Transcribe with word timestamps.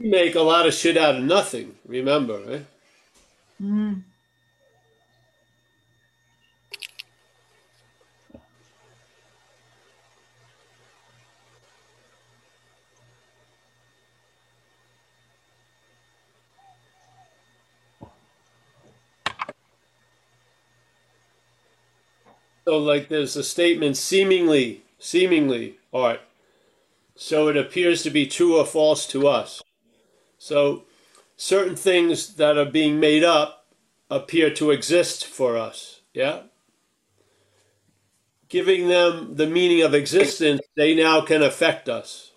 We 0.00 0.08
make 0.08 0.34
a 0.34 0.40
lot 0.40 0.66
of 0.66 0.72
shit 0.72 0.96
out 0.96 1.16
of 1.16 1.22
nothing, 1.22 1.74
remember, 1.84 2.38
right? 2.38 2.66
Mm. 3.62 4.02
So, 22.64 22.78
like, 22.78 23.10
there's 23.10 23.36
a 23.36 23.44
statement 23.44 23.98
seemingly, 23.98 24.82
seemingly 24.98 25.76
art. 25.92 26.20
So 27.16 27.48
it 27.48 27.56
appears 27.58 28.02
to 28.04 28.10
be 28.10 28.26
true 28.26 28.56
or 28.56 28.64
false 28.64 29.06
to 29.08 29.28
us. 29.28 29.60
So, 30.42 30.84
certain 31.36 31.76
things 31.76 32.36
that 32.36 32.56
are 32.56 32.64
being 32.64 32.98
made 32.98 33.22
up 33.22 33.66
appear 34.10 34.48
to 34.54 34.70
exist 34.70 35.26
for 35.26 35.58
us. 35.58 36.00
Yeah? 36.14 36.44
Giving 38.48 38.88
them 38.88 39.36
the 39.36 39.46
meaning 39.46 39.82
of 39.82 39.92
existence, 39.92 40.62
they 40.76 40.94
now 40.94 41.20
can 41.20 41.42
affect 41.42 41.90
us. 41.90 42.32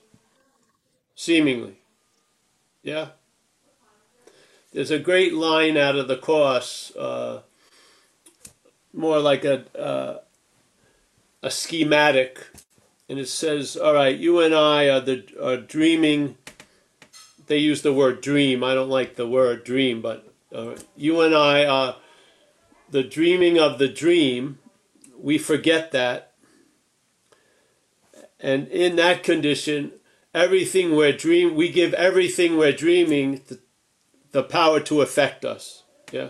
Seemingly. 1.15 1.77
Yeah? 2.83 3.11
There's 4.73 4.91
a 4.91 4.99
great 4.99 5.33
line 5.33 5.77
out 5.77 5.95
of 5.95 6.09
the 6.09 6.17
Course. 6.17 6.93
Uh, 6.97 7.43
more 8.91 9.19
like 9.19 9.45
a 9.45 9.65
uh, 9.79 10.19
a 11.41 11.49
schematic, 11.49 12.47
and 13.07 13.17
it 13.17 13.29
says, 13.29 13.77
"All 13.77 13.93
right, 13.93 14.17
you 14.17 14.41
and 14.41 14.53
I 14.53 14.89
are 14.89 14.99
the 14.99 15.23
are 15.41 15.57
dreaming." 15.57 16.37
They 17.47 17.57
use 17.57 17.81
the 17.81 17.93
word 17.93 18.21
dream. 18.21 18.63
I 18.63 18.73
don't 18.73 18.89
like 18.89 19.15
the 19.15 19.27
word 19.27 19.63
dream, 19.63 20.01
but 20.01 20.33
uh, 20.53 20.75
you 20.95 21.21
and 21.21 21.35
I 21.35 21.65
are 21.65 21.97
the 22.89 23.03
dreaming 23.03 23.59
of 23.59 23.79
the 23.79 23.87
dream. 23.87 24.59
We 25.17 25.37
forget 25.37 25.91
that, 25.91 26.33
and 28.39 28.67
in 28.67 28.95
that 28.97 29.23
condition, 29.23 29.93
everything 30.33 30.95
we're 30.95 31.13
dream 31.13 31.55
we 31.55 31.69
give 31.69 31.93
everything 31.93 32.57
we're 32.57 32.73
dreaming 32.73 33.41
the, 33.47 33.59
the 34.31 34.43
power 34.43 34.79
to 34.81 35.01
affect 35.01 35.45
us. 35.45 35.83
Yeah. 36.11 36.29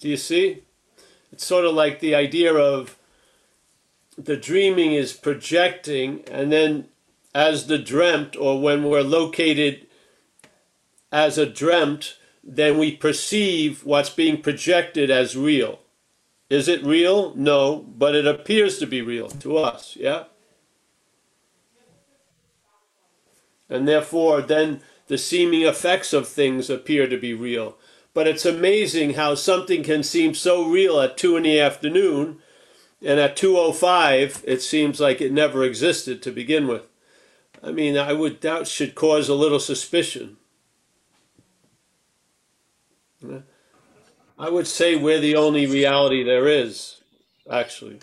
Do 0.00 0.08
you 0.08 0.16
see? 0.16 0.64
It's 1.30 1.46
sort 1.46 1.64
of 1.64 1.74
like 1.74 2.00
the 2.00 2.14
idea 2.14 2.52
of 2.52 2.96
the 4.16 4.36
dreaming 4.36 4.92
is 4.92 5.12
projecting, 5.12 6.22
and 6.30 6.52
then 6.52 6.88
as 7.34 7.66
the 7.66 7.78
dreamt, 7.78 8.36
or 8.36 8.60
when 8.60 8.84
we're 8.84 9.02
located 9.02 9.86
as 11.10 11.38
a 11.38 11.46
dreamt, 11.46 12.18
then 12.44 12.78
we 12.78 12.94
perceive 12.94 13.84
what's 13.84 14.10
being 14.10 14.42
projected 14.42 15.10
as 15.10 15.36
real. 15.36 15.80
Is 16.50 16.68
it 16.68 16.84
real? 16.84 17.34
No, 17.34 17.86
but 17.96 18.14
it 18.14 18.26
appears 18.26 18.78
to 18.78 18.86
be 18.86 19.00
real 19.00 19.28
to 19.28 19.56
us, 19.56 19.96
yeah? 19.96 20.24
And 23.70 23.88
therefore, 23.88 24.42
then 24.42 24.82
the 25.06 25.16
seeming 25.16 25.62
effects 25.62 26.12
of 26.12 26.28
things 26.28 26.68
appear 26.68 27.08
to 27.08 27.16
be 27.16 27.32
real. 27.32 27.78
But 28.12 28.28
it's 28.28 28.44
amazing 28.44 29.14
how 29.14 29.34
something 29.34 29.82
can 29.82 30.02
seem 30.02 30.34
so 30.34 30.68
real 30.68 31.00
at 31.00 31.16
two 31.16 31.36
in 31.38 31.44
the 31.44 31.58
afternoon, 31.58 32.40
and 33.04 33.18
at 33.18 33.36
205, 33.36 34.44
it 34.46 34.62
seems 34.62 35.00
like 35.00 35.20
it 35.20 35.32
never 35.32 35.64
existed 35.64 36.22
to 36.22 36.30
begin 36.30 36.68
with. 36.68 36.82
I 37.62 37.72
mean, 37.72 37.96
I 37.96 38.12
would 38.12 38.40
doubt 38.40 38.66
should 38.66 38.94
cause 38.94 39.28
a 39.28 39.34
little 39.34 39.60
suspicion. 39.60 40.36
I 44.38 44.48
would 44.48 44.66
say 44.66 44.96
we're 44.96 45.20
the 45.20 45.36
only 45.36 45.66
reality 45.66 46.22
there 46.22 46.48
is, 46.48 47.00
actually. 47.50 48.00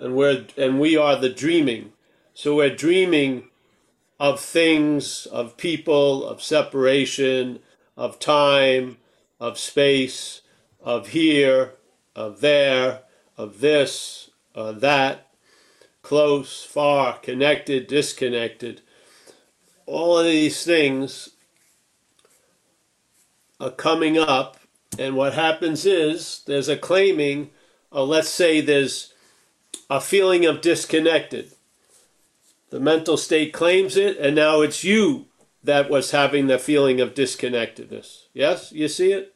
And 0.00 0.14
we're 0.14 0.46
and 0.56 0.80
we 0.80 0.96
are 0.96 1.16
the 1.16 1.28
dreaming. 1.28 1.92
So 2.34 2.56
we're 2.56 2.74
dreaming 2.74 3.50
of 4.18 4.40
things, 4.40 5.26
of 5.26 5.56
people, 5.56 6.26
of 6.26 6.42
separation, 6.42 7.60
of 7.96 8.18
time, 8.18 8.98
of 9.38 9.58
space, 9.58 10.41
of 10.82 11.08
here, 11.08 11.74
of 12.14 12.40
there, 12.40 13.00
of 13.36 13.60
this, 13.60 14.30
of 14.54 14.80
that, 14.80 15.28
close, 16.02 16.64
far, 16.64 17.18
connected, 17.18 17.86
disconnected. 17.86 18.80
All 19.86 20.18
of 20.18 20.26
these 20.26 20.64
things 20.64 21.30
are 23.60 23.70
coming 23.70 24.18
up, 24.18 24.58
and 24.98 25.16
what 25.16 25.34
happens 25.34 25.86
is 25.86 26.42
there's 26.46 26.68
a 26.68 26.76
claiming, 26.76 27.50
uh, 27.92 28.04
let's 28.04 28.28
say 28.28 28.60
there's 28.60 29.14
a 29.88 30.00
feeling 30.00 30.44
of 30.44 30.60
disconnected 30.60 31.52
the 32.72 32.80
mental 32.80 33.18
state 33.18 33.52
claims 33.52 33.98
it, 33.98 34.16
and 34.16 34.34
now 34.34 34.62
it's 34.62 34.82
you 34.82 35.26
that 35.62 35.90
was 35.90 36.10
having 36.10 36.46
the 36.46 36.58
feeling 36.58 37.02
of 37.02 37.14
disconnectedness. 37.14 38.28
Yes? 38.32 38.72
You 38.72 38.88
see 38.88 39.12
it? 39.12 39.34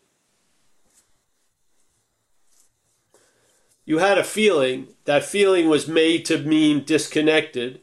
You 3.86 3.98
had 3.98 4.18
a 4.18 4.24
feeling. 4.24 4.88
That 5.06 5.24
feeling 5.24 5.68
was 5.68 5.88
made 5.88 6.26
to 6.26 6.38
mean 6.38 6.84
disconnected. 6.84 7.80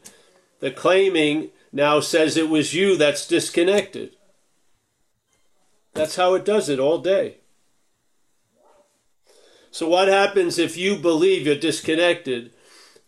The 0.60 0.70
claiming 0.70 1.50
now 1.72 1.98
says 1.98 2.36
it 2.36 2.48
was 2.48 2.74
you 2.74 2.96
that's 2.96 3.26
disconnected. 3.26 4.14
That's 5.94 6.14
how 6.14 6.34
it 6.34 6.44
does 6.44 6.68
it 6.68 6.78
all 6.78 6.98
day. 6.98 7.38
So, 9.72 9.88
what 9.88 10.06
happens 10.06 10.56
if 10.56 10.76
you 10.76 10.96
believe 10.96 11.46
you're 11.46 11.56
disconnected 11.56 12.52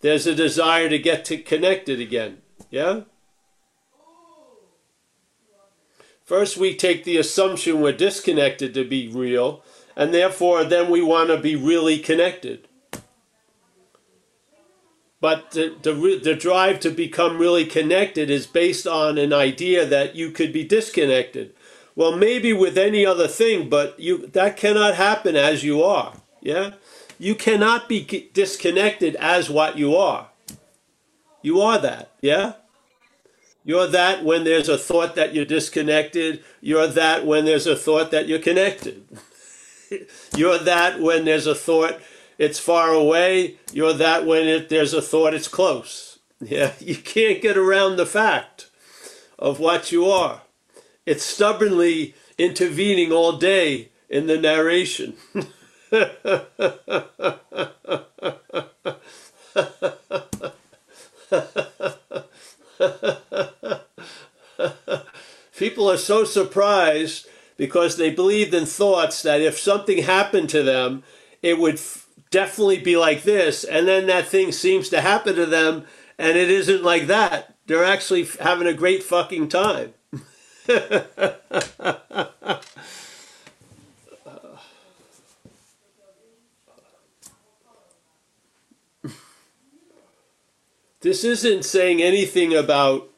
there's 0.01 0.27
a 0.27 0.35
desire 0.35 0.89
to 0.89 0.99
get 0.99 1.25
to 1.27 1.39
connected 1.39 2.01
again. 2.01 2.39
Yeah? 2.71 3.03
First, 6.25 6.57
we 6.57 6.75
take 6.75 7.05
the 7.05 7.17
assumption 7.17 7.81
we're 7.81 7.93
disconnected 7.93 8.75
to 8.75 8.85
be 8.85 9.09
real, 9.09 9.63
and 9.95 10.13
therefore, 10.13 10.65
then 10.65 10.91
we 10.91 11.01
want 11.01 11.31
to 11.31 11.39
be 11.39 11.55
really 11.55 11.99
connected. 11.99 12.69
But 15.27 15.51
the, 15.51 15.75
the, 15.83 16.21
the 16.23 16.37
drive 16.37 16.79
to 16.79 16.91
become 16.91 17.37
really 17.37 17.65
connected 17.65 18.31
is 18.31 18.47
based 18.47 18.87
on 18.87 19.19
an 19.19 19.33
idea 19.33 19.85
that 19.85 20.15
you 20.15 20.31
could 20.31 20.53
be 20.53 20.63
disconnected. 20.63 21.53
Well, 21.97 22.17
maybe 22.17 22.53
with 22.53 22.79
any 22.79 23.05
other 23.05 23.27
thing, 23.27 23.69
but 23.69 23.99
you 23.99 24.29
that 24.29 24.57
cannot 24.57 24.95
happen 24.95 25.35
as 25.35 25.65
you 25.65 25.83
are. 25.83 26.13
Yeah? 26.41 26.75
You 27.19 27.35
cannot 27.35 27.89
be 27.89 28.31
disconnected 28.35 29.17
as 29.17 29.51
what 29.51 29.77
you 29.77 29.97
are. 29.97 30.29
You 31.43 31.61
are 31.61 31.79
that, 31.81 32.13
yeah? 32.21 32.53
You're 33.65 33.89
that 33.89 34.23
when 34.23 34.45
there's 34.45 34.69
a 34.69 34.79
thought 34.79 35.17
that 35.17 35.35
you're 35.35 35.45
disconnected. 35.45 36.45
You're 36.61 36.87
that 36.87 37.27
when 37.27 37.47
there's 37.47 37.67
a 37.67 37.75
thought 37.75 38.13
that 38.13 38.29
you're 38.29 38.39
connected. 38.39 39.05
you're 40.37 40.59
that 40.59 41.01
when 41.01 41.25
there's 41.25 41.49
a 41.49 41.55
thought 41.57 42.01
it's 42.39 42.59
far 42.59 42.91
away. 42.91 43.57
You're 43.73 43.95
that 43.95 44.27
when 44.27 44.47
it, 44.47 44.69
there's 44.69 44.95
a 44.95 45.03
thought 45.03 45.35
it's 45.35 45.49
close. 45.49 46.13
Yeah, 46.39 46.73
you 46.81 46.97
can't 46.97 47.41
get 47.41 47.57
around 47.57 47.97
the 47.97 48.05
fact 48.05 48.69
of 49.39 49.59
what 49.59 49.91
you 49.91 50.05
are. 50.05 50.43
It's 51.07 51.25
stubbornly 51.25 52.15
intervening 52.37 53.11
all 53.11 53.39
day 53.39 53.89
in 54.11 54.27
the 54.27 54.37
narration. 54.37 55.15
People 65.57 65.91
are 65.91 65.97
so 65.97 66.25
surprised 66.25 67.27
because 67.57 67.97
they 67.97 68.11
believed 68.11 68.53
in 68.53 68.67
thoughts 68.67 69.23
that 69.23 69.41
if 69.41 69.59
something 69.59 70.03
happened 70.03 70.51
to 70.51 70.63
them, 70.63 71.03
it 71.43 71.59
would 71.59 71.81
definitely 72.31 72.79
be 72.79 72.97
like 72.97 73.23
this. 73.23 73.65
And 73.65 73.87
then 73.87 74.07
that 74.07 74.27
thing 74.29 74.53
seems 74.53 74.89
to 74.91 75.01
happen 75.01 75.35
to 75.37 75.47
them 75.47 75.85
and 76.19 76.37
it 76.37 76.51
isn't 76.51 76.83
like 76.83 77.07
that. 77.07 77.57
They're 77.67 77.85
actually 77.85 78.25
having 78.41 78.67
a 78.67 78.75
great 78.75 79.03
fucking 79.03 79.49
time. 79.49 79.95
This 91.07 91.23
isn't 91.23 91.65
saying 91.65 92.03
anything 92.03 92.53
about 92.53 93.09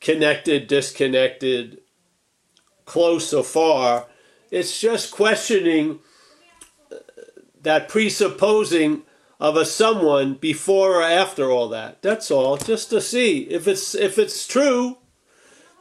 connected, 0.00 0.66
disconnected, 0.66 1.78
close 2.84 3.32
or 3.32 3.42
far. 3.42 4.08
It's 4.50 4.78
just 4.78 5.10
questioning 5.10 6.00
that 7.66 7.88
presupposing 7.88 9.02
of 9.40 9.56
a 9.56 9.64
someone 9.66 10.34
before 10.34 11.00
or 11.00 11.02
after 11.02 11.50
all 11.50 11.68
that. 11.68 12.00
That's 12.00 12.30
all, 12.30 12.56
just 12.56 12.90
to 12.90 13.00
see 13.00 13.40
if 13.40 13.66
it's 13.66 13.92
if 13.92 14.20
it's 14.20 14.46
true. 14.46 14.98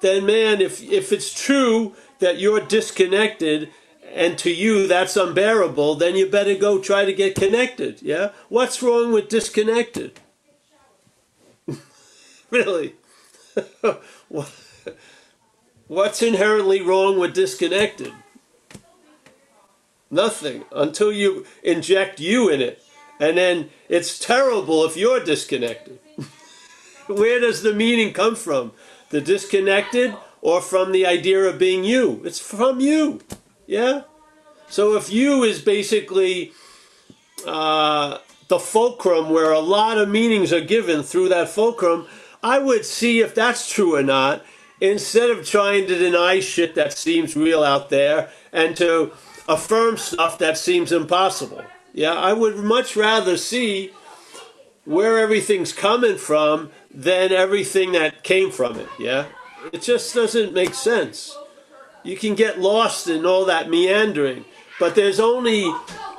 Then 0.02 0.26
man, 0.26 0.62
if 0.62 0.82
if 0.82 1.14
it's 1.14 1.32
true 1.32 1.94
that 2.18 2.40
you're 2.40 2.60
disconnected 2.60 3.70
and 4.12 4.36
to 4.40 4.50
you 4.52 4.88
that's 4.88 5.16
unbearable, 5.16 5.94
then 5.94 6.16
you 6.16 6.26
better 6.26 6.56
go 6.56 6.80
try 6.80 7.06
to 7.06 7.14
get 7.14 7.36
connected. 7.36 8.02
Yeah? 8.02 8.32
What's 8.50 8.82
wrong 8.82 9.14
with 9.14 9.30
disconnected? 9.30 10.20
really? 12.50 12.96
What's 15.88 16.24
inherently 16.24 16.82
wrong 16.82 17.20
with 17.20 17.36
disconnected? 17.36 18.12
Nothing 20.16 20.64
until 20.72 21.12
you 21.12 21.46
inject 21.62 22.22
you 22.22 22.50
in 22.50 22.62
it. 22.62 22.82
And 23.20 23.38
then 23.38 23.70
it's 23.90 24.18
terrible 24.18 24.86
if 24.86 24.96
you're 24.96 25.20
disconnected. 25.20 26.00
Where 27.08 27.42
does 27.42 27.64
the 27.64 27.74
meaning 27.74 28.14
come 28.14 28.36
from? 28.36 28.72
The 29.10 29.20
disconnected 29.20 30.16
or 30.42 30.62
from 30.62 30.94
the 30.94 31.06
idea 31.06 31.44
of 31.44 31.60
being 31.60 31.84
you? 31.84 32.22
It's 32.24 32.40
from 32.40 32.80
you. 32.80 33.20
Yeah? 33.68 34.04
So 34.70 34.96
if 34.96 35.12
you 35.12 35.44
is 35.44 35.62
basically 35.62 36.54
uh, 37.46 38.20
the 38.48 38.60
fulcrum 38.60 39.30
where 39.30 39.52
a 39.52 39.60
lot 39.60 39.98
of 39.98 40.08
meanings 40.08 40.54
are 40.54 40.62
given 40.62 41.04
through 41.04 41.30
that 41.30 41.50
fulcrum, 41.50 42.08
I 42.42 42.60
would 42.60 42.86
see 42.86 43.20
if 43.20 43.36
that's 43.36 43.70
true 43.70 43.96
or 43.96 44.04
not 44.04 44.46
instead 44.80 45.30
of 45.30 45.46
trying 45.46 45.88
to 45.88 45.98
deny 45.98 46.40
shit 46.40 46.76
that 46.76 46.94
seems 46.94 47.36
real 47.36 47.64
out 47.64 47.90
there 47.90 48.30
and 48.54 48.78
to 48.78 49.12
affirm 49.48 49.98
stuff 49.98 50.38
that 50.40 50.58
seems 50.58 50.92
impossible. 50.92 51.64
Yeah, 51.94 52.14
I 52.14 52.34
would 52.34 52.58
much 52.58 52.96
rather 52.96 53.38
see 53.38 53.92
where 54.84 55.18
everything's 55.20 55.74
coming 55.74 56.18
from 56.18 56.72
than 56.92 57.32
everything 57.32 57.94
that 57.94 58.24
came 58.24 58.52
from 58.52 58.80
it. 58.80 58.90
Yeah, 59.00 59.26
it 59.72 59.82
just 59.82 60.14
doesn't 60.14 60.54
make 60.54 60.74
sense. 60.74 61.38
You 62.04 62.18
can 62.18 62.36
get 62.36 62.60
lost 62.60 63.08
in 63.08 63.26
all 63.26 63.46
that 63.46 63.70
meandering, 63.70 64.46
but 64.80 64.94
there's 64.94 65.20
only 65.20 65.72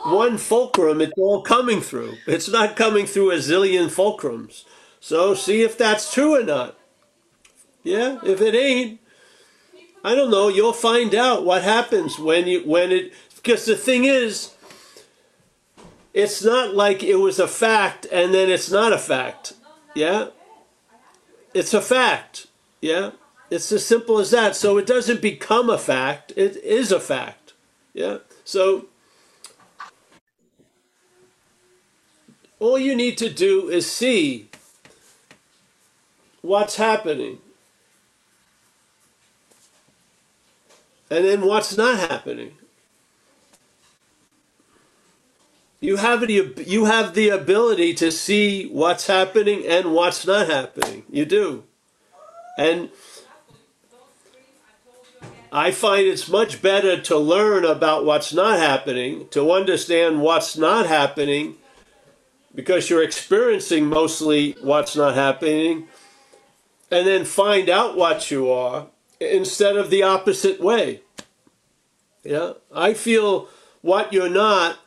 one 0.05 0.38
fulcrum 0.38 1.00
it's 1.00 1.12
all 1.17 1.43
coming 1.43 1.81
through. 1.81 2.14
It's 2.26 2.49
not 2.49 2.76
coming 2.76 3.06
through 3.06 3.32
a 3.32 3.37
zillion 3.37 3.88
fulcrums. 3.88 4.64
So 5.00 5.34
see 5.34 5.62
if 5.62 5.78
that's 5.78 6.12
true 6.12 6.40
or 6.40 6.43
not. 6.43 6.76
Yeah, 7.84 8.19
if 8.25 8.40
it 8.40 8.55
ain't, 8.55 9.00
I 10.06 10.14
don't 10.14 10.31
know. 10.31 10.47
You'll 10.47 10.73
find 10.73 11.17
out 11.17 11.44
what 11.44 11.64
happens 11.64 12.17
when 12.17 12.47
you 12.47 12.61
when 12.61 12.93
it. 12.93 13.12
Because 13.35 13.64
the 13.64 13.75
thing 13.75 14.05
is, 14.05 14.55
it's 16.14 16.44
not 16.44 16.75
like 16.76 17.03
it 17.03 17.17
was 17.17 17.41
a 17.41 17.49
fact 17.49 18.06
and 18.12 18.32
then 18.32 18.49
it's 18.49 18.70
not 18.70 18.93
a 18.93 18.99
fact. 18.99 19.55
Yeah, 19.97 20.29
it's 21.53 21.75
a 21.75 21.81
fact. 21.81 22.47
Yeah, 22.81 23.11
it's 23.50 23.73
as 23.73 23.85
simple 23.85 24.20
as 24.20 24.31
that. 24.31 24.55
So 24.55 24.79
it 24.79 24.87
doesn't 24.87 25.20
become 25.20 25.69
a 25.69 25.76
fact. 25.76 26.32
It 26.37 26.56
is 26.59 26.93
a 26.93 27.00
fact. 27.00 27.55
Yeah. 27.93 28.19
So 28.44 28.87
all 32.61 32.79
you 32.79 32.94
need 32.94 33.19
to 33.19 33.29
do 33.29 33.69
is 33.70 33.91
see 33.91 34.50
what's 36.43 36.76
happening. 36.76 37.41
And 41.11 41.25
then 41.25 41.43
what's 41.43 41.76
not 41.76 41.99
happening. 42.11 42.53
You 45.81 45.97
have 45.97 46.26
the 46.26 46.64
you 46.67 46.87
have 46.87 47.14
the 47.14 47.29
ability 47.29 47.94
to 47.94 48.11
see 48.11 48.67
what's 48.69 49.06
happening 49.06 49.64
and 49.67 49.93
what's 49.93 50.26
not 50.26 50.49
happening. 50.49 51.05
You 51.11 51.26
do, 51.26 51.64
and 52.58 52.88
I 55.53 55.70
find 55.70 56.06
it's 56.06 56.29
much 56.29 56.61
better 56.61 57.00
to 57.03 57.19
learn 57.19 57.64
about 57.64 58.05
what's 58.05 58.32
not 58.32 58.59
happening, 58.59 59.29
to 59.31 59.52
understand 59.52 60.23
what's 60.23 60.56
not 60.56 60.87
happening, 60.87 61.56
because 62.55 62.91
you're 62.91 63.02
experiencing 63.02 63.87
mostly 63.87 64.56
what's 64.62 64.97
not 64.97 65.14
happening, 65.14 65.88
and 66.91 67.06
then 67.06 67.25
find 67.25 67.69
out 67.69 67.97
what 67.97 68.31
you 68.31 68.50
are 68.50 68.88
instead 69.20 69.76
of 69.76 69.90
the 69.90 70.02
opposite 70.02 70.60
way. 70.60 71.00
Yeah, 72.24 72.54
I 72.74 72.94
feel 72.94 73.48
what 73.82 74.12
you're 74.12 74.28
not, 74.28 74.78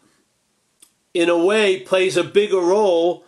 in 1.14 1.30
a 1.30 1.38
way, 1.38 1.80
plays 1.80 2.18
a 2.18 2.24
bigger 2.24 2.60
role 2.60 3.24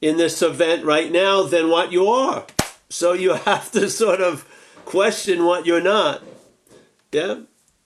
in 0.00 0.16
this 0.16 0.42
event 0.42 0.84
right 0.84 1.10
now 1.10 1.42
than 1.42 1.70
what 1.70 1.90
you 1.90 2.06
are. 2.08 2.46
So 2.88 3.12
you 3.12 3.32
have 3.50 3.70
to 3.72 3.88
sort 3.88 4.20
of 4.20 4.46
question 4.84 5.44
what 5.44 5.66
you're 5.66 5.80
not. 5.80 6.22
Yeah? 7.12 7.40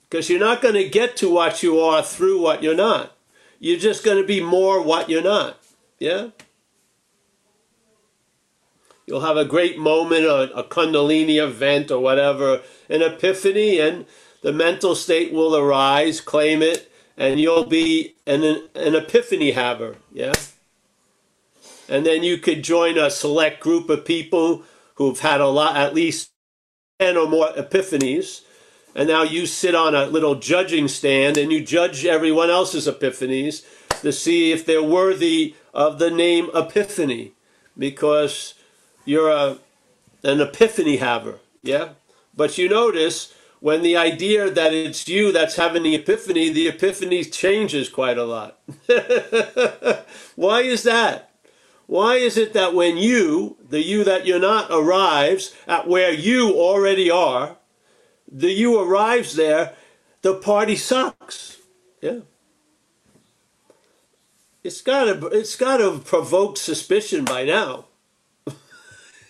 Because 0.09 0.29
you're 0.29 0.39
not 0.39 0.61
going 0.61 0.75
to 0.75 0.89
get 0.89 1.15
to 1.17 1.29
what 1.29 1.63
you 1.63 1.79
are 1.79 2.03
through 2.03 2.41
what 2.41 2.61
you're 2.61 2.75
not. 2.75 3.15
You're 3.59 3.79
just 3.79 4.03
going 4.03 4.17
to 4.17 4.27
be 4.27 4.41
more 4.41 4.81
what 4.81 5.09
you're 5.09 5.21
not. 5.21 5.57
Yeah? 5.99 6.29
You'll 9.11 9.19
have 9.19 9.35
a 9.35 9.43
great 9.43 9.77
moment, 9.77 10.23
a, 10.23 10.57
a 10.57 10.63
Kundalini 10.63 11.35
event 11.35 11.91
or 11.91 11.99
whatever, 11.99 12.61
an 12.87 13.01
epiphany, 13.01 13.77
and 13.77 14.05
the 14.41 14.53
mental 14.53 14.95
state 14.95 15.33
will 15.33 15.53
arise, 15.53 16.21
claim 16.21 16.61
it, 16.61 16.89
and 17.17 17.37
you'll 17.37 17.65
be 17.65 18.15
an, 18.25 18.41
an 18.73 18.95
epiphany 18.95 19.51
haver. 19.51 19.97
Yeah? 20.13 20.31
And 21.89 22.05
then 22.05 22.23
you 22.23 22.37
could 22.37 22.63
join 22.63 22.97
a 22.97 23.11
select 23.11 23.59
group 23.59 23.89
of 23.89 24.05
people 24.05 24.63
who've 24.95 25.19
had 25.19 25.41
a 25.41 25.47
lot, 25.47 25.75
at 25.75 25.93
least 25.93 26.31
10 27.01 27.17
or 27.17 27.27
more 27.27 27.49
epiphanies. 27.49 28.43
And 28.95 29.09
now 29.09 29.23
you 29.23 29.45
sit 29.45 29.75
on 29.75 29.93
a 29.93 30.05
little 30.05 30.35
judging 30.35 30.87
stand 30.87 31.37
and 31.37 31.51
you 31.51 31.61
judge 31.61 32.05
everyone 32.05 32.49
else's 32.49 32.87
epiphanies 32.87 33.65
to 34.03 34.13
see 34.13 34.53
if 34.53 34.65
they're 34.65 34.81
worthy 34.81 35.55
of 35.73 35.99
the 35.99 36.09
name 36.09 36.49
Epiphany 36.55 37.33
because 37.77 38.53
you're 39.05 39.29
a, 39.29 39.57
an 40.23 40.41
epiphany 40.41 40.97
haver. 40.97 41.39
Yeah? 41.63 41.89
But 42.35 42.57
you 42.57 42.69
notice 42.69 43.33
when 43.59 43.83
the 43.83 43.95
idea 43.95 44.49
that 44.49 44.73
it's 44.73 45.07
you 45.07 45.31
that's 45.31 45.55
having 45.55 45.83
the 45.83 45.95
epiphany, 45.95 46.49
the 46.49 46.67
epiphany 46.67 47.23
changes 47.23 47.89
quite 47.89 48.17
a 48.17 48.25
lot. 48.25 48.59
Why 50.35 50.61
is 50.61 50.83
that? 50.83 51.29
Why 51.85 52.15
is 52.15 52.37
it 52.37 52.53
that 52.53 52.73
when 52.73 52.97
you, 52.97 53.57
the 53.69 53.81
you 53.81 54.03
that 54.05 54.25
you're 54.25 54.39
not, 54.39 54.71
arrives 54.71 55.53
at 55.67 55.87
where 55.87 56.13
you 56.13 56.53
already 56.53 57.11
are, 57.11 57.57
the 58.31 58.51
you 58.51 58.79
arrives 58.79 59.35
there, 59.35 59.75
the 60.21 60.35
party 60.35 60.75
sucks? 60.75 61.57
Yeah. 62.01 62.21
It's 64.63 64.81
gotta 64.81 65.27
it's 65.27 65.55
gotta 65.55 65.99
provoke 65.99 66.57
suspicion 66.57 67.25
by 67.25 67.43
now. 67.45 67.85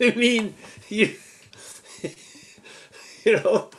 I 0.02 0.16
mean, 0.16 0.56
you, 0.90 1.16
you 3.24 3.38
know, 3.38 3.70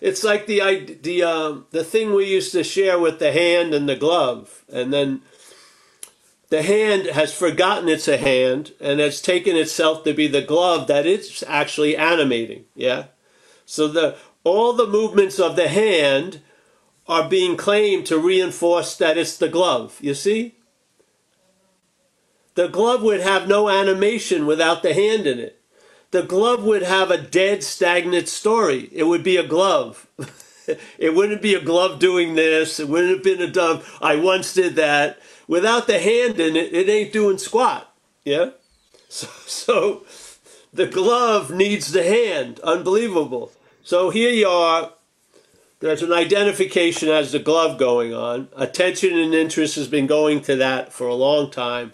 it's 0.00 0.24
like 0.24 0.46
the 0.46 0.98
the 1.02 1.22
um, 1.22 1.66
the 1.70 1.84
thing 1.84 2.12
we 2.12 2.26
used 2.26 2.52
to 2.52 2.64
share 2.64 2.98
with 2.98 3.20
the 3.20 3.30
hand 3.30 3.72
and 3.72 3.88
the 3.88 3.94
glove, 3.94 4.64
and 4.72 4.92
then 4.92 5.22
the 6.48 6.62
hand 6.62 7.06
has 7.06 7.32
forgotten 7.32 7.88
it's 7.88 8.08
a 8.08 8.16
hand 8.16 8.72
and 8.80 8.98
has 8.98 9.22
taken 9.22 9.54
itself 9.54 10.02
to 10.02 10.12
be 10.12 10.26
the 10.26 10.42
glove 10.42 10.88
that 10.88 11.06
it's 11.06 11.44
actually 11.46 11.96
animating. 11.96 12.64
Yeah, 12.74 13.06
so 13.64 13.86
the 13.86 14.16
all 14.42 14.72
the 14.72 14.86
movements 14.86 15.38
of 15.38 15.54
the 15.54 15.68
hand 15.68 16.40
are 17.06 17.28
being 17.28 17.56
claimed 17.56 18.04
to 18.06 18.18
reinforce 18.18 18.96
that 18.96 19.16
it's 19.16 19.36
the 19.36 19.48
glove. 19.48 19.98
You 20.00 20.14
see. 20.14 20.56
The 22.54 22.66
glove 22.66 23.04
would 23.04 23.20
have 23.20 23.46
no 23.46 23.68
animation 23.68 24.44
without 24.44 24.82
the 24.82 24.92
hand 24.92 25.28
in 25.28 25.38
it 25.38 25.57
the 26.10 26.22
glove 26.22 26.64
would 26.64 26.82
have 26.82 27.10
a 27.10 27.18
dead, 27.18 27.62
stagnant 27.62 28.28
story. 28.28 28.88
It 28.92 29.04
would 29.04 29.22
be 29.22 29.36
a 29.36 29.46
glove. 29.46 30.06
it 30.98 31.14
wouldn't 31.14 31.42
be 31.42 31.54
a 31.54 31.60
glove 31.60 31.98
doing 31.98 32.34
this. 32.34 32.80
It 32.80 32.88
wouldn't 32.88 33.14
have 33.14 33.22
been 33.22 33.42
a 33.42 33.50
dove. 33.50 33.98
I 34.00 34.16
once 34.16 34.54
did 34.54 34.76
that. 34.76 35.18
Without 35.46 35.86
the 35.86 35.98
hand 35.98 36.40
in 36.40 36.56
it, 36.56 36.72
it 36.74 36.88
ain't 36.88 37.12
doing 37.12 37.38
squat. 37.38 37.92
Yeah? 38.24 38.50
So, 39.10 39.26
so 39.46 40.06
the 40.70 40.86
glove 40.86 41.50
needs 41.50 41.92
the 41.92 42.02
hand. 42.02 42.60
Unbelievable. 42.60 43.52
So 43.82 44.10
here 44.10 44.28
you 44.30 44.46
are. 44.46 44.92
There's 45.80 46.02
an 46.02 46.12
identification 46.12 47.08
as 47.08 47.32
the 47.32 47.38
glove 47.38 47.78
going 47.78 48.12
on. 48.12 48.48
Attention 48.54 49.16
and 49.16 49.32
interest 49.32 49.76
has 49.76 49.88
been 49.88 50.06
going 50.06 50.42
to 50.42 50.56
that 50.56 50.92
for 50.92 51.06
a 51.06 51.14
long 51.14 51.50
time. 51.50 51.92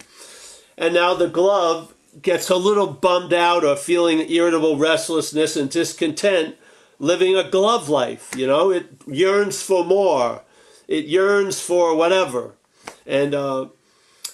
And 0.76 0.92
now 0.92 1.14
the 1.14 1.28
glove 1.28 1.93
gets 2.22 2.50
a 2.50 2.56
little 2.56 2.86
bummed 2.88 3.32
out 3.32 3.64
or 3.64 3.76
feeling 3.76 4.30
irritable 4.30 4.78
restlessness 4.78 5.56
and 5.56 5.70
discontent 5.70 6.56
living 6.98 7.36
a 7.36 7.48
glove 7.50 7.88
life 7.88 8.32
you 8.36 8.46
know? 8.46 8.70
It 8.70 8.86
yearns 9.06 9.62
for 9.62 9.84
more. 9.84 10.42
It 10.88 11.06
yearns 11.06 11.60
for 11.60 11.94
whatever. 11.96 12.54
And 13.06 13.34
uh, 13.34 13.68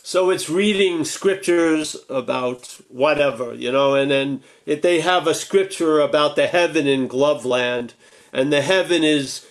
So 0.05 0.31
it's 0.31 0.51
reading 0.51 1.05
scriptures 1.05 1.97
about 2.11 2.79
whatever, 2.89 3.55
you 3.55 3.73
know, 3.73 3.95
and 3.95 4.11
then 4.11 4.43
if 4.67 4.83
they 4.83 5.01
have 5.01 5.27
a 5.27 5.35
scripture 5.35 6.01
about 6.01 6.37
the 6.37 6.47
heaven 6.49 6.87
in 6.87 7.09
Gloveland, 7.09 7.93
and 8.33 8.53
the 8.53 8.63
heaven 8.63 9.05
is 9.05 9.47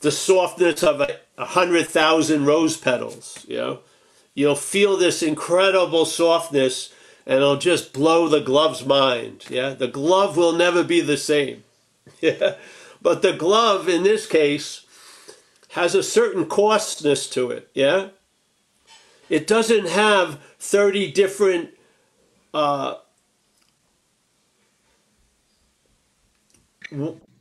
the 0.00 0.12
softness 0.12 0.82
of 0.82 1.00
a, 1.00 1.18
a 1.38 1.46
hundred 1.46 1.88
thousand 1.88 2.46
rose 2.46 2.76
petals, 2.76 3.44
you 3.48 3.58
know, 3.58 3.80
you'll 4.34 4.56
feel 4.56 4.96
this 4.96 5.22
incredible 5.22 6.04
softness 6.06 6.92
and 7.26 7.36
it'll 7.36 7.58
just 7.58 7.92
blow 7.94 8.28
the 8.28 8.40
glove's 8.40 8.86
mind. 8.86 9.46
Yeah, 9.50 9.70
the 9.74 9.88
glove 9.88 10.36
will 10.36 10.52
never 10.54 10.84
be 10.84 11.02
the 11.02 11.18
same. 11.18 11.64
Yeah, 12.22 12.56
but 13.02 13.22
the 13.22 13.32
glove 13.34 13.88
in 13.88 14.02
this 14.04 14.26
case 14.26 14.86
has 15.70 15.94
a 15.94 16.02
certain 16.02 16.46
coarseness 16.46 17.28
to 17.30 17.50
it. 17.50 17.70
Yeah, 17.74 18.08
it 19.30 19.46
doesn't 19.46 19.88
have 19.88 20.40
30 20.60 21.12
different 21.12 21.70
uh, 22.54 22.96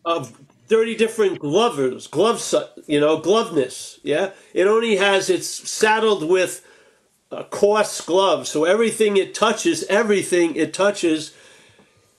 of 0.06 0.32
30 0.68 0.96
different 0.96 1.40
glovers, 1.40 2.08
gloves, 2.08 2.54
you 2.88 3.00
know, 3.00 3.18
gloveness. 3.20 4.00
Yeah. 4.04 4.32
It 4.54 4.68
only 4.68 4.98
has, 4.98 5.30
it's 5.30 5.48
saddled 5.48 6.30
with 6.30 6.66
a 7.36 7.44
coarse 7.44 8.02
glove. 8.02 8.48
So 8.48 8.64
everything 8.64 9.18
it 9.18 9.34
touches, 9.34 9.84
everything 9.84 10.56
it 10.56 10.74
touches 10.74 11.34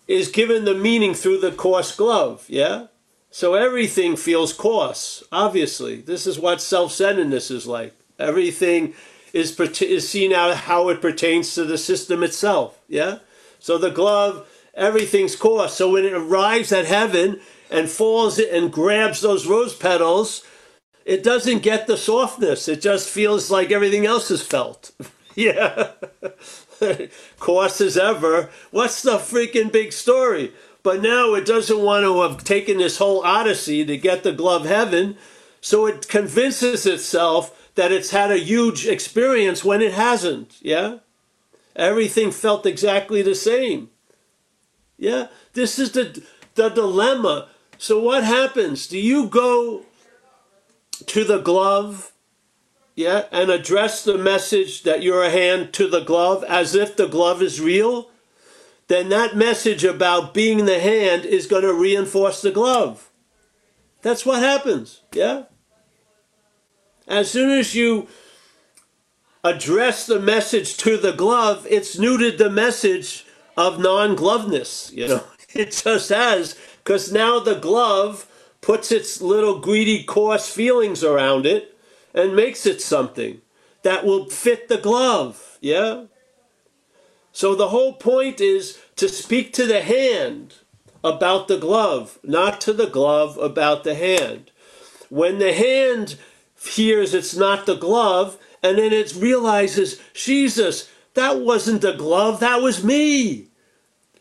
is 0.07 0.29
given 0.29 0.65
the 0.65 0.75
meaning 0.75 1.15
through 1.15 1.41
the 1.41 1.53
coarse 1.53 1.95
glove. 1.95 2.45
Yeah. 2.49 2.87
So 3.31 3.55
everything 3.55 4.17
feels 4.17 4.53
coarse, 4.53 5.25
obviously. 5.33 6.01
This 6.01 6.27
is 6.27 6.39
what 6.39 6.61
self 6.61 6.93
centeredness 6.93 7.51
is 7.51 7.67
like. 7.67 7.95
Everything 8.19 8.95
is, 9.33 9.59
is 9.61 10.09
seen 10.09 10.33
out 10.33 10.57
how 10.57 10.89
it 10.89 11.03
pertains 11.03 11.55
to 11.55 11.65
the 11.65 11.79
system 11.79 12.23
itself. 12.23 12.79
Yeah? 12.89 13.19
So 13.59 13.79
the 13.79 13.91
glove, 13.91 14.49
everything's 14.75 15.37
coarse. 15.37 15.75
So 15.75 15.91
when 15.91 16.05
it 16.05 16.15
arrives 16.15 16.73
at 16.73 16.87
heaven 16.87 17.41
and 17.71 17.91
falls 17.91 18.39
and 18.39 18.73
grabs 18.73 19.21
those 19.21 19.47
rose 19.47 19.75
petals, 19.75 20.45
it 21.07 21.23
doesn't 21.23 21.63
get 21.63 21.87
the 21.87 21.97
softness. 21.97 22.67
It 22.67 22.81
just 22.81 23.09
feels 23.09 23.49
like 23.49 23.71
everything 23.71 24.05
else 24.05 24.29
is 24.29 24.43
felt. 24.43 24.91
yeah. 25.37 25.93
coarse 27.39 27.81
as 27.81 27.97
ever. 27.97 28.51
What's 28.73 29.03
the 29.03 29.19
freaking 29.19 29.71
big 29.71 29.93
story? 29.93 30.53
But 30.83 31.01
now 31.01 31.35
it 31.35 31.47
doesn't 31.47 31.79
want 31.79 32.05
to 32.05 32.23
have 32.23 32.43
taken 32.43 32.79
this 32.79 32.99
whole 32.99 33.25
odyssey 33.25 33.85
to 33.85 33.97
get 33.97 34.25
the 34.25 34.33
glove 34.33 34.67
heaven. 34.67 35.17
So 35.61 35.87
it 35.87 36.09
convinces 36.09 36.85
itself 36.87 37.71
that 37.77 37.93
it's 37.93 38.11
had 38.11 38.33
a 38.33 38.39
huge 38.39 38.85
experience 38.85 39.65
when 39.65 39.83
it 39.83 39.95
hasn't. 39.95 40.57
Yeah? 40.61 40.99
Everything 41.77 42.33
felt 42.33 42.67
exactly 42.67 43.23
the 43.23 43.37
same. 43.37 43.91
Yeah? 44.99 45.29
This 45.53 45.79
is 45.79 45.93
the, 45.93 46.21
the 46.57 46.69
dilemma. 46.69 47.49
So 47.79 48.01
what 48.01 48.25
happens? 48.25 48.89
Do 48.89 48.99
you 48.99 49.29
go 49.29 49.86
to 51.07 51.25
the 51.25 51.39
glove? 51.39 52.13
Yeah, 52.95 53.25
and 53.31 53.51
address 53.51 54.03
the 54.03 54.17
message 54.17 54.83
that 54.85 55.03
you're 55.03 55.23
a 55.23 55.31
hand 55.31 55.75
to 55.75 55.87
the 55.87 56.01
glove 56.01 56.43
as 56.45 56.75
if 56.75 56.97
the 56.97 57.07
glove 57.07 57.43
is 57.43 57.61
real, 57.61 58.11
then 58.89 59.11
that 59.11 59.37
message 59.37 59.85
about 59.85 60.33
being 60.33 60.65
the 60.65 60.79
hand 60.79 61.27
is 61.27 61.47
going 61.47 61.63
to 61.63 61.75
reinforce 61.75 62.41
the 62.41 62.51
glove. 62.51 63.11
That's 64.03 64.25
what 64.25 64.41
happens. 64.41 65.03
Yeah? 65.13 65.45
As 67.07 67.31
soon 67.31 67.51
as 67.51 67.75
you 67.75 68.09
address 69.45 70.07
the 70.07 70.21
message 70.21 70.77
to 70.79 70.97
the 70.97 71.13
glove, 71.13 71.67
it's 71.69 71.97
neutered 71.97 72.39
the 72.39 72.51
message 72.51 73.27
of 73.57 73.79
non-gloveness. 73.79 74.93
You 74.93 75.09
know, 75.09 75.25
it 75.55 75.73
just 75.73 76.09
has 76.11 76.57
because 76.79 77.13
now 77.13 77.41
the 77.41 77.55
glove 77.55 78.27
puts 78.67 78.91
its 78.91 79.23
little 79.23 79.61
greedy, 79.61 80.03
coarse 80.03 80.49
feelings 80.49 81.05
around 81.05 81.47
it 81.47 81.79
and 82.13 82.35
makes 82.35 82.67
it 82.67 82.83
something 82.83 83.41
that 83.85 84.05
will 84.05 84.29
fit 84.29 84.67
the 84.67 84.77
glove. 84.77 85.57
Yeah. 85.61 86.07
So 87.31 87.55
the 87.55 87.69
whole 87.69 87.93
point 87.93 88.41
is 88.41 88.77
to 88.97 89.09
speak 89.09 89.53
to 89.53 89.67
the 89.67 89.83
hand 89.83 90.55
about 91.05 91.47
the 91.47 91.59
glove, 91.59 92.19
not 92.25 92.61
to 92.63 92.73
the 92.73 92.89
glove 92.89 93.39
about 93.39 93.85
the 93.85 93.95
hand. 93.95 94.51
When 95.11 95.39
the 95.39 95.53
hand 95.53 96.17
hears 96.61 97.15
it's 97.15 97.37
not 97.37 97.67
the 97.67 97.77
glove, 97.77 98.37
and 98.65 98.79
then 98.79 98.93
it 98.93 99.15
realizes, 99.15 100.01
Jesus, 100.13 100.91
that 101.15 101.39
wasn't 101.39 101.83
the 101.83 101.93
glove, 101.93 102.41
that 102.41 102.61
was 102.63 102.83
me. 102.83 103.47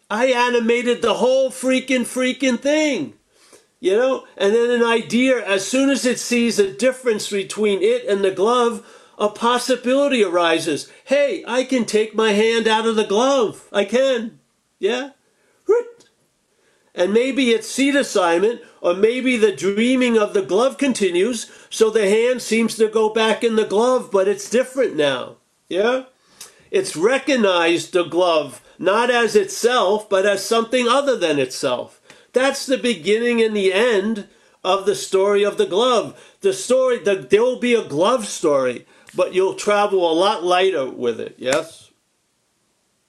I 0.08 0.28
animated 0.28 1.02
the 1.02 1.16
whole 1.16 1.50
freaking 1.50 2.02
freaking 2.06 2.60
thing. 2.60 3.16
You 3.86 3.98
know? 3.98 4.28
And 4.36 4.56
then 4.56 4.72
an 4.72 4.84
idea, 4.84 5.46
as 5.46 5.68
soon 5.68 5.92
as 5.92 6.08
it 6.08 6.18
sees 6.18 6.58
a 6.58 6.74
difference 6.74 7.30
between 7.30 7.84
it 7.84 8.04
and 8.08 8.24
the 8.24 8.32
glove, 8.32 8.84
a 9.20 9.30
possibility 9.30 10.24
arises. 10.24 10.92
Hey, 11.04 11.44
I 11.48 11.66
can 11.66 11.86
take 11.86 12.16
my 12.16 12.32
hand 12.32 12.68
out 12.68 12.88
of 12.88 12.96
the 12.96 13.06
glove. 13.06 13.70
I 13.72 13.86
can. 13.86 14.40
Yeah? 14.80 15.12
And 16.96 17.14
maybe 17.14 17.52
it's 17.52 17.68
seed 17.68 17.96
assignment, 17.96 18.62
or 18.82 18.96
maybe 18.96 19.38
the 19.38 19.56
dreaming 19.56 20.18
of 20.18 20.34
the 20.34 20.42
glove 20.42 20.80
continues, 20.80 21.52
so 21.70 21.92
the 21.92 22.10
hand 22.10 22.42
seems 22.42 22.76
to 22.78 22.88
go 22.88 23.10
back 23.10 23.44
in 23.44 23.56
the 23.56 23.66
glove, 23.66 24.10
but 24.12 24.28
it's 24.28 24.50
different 24.50 24.96
now. 24.96 25.36
Yeah? 25.70 26.06
It's 26.72 26.96
recognized 26.96 27.94
the 27.94 28.06
glove 28.06 28.64
not 28.80 29.12
as 29.12 29.36
itself, 29.36 30.10
but 30.10 30.26
as 30.26 30.44
something 30.44 30.88
other 30.88 31.16
than 31.16 31.38
itself. 31.38 31.95
That's 32.36 32.66
the 32.66 32.78
beginning 32.78 33.42
and 33.42 33.56
the 33.56 33.72
end 33.72 34.28
of 34.62 34.86
the 34.86 34.94
story 34.94 35.44
of 35.44 35.58
the 35.58 35.66
glove. 35.66 36.22
The 36.42 36.52
story, 36.52 37.00
the, 37.00 37.16
there 37.16 37.42
will 37.42 37.60
be 37.60 37.74
a 37.76 37.88
glove 37.88 38.28
story, 38.28 38.86
but 39.16 39.34
you'll 39.34 39.54
travel 39.54 40.12
a 40.12 40.14
lot 40.14 40.44
lighter 40.44 40.90
with 40.90 41.22
it. 41.22 41.36
Yes? 41.38 41.92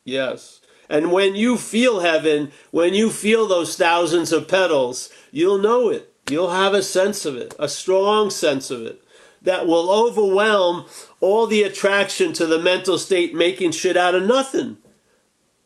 Yes. 0.04 0.60
And 0.88 1.10
when 1.10 1.34
you 1.34 1.56
feel 1.56 2.00
heaven, 2.00 2.52
when 2.70 2.94
you 2.94 3.10
feel 3.10 3.48
those 3.48 3.76
thousands 3.76 4.30
of 4.30 4.46
petals, 4.46 5.10
you'll 5.32 5.58
know 5.58 5.88
it. 5.88 6.14
You'll 6.30 6.52
have 6.52 6.72
a 6.72 6.82
sense 6.82 7.26
of 7.26 7.34
it, 7.34 7.52
a 7.58 7.68
strong 7.68 8.30
sense 8.30 8.70
of 8.70 8.82
it 8.82 9.02
that 9.42 9.66
will 9.66 9.90
overwhelm 9.90 10.86
all 11.20 11.48
the 11.48 11.64
attraction 11.64 12.32
to 12.34 12.46
the 12.46 12.60
mental 12.60 12.96
state 12.96 13.34
making 13.34 13.72
shit 13.72 13.96
out 13.96 14.14
of 14.14 14.22
nothing 14.22 14.76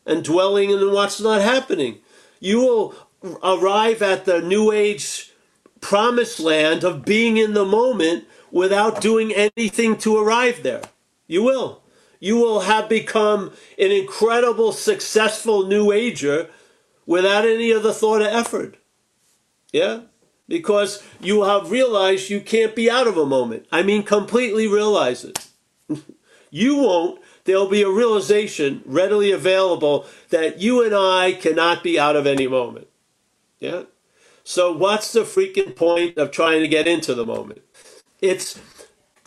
and 0.03 0.23
dwelling 0.23 0.71
in 0.71 0.91
what's 0.91 1.21
not 1.21 1.41
happening. 1.41 1.99
You 2.39 2.59
will 2.61 2.95
arrive 3.43 4.01
at 4.01 4.25
the 4.25 4.41
new 4.41 4.71
age 4.71 5.31
promised 5.79 6.39
land 6.39 6.83
of 6.83 7.05
being 7.05 7.37
in 7.37 7.53
the 7.53 7.65
moment 7.65 8.25
without 8.51 9.01
doing 9.01 9.33
anything 9.33 9.97
to 9.97 10.17
arrive 10.17 10.63
there. 10.63 10.81
You 11.27 11.43
will 11.43 11.81
you 12.21 12.37
will 12.37 12.61
have 12.61 12.87
become 12.87 13.51
an 13.77 13.91
incredible, 13.91 14.71
successful 14.71 15.65
New 15.65 15.91
Ager 15.91 16.47
without 17.05 17.45
any 17.45 17.73
other 17.73 17.91
thought 17.91 18.21
or 18.21 18.27
effort. 18.27 18.77
Yeah? 19.73 20.01
Because 20.47 21.03
you 21.19 21.43
have 21.43 21.71
realized 21.71 22.29
you 22.29 22.39
can't 22.39 22.75
be 22.75 22.91
out 22.91 23.07
of 23.07 23.17
a 23.17 23.25
moment. 23.25 23.65
I 23.71 23.81
mean, 23.81 24.03
completely 24.03 24.67
realize 24.67 25.25
it. 25.25 25.47
you 26.51 26.77
won't. 26.77 27.19
There'll 27.45 27.67
be 27.67 27.81
a 27.81 27.89
realization 27.89 28.83
readily 28.85 29.31
available 29.31 30.05
that 30.29 30.59
you 30.59 30.83
and 30.83 30.93
I 30.93 31.31
cannot 31.31 31.83
be 31.83 31.99
out 31.99 32.15
of 32.15 32.27
any 32.27 32.47
moment. 32.47 32.87
Yeah? 33.61 33.83
So, 34.43 34.73
what's 34.73 35.13
the 35.13 35.21
freaking 35.21 35.75
point 35.75 36.17
of 36.17 36.31
trying 36.31 36.61
to 36.61 36.67
get 36.67 36.87
into 36.87 37.13
the 37.13 37.25
moment? 37.25 37.61
It's 38.21 38.59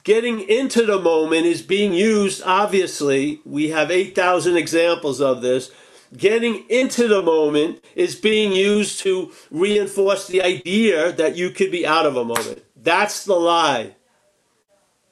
getting 0.02 0.40
into 0.40 0.84
the 0.84 1.00
moment 1.00 1.46
is 1.46 1.62
being 1.62 1.94
used, 1.94 2.42
obviously. 2.44 3.40
We 3.46 3.70
have 3.70 3.90
8,000 3.90 4.56
examples 4.56 5.20
of 5.20 5.40
this. 5.40 5.70
Getting 6.16 6.68
into 6.68 7.08
the 7.08 7.22
moment 7.22 7.82
is 7.94 8.14
being 8.14 8.52
used 8.52 9.00
to 9.00 9.32
reinforce 9.50 10.26
the 10.26 10.42
idea 10.42 11.12
that 11.12 11.36
you 11.36 11.50
could 11.50 11.70
be 11.70 11.86
out 11.86 12.06
of 12.06 12.16
a 12.16 12.24
moment. 12.24 12.62
That's 12.76 13.24
the 13.24 13.34
lie. 13.34 13.96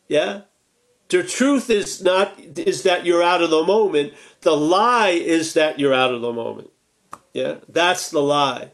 Yeah? 0.08 0.42
The 1.08 1.22
truth 1.22 1.70
is 1.70 2.02
not 2.02 2.38
is 2.38 2.82
that 2.84 3.04
you're 3.06 3.22
out 3.22 3.42
of 3.42 3.50
the 3.50 3.64
moment. 3.64 4.14
The 4.42 4.56
lie 4.56 5.10
is 5.10 5.54
that 5.54 5.78
you're 5.78 5.94
out 5.94 6.12
of 6.12 6.22
the 6.22 6.32
moment. 6.32 6.70
Yeah? 7.32 7.56
That's 7.68 8.10
the 8.10 8.22
lie. 8.22 8.70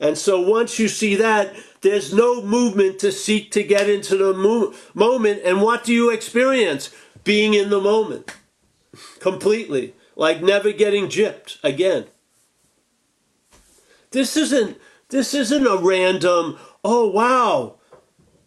And 0.00 0.16
so 0.16 0.40
once 0.40 0.78
you 0.78 0.88
see 0.88 1.14
that, 1.16 1.54
there's 1.82 2.12
no 2.12 2.42
movement 2.42 2.98
to 3.00 3.12
seek 3.12 3.50
to 3.52 3.62
get 3.62 3.88
into 3.88 4.16
the 4.16 4.32
mo- 4.32 4.74
moment. 4.94 5.42
And 5.44 5.60
what 5.60 5.84
do 5.84 5.92
you 5.92 6.10
experience? 6.10 6.90
Being 7.22 7.54
in 7.54 7.68
the 7.68 7.80
moment. 7.80 8.34
Completely. 9.20 9.94
Like 10.16 10.42
never 10.42 10.72
getting 10.72 11.06
gypped 11.06 11.58
again. 11.62 12.06
This 14.10 14.36
isn't 14.36 14.78
this 15.10 15.34
isn't 15.34 15.66
a 15.66 15.76
random, 15.76 16.56
oh 16.84 17.08
wow, 17.08 17.76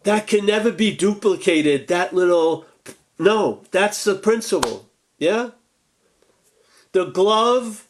that 0.03 0.27
can 0.27 0.45
never 0.45 0.71
be 0.71 0.95
duplicated, 0.95 1.87
that 1.87 2.13
little 2.13 2.65
no, 3.19 3.63
that's 3.71 4.03
the 4.03 4.15
principle. 4.15 4.89
Yeah? 5.17 5.51
The 6.91 7.05
glove, 7.05 7.87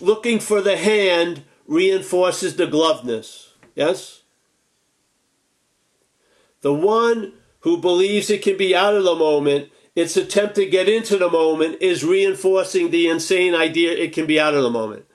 looking 0.00 0.40
for 0.40 0.60
the 0.60 0.76
hand, 0.76 1.44
reinforces 1.72 2.56
the 2.56 2.66
gloveness. 2.66 3.54
Yes? 3.74 4.22
The 6.60 6.74
one 6.74 7.32
who 7.60 7.78
believes 7.78 8.28
it 8.30 8.42
can 8.42 8.56
be 8.56 8.74
out 8.76 8.94
of 8.94 9.04
the 9.04 9.14
moment, 9.14 9.70
its 9.96 10.16
attempt 10.16 10.56
to 10.56 10.66
get 10.66 10.88
into 10.88 11.16
the 11.16 11.30
moment 11.30 11.80
is 11.80 12.04
reinforcing 12.04 12.90
the 12.90 13.08
insane 13.08 13.54
idea 13.54 13.92
it 13.92 14.12
can 14.12 14.26
be 14.26 14.38
out 14.38 14.54
of 14.54 14.62
the 14.62 14.70
moment. 14.70 15.06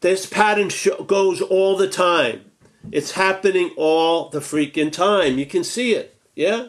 This 0.00 0.26
pattern 0.26 0.70
goes 1.06 1.40
all 1.40 1.76
the 1.76 1.88
time. 1.88 2.44
It's 2.90 3.12
happening 3.12 3.70
all 3.76 4.28
the 4.28 4.40
freaking 4.40 4.92
time. 4.92 5.38
You 5.38 5.46
can 5.46 5.64
see 5.64 5.94
it. 5.94 6.16
Yeah? 6.34 6.68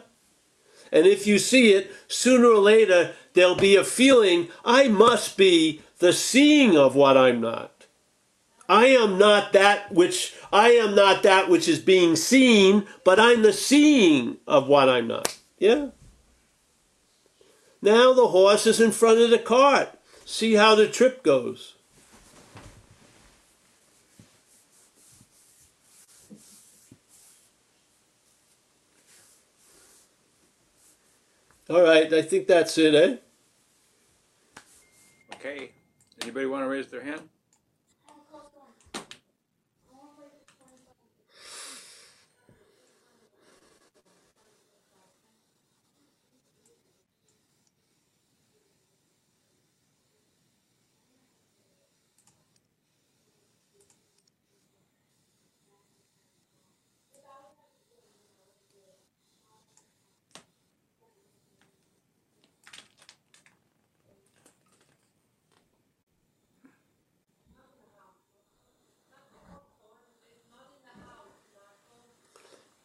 And 0.92 1.06
if 1.06 1.26
you 1.26 1.38
see 1.38 1.72
it, 1.72 1.92
sooner 2.06 2.46
or 2.46 2.60
later, 2.60 3.14
there'll 3.32 3.56
be 3.56 3.74
a 3.74 3.84
feeling 3.84 4.48
I 4.64 4.88
must 4.88 5.36
be 5.36 5.82
the 5.98 6.12
seeing 6.12 6.76
of 6.76 6.94
what 6.94 7.16
I'm 7.16 7.40
not. 7.40 7.73
I 8.68 8.86
am 8.86 9.18
not 9.18 9.52
that 9.52 9.92
which 9.92 10.34
I 10.52 10.70
am 10.70 10.94
not 10.94 11.22
that 11.22 11.48
which 11.50 11.68
is 11.68 11.78
being 11.80 12.16
seen, 12.16 12.86
but 13.04 13.20
I'm 13.20 13.42
the 13.42 13.52
seeing 13.52 14.38
of 14.46 14.68
what 14.68 14.88
I'm 14.88 15.06
not. 15.06 15.38
Yeah? 15.58 15.88
Now 17.82 18.14
the 18.14 18.28
horse 18.28 18.66
is 18.66 18.80
in 18.80 18.92
front 18.92 19.20
of 19.20 19.30
the 19.30 19.38
cart. 19.38 19.98
See 20.24 20.54
how 20.54 20.74
the 20.74 20.88
trip 20.88 21.22
goes. 21.22 21.74
All 31.68 31.82
right, 31.82 32.12
I 32.12 32.22
think 32.22 32.46
that's 32.46 32.76
it, 32.76 32.94
eh? 32.94 33.16
Okay. 35.34 35.72
Anybody 36.22 36.46
want 36.46 36.64
to 36.64 36.68
raise 36.68 36.88
their 36.88 37.02
hand? 37.02 37.28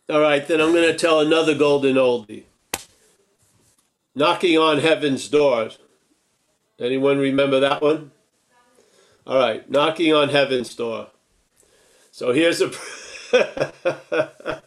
All 0.09 0.19
right, 0.19 0.47
then 0.47 0.59
I'm 0.59 0.71
going 0.71 0.87
to 0.87 0.97
tell 0.97 1.19
another 1.19 1.53
golden 1.53 1.95
oldie. 1.95 2.45
Knocking 4.15 4.57
on 4.57 4.79
Heaven's 4.79 5.27
Doors. 5.27 5.77
Anyone 6.79 7.19
remember 7.19 7.59
that 7.59 7.81
one? 7.83 8.09
All 9.27 9.37
right, 9.37 9.69
Knocking 9.69 10.11
on 10.11 10.29
Heaven's 10.29 10.73
Door. 10.73 11.09
So 12.11 12.31
here's 12.31 12.59
a. 12.59 12.71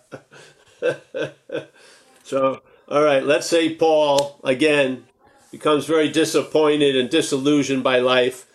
so, 2.22 2.62
all 2.88 3.02
right, 3.02 3.24
let's 3.24 3.48
say 3.48 3.74
Paul, 3.74 4.38
again, 4.44 5.06
becomes 5.50 5.86
very 5.86 6.08
disappointed 6.08 6.94
and 6.94 7.10
disillusioned 7.10 7.82
by 7.82 7.98
life, 7.98 8.46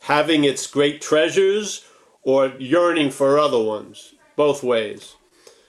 having 0.00 0.44
its 0.44 0.66
great 0.66 1.00
treasures 1.00 1.86
or 2.22 2.48
yearning 2.58 3.10
for 3.10 3.38
other 3.38 3.62
ones, 3.62 4.12
both 4.36 4.62
ways. 4.62 5.16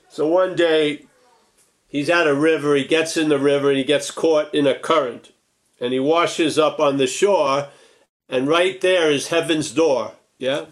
So 0.10 0.28
one 0.28 0.56
day, 0.56 1.06
he's 1.88 2.10
at 2.10 2.28
a 2.28 2.34
river, 2.34 2.76
he 2.76 2.86
gets 2.86 3.18
in 3.18 3.30
the 3.30 3.40
river, 3.40 3.70
and 3.70 3.78
he 3.78 3.84
gets 3.84 4.12
caught 4.12 4.54
in 4.54 4.66
a 4.66 4.78
current. 4.78 5.32
And 5.80 5.94
he 5.94 6.00
washes 6.00 6.58
up 6.58 6.80
on 6.80 6.98
the 6.98 7.08
shore, 7.08 7.68
and 8.28 8.48
right 8.48 8.80
there 8.82 9.12
is 9.12 9.28
heaven's 9.28 9.72
door. 9.72 10.14
Yeah? 10.38 10.66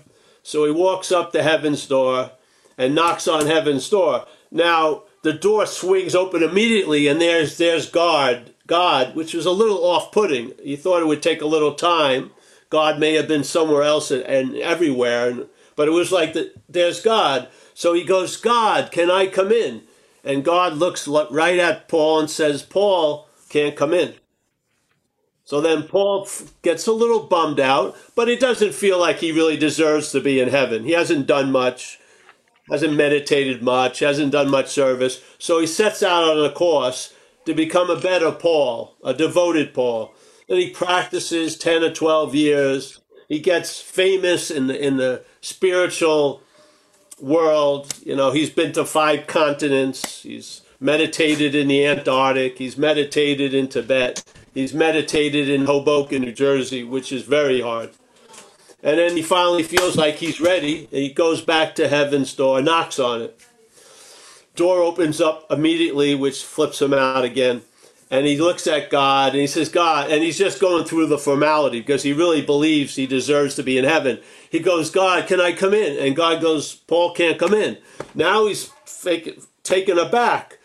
So 0.44 0.66
he 0.66 0.72
walks 0.72 1.12
up 1.12 1.32
to 1.32 1.44
heaven's 1.44 1.86
door 1.88 2.32
and 2.78 2.94
knocks 2.96 3.28
on 3.28 3.46
heaven's 3.48 3.90
door. 3.90 4.26
Now, 4.52 5.04
the 5.24 5.34
door 5.34 5.66
swings 5.66 6.14
open 6.16 6.44
immediately, 6.44 7.08
and 7.08 7.20
there's 7.20 7.58
there's 7.58 7.90
God, 7.90 8.54
God, 8.68 9.16
which 9.16 9.34
was 9.34 9.46
a 9.46 9.52
little 9.52 9.84
off-putting. 9.84 10.54
He 10.62 10.76
thought 10.76 11.02
it 11.02 11.08
would 11.08 11.24
take 11.24 11.42
a 11.42 11.48
little 11.48 11.74
time. 11.74 12.32
God 12.70 13.00
may 13.00 13.14
have 13.14 13.28
been 13.28 13.44
somewhere 13.44 13.84
else 13.84 14.12
and, 14.12 14.24
and 14.24 14.56
everywhere, 14.58 15.30
and, 15.30 15.46
but 15.76 15.88
it 15.88 15.92
was 15.92 16.12
like 16.12 16.34
the, 16.34 16.52
there's 16.70 17.02
God. 17.02 17.48
So 17.76 17.94
he 17.94 18.06
goes, 18.06 18.38
God, 18.38 18.90
can 18.90 19.12
I 19.12 19.28
come 19.28 19.52
in? 19.52 19.84
And 20.24 20.46
God 20.46 20.78
looks 20.78 21.08
right 21.08 21.60
at 21.60 21.90
Paul 21.90 22.22
and 22.22 22.30
says, 22.30 22.64
Paul 22.64 23.28
can't 23.50 23.76
come 23.76 23.94
in. 23.94 24.16
So 25.44 25.60
then 25.60 25.84
Paul 25.84 26.28
gets 26.64 26.88
a 26.88 26.94
little 26.94 27.28
bummed 27.28 27.60
out, 27.60 27.96
but 28.16 28.30
he 28.30 28.38
doesn't 28.38 28.74
feel 28.74 28.98
like 28.98 29.18
he 29.18 29.34
really 29.34 29.58
deserves 29.58 30.12
to 30.14 30.22
be 30.22 30.40
in 30.40 30.48
heaven. 30.48 30.86
He 30.86 30.94
hasn't 30.94 31.28
done 31.28 31.52
much, 31.52 32.00
hasn't 32.72 32.94
meditated 32.94 33.62
much, 33.62 34.00
hasn't 34.00 34.32
done 34.32 34.50
much 34.50 34.70
service. 34.70 35.22
So 35.38 35.60
he 35.60 35.68
sets 35.68 36.02
out 36.02 36.24
on 36.24 36.44
a 36.44 36.52
course 36.52 37.14
to 37.46 37.54
become 37.54 37.90
a 37.90 38.00
better 38.00 38.32
Paul, 38.32 38.96
a 39.04 39.14
devoted 39.14 39.74
Paul. 39.74 40.16
And 40.48 40.58
he 40.58 40.70
practices 40.70 41.58
10 41.58 41.84
or 41.84 41.92
12 41.92 42.34
years. 42.34 43.02
He 43.28 43.40
gets 43.40 43.82
famous 43.82 44.50
in 44.50 44.68
the, 44.68 44.82
in 44.82 44.96
the 44.96 45.26
spiritual 45.42 46.42
world. 47.20 47.94
You 48.04 48.16
know, 48.16 48.32
he's 48.32 48.50
been 48.50 48.72
to 48.74 48.86
five 48.86 49.28
continents. 49.28 50.24
He's 50.24 50.62
meditated 50.80 51.56
in 51.56 51.68
the 51.68 51.86
Antarctic. 51.86 52.58
He's 52.58 52.78
meditated 52.78 53.54
in 53.54 53.68
Tibet. 53.68 54.24
He's 54.54 54.74
meditated 54.74 55.50
in 55.50 55.66
Hoboken, 55.66 56.22
New 56.22 56.32
Jersey, 56.32 56.84
which 56.84 57.12
is 57.12 57.24
very 57.24 57.62
hard. 57.62 57.92
And 58.82 59.00
then 59.00 59.18
he 59.18 59.24
finally 59.24 59.64
feels 59.64 59.96
like 59.96 60.16
he's 60.16 60.40
ready, 60.40 60.88
and 60.92 61.02
he 61.02 61.12
goes 61.12 61.42
back 61.42 61.76
to 61.76 61.88
heaven's 61.88 62.34
door, 62.34 62.62
knocks 62.62 63.00
on 63.00 63.22
it. 63.22 63.40
Door 64.56 64.84
opens 64.84 65.20
up 65.20 65.46
immediately, 65.50 66.16
which 66.16 66.44
flips 66.44 66.82
him 66.82 66.94
out 66.94 67.26
again. 67.26 67.64
And 68.12 68.28
he 68.28 68.38
looks 68.38 68.68
at 68.68 68.92
God 68.92 69.32
and 69.32 69.42
he 69.42 69.48
says, 69.48 69.68
God, 69.68 70.12
and 70.12 70.24
he's 70.24 70.38
just 70.38 70.62
going 70.62 70.86
through 70.86 71.08
the 71.08 71.18
formality 71.18 71.80
because 71.80 72.04
he 72.04 72.14
really 72.14 72.42
believes 72.42 72.96
he 72.96 73.08
deserves 73.08 73.56
to 73.56 73.64
be 73.64 73.78
in 73.80 73.84
heaven. 73.84 74.20
He 74.56 74.62
goes, 74.62 74.90
God, 74.90 75.28
can 75.28 75.42
I 75.42 75.52
come 75.52 75.74
in? 75.74 76.00
And 76.00 76.16
God 76.16 76.42
goes, 76.42 76.76
Paul 76.76 77.14
can't 77.14 77.38
come 77.38 77.54
in. 77.54 77.78
Now 78.14 78.48
he's 78.48 78.72
fake, 78.86 79.38
taken 79.64 80.00
aback. 80.00 80.60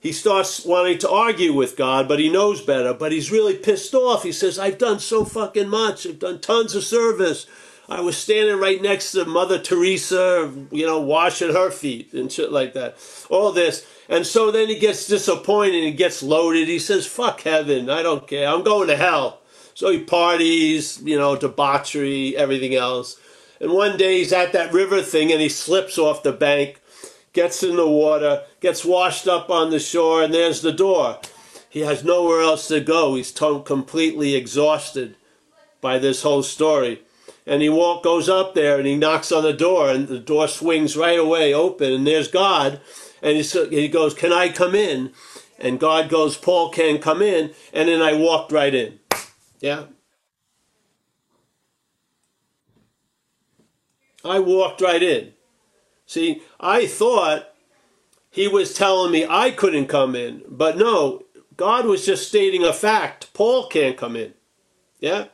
He 0.00 0.10
starts 0.10 0.64
wanting 0.64 0.98
to 0.98 1.08
argue 1.08 1.52
with 1.52 1.76
God, 1.76 2.08
but 2.08 2.18
he 2.18 2.28
knows 2.28 2.60
better. 2.60 2.92
But 2.92 3.12
he's 3.12 3.30
really 3.30 3.54
pissed 3.54 3.94
off. 3.94 4.24
He 4.24 4.32
says, 4.32 4.58
I've 4.58 4.78
done 4.78 4.98
so 4.98 5.24
fucking 5.24 5.68
much. 5.68 6.04
I've 6.08 6.18
done 6.18 6.40
tons 6.40 6.74
of 6.74 6.82
service. 6.82 7.46
I 7.88 8.00
was 8.00 8.16
standing 8.16 8.58
right 8.58 8.82
next 8.82 9.12
to 9.12 9.24
Mother 9.24 9.60
Teresa, 9.60 10.52
you 10.72 10.84
know, 10.84 10.98
washing 10.98 11.52
her 11.52 11.70
feet 11.70 12.12
and 12.14 12.32
shit 12.32 12.50
like 12.50 12.74
that. 12.74 12.96
All 13.30 13.52
this. 13.52 13.86
And 14.08 14.26
so 14.26 14.50
then 14.50 14.66
he 14.66 14.76
gets 14.76 15.06
disappointed 15.06 15.84
and 15.84 15.96
gets 15.96 16.20
loaded. 16.20 16.66
He 16.66 16.80
says, 16.80 17.06
fuck 17.06 17.42
heaven. 17.42 17.90
I 17.90 18.02
don't 18.02 18.26
care. 18.26 18.48
I'm 18.48 18.64
going 18.64 18.88
to 18.88 18.96
hell. 18.96 19.38
So 19.74 19.92
he 19.92 20.00
parties, 20.00 21.00
you 21.04 21.16
know, 21.16 21.36
debauchery, 21.36 22.36
everything 22.36 22.74
else. 22.74 23.20
And 23.60 23.72
one 23.72 23.96
day 23.96 24.18
he's 24.18 24.32
at 24.32 24.52
that 24.52 24.72
river 24.72 25.02
thing 25.02 25.32
and 25.32 25.40
he 25.40 25.48
slips 25.48 25.98
off 25.98 26.22
the 26.22 26.32
bank, 26.32 26.80
gets 27.32 27.62
in 27.62 27.76
the 27.76 27.88
water, 27.88 28.42
gets 28.60 28.84
washed 28.84 29.26
up 29.26 29.50
on 29.50 29.70
the 29.70 29.78
shore, 29.78 30.22
and 30.22 30.32
there's 30.32 30.60
the 30.60 30.72
door. 30.72 31.18
He 31.68 31.80
has 31.80 32.04
nowhere 32.04 32.40
else 32.40 32.68
to 32.68 32.80
go. 32.80 33.14
He's 33.14 33.32
completely 33.32 34.34
exhausted 34.34 35.16
by 35.80 35.98
this 35.98 36.22
whole 36.22 36.42
story. 36.42 37.02
And 37.46 37.62
he 37.62 37.68
walk, 37.68 38.02
goes 38.02 38.28
up 38.28 38.54
there 38.54 38.78
and 38.78 38.86
he 38.86 38.96
knocks 38.96 39.30
on 39.30 39.42
the 39.42 39.52
door, 39.52 39.90
and 39.90 40.08
the 40.08 40.18
door 40.18 40.48
swings 40.48 40.96
right 40.96 41.18
away 41.18 41.54
open, 41.54 41.92
and 41.92 42.06
there's 42.06 42.28
God. 42.28 42.80
And 43.22 43.36
he 43.36 43.42
he 43.68 43.88
goes, 43.88 44.14
Can 44.14 44.32
I 44.32 44.48
come 44.48 44.74
in? 44.74 45.12
And 45.58 45.80
God 45.80 46.08
goes, 46.08 46.36
Paul 46.36 46.70
can 46.70 46.98
come 46.98 47.22
in. 47.22 47.52
And 47.72 47.88
then 47.88 48.02
I 48.02 48.12
walked 48.12 48.52
right 48.52 48.74
in. 48.74 48.98
Yeah. 49.60 49.84
I 54.26 54.38
walked 54.38 54.80
right 54.80 55.02
in. 55.02 55.32
See, 56.06 56.42
I 56.60 56.86
thought 56.86 57.48
he 58.30 58.48
was 58.48 58.74
telling 58.74 59.12
me 59.12 59.26
I 59.28 59.50
couldn't 59.50 59.86
come 59.86 60.14
in, 60.14 60.42
but 60.48 60.76
no, 60.76 61.24
God 61.56 61.86
was 61.86 62.04
just 62.04 62.28
stating 62.28 62.64
a 62.64 62.72
fact. 62.72 63.32
Paul 63.32 63.68
can't 63.68 63.96
come 63.96 64.14
in. 64.16 64.34
Yeah? 65.00 65.26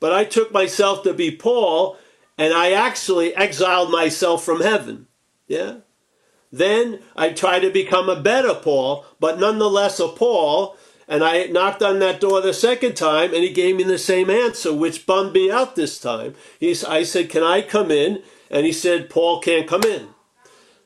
But 0.00 0.12
I 0.12 0.24
took 0.24 0.52
myself 0.52 1.02
to 1.02 1.12
be 1.12 1.30
Paul, 1.30 1.98
and 2.36 2.54
I 2.54 2.72
actually 2.72 3.34
exiled 3.34 3.90
myself 3.90 4.44
from 4.44 4.60
heaven. 4.60 5.06
Yeah? 5.46 5.78
Then 6.50 7.00
I 7.14 7.30
tried 7.30 7.60
to 7.60 7.70
become 7.70 8.08
a 8.08 8.20
better 8.20 8.54
Paul, 8.54 9.04
but 9.20 9.38
nonetheless 9.38 10.00
a 10.00 10.08
Paul, 10.08 10.76
And 11.08 11.24
I 11.24 11.46
knocked 11.46 11.82
on 11.82 12.00
that 12.00 12.20
door 12.20 12.42
the 12.42 12.52
second 12.52 12.94
time, 12.94 13.32
and 13.32 13.42
he 13.42 13.50
gave 13.50 13.76
me 13.76 13.82
the 13.82 13.98
same 13.98 14.28
answer, 14.28 14.74
which 14.74 15.06
bummed 15.06 15.32
me 15.32 15.50
out 15.50 15.74
this 15.74 15.98
time. 15.98 16.34
He's, 16.60 16.84
I 16.84 17.02
said, 17.02 17.30
Can 17.30 17.42
I 17.42 17.62
come 17.62 17.90
in? 17.90 18.22
And 18.50 18.66
he 18.66 18.72
said, 18.72 19.08
Paul 19.08 19.40
can't 19.40 19.66
come 19.66 19.84
in. 19.84 20.08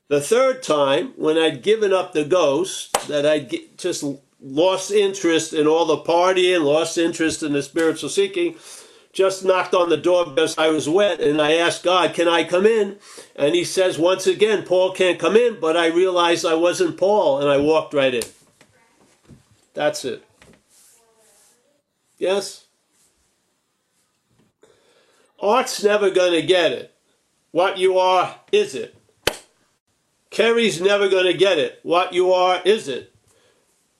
The 0.09 0.21
third 0.21 0.63
time, 0.63 1.13
when 1.17 1.37
I'd 1.37 1.63
given 1.63 1.93
up 1.93 2.13
the 2.13 2.25
ghost, 2.25 2.93
that 3.09 3.27
I'd 3.27 3.51
just 3.77 4.05
lost 4.41 4.93
interest 4.93 5.53
in 5.53 5.67
all 5.67 5.87
the 5.87 5.97
partying, 5.99 6.63
lost 6.63 6.99
interest 6.99 7.43
in 7.43 7.53
the 7.53 7.63
spiritual 7.63 8.09
seeking, 8.09 8.57
just 9.13 9.45
knocked 9.45 9.75
on 9.75 9.89
the 9.89 9.97
door 9.97 10.27
because 10.27 10.57
I 10.57 10.69
was 10.69 10.89
wet, 10.89 11.21
and 11.21 11.41
I 11.41 11.55
asked 11.55 11.83
God, 11.83 12.15
Can 12.15 12.29
I 12.29 12.45
come 12.45 12.67
in? 12.67 12.99
And 13.35 13.57
he 13.57 13.65
says, 13.65 13.99
Once 13.99 14.29
again, 14.29 14.65
Paul 14.65 14.93
can't 14.93 15.19
come 15.19 15.37
in, 15.37 15.59
but 15.61 15.77
I 15.77 15.87
realized 15.87 16.47
I 16.47 16.55
wasn't 16.55 16.97
Paul, 16.97 17.41
and 17.41 17.51
I 17.51 17.57
walked 17.57 17.93
right 17.93 18.15
in. 18.15 18.23
That's 19.75 20.05
it. 20.05 20.25
Yes? 22.19 22.67
Art's 25.41 25.83
never 25.83 26.11
going 26.11 26.33
to 26.33 26.43
get 26.43 26.73
it. 26.73 26.95
What 27.51 27.79
you 27.79 27.99
are, 27.99 28.37
is 28.53 28.75
it? 28.75 28.97
Kerry's 30.31 30.81
never 30.81 31.09
going 31.09 31.27
to 31.27 31.35
get 31.35 31.59
it. 31.59 31.81
What 31.83 32.13
you 32.13 32.33
are, 32.33 32.63
is 32.65 32.89
it? 32.89 33.15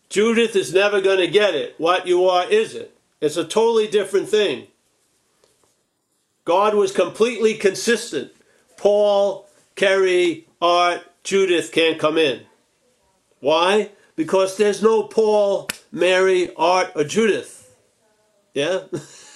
Judith 0.09 0.57
is 0.57 0.73
never 0.73 1.01
going 1.01 1.19
to 1.19 1.27
get 1.27 1.55
it. 1.55 1.75
What 1.79 2.07
you 2.07 2.27
are, 2.27 2.49
is 2.49 2.75
it? 2.75 2.97
It's 3.21 3.37
a 3.37 3.45
totally 3.45 3.89
different 3.89 4.29
thing. 4.29 4.69
God 6.45 6.75
was 6.75 6.93
completely 6.93 7.55
consistent. 7.55 8.33
Paul, 8.77 9.49
Kerry, 9.75 10.47
Art, 10.61 11.03
Judith 11.23 11.71
can't 11.73 11.99
come 11.99 12.19
in. 12.19 12.43
Why? 13.41 13.91
Because 14.17 14.57
there's 14.57 14.83
no 14.83 15.05
Paul, 15.05 15.69
Mary, 15.91 16.55
Art, 16.57 16.93
or 16.95 17.05
Judith. 17.05 17.77
Yeah? 18.55 18.81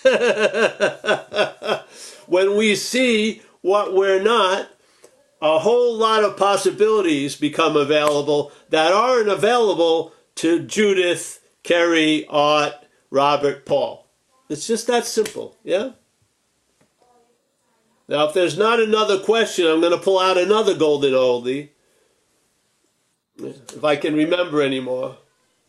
when 2.27 2.57
we 2.57 2.75
see 2.75 3.43
what 3.63 3.95
we're 3.95 4.23
not, 4.23 4.69
a 5.41 5.59
whole 5.59 5.95
lot 5.97 6.25
of 6.25 6.37
possibilities 6.37 7.37
become 7.37 7.77
available 7.77 8.53
that 8.71 8.93
aren't 8.93 9.29
available 9.29 10.13
to 10.37 10.61
Judith, 10.61 11.41
Kerry, 11.63 12.27
Art, 12.29 12.75
Robert, 13.11 13.67
Paul. 13.67 14.07
It's 14.49 14.67
just 14.67 14.87
that 14.87 15.07
simple, 15.07 15.57
yeah? 15.65 15.91
Now, 18.09 18.29
if 18.29 18.35
there's 18.35 18.57
not 18.57 18.79
another 18.81 19.19
question, 19.19 19.67
I'm 19.67 19.81
going 19.81 19.93
to 19.93 19.99
pull 19.99 20.21
out 20.21 20.39
another 20.39 20.75
golden 20.75 21.13
oldie 21.13 21.71
if 23.39 23.85
I 23.85 23.97
can 23.97 24.15
remember 24.15 24.63
anymore. 24.63 25.17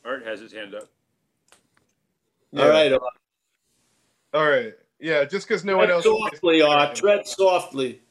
Art 0.05 0.25
has 0.25 0.39
his 0.39 0.53
hand 0.53 0.75
up. 0.75 0.87
Yeah. 2.51 2.63
All 2.63 2.69
right. 2.69 2.93
All 4.33 4.49
right. 4.49 4.73
Yeah, 4.99 5.25
just 5.25 5.47
because 5.47 5.63
no 5.63 5.75
tread 5.75 5.87
one 5.87 5.91
else. 5.91 6.03
Softly, 6.03 6.61
Art. 6.61 6.95
Tread 6.95 7.27
softly. 7.27 8.01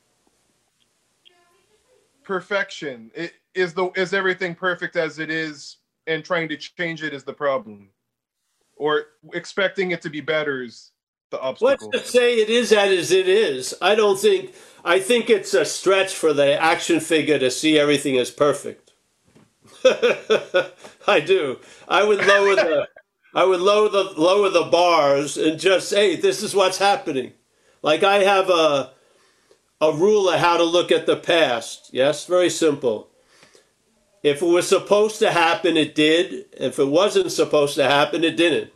Perfection. 2.22 3.10
It, 3.14 3.32
is 3.56 3.72
the 3.72 3.90
is 3.96 4.12
everything 4.12 4.54
perfect 4.54 4.96
as 4.96 5.18
it 5.18 5.30
is, 5.30 5.78
and 6.06 6.24
trying 6.24 6.48
to 6.50 6.56
change 6.56 7.02
it 7.02 7.12
is 7.12 7.24
the 7.24 7.32
problem, 7.32 7.88
or 8.76 9.06
expecting 9.32 9.90
it 9.90 10.02
to 10.02 10.10
be 10.10 10.20
better 10.20 10.62
is 10.62 10.92
the 11.30 11.40
obstacle. 11.40 11.68
Let's 11.68 11.86
just 11.86 12.12
say 12.12 12.34
it 12.34 12.50
is 12.50 12.70
as 12.72 13.10
it 13.10 13.28
is. 13.28 13.74
I 13.80 13.94
don't 13.94 14.18
think. 14.18 14.54
I 14.84 15.00
think 15.00 15.30
it's 15.30 15.54
a 15.54 15.64
stretch 15.64 16.14
for 16.14 16.32
the 16.32 16.60
action 16.60 17.00
figure 17.00 17.38
to 17.38 17.50
see 17.50 17.78
everything 17.78 18.18
as 18.18 18.30
perfect. 18.30 18.85
I 21.06 21.20
do. 21.20 21.58
I 21.88 22.04
would 22.04 22.24
lower 22.26 22.56
the 22.56 22.88
I 23.34 23.44
would 23.44 23.60
lower 23.60 23.88
the 23.88 24.14
lower 24.16 24.48
the 24.50 24.64
bars 24.64 25.36
and 25.36 25.58
just 25.58 25.88
say 25.88 26.16
this 26.16 26.42
is 26.42 26.54
what's 26.54 26.78
happening. 26.78 27.32
Like 27.82 28.02
I 28.02 28.18
have 28.18 28.48
a 28.50 28.92
a 29.80 29.92
rule 29.92 30.30
of 30.30 30.40
how 30.40 30.56
to 30.56 30.64
look 30.64 30.90
at 30.90 31.06
the 31.06 31.16
past. 31.16 31.90
Yes, 31.92 32.26
very 32.26 32.50
simple. 32.50 33.08
If 34.22 34.42
it 34.42 34.46
was 34.46 34.68
supposed 34.68 35.18
to 35.20 35.30
happen, 35.30 35.76
it 35.76 35.94
did. 35.94 36.46
If 36.52 36.78
it 36.78 36.88
wasn't 36.88 37.30
supposed 37.30 37.74
to 37.76 37.84
happen, 37.84 38.24
it 38.24 38.36
didn't. 38.36 38.72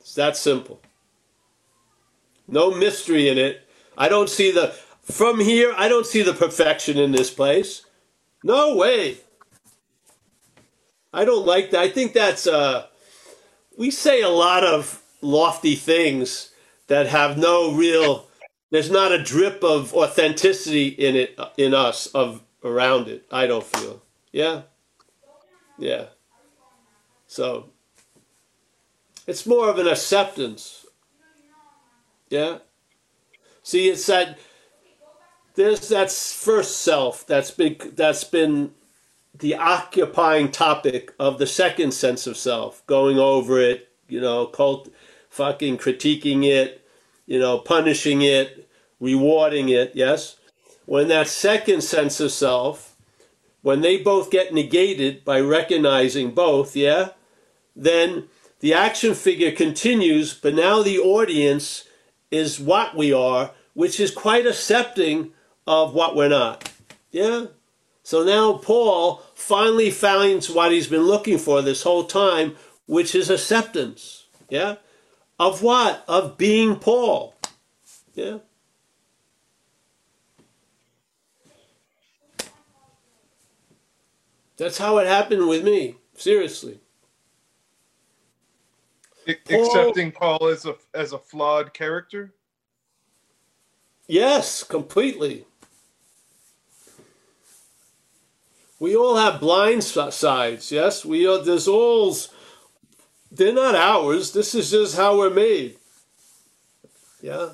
It's 0.00 0.14
that 0.14 0.36
simple. 0.36 0.80
No 2.48 2.70
mystery 2.70 3.28
in 3.28 3.38
it. 3.38 3.68
I 3.96 4.08
don't 4.08 4.28
see 4.28 4.50
the 4.50 4.74
from 5.02 5.40
here, 5.40 5.74
I 5.76 5.88
don't 5.88 6.06
see 6.06 6.22
the 6.22 6.32
perfection 6.32 6.96
in 6.96 7.12
this 7.12 7.30
place. 7.30 7.84
No 8.44 8.76
way. 8.76 9.18
I 11.12 11.24
don't 11.24 11.46
like 11.46 11.70
that. 11.70 11.80
I 11.80 11.88
think 11.88 12.12
that's 12.12 12.46
uh, 12.46 12.86
we 13.76 13.90
say 13.90 14.22
a 14.22 14.28
lot 14.28 14.64
of 14.64 15.02
lofty 15.20 15.74
things 15.74 16.52
that 16.86 17.06
have 17.06 17.38
no 17.38 17.72
real. 17.72 18.26
There's 18.70 18.90
not 18.90 19.12
a 19.12 19.22
drip 19.22 19.62
of 19.62 19.94
authenticity 19.94 20.88
in 20.88 21.16
it 21.16 21.38
in 21.56 21.74
us 21.74 22.06
of 22.08 22.42
around 22.64 23.08
it. 23.08 23.26
I 23.30 23.46
don't 23.46 23.64
feel. 23.64 24.02
Yeah, 24.32 24.62
yeah. 25.78 26.06
So 27.26 27.70
it's 29.26 29.46
more 29.46 29.68
of 29.68 29.78
an 29.78 29.86
acceptance. 29.86 30.86
Yeah. 32.30 32.58
See, 33.62 33.88
it's 33.88 34.06
that 34.06 34.38
there's 35.54 35.88
that 35.88 36.10
first 36.10 36.78
self 36.78 37.26
that's 37.26 37.50
been 37.50 37.76
that's 37.94 38.24
been 38.24 38.72
the 39.34 39.54
occupying 39.54 40.50
topic 40.50 41.12
of 41.18 41.38
the 41.38 41.46
second 41.46 41.92
sense 41.92 42.26
of 42.26 42.36
self, 42.36 42.86
going 42.86 43.18
over 43.18 43.60
it, 43.60 43.88
you 44.08 44.20
know, 44.20 44.46
cult, 44.46 44.88
fucking 45.30 45.78
critiquing 45.78 46.44
it, 46.44 46.86
you 47.26 47.38
know, 47.38 47.58
punishing 47.58 48.22
it, 48.22 48.68
rewarding 49.00 49.68
it, 49.68 49.92
yes? 49.94 50.36
When 50.84 51.08
that 51.08 51.28
second 51.28 51.82
sense 51.82 52.20
of 52.20 52.30
self, 52.30 52.96
when 53.62 53.80
they 53.80 53.96
both 53.96 54.30
get 54.30 54.52
negated 54.52 55.24
by 55.24 55.40
recognizing 55.40 56.32
both, 56.32 56.76
yeah, 56.76 57.10
then 57.74 58.28
the 58.60 58.74
action 58.74 59.14
figure 59.14 59.52
continues, 59.52 60.34
but 60.34 60.54
now 60.54 60.82
the 60.82 60.98
audience 60.98 61.88
is 62.30 62.60
what 62.60 62.96
we 62.96 63.12
are, 63.12 63.52
which 63.74 63.98
is 63.98 64.10
quite 64.10 64.46
accepting 64.46 65.32
of 65.66 65.94
what 65.94 66.14
we're 66.14 66.28
not. 66.28 66.70
Yeah? 67.10 67.46
So 68.02 68.24
now 68.24 68.54
Paul 68.54 69.22
finally 69.34 69.90
finds 69.90 70.50
what 70.50 70.72
he's 70.72 70.88
been 70.88 71.02
looking 71.02 71.38
for 71.38 71.62
this 71.62 71.82
whole 71.82 72.04
time, 72.04 72.56
which 72.86 73.14
is 73.14 73.30
acceptance. 73.30 74.26
Yeah? 74.48 74.76
Of 75.38 75.62
what? 75.62 76.04
Of 76.08 76.36
being 76.36 76.76
Paul. 76.76 77.34
Yeah? 78.14 78.38
That's 84.56 84.78
how 84.78 84.98
it 84.98 85.06
happened 85.06 85.48
with 85.48 85.64
me. 85.64 85.96
Seriously. 86.16 86.78
Accepting 89.26 90.12
Paul, 90.12 90.38
Paul 90.38 90.48
as 90.48 90.66
a 90.66 90.76
as 90.94 91.12
a 91.12 91.18
flawed 91.18 91.72
character? 91.72 92.34
Yes, 94.08 94.64
completely. 94.64 95.46
We 98.82 98.96
all 98.96 99.14
have 99.14 99.38
blind 99.38 99.84
sides, 99.84 100.72
yes? 100.72 101.04
We 101.04 101.24
are, 101.24 101.38
there's 101.38 101.68
all, 101.68 102.16
they're 103.30 103.52
not 103.52 103.76
ours. 103.76 104.32
This 104.32 104.56
is 104.56 104.72
just 104.72 104.96
how 104.96 105.18
we're 105.18 105.30
made. 105.30 105.76
Yeah? 107.20 107.50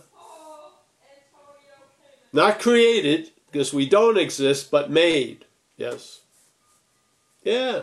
Not 2.33 2.59
created, 2.59 3.31
because 3.53 3.75
we 3.75 3.87
don't 3.87 4.17
exist, 4.17 4.71
but 4.71 4.91
made. 4.91 5.45
Yes? 5.77 6.21
Yeah. 7.45 7.83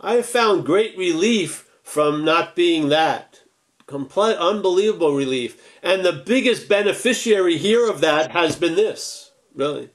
I 0.00 0.14
have 0.14 0.26
found 0.26 0.66
great 0.66 0.98
relief 0.98 1.70
from 1.84 2.24
not 2.24 2.56
being 2.56 2.88
that. 2.88 3.42
Complete, 3.86 4.38
unbelievable 4.38 5.14
relief. 5.14 5.56
And 5.84 6.04
the 6.04 6.24
biggest 6.26 6.68
beneficiary 6.68 7.58
here 7.58 7.88
of 7.88 8.00
that 8.00 8.32
has 8.32 8.56
been 8.56 8.74
this, 8.74 9.30
really. 9.54 9.90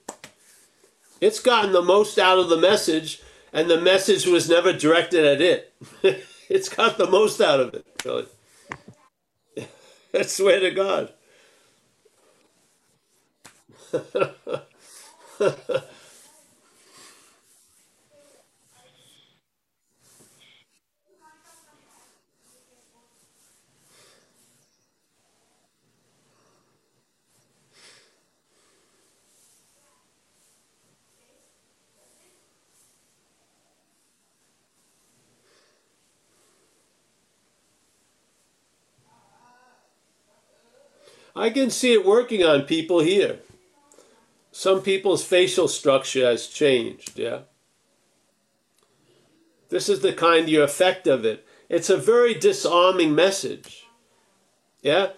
It's 1.21 1.39
gotten 1.39 1.71
the 1.71 1.83
most 1.83 2.17
out 2.17 2.39
of 2.39 2.49
the 2.49 2.57
message, 2.57 3.21
and 3.53 3.69
the 3.69 3.79
message 3.79 4.25
was 4.25 4.49
never 4.49 4.73
directed 4.73 5.23
at 5.23 5.39
it. 5.39 5.73
it's 6.49 6.67
got 6.67 6.97
the 6.97 7.07
most 7.07 7.39
out 7.39 7.59
of 7.59 7.75
it, 7.75 7.85
really. 8.03 8.25
I 10.13 10.23
swear 10.23 10.59
to 10.59 10.71
God. 10.71 11.13
I 41.41 41.49
can 41.49 41.71
see 41.71 41.93
it 41.93 42.05
working 42.05 42.43
on 42.43 42.67
people 42.67 42.99
here. 42.99 43.39
Some 44.51 44.83
people's 44.83 45.23
facial 45.23 45.67
structure 45.67 46.23
has 46.23 46.45
changed, 46.45 47.17
yeah. 47.17 47.39
This 49.69 49.89
is 49.89 50.01
the 50.01 50.13
kind 50.13 50.47
of 50.47 50.61
effect 50.61 51.07
of 51.07 51.25
it. 51.25 51.43
It's 51.67 51.89
a 51.89 51.97
very 51.97 52.35
disarming 52.35 53.15
message. 53.15 53.87
Yeah? 54.83 55.13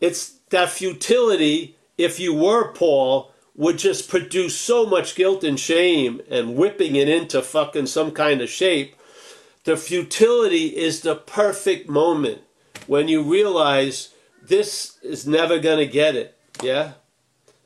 It's 0.00 0.38
that 0.48 0.70
futility, 0.70 1.76
if 1.98 2.18
you 2.18 2.32
were 2.32 2.72
Paul, 2.72 3.30
would 3.54 3.76
just 3.76 4.08
produce 4.08 4.56
so 4.56 4.86
much 4.86 5.14
guilt 5.14 5.44
and 5.44 5.60
shame 5.60 6.22
and 6.30 6.56
whipping 6.56 6.96
it 6.96 7.10
into 7.10 7.42
fucking 7.42 7.88
some 7.88 8.12
kind 8.12 8.40
of 8.40 8.48
shape. 8.48 8.96
The 9.64 9.76
futility 9.76 10.68
is 10.68 11.02
the 11.02 11.14
perfect 11.14 11.90
moment 11.90 12.40
when 12.86 13.08
you 13.08 13.22
realize 13.22 14.11
this 14.42 14.98
is 15.02 15.26
never 15.26 15.58
going 15.58 15.78
to 15.78 15.86
get 15.86 16.16
it. 16.16 16.36
Yeah? 16.62 16.92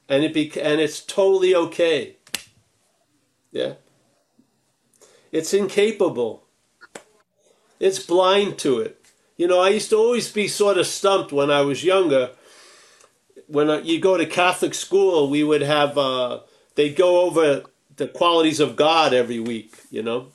And 0.09 0.23
it 0.23 0.35
be, 0.35 0.53
and 0.61 0.81
it's 0.81 1.01
totally 1.01 1.55
okay. 1.55 2.17
Yeah? 3.51 3.75
It's 5.33 5.53
incapable. 5.53 6.45
It's 7.81 7.99
blind 7.99 8.59
to 8.59 8.79
it. 8.79 9.03
You 9.37 9.49
know, 9.49 9.61
I 9.61 9.71
used 9.71 9.91
to 9.91 9.97
always 9.97 10.31
be 10.31 10.49
sort 10.49 10.79
of 10.79 10.87
stumped 10.87 11.33
when 11.33 11.51
I 11.51 11.61
was 11.63 11.85
younger. 11.85 12.31
When 13.49 13.85
you 13.85 14.01
go 14.01 14.17
to 14.17 14.27
Catholic 14.27 14.75
school, 14.75 15.29
we 15.29 15.45
would 15.45 15.63
have, 15.63 15.99
uh, 15.99 16.41
they'd 16.75 16.97
go 16.97 17.21
over 17.21 17.65
the 17.97 18.09
qualities 18.09 18.61
of 18.61 18.77
God 18.77 19.13
every 19.13 19.41
week, 19.41 19.75
you 19.91 20.03
know? 20.03 20.29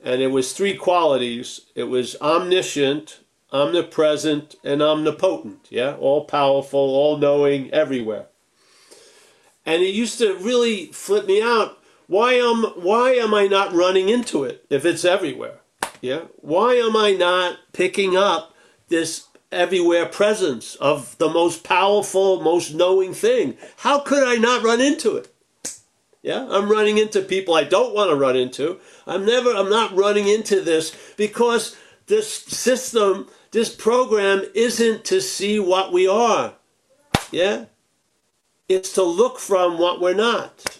And 0.00 0.20
it 0.22 0.28
was 0.28 0.52
three 0.52 0.74
qualities 0.74 1.62
it 1.74 1.84
was 1.84 2.16
omniscient, 2.20 3.20
omnipresent, 3.52 4.56
and 4.62 4.82
omnipotent, 4.82 5.66
yeah? 5.70 5.96
All 5.96 6.24
powerful, 6.24 6.80
all 6.80 7.16
knowing, 7.16 7.70
everywhere. 7.72 8.26
And 9.64 9.82
it 9.82 9.94
used 9.94 10.18
to 10.18 10.34
really 10.34 10.86
flip 10.86 11.26
me 11.26 11.42
out. 11.42 11.78
Why 12.06 12.34
am, 12.34 12.64
why 12.76 13.12
am 13.12 13.34
I 13.34 13.46
not 13.46 13.72
running 13.72 14.08
into 14.08 14.44
it 14.44 14.64
if 14.70 14.84
it's 14.84 15.04
everywhere? 15.04 15.60
Yeah. 16.00 16.22
Why 16.36 16.74
am 16.74 16.96
I 16.96 17.12
not 17.12 17.58
picking 17.72 18.16
up 18.16 18.54
this 18.88 19.26
everywhere 19.50 20.06
presence 20.06 20.74
of 20.76 21.16
the 21.18 21.28
most 21.28 21.64
powerful, 21.64 22.40
most 22.40 22.74
knowing 22.74 23.12
thing? 23.12 23.56
How 23.78 24.00
could 24.00 24.22
I 24.22 24.36
not 24.36 24.62
run 24.62 24.80
into 24.80 25.16
it? 25.16 25.32
Yeah, 26.22 26.46
I'm 26.50 26.70
running 26.70 26.98
into 26.98 27.22
people 27.22 27.54
I 27.54 27.64
don't 27.64 27.94
want 27.94 28.10
to 28.10 28.16
run 28.16 28.36
into. 28.36 28.80
I'm 29.06 29.24
never 29.24 29.50
I'm 29.50 29.70
not 29.70 29.94
running 29.94 30.28
into 30.28 30.60
this 30.60 30.94
because 31.16 31.76
this 32.06 32.32
system, 32.32 33.28
this 33.50 33.74
program 33.74 34.44
isn't 34.54 35.04
to 35.06 35.20
see 35.20 35.58
what 35.58 35.92
we 35.92 36.06
are. 36.06 36.54
Yeah? 37.30 37.66
It's 38.68 38.92
to 38.94 39.02
look 39.02 39.38
from 39.38 39.78
what 39.78 40.00
we're 40.00 40.14
not. 40.14 40.78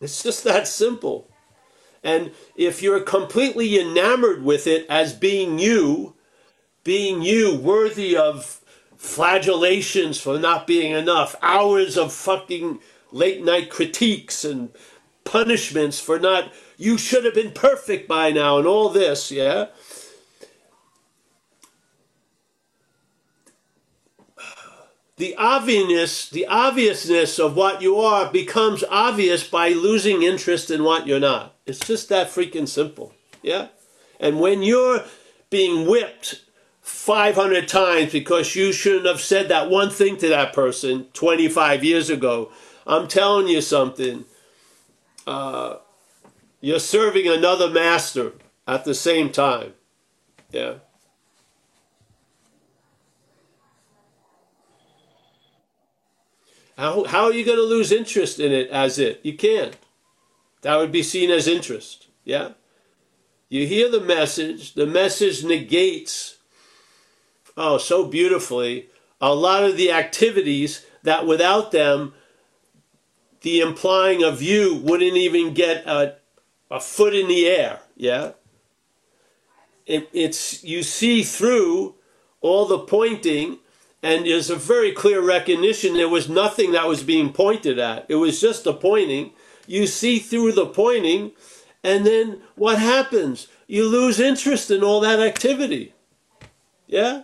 It's 0.00 0.22
just 0.22 0.44
that 0.44 0.66
simple. 0.66 1.28
And 2.02 2.32
if 2.56 2.82
you're 2.82 3.00
completely 3.00 3.78
enamored 3.78 4.42
with 4.42 4.66
it 4.66 4.86
as 4.88 5.12
being 5.12 5.58
you, 5.58 6.14
being 6.84 7.20
you, 7.22 7.56
worthy 7.56 8.16
of 8.16 8.60
flagellations 8.96 10.20
for 10.20 10.38
not 10.38 10.66
being 10.66 10.92
enough, 10.92 11.34
hours 11.42 11.98
of 11.98 12.12
fucking 12.12 12.78
late 13.12 13.44
night 13.44 13.70
critiques 13.70 14.44
and 14.44 14.70
punishments 15.24 16.00
for 16.00 16.18
not, 16.18 16.52
you 16.78 16.96
should 16.96 17.24
have 17.24 17.34
been 17.34 17.52
perfect 17.52 18.08
by 18.08 18.30
now, 18.30 18.56
and 18.56 18.66
all 18.66 18.88
this, 18.88 19.30
yeah? 19.30 19.66
The 25.20 25.36
obviousness 25.36 26.30
the 26.30 26.46
obviousness 26.46 27.38
of 27.38 27.54
what 27.54 27.82
you 27.82 27.96
are 27.98 28.32
becomes 28.32 28.82
obvious 28.90 29.46
by 29.46 29.68
losing 29.68 30.22
interest 30.22 30.70
in 30.70 30.82
what 30.82 31.06
you're 31.06 31.20
not. 31.20 31.54
It's 31.66 31.78
just 31.78 32.08
that 32.08 32.28
freaking 32.28 32.66
simple. 32.66 33.12
Yeah? 33.42 33.68
And 34.18 34.40
when 34.40 34.62
you're 34.62 35.04
being 35.50 35.86
whipped 35.86 36.42
500 36.80 37.68
times 37.68 38.12
because 38.12 38.56
you 38.56 38.72
shouldn't 38.72 39.04
have 39.04 39.20
said 39.20 39.50
that 39.50 39.68
one 39.68 39.90
thing 39.90 40.16
to 40.16 40.28
that 40.28 40.54
person 40.54 41.06
25 41.12 41.84
years 41.84 42.10
ago 42.10 42.50
i'm 42.86 43.06
telling 43.06 43.46
you 43.46 43.60
something. 43.60 44.24
Uh, 45.26 45.76
you're 46.62 46.80
serving 46.80 47.28
another 47.28 47.68
master 47.68 48.32
at 48.66 48.84
the 48.84 48.94
same 48.94 49.30
time. 49.30 49.74
Yeah 50.50 50.76
How, 56.80 57.04
how 57.04 57.24
are 57.24 57.32
you 57.34 57.44
going 57.44 57.58
to 57.58 57.62
lose 57.62 57.92
interest 57.92 58.40
in 58.40 58.52
it 58.52 58.70
as 58.70 58.98
it? 58.98 59.20
You 59.22 59.36
can't. 59.36 59.76
That 60.62 60.76
would 60.76 60.90
be 60.90 61.02
seen 61.02 61.30
as 61.30 61.46
interest. 61.46 62.06
Yeah? 62.24 62.52
You 63.50 63.66
hear 63.66 63.90
the 63.90 64.00
message, 64.00 64.72
the 64.72 64.86
message 64.86 65.44
negates, 65.44 66.38
oh, 67.54 67.76
so 67.76 68.06
beautifully, 68.06 68.88
a 69.20 69.34
lot 69.34 69.62
of 69.62 69.76
the 69.76 69.92
activities 69.92 70.86
that 71.02 71.26
without 71.26 71.70
them, 71.70 72.14
the 73.42 73.60
implying 73.60 74.24
of 74.24 74.40
you 74.40 74.76
wouldn't 74.76 75.18
even 75.18 75.52
get 75.52 75.86
a, 75.86 76.16
a 76.70 76.80
foot 76.80 77.14
in 77.14 77.28
the 77.28 77.46
air. 77.46 77.80
Yeah? 77.94 78.32
It, 79.84 80.08
it's, 80.14 80.64
you 80.64 80.82
see 80.82 81.24
through 81.24 81.96
all 82.40 82.64
the 82.64 82.78
pointing 82.78 83.58
and 84.02 84.24
there's 84.24 84.50
a 84.50 84.56
very 84.56 84.92
clear 84.92 85.20
recognition 85.20 85.94
there 85.94 86.08
was 86.08 86.28
nothing 86.28 86.72
that 86.72 86.88
was 86.88 87.02
being 87.02 87.32
pointed 87.32 87.78
at. 87.78 88.06
It 88.08 88.16
was 88.16 88.40
just 88.40 88.66
a 88.66 88.72
pointing. 88.72 89.32
You 89.66 89.86
see 89.86 90.18
through 90.18 90.52
the 90.52 90.66
pointing, 90.66 91.32
and 91.84 92.06
then 92.06 92.42
what 92.56 92.78
happens? 92.78 93.46
You 93.66 93.88
lose 93.88 94.18
interest 94.18 94.70
in 94.70 94.82
all 94.82 95.00
that 95.00 95.20
activity. 95.20 95.94
Yeah? 96.86 97.22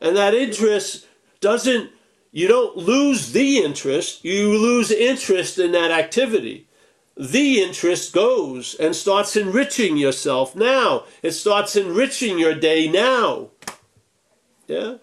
And 0.00 0.16
that 0.16 0.34
interest 0.34 1.06
doesn't, 1.40 1.90
you 2.32 2.48
don't 2.48 2.76
lose 2.76 3.32
the 3.32 3.58
interest, 3.58 4.24
you 4.24 4.56
lose 4.56 4.90
interest 4.90 5.58
in 5.58 5.72
that 5.72 5.90
activity. 5.90 6.68
The 7.16 7.62
interest 7.62 8.12
goes 8.12 8.74
and 8.74 8.94
starts 8.94 9.36
enriching 9.36 9.96
yourself 9.96 10.54
now. 10.54 11.04
It 11.22 11.32
starts 11.32 11.74
enriching 11.74 12.38
your 12.38 12.54
day 12.54 12.88
now. 12.88 13.50
Yeah? 14.66 14.96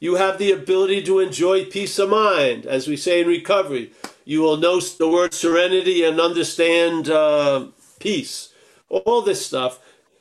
You 0.00 0.14
have 0.14 0.38
the 0.38 0.52
ability 0.52 1.02
to 1.04 1.18
enjoy 1.18 1.64
peace 1.64 1.98
of 1.98 2.10
mind, 2.10 2.66
as 2.66 2.86
we 2.86 2.96
say 2.96 3.22
in 3.22 3.26
recovery. 3.28 3.92
You 4.24 4.42
will 4.42 4.56
know 4.56 4.80
the 4.80 5.08
word 5.08 5.34
serenity 5.34 6.04
and 6.04 6.20
understand 6.20 7.08
uh, 7.08 7.66
peace. 7.98 8.52
All 8.88 9.22
this 9.22 9.44
stuff. 9.44 9.80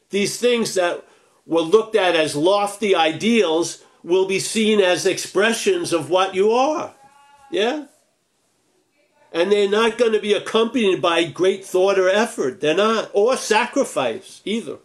These 0.10 0.40
things 0.40 0.74
that 0.76 1.04
were 1.46 1.62
looked 1.62 1.96
at 1.96 2.16
as 2.16 2.36
lofty 2.36 2.96
ideals 2.96 3.84
will 4.04 4.26
be 4.28 4.40
seen 4.40 4.80
as 4.80 5.06
expressions 5.06 5.94
of 5.94 6.10
what 6.10 6.34
you 6.34 6.52
are. 6.52 6.94
Yeah? 7.52 7.86
And 9.32 9.52
they're 9.52 9.70
not 9.70 9.98
going 9.98 10.14
to 10.14 10.20
be 10.20 10.34
accompanied 10.34 11.02
by 11.02 11.26
great 11.26 11.66
thought 11.66 12.00
or 12.00 12.10
effort. 12.10 12.62
They're 12.62 12.76
not. 12.76 13.12
Or 13.14 13.38
sacrifice 13.38 14.42
either. 14.46 14.78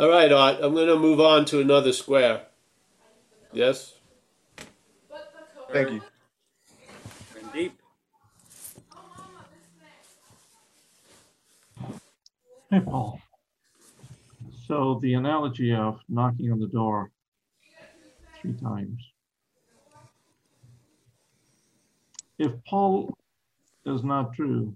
All 0.00 0.08
right, 0.08 0.32
Art, 0.32 0.56
I'm 0.62 0.72
going 0.72 0.86
to 0.86 0.98
move 0.98 1.20
on 1.20 1.44
to 1.44 1.60
another 1.60 1.92
square. 1.92 2.46
Yes? 3.52 3.96
Thank 5.70 5.90
you. 5.90 6.00
And 7.38 7.52
deep. 7.52 7.78
Hey, 12.70 12.80
Paul. 12.80 13.20
So 14.66 15.00
the 15.02 15.12
analogy 15.12 15.74
of 15.74 16.00
knocking 16.08 16.50
on 16.50 16.60
the 16.60 16.68
door 16.68 17.10
three 18.40 18.54
times. 18.54 19.06
If 22.38 22.52
Paul 22.66 23.12
is 23.84 24.02
not 24.02 24.32
true, 24.32 24.74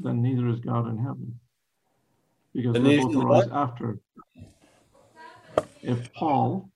then 0.00 0.20
neither 0.20 0.48
is 0.48 0.58
God 0.58 0.88
in 0.88 0.98
heaven 0.98 1.38
because 2.54 2.76
And 2.76 2.86
they 2.86 2.96
these- 2.96 3.04
both 3.04 3.24
arise 3.24 3.48
after. 3.52 3.98
If 5.82 6.12
Paul 6.14 6.70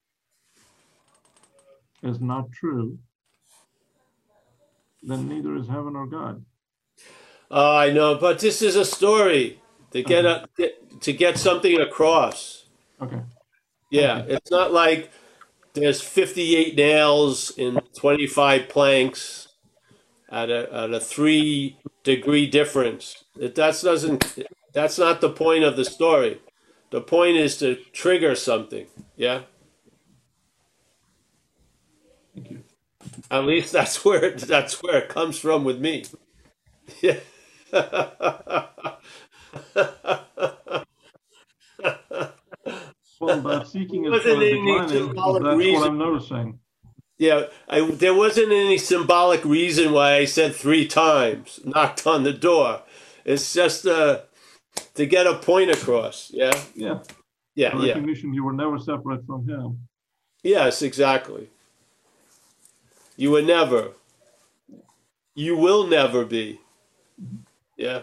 is 2.02 2.20
not 2.20 2.52
true, 2.52 2.98
then 5.02 5.28
neither 5.28 5.56
is 5.56 5.66
heaven 5.68 5.96
or 5.96 6.06
God. 6.06 6.44
Oh, 7.50 7.76
I 7.76 7.90
know, 7.90 8.16
but 8.16 8.38
this 8.40 8.60
is 8.60 8.76
a 8.76 8.84
story 8.84 9.62
to 9.92 10.02
get 10.02 10.26
a, 10.26 10.46
to 11.00 11.12
get 11.14 11.38
something 11.38 11.80
across. 11.80 12.66
Okay. 13.00 13.22
Yeah, 13.90 14.18
it's 14.28 14.50
not 14.50 14.72
like 14.72 15.10
there's 15.72 16.02
58 16.02 16.76
nails 16.76 17.56
in 17.56 17.80
25 17.96 18.68
planks 18.68 19.48
at 20.30 20.50
a, 20.50 20.70
at 20.74 20.92
a 20.92 21.00
three 21.00 21.78
degree 22.02 22.46
difference. 22.46 23.24
It, 23.40 23.54
that 23.54 23.80
doesn't, 23.82 24.38
that's 24.72 24.98
not 24.98 25.20
the 25.20 25.30
point 25.30 25.64
of 25.64 25.76
the 25.76 25.84
story. 25.84 26.40
The 26.90 27.00
point 27.00 27.36
is 27.36 27.58
to 27.58 27.76
trigger 27.92 28.34
something. 28.34 28.86
Yeah. 29.16 29.42
Thank 32.34 32.50
you. 32.50 32.64
At 33.30 33.44
least 33.44 33.72
that's 33.72 34.04
where 34.04 34.24
it, 34.24 34.38
that's 34.38 34.82
where 34.82 34.98
it 34.98 35.08
comes 35.08 35.38
from 35.38 35.64
with 35.64 35.80
me. 35.80 36.04
Yeah. 37.02 37.18
Well, 43.20 43.40
but 43.42 43.66
seeking 43.68 44.04
is 44.04 44.12
Wasn't 44.12 44.42
any 44.42 44.88
symbolic 44.88 45.42
that's 45.42 45.56
reason. 45.56 45.80
what 45.80 45.88
I'm 45.88 45.98
noticing. 45.98 46.58
Yeah, 47.18 47.46
I, 47.68 47.80
there 47.82 48.14
wasn't 48.14 48.52
any 48.52 48.78
symbolic 48.78 49.44
reason 49.44 49.92
why 49.92 50.14
I 50.16 50.24
said 50.26 50.54
three 50.54 50.86
times, 50.86 51.60
knocked 51.64 52.06
on 52.06 52.22
the 52.24 52.32
door. 52.32 52.82
It's 53.24 53.52
just 53.52 53.86
uh, 53.86 54.22
to 54.94 55.06
get 55.06 55.26
a 55.26 55.34
point 55.34 55.70
across. 55.70 56.30
Yeah, 56.32 56.52
Yeah, 56.74 57.00
yeah, 57.54 57.76
yeah. 57.78 57.88
recognition 57.88 58.34
you 58.34 58.44
were 58.44 58.52
never 58.52 58.78
separate 58.78 59.24
from 59.26 59.48
him. 59.48 59.78
Yes, 60.42 60.82
exactly. 60.82 61.50
You 63.16 63.32
were 63.32 63.42
never. 63.42 63.92
You 65.34 65.56
will 65.56 65.86
never 65.86 66.24
be. 66.24 66.60
Yeah. 67.76 68.02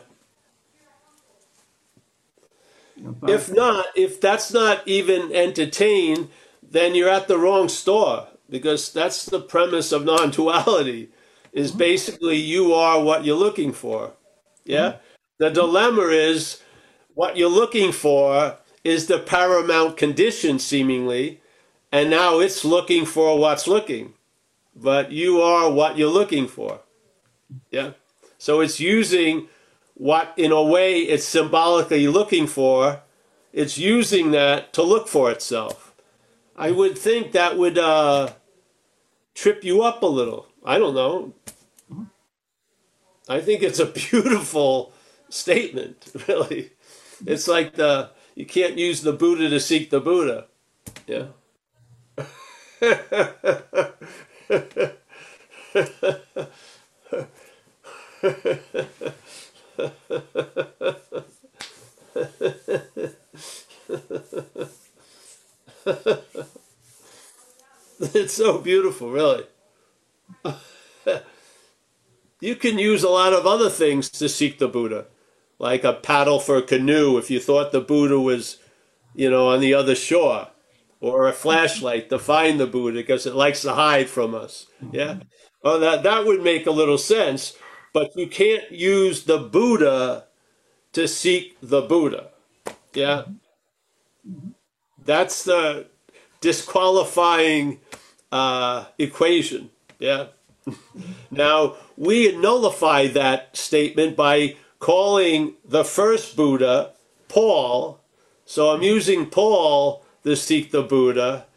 If 3.27 3.51
not, 3.51 3.85
if 3.95 4.21
that's 4.21 4.53
not 4.53 4.87
even 4.87 5.33
entertained, 5.33 6.29
then 6.63 6.95
you're 6.95 7.09
at 7.09 7.27
the 7.27 7.37
wrong 7.37 7.69
store 7.69 8.27
because 8.49 8.91
that's 8.91 9.25
the 9.25 9.41
premise 9.41 9.91
of 9.91 10.05
non-duality 10.05 11.09
is 11.51 11.69
mm-hmm. 11.69 11.79
basically 11.79 12.37
you 12.37 12.73
are 12.73 13.01
what 13.01 13.25
you're 13.25 13.35
looking 13.35 13.73
for. 13.73 14.11
Yeah? 14.63 14.91
Mm-hmm. 14.91 15.14
The 15.37 15.49
dilemma 15.49 16.03
is 16.03 16.61
what 17.13 17.37
you're 17.37 17.49
looking 17.49 17.91
for 17.91 18.57
is 18.83 19.07
the 19.07 19.19
paramount 19.19 19.97
condition 19.97 20.59
seemingly 20.59 21.41
and 21.91 22.09
now 22.09 22.39
it's 22.39 22.65
looking 22.65 23.05
for 23.05 23.37
what's 23.37 23.67
looking. 23.67 24.13
But 24.75 25.11
you 25.11 25.41
are 25.41 25.71
what 25.71 25.97
you're 25.97 26.09
looking 26.09 26.47
for. 26.47 26.81
Yeah? 27.71 27.91
So 28.37 28.59
it's 28.59 28.79
using 28.79 29.47
what 29.95 30.33
in 30.35 30.51
a 30.51 30.61
way 30.61 31.01
it's 31.01 31.25
symbolically 31.25 32.07
looking 32.07 32.45
for 32.45 33.01
it's 33.53 33.77
using 33.77 34.31
that 34.31 34.73
to 34.73 34.83
look 34.83 35.07
for 35.07 35.31
itself 35.31 35.95
i 36.55 36.69
would 36.69 36.97
think 36.97 37.31
that 37.31 37.57
would 37.57 37.77
uh, 37.77 38.29
trip 39.33 39.63
you 39.63 39.81
up 39.81 40.03
a 40.03 40.05
little 40.05 40.47
i 40.65 40.77
don't 40.77 40.93
know 40.93 41.33
i 43.29 43.39
think 43.39 43.63
it's 43.63 43.79
a 43.79 43.85
beautiful 44.11 44.91
statement 45.29 46.11
really. 46.27 46.71
It's 47.25 47.47
like 47.47 47.75
the 47.75 48.11
you 48.35 48.45
can't 48.45 48.77
use 48.77 49.01
the 49.01 49.13
buddha 49.13 49.49
to 49.49 49.59
seek 49.59 49.89
the 49.89 50.01
buddha. 50.01 50.45
Yeah. 51.07 51.27
It's 67.99 68.33
so 68.33 68.59
beautiful, 68.59 69.11
really. 69.11 69.45
you 72.39 72.55
can 72.55 72.79
use 72.79 73.03
a 73.03 73.09
lot 73.09 73.33
of 73.33 73.45
other 73.45 73.69
things 73.69 74.09
to 74.11 74.29
seek 74.29 74.57
the 74.57 74.67
Buddha, 74.67 75.05
like 75.59 75.83
a 75.83 75.93
paddle 75.93 76.39
for 76.39 76.57
a 76.57 76.61
canoe 76.61 77.17
if 77.17 77.31
you 77.31 77.39
thought 77.39 77.71
the 77.71 77.81
Buddha 77.81 78.19
was, 78.19 78.57
you 79.13 79.29
know, 79.29 79.49
on 79.49 79.59
the 79.59 79.73
other 79.73 79.95
shore, 79.95 80.49
or 80.99 81.27
a 81.27 81.33
flashlight 81.33 82.09
to 82.09 82.19
find 82.19 82.59
the 82.59 82.67
Buddha 82.67 82.97
because 82.97 83.25
it 83.25 83.35
likes 83.35 83.61
to 83.61 83.73
hide 83.73 84.09
from 84.09 84.33
us. 84.33 84.67
Yeah. 84.91 85.19
Well, 85.63 85.79
that, 85.79 86.03
that 86.03 86.25
would 86.25 86.43
make 86.43 86.67
a 86.67 86.71
little 86.71 86.97
sense, 86.97 87.57
but 87.93 88.15
you 88.15 88.27
can't 88.27 88.71
use 88.71 89.23
the 89.23 89.37
Buddha 89.37 90.25
to 90.93 91.07
seek 91.07 91.57
the 91.61 91.81
Buddha. 91.81 92.29
Yeah. 92.93 93.23
That's 95.03 95.43
the 95.43 95.87
disqualifying 96.41 97.79
uh, 98.31 98.85
equation. 98.97 99.69
Yeah. 99.99 100.27
now, 101.31 101.75
we 101.97 102.35
nullify 102.35 103.07
that 103.07 103.55
statement 103.55 104.15
by 104.15 104.55
calling 104.85 105.55
the 105.67 105.83
first 105.83 106.35
Buddha 106.35 106.91
Paul. 107.27 107.99
So 108.45 108.69
I'm 108.69 108.83
using 108.83 109.25
Paul 109.25 110.05
to 110.23 110.35
seek 110.35 110.69
the 110.69 110.83
Buddha. 110.83 111.47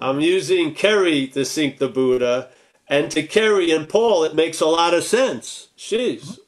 I'm 0.00 0.20
using 0.20 0.72
Kerry 0.72 1.26
to 1.28 1.44
seek 1.44 1.78
the 1.78 1.90
Buddha. 1.90 2.48
And 2.88 3.10
to 3.10 3.22
Kerry 3.22 3.70
and 3.72 3.86
Paul, 3.86 4.24
it 4.24 4.34
makes 4.34 4.62
a 4.62 4.66
lot 4.66 4.94
of 4.94 5.04
sense. 5.04 5.68
Jeez. 5.76 6.38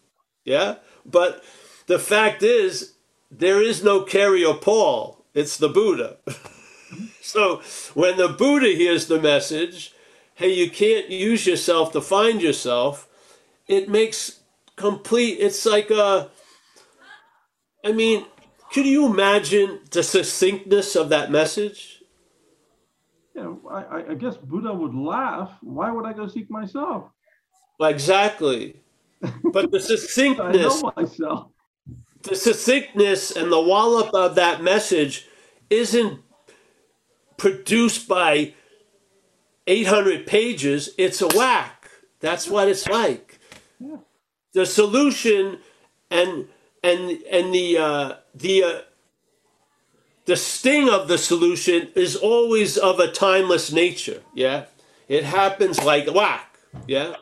Yeah. 0.42 0.76
But 1.04 1.44
the 1.88 1.98
fact 1.98 2.42
is, 2.42 2.94
there 3.30 3.60
is 3.60 3.84
no 3.84 4.00
Kerry 4.00 4.42
or 4.42 4.54
Paul. 4.54 5.22
It's 5.34 5.58
the 5.58 5.68
Buddha. 5.68 6.16
so 7.20 7.60
when 7.92 8.16
the 8.16 8.28
Buddha 8.28 8.68
hears 8.68 9.08
the 9.08 9.20
message, 9.20 9.92
hey, 10.36 10.54
you 10.54 10.70
can't 10.70 11.10
use 11.10 11.46
yourself 11.46 11.92
to 11.92 12.00
find 12.00 12.40
yourself, 12.40 13.06
it 13.68 13.90
makes 13.90 14.39
complete, 14.80 15.34
it's 15.40 15.64
like 15.66 15.90
a, 15.90 16.30
I 17.84 17.92
mean, 17.92 18.26
could 18.72 18.86
you 18.86 19.06
imagine 19.06 19.80
the 19.90 20.02
succinctness 20.02 20.96
of 20.96 21.08
that 21.10 21.30
message? 21.30 22.02
Yeah, 23.34 23.54
I, 23.70 23.82
I- 23.82 24.10
I 24.10 24.14
guess 24.14 24.36
Buddha 24.36 24.72
would 24.74 24.94
laugh. 24.94 25.52
Why 25.62 25.90
would 25.90 26.06
I 26.06 26.12
go 26.12 26.26
seek 26.26 26.50
myself? 26.50 27.04
Well, 27.78 27.90
exactly. 27.90 28.80
But 29.52 29.70
the 29.70 29.80
succinctness. 29.92 30.76
I 30.76 30.80
know 30.80 30.92
myself. 30.96 31.46
the 32.22 32.34
succinctness 32.34 33.30
and 33.36 33.50
the 33.52 33.60
wallop 33.60 34.12
of 34.14 34.34
that 34.34 34.62
message 34.62 35.26
isn't 35.70 36.20
produced 37.36 38.08
by 38.08 38.54
800 39.66 40.26
pages. 40.26 40.90
It's 40.98 41.22
a 41.22 41.28
whack. 41.28 41.90
That's 42.20 42.48
what 42.48 42.68
it's 42.68 42.86
like. 42.88 43.29
The 44.52 44.66
solution 44.66 45.58
and 46.10 46.48
and 46.82 47.22
and 47.30 47.54
the 47.54 47.78
uh, 47.78 48.14
the 48.34 48.64
uh, 48.64 48.80
the 50.26 50.36
sting 50.36 50.88
of 50.88 51.08
the 51.08 51.18
solution 51.18 51.88
is 51.94 52.16
always 52.16 52.76
of 52.76 52.98
a 52.98 53.10
timeless 53.10 53.72
nature. 53.72 54.22
Yeah, 54.34 54.64
it 55.08 55.24
happens 55.24 55.82
like 55.82 56.12
whack. 56.12 56.58
Yeah. 56.86 57.16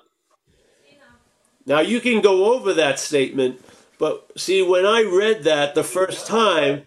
Now 1.66 1.80
you 1.80 2.00
can 2.00 2.22
go 2.22 2.54
over 2.54 2.72
that 2.72 2.98
statement, 2.98 3.60
but 3.98 4.30
see, 4.36 4.62
when 4.62 4.86
I 4.86 5.02
read 5.02 5.44
that 5.44 5.74
the 5.74 5.84
first 5.84 6.26
time, 6.26 6.86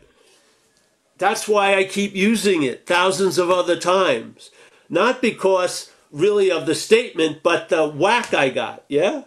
that's 1.20 1.48
why 1.48 1.76
I 1.76 1.84
keep 1.84 2.16
using 2.16 2.64
it 2.64 2.88
thousands 2.88 3.38
of 3.38 3.52
other 3.52 3.78
times. 3.78 4.50
Not 4.90 5.22
because 5.22 5.92
really 6.12 6.52
of 6.52 6.66
the 6.66 6.76
statement, 6.76 7.44
but 7.44 7.70
the 7.70 7.88
whack 7.88 8.34
I 8.34 8.50
got. 8.50 8.84
Yeah? 8.88 9.24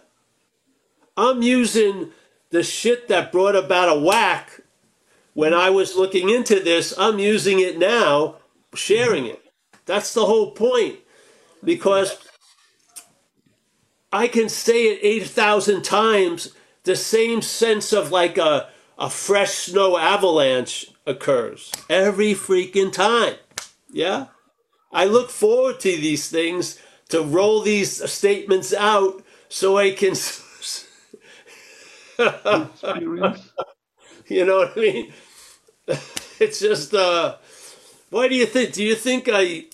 I'm 1.17 1.41
using 1.41 2.11
the 2.49 2.63
shit 2.63 3.07
that 3.07 3.31
brought 3.31 3.55
about 3.55 3.95
a 3.95 3.99
whack 3.99 4.61
when 5.33 5.53
I 5.53 5.69
was 5.69 5.95
looking 5.95 6.29
into 6.29 6.59
this. 6.59 6.93
I'm 6.97 7.19
using 7.19 7.59
it 7.59 7.77
now, 7.77 8.37
sharing 8.73 9.25
it. 9.25 9.41
That's 9.85 10.13
the 10.13 10.25
whole 10.25 10.51
point. 10.51 10.99
Because 11.63 12.17
I 14.11 14.27
can 14.27 14.49
say 14.49 14.85
it 14.85 14.99
8,000 15.01 15.83
times, 15.83 16.53
the 16.83 16.95
same 16.95 17.41
sense 17.41 17.91
of 17.91 18.11
like 18.11 18.37
a, 18.37 18.69
a 18.97 19.09
fresh 19.09 19.51
snow 19.51 19.97
avalanche 19.97 20.87
occurs 21.05 21.71
every 21.89 22.33
freaking 22.33 22.91
time. 22.91 23.35
Yeah? 23.91 24.27
I 24.91 25.05
look 25.05 25.29
forward 25.29 25.79
to 25.81 25.91
these 25.91 26.29
things 26.29 26.79
to 27.09 27.21
roll 27.21 27.61
these 27.61 28.09
statements 28.09 28.73
out 28.73 29.23
so 29.49 29.77
I 29.77 29.91
can, 29.91 30.13
Experience. 32.19 33.51
you 34.27 34.45
know 34.45 34.57
what 34.59 34.77
I 34.77 34.81
mean? 34.81 35.13
It's 36.39 36.59
just, 36.59 36.93
uh, 36.93 37.37
why 38.09 38.27
do 38.27 38.35
you 38.35 38.45
think, 38.45 38.73
do 38.73 38.83
you 38.83 38.95
think 38.95 39.29
I, 39.31 39.65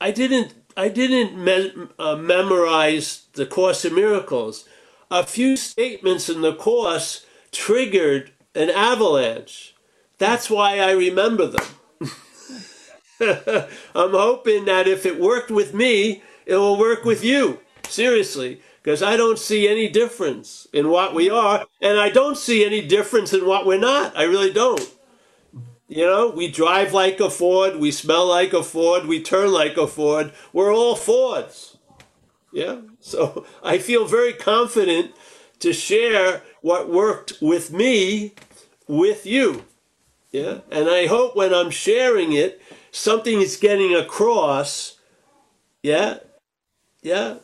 I 0.00 0.10
didn't, 0.10 0.54
I 0.76 0.88
didn't 0.88 1.36
me- 1.42 1.72
uh, 1.98 2.16
memorize 2.16 3.26
the 3.34 3.46
Course 3.46 3.84
in 3.84 3.94
Miracles. 3.94 4.66
A 5.10 5.24
few 5.24 5.56
statements 5.56 6.28
in 6.28 6.42
the 6.42 6.54
Course 6.54 7.26
triggered 7.52 8.32
an 8.54 8.70
avalanche. 8.70 9.74
That's 10.18 10.50
why 10.50 10.80
I 10.80 10.92
remember 10.92 11.46
them. 11.48 11.66
I'm 13.94 14.12
hoping 14.12 14.66
that 14.66 14.88
if 14.88 15.06
it 15.06 15.20
worked 15.20 15.50
with 15.50 15.74
me, 15.74 16.22
it 16.46 16.56
will 16.56 16.78
work 16.78 17.04
with 17.04 17.24
you. 17.24 17.60
Seriously, 17.88 18.60
because 18.84 19.02
I 19.02 19.16
don't 19.16 19.38
see 19.38 19.66
any 19.66 19.88
difference 19.88 20.68
in 20.74 20.90
what 20.90 21.14
we 21.14 21.30
are, 21.30 21.64
and 21.80 21.98
I 21.98 22.10
don't 22.10 22.36
see 22.36 22.66
any 22.66 22.86
difference 22.86 23.32
in 23.32 23.46
what 23.46 23.64
we're 23.64 23.78
not. 23.80 24.14
I 24.14 24.24
really 24.24 24.52
don't. 24.52 24.94
You 25.88 26.04
know, 26.04 26.28
we 26.28 26.50
drive 26.50 26.92
like 26.92 27.18
a 27.18 27.30
Ford, 27.30 27.76
we 27.76 27.90
smell 27.90 28.26
like 28.26 28.52
a 28.52 28.62
Ford, 28.62 29.06
we 29.06 29.22
turn 29.22 29.52
like 29.52 29.78
a 29.78 29.86
Ford. 29.86 30.34
We're 30.52 30.74
all 30.74 30.96
Fords. 30.96 31.78
Yeah. 32.52 32.82
So 33.00 33.46
I 33.62 33.78
feel 33.78 34.04
very 34.04 34.34
confident 34.34 35.12
to 35.60 35.72
share 35.72 36.42
what 36.60 36.90
worked 36.90 37.34
with 37.40 37.72
me 37.72 38.34
with 38.86 39.24
you. 39.24 39.64
Yeah. 40.30 40.58
And 40.70 40.90
I 40.90 41.06
hope 41.06 41.34
when 41.34 41.54
I'm 41.54 41.70
sharing 41.70 42.32
it, 42.34 42.60
something 42.90 43.40
is 43.40 43.56
getting 43.56 43.94
across. 43.94 44.98
Yeah. 45.82 46.18
Yeah. 47.02 47.36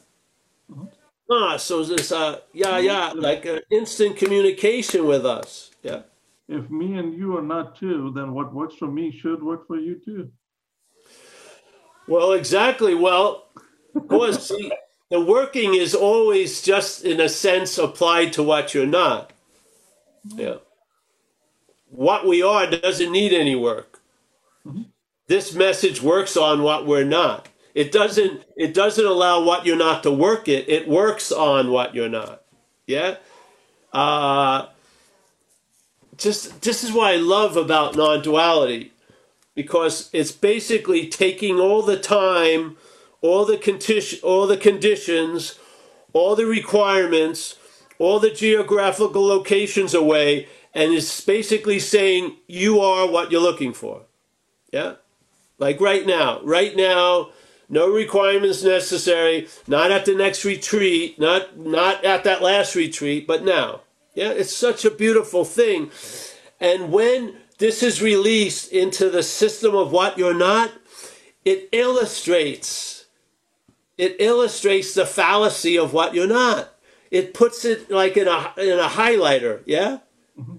Ah, 1.30 1.56
so 1.56 1.84
this 1.84 2.10
uh 2.10 2.40
yeah, 2.52 2.78
yeah, 2.78 3.12
like 3.14 3.44
an 3.46 3.60
instant 3.70 4.16
communication 4.16 5.06
with 5.06 5.24
us. 5.24 5.70
Yeah. 5.82 6.02
If 6.48 6.68
me 6.68 6.98
and 6.98 7.14
you 7.16 7.36
are 7.36 7.42
not 7.42 7.76
two, 7.76 8.10
then 8.14 8.34
what 8.34 8.52
works 8.52 8.74
for 8.74 8.90
me 8.90 9.12
should 9.12 9.40
work 9.40 9.68
for 9.68 9.76
you 9.76 10.00
too. 10.04 10.30
Well, 12.08 12.32
exactly. 12.32 12.96
Well, 12.96 13.44
of 13.94 14.08
course, 14.08 14.48
see, 14.48 14.72
the 15.10 15.20
working 15.20 15.74
is 15.74 15.94
always 15.94 16.60
just 16.60 17.04
in 17.04 17.20
a 17.20 17.28
sense 17.28 17.78
applied 17.78 18.32
to 18.32 18.42
what 18.42 18.74
you're 18.74 18.84
not. 18.84 19.32
Yeah. 20.24 20.56
What 21.90 22.26
we 22.26 22.42
are 22.42 22.68
doesn't 22.68 23.12
need 23.12 23.32
any 23.32 23.54
work. 23.54 24.00
This 25.28 25.54
message 25.54 26.02
works 26.02 26.36
on 26.36 26.64
what 26.64 26.86
we're 26.86 27.04
not. 27.04 27.48
It 27.74 27.92
doesn't 27.92 28.44
it 28.56 28.74
doesn't 28.74 29.04
allow 29.04 29.42
what 29.42 29.66
you're 29.66 29.76
not 29.76 30.02
to 30.02 30.10
work 30.10 30.48
it. 30.48 30.68
It 30.68 30.88
works 30.88 31.30
on 31.32 31.70
what 31.70 31.94
you're 31.94 32.08
not. 32.08 32.42
Yeah? 32.86 33.16
Uh 33.92 34.66
just 36.16 36.62
this 36.62 36.84
is 36.84 36.92
what 36.92 37.12
I 37.12 37.16
love 37.16 37.56
about 37.56 37.96
non-duality 37.96 38.92
because 39.54 40.10
it's 40.12 40.32
basically 40.32 41.08
taking 41.08 41.58
all 41.58 41.82
the 41.82 41.98
time, 41.98 42.76
all 43.20 43.44
the 43.44 43.56
condition, 43.56 44.18
all 44.22 44.46
the 44.46 44.56
conditions, 44.56 45.58
all 46.12 46.36
the 46.36 46.46
requirements, 46.46 47.56
all 47.98 48.18
the 48.20 48.30
geographical 48.30 49.26
locations 49.26 49.94
away, 49.94 50.48
and 50.74 50.92
it's 50.92 51.20
basically 51.20 51.78
saying 51.78 52.36
you 52.46 52.80
are 52.80 53.06
what 53.06 53.30
you're 53.30 53.40
looking 53.40 53.72
for. 53.72 54.02
Yeah, 54.72 54.94
like 55.58 55.80
right 55.80 56.06
now, 56.06 56.40
right 56.42 56.76
now, 56.76 57.30
no 57.70 57.88
requirements 57.88 58.62
necessary. 58.62 59.48
Not 59.66 59.90
at 59.90 60.04
the 60.04 60.14
next 60.14 60.44
retreat, 60.44 61.18
not 61.18 61.56
not 61.56 62.04
at 62.04 62.24
that 62.24 62.42
last 62.42 62.74
retreat, 62.74 63.26
but 63.26 63.44
now. 63.44 63.80
Yeah, 64.14 64.30
it's 64.30 64.54
such 64.54 64.84
a 64.84 64.90
beautiful 64.90 65.44
thing, 65.44 65.90
and 66.58 66.92
when 66.92 67.36
this 67.58 67.82
is 67.82 68.02
released 68.02 68.72
into 68.72 69.08
the 69.08 69.22
system 69.22 69.74
of 69.74 69.92
what 69.92 70.18
you're 70.18 70.34
not, 70.34 70.72
it 71.44 71.68
illustrates 71.72 73.00
it 74.00 74.16
illustrates 74.18 74.94
the 74.94 75.04
fallacy 75.04 75.76
of 75.76 75.92
what 75.92 76.14
you're 76.14 76.26
not. 76.26 76.74
It 77.10 77.34
puts 77.34 77.66
it 77.66 77.90
like 77.90 78.16
in 78.16 78.28
a 78.28 78.52
in 78.56 78.78
a 78.78 78.88
highlighter, 78.88 79.62
yeah? 79.66 79.98
Mm-hmm. 80.38 80.56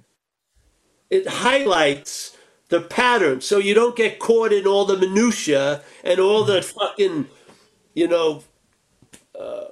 It 1.10 1.28
highlights 1.28 2.31
the 2.72 2.82
pattern 2.82 3.42
so 3.42 3.60
you 3.60 3.76
don't 3.76 3.96
get 3.96 4.20
caught 4.20 4.52
in 4.52 4.66
all 4.66 4.86
the 4.86 4.98
minutia 4.98 5.84
and 6.04 6.20
all 6.20 6.44
the 6.44 6.62
fucking 6.62 7.28
you 7.94 8.08
know 8.08 8.44
uh, 9.40 9.66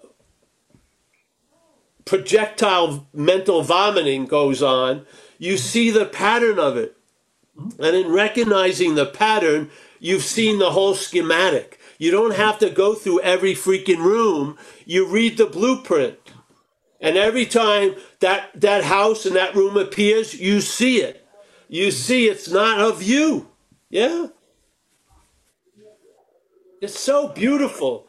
projectile 2.10 3.08
mental 3.14 3.62
vomiting 3.62 4.26
goes 4.26 4.64
on. 4.64 5.06
You 5.38 5.58
see 5.58 5.92
the 5.92 6.08
pattern 6.08 6.58
of 6.58 6.76
it. 6.76 6.98
And 7.56 7.96
in 7.96 8.12
recognizing 8.12 8.96
the 8.96 9.06
pattern, 9.06 9.70
you've 10.00 10.24
seen 10.24 10.58
the 10.58 10.72
whole 10.72 10.96
schematic. 10.96 11.80
You 12.00 12.10
don't 12.10 12.36
have 12.36 12.58
to 12.60 12.72
go 12.72 12.96
through 12.96 13.22
every 13.22 13.54
freaking 13.54 14.04
room. 14.04 14.58
You 14.86 15.06
read 15.06 15.38
the 15.38 15.46
blueprint. 15.46 16.18
And 17.00 17.16
every 17.16 17.46
time 17.46 17.96
that, 18.22 18.60
that 18.60 18.86
house 18.86 19.28
and 19.28 19.36
that 19.36 19.54
room 19.56 19.78
appears, 19.78 20.34
you 20.34 20.62
see 20.62 21.04
it. 21.04 21.28
You 21.70 21.92
see 21.92 22.28
it's 22.28 22.50
not 22.50 22.80
of 22.80 23.02
you. 23.04 23.48
Yeah? 23.90 24.28
It's 26.82 27.00
so 27.00 27.30
beautiful. 27.30 28.08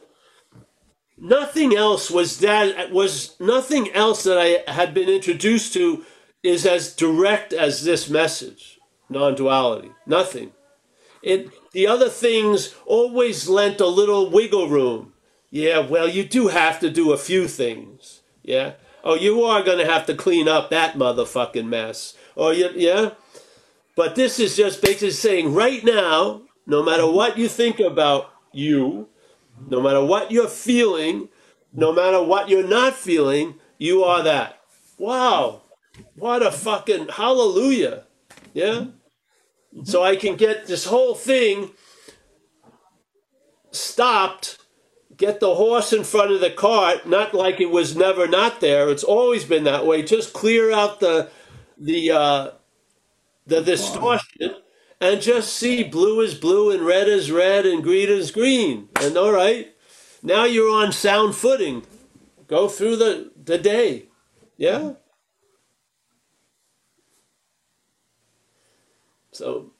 Nothing 1.17 1.75
else 1.75 2.09
was 2.09 2.39
that 2.39 2.91
was 2.91 3.39
nothing 3.39 3.91
else 3.91 4.23
that 4.23 4.37
I 4.39 4.69
had 4.71 4.93
been 4.93 5.07
introduced 5.07 5.73
to 5.73 6.03
is 6.41 6.65
as 6.65 6.95
direct 6.95 7.53
as 7.53 7.83
this 7.83 8.09
message 8.09 8.79
non-duality. 9.07 9.91
Nothing. 10.07 10.51
It 11.21 11.51
the 11.71 11.85
other 11.85 12.09
things 12.09 12.73
always 12.85 13.47
lent 13.47 13.79
a 13.79 13.85
little 13.85 14.29
wiggle 14.29 14.69
room. 14.69 15.13
Yeah, 15.51 15.79
well, 15.79 16.07
you 16.07 16.23
do 16.23 16.47
have 16.47 16.79
to 16.79 16.89
do 16.89 17.11
a 17.11 17.17
few 17.17 17.47
things. 17.47 18.21
Yeah. 18.41 18.73
Oh, 19.03 19.15
you 19.15 19.43
are 19.43 19.63
going 19.63 19.79
to 19.79 19.91
have 19.91 20.05
to 20.05 20.15
clean 20.15 20.47
up 20.47 20.69
that 20.69 20.95
motherfucking 20.95 21.67
mess. 21.67 22.15
Oh, 22.37 22.51
you, 22.51 22.69
yeah. 22.75 23.11
But 23.95 24.15
this 24.15 24.39
is 24.39 24.55
just 24.55 24.81
basically 24.81 25.11
saying 25.11 25.53
right 25.53 25.83
now, 25.83 26.43
no 26.65 26.83
matter 26.83 27.09
what 27.09 27.37
you 27.37 27.47
think 27.47 27.79
about 27.79 28.31
you, 28.53 29.09
no 29.67 29.81
matter 29.81 30.03
what 30.03 30.31
you're 30.31 30.47
feeling, 30.47 31.29
no 31.73 31.91
matter 31.91 32.21
what 32.21 32.49
you're 32.49 32.67
not 32.67 32.93
feeling, 32.93 33.55
you 33.77 34.03
are 34.03 34.23
that. 34.23 34.59
Wow. 34.97 35.63
What 36.15 36.45
a 36.45 36.51
fucking 36.51 37.09
hallelujah. 37.09 38.05
Yeah? 38.53 38.85
So 39.83 40.03
I 40.03 40.15
can 40.15 40.35
get 40.35 40.67
this 40.67 40.85
whole 40.85 41.15
thing 41.15 41.71
stopped, 43.71 44.57
get 45.15 45.39
the 45.39 45.55
horse 45.55 45.93
in 45.93 46.03
front 46.03 46.31
of 46.31 46.41
the 46.41 46.49
cart, 46.49 47.07
not 47.07 47.33
like 47.33 47.61
it 47.61 47.71
was 47.71 47.95
never 47.95 48.27
not 48.27 48.59
there. 48.59 48.89
It's 48.89 49.03
always 49.03 49.45
been 49.45 49.63
that 49.63 49.85
way. 49.85 50.03
Just 50.03 50.33
clear 50.33 50.71
out 50.71 50.99
the 50.99 51.29
the 51.77 52.11
uh, 52.11 52.51
the 53.45 53.61
distortion 53.61 54.55
and 54.99 55.21
just 55.21 55.53
see 55.53 55.83
blue 55.83 56.21
is 56.21 56.35
blue 56.35 56.71
and 56.71 56.85
red 56.85 57.07
is 57.07 57.31
red 57.31 57.65
and 57.65 57.83
green 57.83 58.09
is 58.09 58.31
green. 58.31 58.89
And 58.99 59.17
all 59.17 59.31
right, 59.31 59.73
now 60.21 60.45
you're 60.45 60.71
on 60.73 60.91
sound 60.91 61.35
footing. 61.35 61.85
Go 62.47 62.67
through 62.67 62.97
the, 62.97 63.31
the 63.43 63.57
day. 63.57 64.07
Yeah? 64.57 64.93
So 69.31 69.71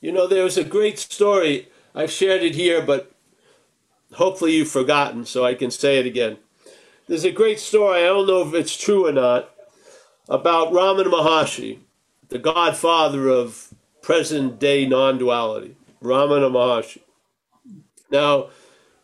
You 0.00 0.12
know, 0.12 0.26
there's 0.26 0.56
a 0.56 0.64
great 0.64 0.98
story. 0.98 1.68
I've 1.94 2.10
shared 2.10 2.42
it 2.42 2.54
here, 2.54 2.80
but 2.82 3.10
hopefully 4.14 4.56
you've 4.56 4.70
forgotten, 4.70 5.24
so 5.24 5.44
I 5.44 5.54
can 5.54 5.70
say 5.70 5.98
it 5.98 6.06
again. 6.06 6.38
There's 7.08 7.24
a 7.24 7.32
great 7.32 7.58
story, 7.58 8.02
I 8.02 8.08
don't 8.08 8.26
know 8.26 8.46
if 8.46 8.52
it's 8.52 8.76
true 8.76 9.06
or 9.06 9.12
not, 9.12 9.50
about 10.28 10.72
Ramana 10.72 11.04
Maharshi, 11.04 11.78
the 12.28 12.38
godfather 12.38 13.28
of 13.28 13.72
present 14.02 14.58
day 14.58 14.86
non 14.86 15.16
duality. 15.16 15.74
Ramana 16.02 16.50
Maharshi. 16.50 17.00
Now, 18.10 18.50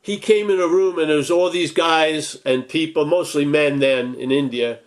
he 0.03 0.19
came 0.19 0.51
in 0.51 0.61
a 0.61 0.69
room 0.69 0.99
and 0.99 1.09
there 1.09 1.17
was 1.17 1.31
all 1.31 1.49
these 1.49 1.73
guys 1.73 2.37
and 2.45 2.69
people, 2.69 3.07
mostly 3.07 3.47
men 3.47 3.79
then 3.79 4.15
in 4.17 4.31
India, 4.31 4.81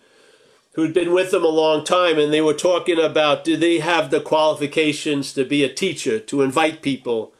who'd 0.74 0.94
been 0.94 1.12
with 1.12 1.32
them 1.32 1.44
a 1.44 1.48
long 1.48 1.84
time, 1.84 2.20
and 2.20 2.32
they 2.32 2.40
were 2.40 2.54
talking 2.54 3.00
about 3.00 3.42
do 3.42 3.56
they 3.56 3.80
have 3.80 4.10
the 4.10 4.20
qualifications 4.20 5.32
to 5.32 5.44
be 5.44 5.64
a 5.64 5.72
teacher, 5.72 6.20
to 6.20 6.42
invite 6.42 6.82
people 6.82 7.32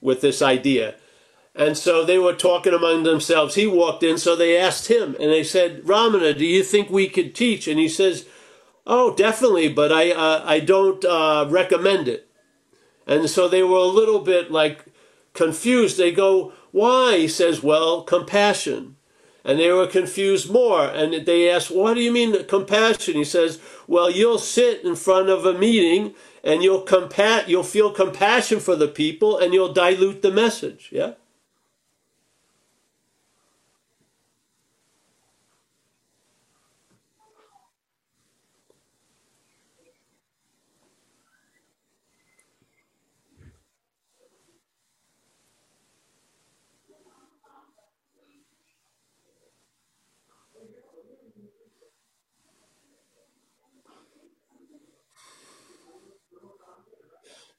with 0.00 0.22
this 0.22 0.40
idea. 0.40 0.94
And 1.58 1.76
so 1.76 2.04
they 2.04 2.20
were 2.20 2.34
talking 2.34 2.72
among 2.72 3.02
themselves. 3.02 3.56
He 3.56 3.66
walked 3.66 4.04
in, 4.04 4.16
so 4.16 4.36
they 4.36 4.56
asked 4.56 4.86
him, 4.86 5.16
and 5.18 5.32
they 5.32 5.42
said, 5.42 5.82
Ramana, 5.82 6.38
do 6.38 6.46
you 6.46 6.62
think 6.62 6.88
we 6.88 7.08
could 7.08 7.34
teach? 7.34 7.66
And 7.66 7.80
he 7.80 7.88
says, 7.88 8.26
Oh, 8.86 9.14
definitely, 9.14 9.68
but 9.68 9.92
I, 9.92 10.12
uh, 10.12 10.42
I 10.46 10.60
don't 10.60 11.04
uh, 11.04 11.46
recommend 11.50 12.06
it. 12.06 12.28
And 13.08 13.28
so 13.28 13.48
they 13.48 13.64
were 13.64 13.76
a 13.76 13.82
little 13.82 14.20
bit 14.20 14.52
like 14.52 14.84
confused. 15.34 15.98
They 15.98 16.12
go, 16.12 16.52
Why? 16.70 17.18
He 17.18 17.28
says, 17.28 17.60
Well, 17.60 18.02
compassion. 18.02 18.94
And 19.44 19.58
they 19.58 19.72
were 19.72 19.86
confused 19.88 20.50
more. 20.50 20.84
And 20.84 21.26
they 21.26 21.50
asked, 21.50 21.72
What 21.72 21.94
do 21.94 22.00
you 22.00 22.12
mean 22.12 22.44
compassion? 22.44 23.14
He 23.14 23.24
says, 23.24 23.60
Well, 23.88 24.08
you'll 24.08 24.38
sit 24.38 24.84
in 24.84 24.94
front 24.94 25.28
of 25.28 25.44
a 25.44 25.58
meeting 25.58 26.14
and 26.44 26.62
you'll 26.62 26.86
compa- 26.86 27.48
you'll 27.48 27.64
feel 27.64 27.90
compassion 27.90 28.60
for 28.60 28.76
the 28.76 28.88
people 28.88 29.36
and 29.36 29.52
you'll 29.52 29.72
dilute 29.72 30.22
the 30.22 30.30
message. 30.30 30.90
Yeah? 30.92 31.14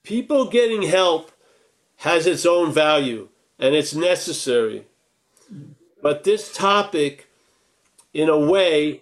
People 0.09 0.49
getting 0.49 0.81
help 0.81 1.31
has 1.97 2.25
its 2.25 2.43
own 2.43 2.73
value 2.73 3.29
and 3.59 3.75
it's 3.75 3.93
necessary. 3.93 4.87
But 6.01 6.23
this 6.23 6.51
topic, 6.51 7.27
in 8.11 8.27
a 8.27 8.39
way, 8.39 9.01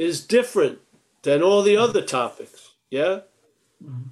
is 0.00 0.26
different 0.26 0.80
than 1.22 1.44
all 1.44 1.62
the 1.62 1.76
other 1.76 2.02
topics. 2.02 2.72
Yeah? 2.90 3.20
Mm-hmm. 3.80 4.08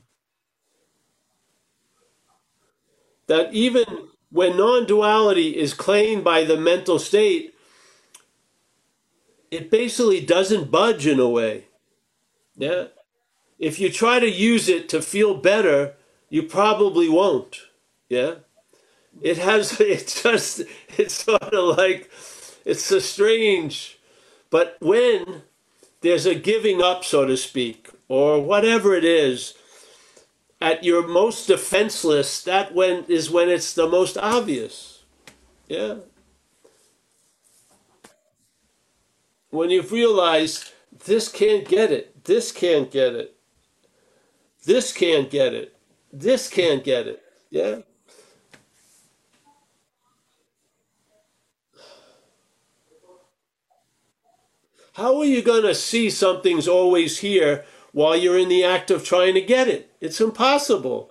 That 3.27 3.53
even 3.53 4.11
when 4.33 4.57
non 4.57 4.87
duality 4.87 5.57
is 5.57 5.75
claimed 5.75 6.25
by 6.25 6.45
the 6.45 6.57
mental 6.57 6.99
state, 6.99 7.55
it 9.51 9.71
basically 9.71 10.21
doesn't 10.21 10.71
budge 10.71 11.07
in 11.07 11.21
a 11.21 11.29
way. 11.29 11.67
Yeah? 12.57 12.87
If 13.59 13.79
you 13.79 13.91
try 13.91 14.19
to 14.19 14.29
use 14.29 14.69
it 14.69 14.89
to 14.89 15.03
feel 15.03 15.37
better, 15.37 15.95
you 16.31 16.43
probably 16.43 17.09
won't. 17.09 17.61
Yeah? 18.09 18.37
It 19.21 19.37
has, 19.37 19.79
it 19.81 20.21
just, 20.23 20.63
it's 20.97 21.25
sort 21.25 21.43
of 21.43 21.77
like, 21.77 22.11
it's 22.65 22.91
a 22.91 23.01
strange, 23.01 23.99
but 24.49 24.77
when 24.81 25.43
there's 26.01 26.25
a 26.25 26.35
giving 26.35 26.81
up, 26.81 27.05
so 27.05 27.27
to 27.27 27.37
speak, 27.37 27.91
or 28.09 28.41
whatever 28.41 28.95
it 28.95 29.05
is, 29.05 29.55
at 30.63 30.85
your 30.85 31.05
most 31.09 31.49
defenseless, 31.49 32.41
that 32.45 32.73
when 32.73 33.03
is 33.09 33.29
when 33.29 33.49
it's 33.49 33.75
the 33.75 33.89
most 33.89 34.17
obvious. 34.17 35.03
Yeah. 35.67 35.97
When 39.51 39.71
you've 39.71 39.91
realized 39.91 40.71
this 41.05 41.29
can't 41.29 41.67
get 41.67 41.91
it, 41.91 42.25
this 42.25 42.53
can't 42.53 42.93
get 42.93 43.15
it, 43.15 43.37
this 44.65 44.93
can't 44.93 45.29
get 45.29 45.53
it, 45.53 45.77
this 46.13 46.49
can't 46.49 46.85
get 46.85 47.09
it. 47.09 47.23
Yeah. 47.51 47.79
How 54.93 55.19
are 55.19 55.25
you 55.25 55.43
going 55.43 55.65
to 55.65 55.75
see 55.75 56.09
something's 56.09 56.69
always 56.69 57.19
here 57.19 57.65
while 57.93 58.17
you're 58.17 58.39
in 58.39 58.49
the 58.49 58.65
act 58.65 58.91
of 58.91 59.05
trying 59.05 59.35
to 59.35 59.41
get 59.41 59.69
it? 59.69 59.95
It's 60.01 60.21
impossible. 60.21 61.11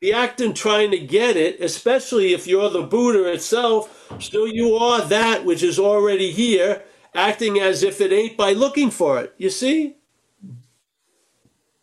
The 0.00 0.12
act 0.12 0.40
in 0.40 0.52
trying 0.52 0.90
to 0.90 0.98
get 0.98 1.36
it, 1.36 1.60
especially 1.60 2.32
if 2.32 2.46
you're 2.46 2.70
the 2.70 2.82
Buddha 2.82 3.32
itself, 3.32 4.12
still 4.20 4.48
you 4.48 4.74
are 4.74 5.00
that 5.02 5.44
which 5.44 5.62
is 5.62 5.78
already 5.78 6.32
here, 6.32 6.82
acting 7.14 7.60
as 7.60 7.82
if 7.82 8.00
it 8.00 8.12
ain't 8.12 8.36
by 8.36 8.52
looking 8.52 8.90
for 8.90 9.20
it. 9.20 9.34
You 9.38 9.50
see? 9.50 9.96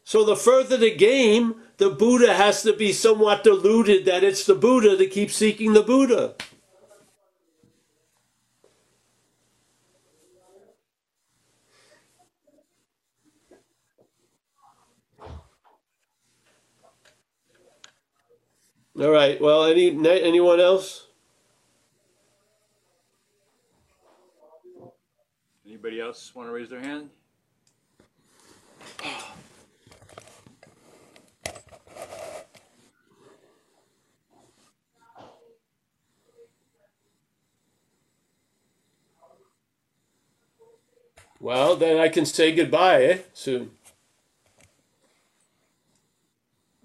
So 0.04 0.26
the 0.26 0.36
further 0.36 0.76
the 0.76 0.94
game, 0.94 1.56
the 1.78 1.90
Buddha 1.90 2.34
has 2.34 2.64
to 2.64 2.74
be 2.74 2.92
somewhat 2.92 3.44
deluded 3.44 4.06
that 4.06 4.24
it's 4.24 4.46
the 4.46 4.56
Buddha 4.56 4.98
to 4.98 5.06
keep 5.06 5.32
seeking 5.32 5.74
the 5.74 5.84
Buddha. 5.84 6.36
All 19.00 19.12
right. 19.12 19.40
Well, 19.40 19.64
any 19.64 19.88
anyone 20.06 20.60
else? 20.60 21.08
Anybody 25.66 26.02
else 26.02 26.36
want 26.36 26.50
to 26.50 26.54
raise 26.54 26.70
their 26.70 26.82
hand? 26.82 27.10
Well, 41.40 41.78
then 41.78 42.00
I 42.00 42.10
can 42.10 42.26
say 42.26 42.54
goodbye 42.54 43.04
eh? 43.04 43.18
soon. 43.34 43.72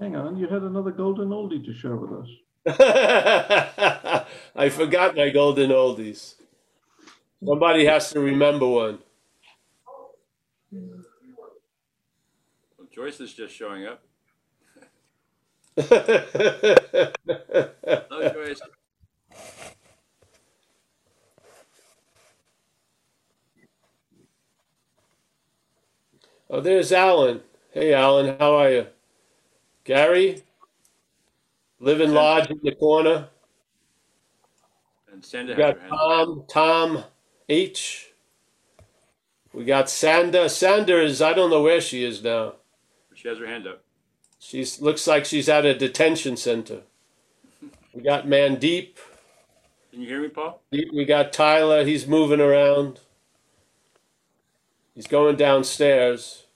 Hang 0.01 0.17
on, 0.17 0.37
you 0.37 0.49
had 0.49 0.63
another 0.63 0.91
golden 0.91 1.29
oldie 1.29 1.65
to 1.65 1.73
share 1.73 1.97
with 1.97 2.13
us. 2.13 2.29
I 4.57 4.69
forgot 4.71 5.15
my 5.17 5.31
golden 5.31 5.71
oldies. 5.71 6.35
Somebody 7.47 7.85
has 7.85 8.11
to 8.13 8.21
remember 8.21 8.67
one. 8.67 8.99
Well, 12.79 12.89
Joyce 12.93 13.21
is 13.21 13.33
just 13.35 13.55
showing 13.55 13.87
up. 13.87 14.03
oh, 15.79 17.13
Hello, 18.09 18.29
Joyce. 18.33 18.61
Oh, 26.51 26.61
there's 26.61 26.93
Alan. 26.93 27.43
Hey, 27.73 27.95
Alan, 27.95 28.37
how 28.39 28.55
are 28.55 28.71
you? 28.71 28.87
Gary? 29.85 30.43
Living 31.79 32.13
Lodge 32.13 32.51
in 32.51 32.61
the 32.63 32.75
corner. 32.75 33.29
And 35.13 35.25
Sandra 35.25 35.55
We 35.55 35.63
got 35.63 35.75
her 35.75 35.81
hand 35.81 35.93
up. 35.93 35.99
Tom, 35.99 36.45
Tom 36.49 37.05
H. 37.49 38.13
We 39.53 39.65
got 39.65 39.87
Sanda. 39.87 40.47
Sanda 40.47 41.03
is, 41.03 41.23
I 41.23 41.33
don't 41.33 41.51
know 41.51 41.63
where 41.63 41.81
she 41.81 42.03
is 42.03 42.23
now. 42.23 42.55
She 43.15 43.29
has 43.29 43.39
her 43.39 43.47
hand 43.47 43.67
up. 43.67 43.83
She's 44.39 44.81
looks 44.81 45.07
like 45.07 45.25
she's 45.25 45.49
at 45.49 45.65
a 45.65 45.75
detention 45.75 46.37
center. 46.37 46.83
We 47.95 48.03
got 48.03 48.27
Mandeep. 48.27 48.97
Can 49.91 50.03
you 50.03 50.09
hear 50.09 50.21
me, 50.21 50.29
Paul? 50.29 50.61
We 50.73 51.05
got 51.05 51.33
Tyler. 51.33 51.85
He's 51.85 52.07
moving 52.07 52.41
around. 52.41 53.01
He's 54.95 55.07
going 55.07 55.37
downstairs. 55.37 56.47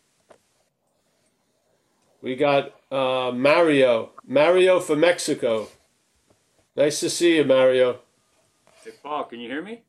We 2.20 2.34
got 2.34 2.77
uh, 2.90 3.32
Mario. 3.34 4.10
Mario 4.26 4.80
from 4.80 5.00
Mexico. 5.00 5.68
Nice 6.76 7.00
to 7.00 7.10
see 7.10 7.36
you, 7.36 7.44
Mario. 7.44 8.00
Hey, 8.84 8.92
Paul, 9.02 9.24
can 9.24 9.40
you 9.40 9.48
hear 9.48 9.62
me? 9.62 9.82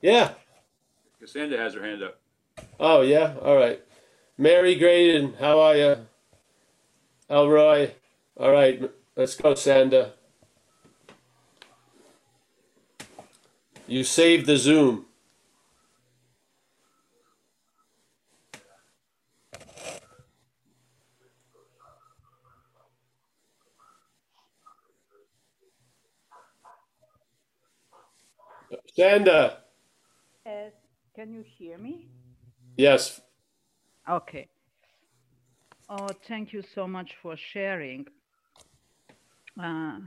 Yeah. 0.00 0.32
Cassandra 1.20 1.58
has 1.58 1.74
her 1.74 1.82
hand 1.82 2.02
up. 2.02 2.20
Oh, 2.78 3.00
yeah. 3.00 3.34
All 3.42 3.56
right. 3.56 3.82
Mary 4.36 4.74
Graydon, 4.74 5.34
how 5.40 5.60
are 5.60 5.76
you? 5.76 5.96
Elroy. 7.30 7.90
All 8.36 8.50
right. 8.50 8.90
Let's 9.16 9.34
go, 9.34 9.54
Sanda. 9.54 10.12
You 13.86 14.04
saved 14.04 14.46
the 14.46 14.56
Zoom. 14.56 15.06
Sanda. 28.96 29.56
Yes. 30.46 30.72
Can 31.14 31.32
you 31.32 31.44
hear 31.46 31.78
me? 31.78 32.08
Yes. 32.76 33.20
Okay. 34.08 34.48
Oh, 35.88 36.08
thank 36.26 36.52
you 36.52 36.62
so 36.74 36.86
much 36.86 37.14
for 37.22 37.36
sharing 37.36 38.06
uh, 39.62 39.98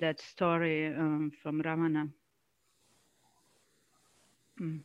that 0.00 0.20
story 0.20 0.86
um, 0.88 1.32
from 1.42 1.62
Ramana. 1.62 2.10
Mm. 4.60 4.80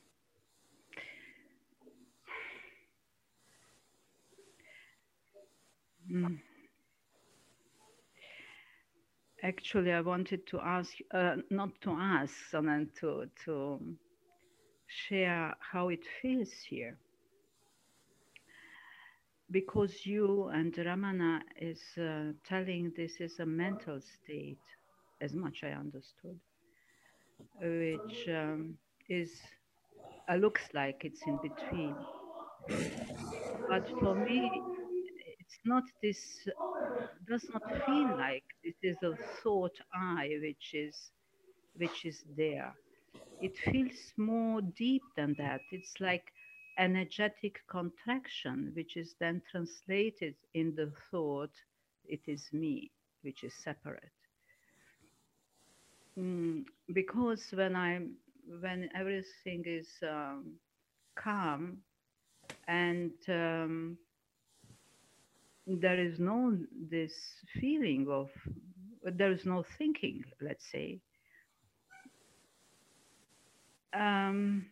Mm. 6.12 6.39
Actually, 9.46 9.93
I 9.93 10.02
wanted 10.02 10.46
to 10.48 10.60
ask, 10.60 10.98
uh, 11.14 11.38
not 11.50 11.82
to 11.84 11.91
ask, 11.91 12.54
and 12.54 12.93
to 12.96 13.32
to 13.46 13.98
share 14.88 15.56
how 15.60 15.89
it 15.89 16.06
feels 16.22 16.52
here. 16.70 17.00
Because 19.52 20.06
you 20.06 20.50
and 20.50 20.74
Ramana 20.74 21.41
is 21.58 21.82
uh, 21.98 22.34
telling 22.43 22.91
this 22.96 23.22
is 23.22 23.39
a 23.39 23.46
mental 23.46 24.00
state, 24.02 24.64
as 25.22 25.34
much 25.36 25.64
I 25.64 25.72
understood, 25.72 26.39
which 27.62 28.28
um, 28.30 28.78
is 29.10 29.32
uh, 30.30 30.36
looks 30.36 30.70
like 30.74 31.04
it's 31.06 31.28
in 31.28 31.38
between. 31.38 31.96
But 33.68 33.88
for 34.00 34.16
me, 34.16 34.52
not 35.66 35.84
this. 36.01 36.47
Does 37.28 37.49
not 37.53 37.63
feel 37.86 38.09
like 38.18 38.45
this 38.63 38.76
is 38.84 39.01
a 39.03 39.16
thought 39.41 39.78
I 39.93 40.38
which 40.41 40.74
is 40.74 41.11
which 41.76 42.05
is 42.05 42.24
there. 42.36 42.76
It 43.39 43.57
feels 43.57 44.13
more 44.18 44.61
deep 44.61 45.03
than 45.16 45.36
that. 45.36 45.61
It's 45.72 45.99
like 45.99 46.32
energetic 46.78 47.61
contraction, 47.68 48.72
which 48.76 48.95
is 48.97 49.16
then 49.20 49.41
translated 49.51 50.36
in 50.53 50.76
the 50.76 50.91
thought, 51.11 51.53
it 52.05 52.22
is 52.28 52.51
me, 52.53 52.91
which 53.22 53.43
is 53.43 53.53
separate. 53.55 54.11
Mm, 56.18 56.66
because 56.93 57.51
when 57.53 57.76
I'm 57.76 58.18
when 58.61 58.89
everything 58.95 59.63
is 59.66 59.89
um, 60.03 60.59
calm 61.16 61.82
and 62.68 63.11
um, 63.30 63.97
there 65.68 65.99
is 65.99 66.20
no 66.20 66.57
this 66.89 67.13
feeling 67.59 68.07
of 68.09 68.30
there 69.03 69.32
is 69.32 69.45
no 69.45 69.63
thinking 69.78 70.24
let's 70.41 70.70
say. 70.72 70.99
Um, 73.93 74.66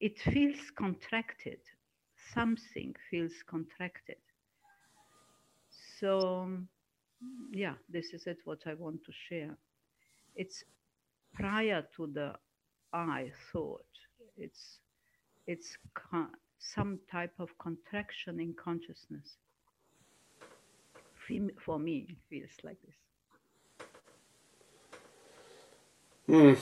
it 0.00 0.18
feels 0.18 0.70
contracted. 0.76 1.58
Something 2.34 2.94
feels 3.10 3.32
contracted. 3.48 4.16
So 6.00 6.48
yeah 7.52 7.74
this 7.88 8.12
is 8.12 8.26
it 8.26 8.38
what 8.44 8.60
i 8.66 8.74
want 8.74 9.04
to 9.04 9.12
share. 9.28 9.56
It's 10.34 10.64
prior 11.34 11.86
to 11.96 12.06
the 12.08 12.34
i 12.92 13.30
thought. 13.52 13.86
It's 14.36 14.78
it's 15.46 15.76
some 16.58 16.98
type 17.10 17.34
of 17.38 17.48
contraction 17.58 18.40
in 18.40 18.54
consciousness 18.54 19.36
for 21.64 21.78
me 21.78 22.06
it 22.08 22.16
feels 22.28 22.50
like 22.64 22.78
this 22.82 22.94
Hmm. 26.26 26.54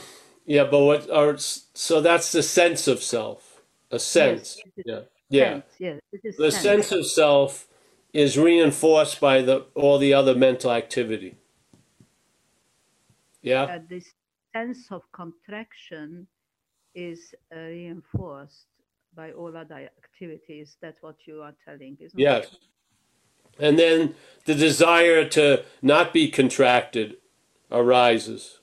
Yeah, 0.45 0.65
but 0.65 0.79
what 0.79 1.09
are 1.09 1.37
so 1.37 2.01
that's 2.01 2.31
the 2.31 2.43
sense 2.43 2.87
of 2.87 3.01
self. 3.03 3.61
A 3.91 3.99
sense. 3.99 4.57
yes 4.75 4.85
Yeah. 4.85 5.01
Yeah. 5.29 5.53
sense 5.53 5.65
yes 5.79 5.99
The 6.37 6.51
sense 6.51 6.63
sense 6.63 6.91
of 6.91 7.05
self 7.05 7.67
is 8.13 8.37
reinforced 8.37 9.19
by 9.21 9.41
the 9.41 9.65
all 9.75 9.97
the 9.97 10.13
other 10.13 10.35
mental 10.35 10.71
activity. 10.71 11.35
Yeah. 13.41 13.63
uh, 13.63 13.79
this 13.89 14.13
sense 14.55 14.91
of 14.91 15.03
contraction 15.13 16.27
is 16.93 17.33
uh, 17.55 17.59
reinforced 17.59 18.67
by 19.15 19.31
all 19.31 19.55
other 19.55 19.89
activities 20.03 20.77
that's 20.81 21.01
what 21.01 21.15
you 21.25 21.41
are 21.41 21.55
telling 21.65 21.97
isn't 21.99 22.19
it 22.19 22.23
Yes. 22.23 22.55
And 23.61 23.79
then 23.79 24.15
the 24.45 24.55
desire 24.55 25.23
to 25.29 25.63
not 25.81 26.13
be 26.13 26.29
contracted 26.29 27.17
arises. 27.71 28.59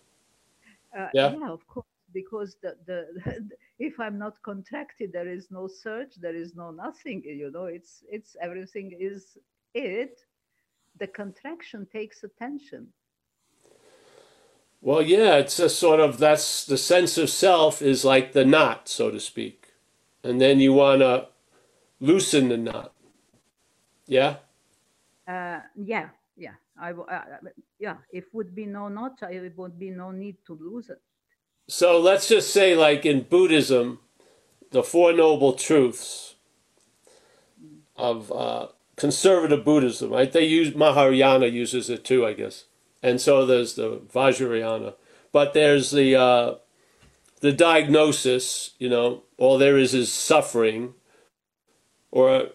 Uh, 0.96 1.08
Yeah. 1.14 1.34
yeah, 1.38 1.50
of 1.50 1.66
course, 1.68 1.86
because 2.12 2.56
the, 2.62 2.76
the 2.86 3.48
if 3.78 4.00
I'm 4.00 4.18
not 4.18 4.42
contracted, 4.42 5.12
there 5.12 5.28
is 5.28 5.50
no 5.50 5.68
search, 5.68 6.16
there 6.20 6.34
is 6.34 6.56
no 6.56 6.70
nothing. 6.72 7.22
You 7.24 7.50
know, 7.50 7.66
it's 7.66 8.04
it's 8.10 8.36
everything 8.42 8.96
is 8.98 9.38
it. 9.74 10.20
The 10.98 11.06
contraction 11.06 11.86
takes 11.92 12.24
attention. 12.24 12.88
Well, 14.80 15.02
yeah, 15.02 15.36
it's 15.36 15.58
a 15.60 15.68
sort 15.68 16.00
of 16.00 16.18
that's 16.18 16.64
the 16.64 16.78
sense 16.78 17.18
of 17.18 17.30
self 17.30 17.82
is 17.82 18.04
like 18.04 18.32
the 18.32 18.44
knot, 18.44 18.88
so 18.88 19.10
to 19.10 19.20
speak. 19.20 19.74
And 20.24 20.40
then 20.40 20.60
you 20.60 20.72
want 20.72 21.00
to 21.02 21.28
loosen 22.00 22.48
the 22.48 22.56
knot. 22.56 22.92
Yeah? 24.06 24.36
Uh, 25.28 25.60
yeah, 25.76 26.08
yeah. 26.36 26.54
I 26.80 26.92
uh, 26.92 27.20
yeah. 27.78 27.96
If 28.12 28.24
would 28.32 28.54
be 28.54 28.64
no 28.64 28.88
knot, 28.88 29.18
I 29.22 29.50
would 29.56 29.78
be 29.78 29.90
no 29.90 30.10
need 30.10 30.36
to 30.46 30.58
lose 30.58 30.88
it. 30.88 31.00
So 31.68 32.00
let's 32.00 32.28
just 32.28 32.50
say, 32.52 32.74
like 32.74 33.04
in 33.04 33.22
Buddhism, 33.22 34.00
the 34.70 34.82
Four 34.82 35.12
Noble 35.12 35.52
Truths 35.52 36.36
of 37.94 38.32
uh, 38.32 38.68
conservative 38.96 39.64
Buddhism, 39.64 40.10
right? 40.10 40.32
They 40.32 40.46
use 40.46 40.74
Mahayana 40.74 41.46
uses 41.46 41.90
it 41.90 42.04
too, 42.04 42.24
I 42.24 42.32
guess, 42.32 42.64
and 43.02 43.20
so 43.20 43.44
there's 43.44 43.74
the 43.74 44.00
Vajrayana, 44.14 44.94
but 45.30 45.52
there's 45.52 45.90
the 45.90 46.16
uh, 46.16 46.54
the 47.40 47.52
diagnosis. 47.52 48.70
You 48.78 48.88
know, 48.88 49.24
all 49.36 49.58
there 49.58 49.76
is 49.76 49.92
is 49.92 50.10
suffering, 50.10 50.94
or 52.10 52.48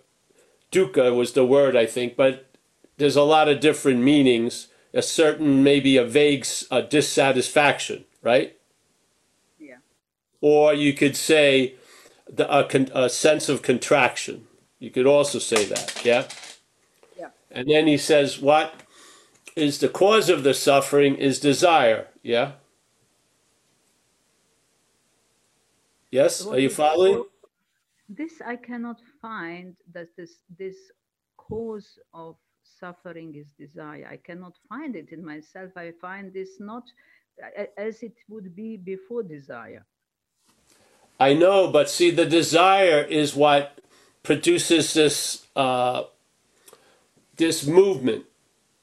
dukkha 0.71 1.15
was 1.15 1.33
the 1.33 1.45
word 1.45 1.75
I 1.75 1.85
think, 1.85 2.15
but 2.15 2.52
there's 2.97 3.15
a 3.15 3.23
lot 3.23 3.47
of 3.47 3.59
different 3.59 4.01
meanings. 4.01 4.67
A 4.95 5.01
certain, 5.01 5.63
maybe 5.63 5.97
a 5.97 6.05
vague 6.05 6.45
uh, 6.69 6.81
dissatisfaction, 6.81 8.05
right? 8.21 8.55
Yeah. 9.57 9.77
or 10.39 10.73
you 10.73 10.93
could 10.93 11.15
say 11.15 11.75
the, 12.31 12.45
a, 12.53 12.63
con, 12.65 12.89
a 12.93 13.09
sense 13.09 13.49
of 13.49 13.61
contraction. 13.61 14.45
You 14.77 14.91
could 14.91 15.07
also 15.07 15.39
say 15.39 15.65
that, 15.65 16.05
yeah? 16.05 16.27
Yeah. 17.17 17.29
And 17.49 17.69
then 17.69 17.87
he 17.87 17.97
says, 17.97 18.39
what 18.39 18.81
is 19.55 19.79
the 19.79 19.87
cause 19.87 20.29
of 20.29 20.43
the 20.43 20.53
suffering 20.53 21.15
is 21.15 21.39
desire, 21.39 22.07
yeah? 22.21 22.53
Yes, 26.11 26.45
are 26.45 26.59
you 26.59 26.69
following? 26.69 27.23
This 28.07 28.41
I 28.45 28.57
cannot 28.57 29.01
find 29.19 29.75
that 29.93 30.09
this 30.15 30.37
this 30.59 30.75
cause 31.37 31.97
of 32.13 32.35
suffering 32.79 33.35
is 33.35 33.47
desire. 33.59 34.07
I 34.09 34.17
cannot 34.17 34.53
find 34.69 34.95
it 34.95 35.11
in 35.11 35.23
myself. 35.25 35.71
I 35.77 35.91
find 36.01 36.33
this 36.33 36.59
not 36.59 36.83
as 37.77 38.03
it 38.03 38.15
would 38.29 38.55
be 38.55 38.77
before 38.77 39.23
desire. 39.23 39.85
I 41.19 41.33
know, 41.33 41.71
but 41.71 41.89
see, 41.89 42.11
the 42.11 42.25
desire 42.25 43.01
is 43.03 43.35
what 43.35 43.79
produces 44.23 44.93
this 44.93 45.47
uh, 45.55 46.03
this 47.37 47.65
movement. 47.65 48.25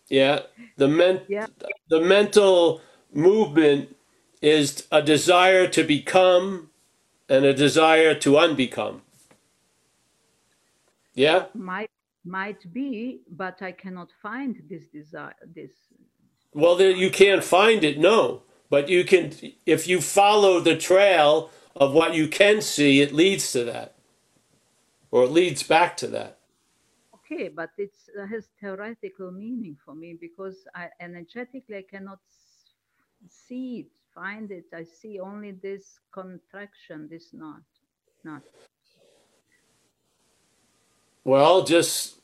Yeah, 0.09 0.41
the 0.76 0.88
men- 0.88 1.22
Yeah. 1.28 1.47
the 1.88 2.01
mental 2.01 2.80
movement 3.12 3.97
is 4.43 4.86
a 4.93 5.03
desire 5.03 5.68
to 5.68 5.84
become 5.84 6.70
and 7.28 7.45
a 7.45 7.55
desire 7.55 8.14
to 8.16 8.32
unbecome. 8.32 9.01
Yeah, 11.14 11.47
Might 11.55 11.91
might 12.25 12.73
be, 12.73 13.21
but 13.31 13.62
I 13.62 13.73
cannot 13.73 14.11
find 14.23 14.62
this 14.68 14.87
desire. 14.93 15.35
This 15.55 15.73
well, 16.55 16.77
there, 16.77 16.91
you 16.91 17.11
can't 17.11 17.45
find 17.45 17.85
it, 17.85 17.99
no, 17.99 18.43
but 18.71 18.89
you 18.89 19.05
can 19.05 19.33
if 19.66 19.89
you 19.89 20.01
follow 20.01 20.61
the 20.61 20.77
trail 20.77 21.51
of 21.77 21.93
what 21.95 22.14
you 22.14 22.29
can 22.29 22.61
see, 22.61 23.01
it 23.01 23.12
leads 23.12 23.53
to 23.53 23.64
that, 23.64 23.95
or 25.11 25.25
it 25.25 25.31
leads 25.31 25.62
back 25.62 25.97
to 25.99 26.07
that. 26.09 26.39
okay, 27.14 27.49
but 27.49 27.71
it 27.79 27.93
has 28.31 28.49
theoretical 28.61 29.31
meaning 29.31 29.77
for 29.85 29.95
me 29.95 30.16
because 30.21 30.66
I 30.75 30.89
energetically 31.01 31.77
I 31.77 31.85
cannot 31.91 32.18
see 33.29 33.81
it, 33.81 33.93
find 34.14 34.51
it. 34.51 34.64
I 34.75 34.85
see 34.85 35.21
only 35.21 35.53
this 35.53 36.01
contraction, 36.12 37.09
this 37.11 37.33
knot, 37.33 37.62
knot. 38.25 38.43
Well, 41.25 41.64
just 41.64 42.16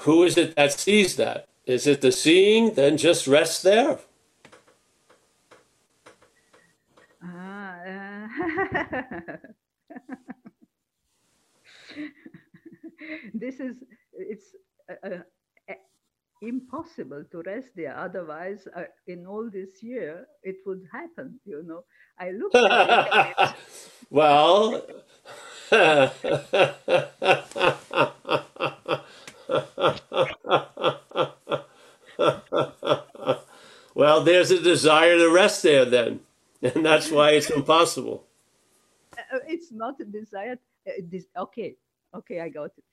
who 0.00 0.24
is 0.24 0.36
it 0.36 0.54
that 0.56 0.72
sees 0.72 1.16
that? 1.16 1.48
Is 1.66 1.86
it 1.86 2.00
the 2.00 2.12
seeing? 2.12 2.74
Then 2.74 2.96
just 2.96 3.26
rest 3.26 3.62
there. 3.62 3.98
Ah, 7.22 7.76
uh, 7.84 8.28
this 13.34 13.60
is 13.60 13.76
it's 14.12 14.54
uh, 14.90 15.08
uh, 15.08 15.18
impossible 16.42 17.24
to 17.30 17.42
rest 17.44 17.68
there. 17.74 17.96
Otherwise, 17.96 18.66
uh, 18.76 18.84
in 19.06 19.26
all 19.26 19.50
this 19.50 19.82
year, 19.82 20.26
it 20.42 20.56
would 20.66 20.82
happen. 20.92 21.40
You 21.44 21.62
know, 21.64 21.84
I 22.18 22.30
look. 22.30 22.54
at 22.54 23.34
it. 23.38 23.54
well, 24.10 24.82
well, 33.94 34.22
there's 34.24 34.50
a 34.50 34.62
desire 34.62 35.18
to 35.18 35.28
rest 35.28 35.62
there 35.62 35.84
then, 35.84 36.20
and 36.62 36.86
that's 36.86 37.10
why 37.10 37.32
it's 37.32 37.50
impossible. 37.50 38.24
Uh, 39.16 39.38
it's 39.46 39.70
not 39.70 40.00
a 40.00 40.04
desire. 40.04 40.58
Uh, 40.86 40.92
okay, 41.42 41.76
okay, 42.14 42.40
I 42.40 42.48
got 42.48 42.70
it. 42.76 42.84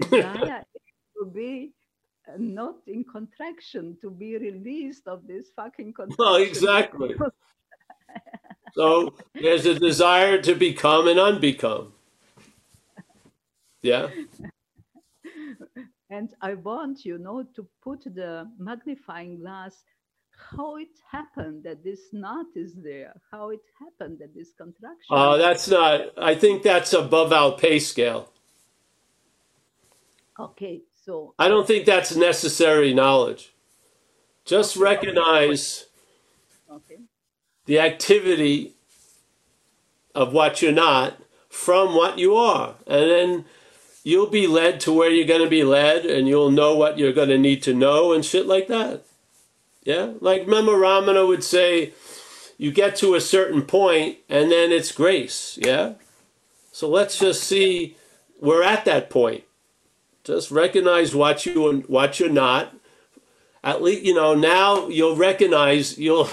Desire 0.00 0.64
to 1.18 1.26
be 1.26 1.72
uh, 2.26 2.32
not 2.38 2.76
in 2.86 3.04
contraction, 3.04 3.98
to 4.00 4.10
be 4.10 4.38
released 4.38 5.06
of 5.06 5.26
this 5.26 5.50
fucking 5.54 5.92
contraction. 5.92 6.16
Well, 6.18 6.36
exactly. 6.36 7.14
So 8.74 9.12
there's 9.34 9.66
a 9.66 9.78
desire 9.78 10.40
to 10.42 10.54
become 10.54 11.08
and 11.08 11.18
unbecome. 11.18 11.92
Yeah. 13.82 14.08
and 16.10 16.34
I 16.40 16.54
want, 16.54 17.04
you 17.04 17.18
know, 17.18 17.44
to 17.54 17.66
put 17.82 18.04
the 18.04 18.50
magnifying 18.58 19.40
glass 19.40 19.82
how 20.56 20.76
it 20.76 20.88
happened 21.10 21.62
that 21.64 21.84
this 21.84 22.00
knot 22.12 22.46
is 22.54 22.74
there, 22.82 23.14
how 23.30 23.50
it 23.50 23.60
happened 23.78 24.18
that 24.20 24.34
this 24.34 24.52
contraction. 24.56 24.98
Oh, 25.10 25.38
that's 25.38 25.68
not. 25.68 26.00
I 26.18 26.34
think 26.34 26.62
that's 26.62 26.92
above 26.92 27.32
our 27.32 27.52
pay 27.52 27.78
scale. 27.78 28.30
okay, 30.38 30.82
so 31.04 31.34
I 31.38 31.48
don't 31.48 31.66
think 31.66 31.86
that's 31.86 32.16
necessary 32.16 32.92
knowledge. 32.94 33.52
Just 34.44 34.76
recognize 34.76 35.86
okay, 36.70 36.98
the 37.66 37.78
activity 37.78 38.74
of 40.14 40.32
what 40.32 40.60
you're 40.60 40.72
not 40.72 41.18
from 41.48 41.94
what 41.94 42.18
you 42.18 42.34
are. 42.34 42.76
And 42.86 43.10
then 43.10 43.44
you'll 44.02 44.30
be 44.30 44.46
led 44.46 44.80
to 44.80 44.92
where 44.92 45.10
you're 45.10 45.26
going 45.26 45.42
to 45.42 45.50
be 45.50 45.64
led 45.64 46.04
and 46.04 46.28
you'll 46.28 46.50
know 46.50 46.74
what 46.74 46.98
you're 46.98 47.12
going 47.12 47.28
to 47.28 47.38
need 47.38 47.62
to 47.62 47.74
know 47.74 48.12
and 48.12 48.24
shit 48.24 48.46
like 48.46 48.68
that. 48.68 49.04
Yeah? 49.84 50.12
Like 50.20 50.42
remember 50.42 50.72
Ramana 50.72 51.26
would 51.26 51.44
say, 51.44 51.92
you 52.58 52.70
get 52.70 52.96
to 52.96 53.14
a 53.14 53.20
certain 53.20 53.62
point 53.62 54.18
and 54.28 54.50
then 54.50 54.72
it's 54.72 54.92
grace. 54.92 55.58
Yeah? 55.60 55.94
So 56.72 56.88
let's 56.88 57.18
just 57.18 57.44
see 57.44 57.96
we're 58.40 58.62
at 58.62 58.84
that 58.84 59.10
point. 59.10 59.44
Just 60.24 60.50
recognize 60.50 61.14
what 61.14 61.46
you 61.46 61.68
and 61.68 61.84
what 61.86 62.20
you're 62.20 62.28
not. 62.28 62.74
At 63.64 63.82
least 63.82 64.02
you 64.02 64.14
know 64.14 64.34
now 64.34 64.88
you'll 64.88 65.16
recognize 65.16 65.98
you'll 65.98 66.28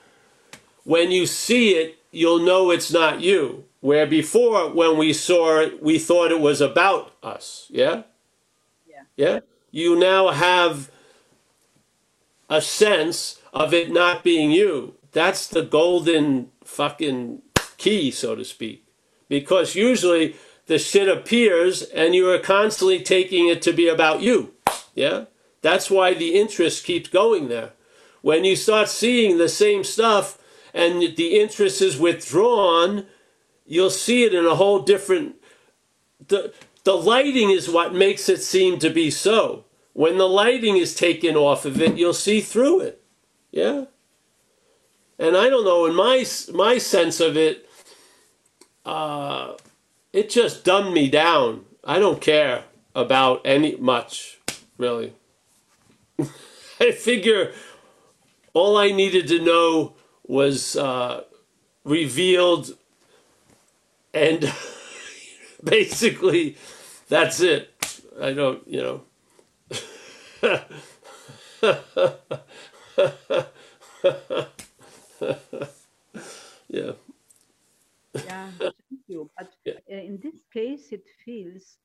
when 0.84 1.10
you 1.10 1.26
see 1.26 1.70
it, 1.70 1.98
you'll 2.10 2.40
know 2.40 2.70
it's 2.70 2.92
not 2.92 3.20
you. 3.20 3.64
Where 3.82 4.06
before, 4.06 4.70
when 4.70 4.96
we 4.96 5.12
saw 5.12 5.58
it, 5.58 5.82
we 5.82 5.98
thought 5.98 6.30
it 6.30 6.40
was 6.40 6.60
about 6.60 7.16
us. 7.20 7.66
Yeah? 7.68 8.04
Yeah. 8.86 9.02
Yeah? 9.16 9.40
You 9.72 9.96
now 9.96 10.28
have 10.28 10.88
a 12.48 12.62
sense 12.62 13.40
of 13.52 13.74
it 13.74 13.90
not 13.90 14.22
being 14.22 14.52
you. 14.52 14.94
That's 15.10 15.48
the 15.48 15.62
golden 15.62 16.52
fucking 16.62 17.42
key, 17.76 18.12
so 18.12 18.36
to 18.36 18.44
speak. 18.44 18.86
Because 19.28 19.74
usually 19.74 20.36
the 20.66 20.78
shit 20.78 21.08
appears 21.08 21.82
and 21.82 22.14
you 22.14 22.30
are 22.30 22.38
constantly 22.38 23.02
taking 23.02 23.48
it 23.48 23.60
to 23.62 23.72
be 23.72 23.88
about 23.88 24.22
you. 24.22 24.54
Yeah? 24.94 25.24
That's 25.60 25.90
why 25.90 26.14
the 26.14 26.38
interest 26.38 26.84
keeps 26.84 27.08
going 27.08 27.48
there. 27.48 27.72
When 28.20 28.44
you 28.44 28.54
start 28.54 28.88
seeing 28.88 29.38
the 29.38 29.48
same 29.48 29.82
stuff 29.82 30.38
and 30.72 31.02
the 31.16 31.40
interest 31.40 31.82
is 31.82 31.98
withdrawn, 31.98 33.06
you'll 33.66 33.90
see 33.90 34.24
it 34.24 34.34
in 34.34 34.46
a 34.46 34.54
whole 34.54 34.80
different 34.80 35.36
the 36.28 36.52
the 36.84 36.94
lighting 36.94 37.50
is 37.50 37.68
what 37.68 37.94
makes 37.94 38.28
it 38.28 38.42
seem 38.42 38.78
to 38.80 38.90
be 38.90 39.10
so. 39.10 39.64
When 39.92 40.18
the 40.18 40.28
lighting 40.28 40.76
is 40.76 40.94
taken 40.94 41.36
off 41.36 41.64
of 41.64 41.80
it, 41.80 41.96
you'll 41.96 42.14
see 42.14 42.40
through 42.40 42.80
it. 42.80 43.02
Yeah? 43.50 43.84
And 45.18 45.36
I 45.36 45.48
don't 45.48 45.64
know, 45.64 45.86
in 45.86 45.94
my 45.94 46.24
my 46.52 46.78
sense 46.78 47.20
of 47.20 47.36
it, 47.36 47.68
uh, 48.84 49.54
it 50.12 50.30
just 50.30 50.64
dumbed 50.64 50.92
me 50.92 51.08
down. 51.08 51.64
I 51.84 51.98
don't 51.98 52.20
care 52.20 52.64
about 52.94 53.42
any 53.44 53.76
much, 53.76 54.40
really. 54.78 55.12
I 56.80 56.90
figure 56.90 57.52
all 58.54 58.76
I 58.76 58.90
needed 58.90 59.28
to 59.28 59.40
know 59.40 59.94
was 60.26 60.76
uh, 60.76 61.24
revealed, 61.84 62.76
and 64.14 64.52
basically, 65.64 66.56
that's 67.08 67.40
it. 67.40 67.70
I 68.20 68.32
don't, 68.32 68.66
you 68.68 68.82
know. 68.82 69.02
yeah. 76.68 76.92
yeah, 78.24 78.50
thank 78.58 79.02
you. 79.08 79.30
But 79.38 79.52
Yeah. 79.64 79.74
uh, 79.90 79.96
in 79.96 80.18
this 80.22 80.40
case, 80.52 80.92
it 80.92 81.06
feels 81.24 81.78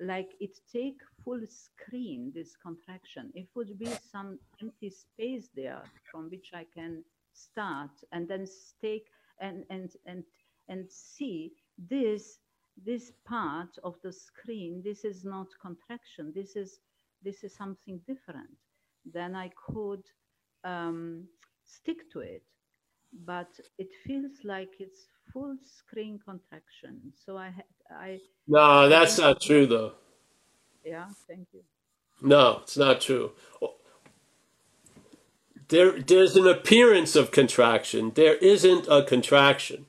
like 0.00 0.32
it 0.40 0.58
take 0.72 1.00
full 1.24 1.40
screen 1.48 2.32
this 2.34 2.56
contraction. 2.56 3.30
It 3.34 3.48
would 3.54 3.78
be 3.78 3.96
some 4.10 4.38
empty 4.60 4.90
space 4.90 5.48
there 5.54 5.82
from 6.10 6.30
which 6.30 6.50
I 6.54 6.66
can 6.74 7.04
start 7.32 7.90
and 8.12 8.28
then 8.28 8.46
take 8.80 9.06
and 9.40 9.64
and 9.70 9.90
and 10.06 10.24
and 10.68 10.90
see 10.90 11.52
this 11.88 12.38
this 12.84 13.12
part 13.24 13.78
of 13.84 13.96
the 14.02 14.12
screen. 14.12 14.82
This 14.84 15.04
is 15.04 15.24
not 15.24 15.48
contraction. 15.60 16.32
This 16.34 16.56
is 16.56 16.80
this 17.22 17.44
is 17.44 17.54
something 17.54 18.00
different. 18.06 18.56
Then 19.04 19.34
I 19.34 19.50
could 19.66 20.02
um, 20.64 21.24
stick 21.64 22.10
to 22.12 22.20
it 22.20 22.42
but 23.26 23.48
it 23.78 23.88
feels 24.06 24.32
like 24.44 24.70
it's 24.78 25.06
full 25.32 25.56
screen 25.62 26.18
contraction. 26.24 27.12
So 27.24 27.36
I 27.36 27.50
had, 27.50 27.64
I, 27.90 28.18
No, 28.48 28.88
that's 28.88 29.18
not 29.18 29.40
true, 29.40 29.66
though. 29.66 29.92
yeah, 30.84 31.08
thank 31.28 31.48
you. 31.52 31.60
No, 32.20 32.60
it's 32.62 32.76
not 32.76 33.00
true. 33.00 33.32
There, 35.68 36.00
there's 36.00 36.36
an 36.36 36.46
appearance 36.46 37.16
of 37.16 37.30
contraction. 37.30 38.12
There 38.14 38.36
isn't 38.36 38.86
a 38.88 39.02
contraction. 39.02 39.86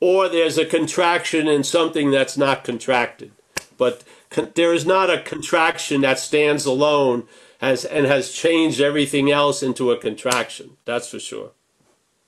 Or 0.00 0.28
there's 0.28 0.58
a 0.58 0.66
contraction 0.66 1.48
in 1.48 1.64
something 1.64 2.10
that's 2.10 2.36
not 2.36 2.64
contracted. 2.64 3.32
But 3.78 4.04
con- 4.30 4.52
there 4.54 4.72
is 4.72 4.84
not 4.86 5.10
a 5.10 5.20
contraction 5.20 6.02
that 6.02 6.18
stands 6.18 6.66
alone 6.66 7.26
has, 7.60 7.84
and 7.84 8.06
has 8.06 8.32
changed 8.32 8.80
everything 8.80 9.30
else 9.30 9.62
into 9.62 9.90
a 9.90 9.96
contraction. 9.96 10.76
That's 10.84 11.10
for 11.10 11.18
sure. 11.18 11.52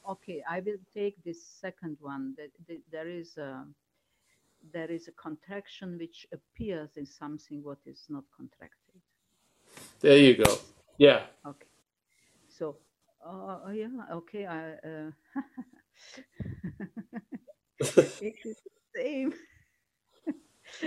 Okay, 0.09 0.43
I 0.49 0.61
will 0.61 0.79
take 0.95 1.23
this 1.23 1.43
second 1.43 1.99
one. 2.01 2.35
That, 2.39 2.51
that 2.67 2.81
there 2.91 3.09
is 3.09 3.37
a, 3.37 3.65
there 4.73 4.91
is 4.91 5.09
a 5.09 5.13
contraction 5.13 5.99
which 5.99 6.27
appears 6.33 6.97
in 6.97 7.05
something 7.05 7.63
what 7.63 7.79
is 7.85 8.07
not 8.09 8.25
contracted. 8.35 9.03
There 10.01 10.17
you 10.17 10.37
go. 10.43 10.59
Yeah. 10.97 11.21
Okay, 11.47 11.69
so, 12.49 12.77
uh, 13.25 13.59
oh, 13.67 13.71
yeah, 13.73 13.89
okay, 14.13 14.47
I, 14.47 14.73
uh, 14.89 15.11
it 18.21 18.37
is 18.45 18.57
the 18.65 19.01
same. 19.03 19.35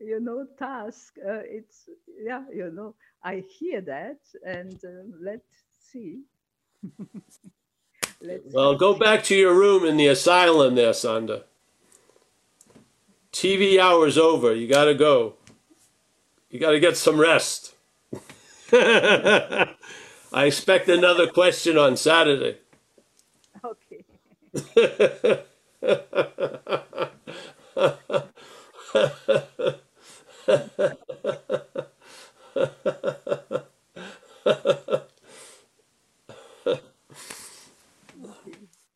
you 0.00 0.20
know, 0.20 0.46
task. 0.58 1.14
Uh, 1.18 1.40
it's 1.44 1.88
yeah, 2.22 2.44
you 2.54 2.70
know, 2.72 2.94
I 3.24 3.44
hear 3.58 3.80
that, 3.82 4.20
and 4.46 4.80
uh, 4.84 5.04
let's 5.20 5.48
see. 5.92 6.22
let's 8.22 8.48
Well, 8.52 8.76
go 8.76 8.94
back 8.94 9.24
to 9.24 9.36
your 9.36 9.54
room 9.54 9.84
in 9.84 9.96
the 9.96 10.08
asylum 10.08 10.74
there, 10.76 10.92
Sanda. 10.92 11.44
TV 13.32 13.78
hour's 13.78 14.18
over. 14.18 14.54
You 14.54 14.68
gotta 14.68 14.94
go. 14.94 15.34
You 16.50 16.60
gotta 16.60 16.80
get 16.80 16.96
some 16.96 17.20
rest. 17.20 17.74
I 18.72 20.44
expect 20.46 20.88
another 20.88 21.28
question 21.28 21.78
on 21.78 21.96
Saturday. 21.96 22.58
Okay. 23.64 24.04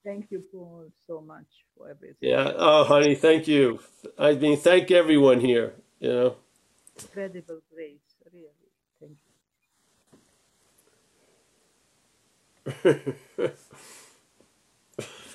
Thank 0.04 0.30
you, 0.30 0.42
Paul, 0.52 0.90
so 1.06 1.20
much 1.20 1.46
for 1.76 1.90
everything. 1.90 2.16
Yeah. 2.20 2.52
Oh, 2.56 2.84
honey, 2.84 3.14
thank 3.14 3.46
you. 3.48 3.80
I 4.18 4.34
mean, 4.34 4.56
thank 4.58 4.90
everyone 4.90 5.40
here. 5.40 5.74
You 6.00 6.08
know. 6.10 6.36
Incredible 7.00 7.60
grace, 7.72 8.16
really. 8.32 8.72
Thank 9.00 9.18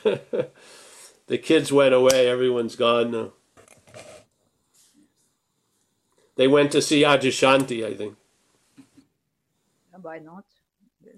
you. 0.04 0.46
the 1.28 1.38
kids 1.38 1.72
went 1.72 1.94
away. 1.94 2.28
Everyone's 2.28 2.76
gone 2.76 3.12
now. 3.12 3.32
They 6.36 6.48
went 6.48 6.72
to 6.74 6.82
see 6.82 7.04
Adyashanti, 7.04 7.86
I 7.86 7.94
think. 7.96 8.16
Why 10.02 10.20
not? 10.20 10.46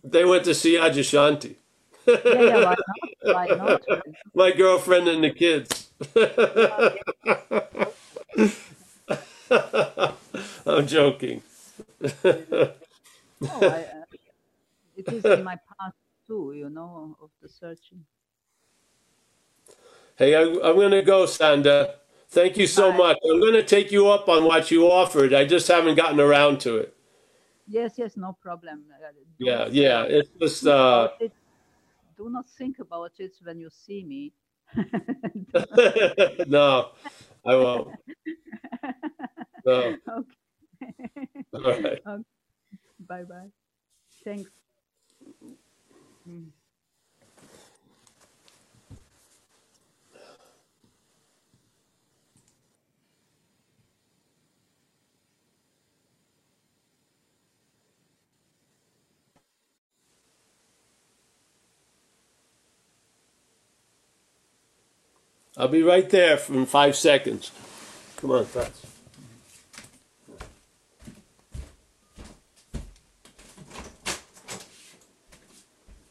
They 0.04 0.26
went 0.26 0.46
to 0.46 0.56
see 0.56 0.76
Adyashanti. 0.76 1.56
Yeah, 2.32 2.42
yeah, 2.42 2.60
why 2.60 2.76
not? 2.88 3.00
Why 3.24 3.50
not? 3.50 3.82
My 4.36 4.52
girlfriend 4.52 5.08
and 5.10 5.24
the 5.24 5.32
kids. 5.32 5.90
I'm 10.68 10.88
joking. 10.88 11.44
No, 13.42 13.70
I, 13.70 13.84
uh, 13.84 14.06
it 14.96 15.12
is 15.12 15.28
in 15.28 15.44
my 15.44 15.58
past 15.80 15.96
too, 16.28 16.54
you 16.56 16.70
know, 16.70 17.18
of 17.22 17.30
the 17.42 17.50
searching. 17.50 18.06
Hey, 20.18 20.34
I, 20.36 20.42
I'm 20.42 20.76
going 20.76 20.92
to 20.92 21.04
go, 21.04 21.26
Sanda. 21.26 21.94
Thank 22.30 22.58
you 22.58 22.66
so 22.66 22.92
Bye. 22.92 22.98
much. 22.98 23.18
I'm 23.24 23.40
going 23.40 23.54
to 23.54 23.64
take 23.64 23.92
you 23.92 24.08
up 24.08 24.28
on 24.28 24.46
what 24.46 24.72
you 24.72 24.86
offered. 24.92 25.32
I 25.34 25.46
just 25.46 25.68
haven't 25.68 25.96
gotten 25.96 26.20
around 26.20 26.60
to 26.62 26.78
it. 26.78 26.96
Yes, 27.68 27.94
yes, 27.98 28.18
no 28.18 28.36
problem. 28.42 28.86
Uh, 28.92 29.12
Yeah, 29.38 29.68
yeah. 29.70 30.04
It's 30.04 30.30
just 30.40 30.66
uh. 30.66 31.10
Do 32.18 32.32
not 32.32 32.50
think 32.50 32.80
about 32.80 33.12
it 33.20 33.34
when 33.44 33.60
you 33.60 33.70
see 33.70 34.04
me. 34.04 34.34
no, 36.48 36.90
I 37.46 37.56
won't. 37.56 37.96
No. 39.66 39.74
okay. 39.74 39.98
All 41.54 41.62
right. 41.62 42.00
Okay. 42.08 42.24
Bye 43.08 43.24
bye. 43.24 43.52
Thanks. 44.24 44.50
Mm. 46.28 46.48
I'll 65.60 65.68
be 65.68 65.82
right 65.82 66.08
there 66.08 66.40
in 66.50 66.68
five 66.68 66.96
seconds. 66.96 67.52
Come 68.18 68.30
on, 68.30 68.46
Fats. 68.46 68.86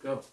Go. 0.03 0.25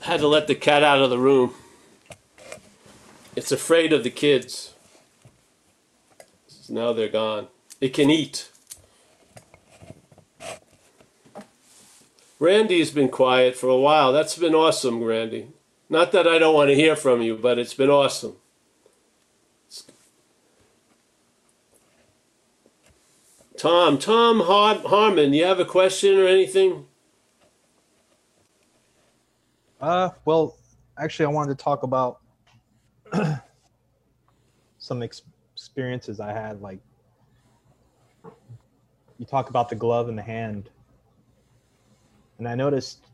Had 0.00 0.20
to 0.20 0.26
let 0.26 0.46
the 0.46 0.54
cat 0.54 0.82
out 0.82 1.00
of 1.00 1.10
the 1.10 1.18
room. 1.18 1.54
It's 3.36 3.52
afraid 3.52 3.92
of 3.92 4.02
the 4.02 4.10
kids. 4.10 4.72
So 6.46 6.72
now 6.72 6.92
they're 6.94 7.08
gone. 7.08 7.48
It 7.82 7.90
can 7.90 8.08
eat. 8.08 8.51
Randy's 12.42 12.90
been 12.90 13.08
quiet 13.08 13.54
for 13.54 13.68
a 13.68 13.78
while. 13.78 14.12
That's 14.12 14.36
been 14.36 14.52
awesome, 14.52 15.00
Randy. 15.00 15.52
Not 15.88 16.10
that 16.10 16.26
I 16.26 16.38
don't 16.40 16.56
want 16.56 16.70
to 16.70 16.74
hear 16.74 16.96
from 16.96 17.22
you, 17.22 17.36
but 17.36 17.56
it's 17.56 17.72
been 17.72 17.88
awesome. 17.88 18.34
Tom, 23.56 23.96
Tom 23.96 24.40
Har- 24.40 24.82
Harmon, 24.88 25.32
you 25.32 25.44
have 25.44 25.60
a 25.60 25.64
question 25.64 26.18
or 26.18 26.26
anything? 26.26 26.86
Uh, 29.80 30.10
well, 30.24 30.56
actually, 30.98 31.26
I 31.26 31.28
wanted 31.28 31.56
to 31.56 31.62
talk 31.62 31.84
about 31.84 32.22
some 34.78 35.00
ex- 35.00 35.22
experiences 35.54 36.18
I 36.18 36.32
had. 36.32 36.60
Like, 36.60 36.80
you 39.16 39.26
talk 39.26 39.48
about 39.48 39.68
the 39.68 39.76
glove 39.76 40.08
and 40.08 40.18
the 40.18 40.22
hand, 40.22 40.70
and 42.42 42.48
I 42.48 42.56
noticed 42.56 43.06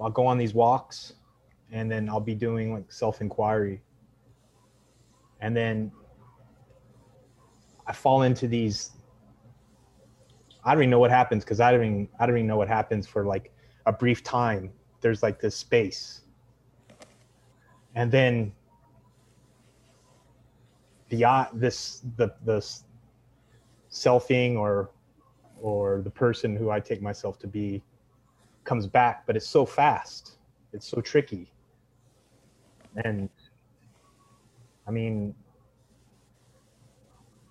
I'll 0.00 0.08
go 0.08 0.26
on 0.26 0.38
these 0.38 0.54
walks, 0.54 1.12
and 1.70 1.90
then 1.90 2.08
I'll 2.08 2.18
be 2.18 2.34
doing 2.34 2.72
like 2.72 2.90
self 2.90 3.20
inquiry, 3.20 3.82
and 5.40 5.54
then 5.54 5.92
I 7.86 7.92
fall 7.92 8.22
into 8.22 8.48
these. 8.48 8.92
I 10.64 10.72
don't 10.72 10.84
even 10.84 10.90
know 10.90 10.98
what 10.98 11.10
happens 11.10 11.44
because 11.44 11.60
I 11.60 11.70
don't 11.70 11.84
even 11.84 12.08
I 12.18 12.24
don't 12.24 12.36
even 12.36 12.46
know 12.46 12.56
what 12.56 12.68
happens 12.68 13.06
for 13.06 13.26
like 13.26 13.52
a 13.84 13.92
brief 13.92 14.22
time 14.24 14.72
there's 15.00 15.22
like 15.22 15.40
this 15.40 15.56
space 15.56 16.20
and 17.94 18.12
then 18.12 18.52
the 21.08 21.24
uh, 21.24 21.46
this 21.54 22.02
the 22.16 22.34
the 22.44 22.64
selfing 23.90 24.56
or 24.56 24.90
or 25.60 26.00
the 26.02 26.10
person 26.10 26.56
who 26.56 26.70
I 26.70 26.80
take 26.80 27.02
myself 27.02 27.38
to 27.40 27.46
be 27.46 27.82
comes 28.64 28.86
back 28.86 29.26
but 29.26 29.36
it's 29.36 29.48
so 29.48 29.66
fast 29.66 30.38
it's 30.72 30.86
so 30.88 31.00
tricky 31.00 31.52
and 33.04 33.28
I 34.86 34.90
mean 34.90 35.34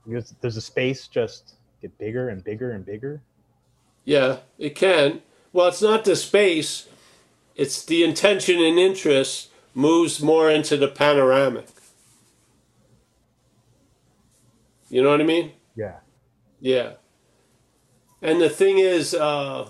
there's, 0.05 0.33
a 0.57 0.61
space 0.61 1.07
just 1.07 1.55
get 1.81 1.97
bigger 1.97 2.29
and 2.29 2.43
bigger 2.43 2.71
and 2.71 2.85
bigger 2.85 3.21
Yeah, 4.05 4.39
it 4.57 4.75
can. 4.75 5.21
Well, 5.53 5.67
it's 5.67 5.81
not 5.81 6.05
the 6.05 6.15
space, 6.15 6.87
it's 7.55 7.83
the 7.85 8.03
intention 8.03 8.59
and 8.61 8.79
interest 8.79 9.49
moves 9.75 10.21
more 10.21 10.49
into 10.49 10.77
the 10.77 10.87
panoramic. 10.87 11.67
You 14.89 15.03
know 15.03 15.09
what 15.09 15.21
I 15.21 15.25
mean? 15.25 15.53
yeah 15.75 15.97
Yeah. 16.59 16.93
And 18.21 18.41
the 18.41 18.49
thing 18.49 18.79
is, 18.79 19.13
uh, 19.13 19.67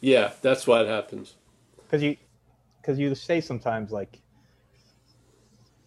yeah, 0.00 0.32
that's 0.42 0.66
why 0.66 0.82
it 0.82 0.88
happens. 0.88 1.34
because 1.84 2.02
you 2.02 2.16
because 2.80 2.98
you 2.98 3.14
say 3.14 3.40
sometimes 3.40 3.90
like 3.90 4.20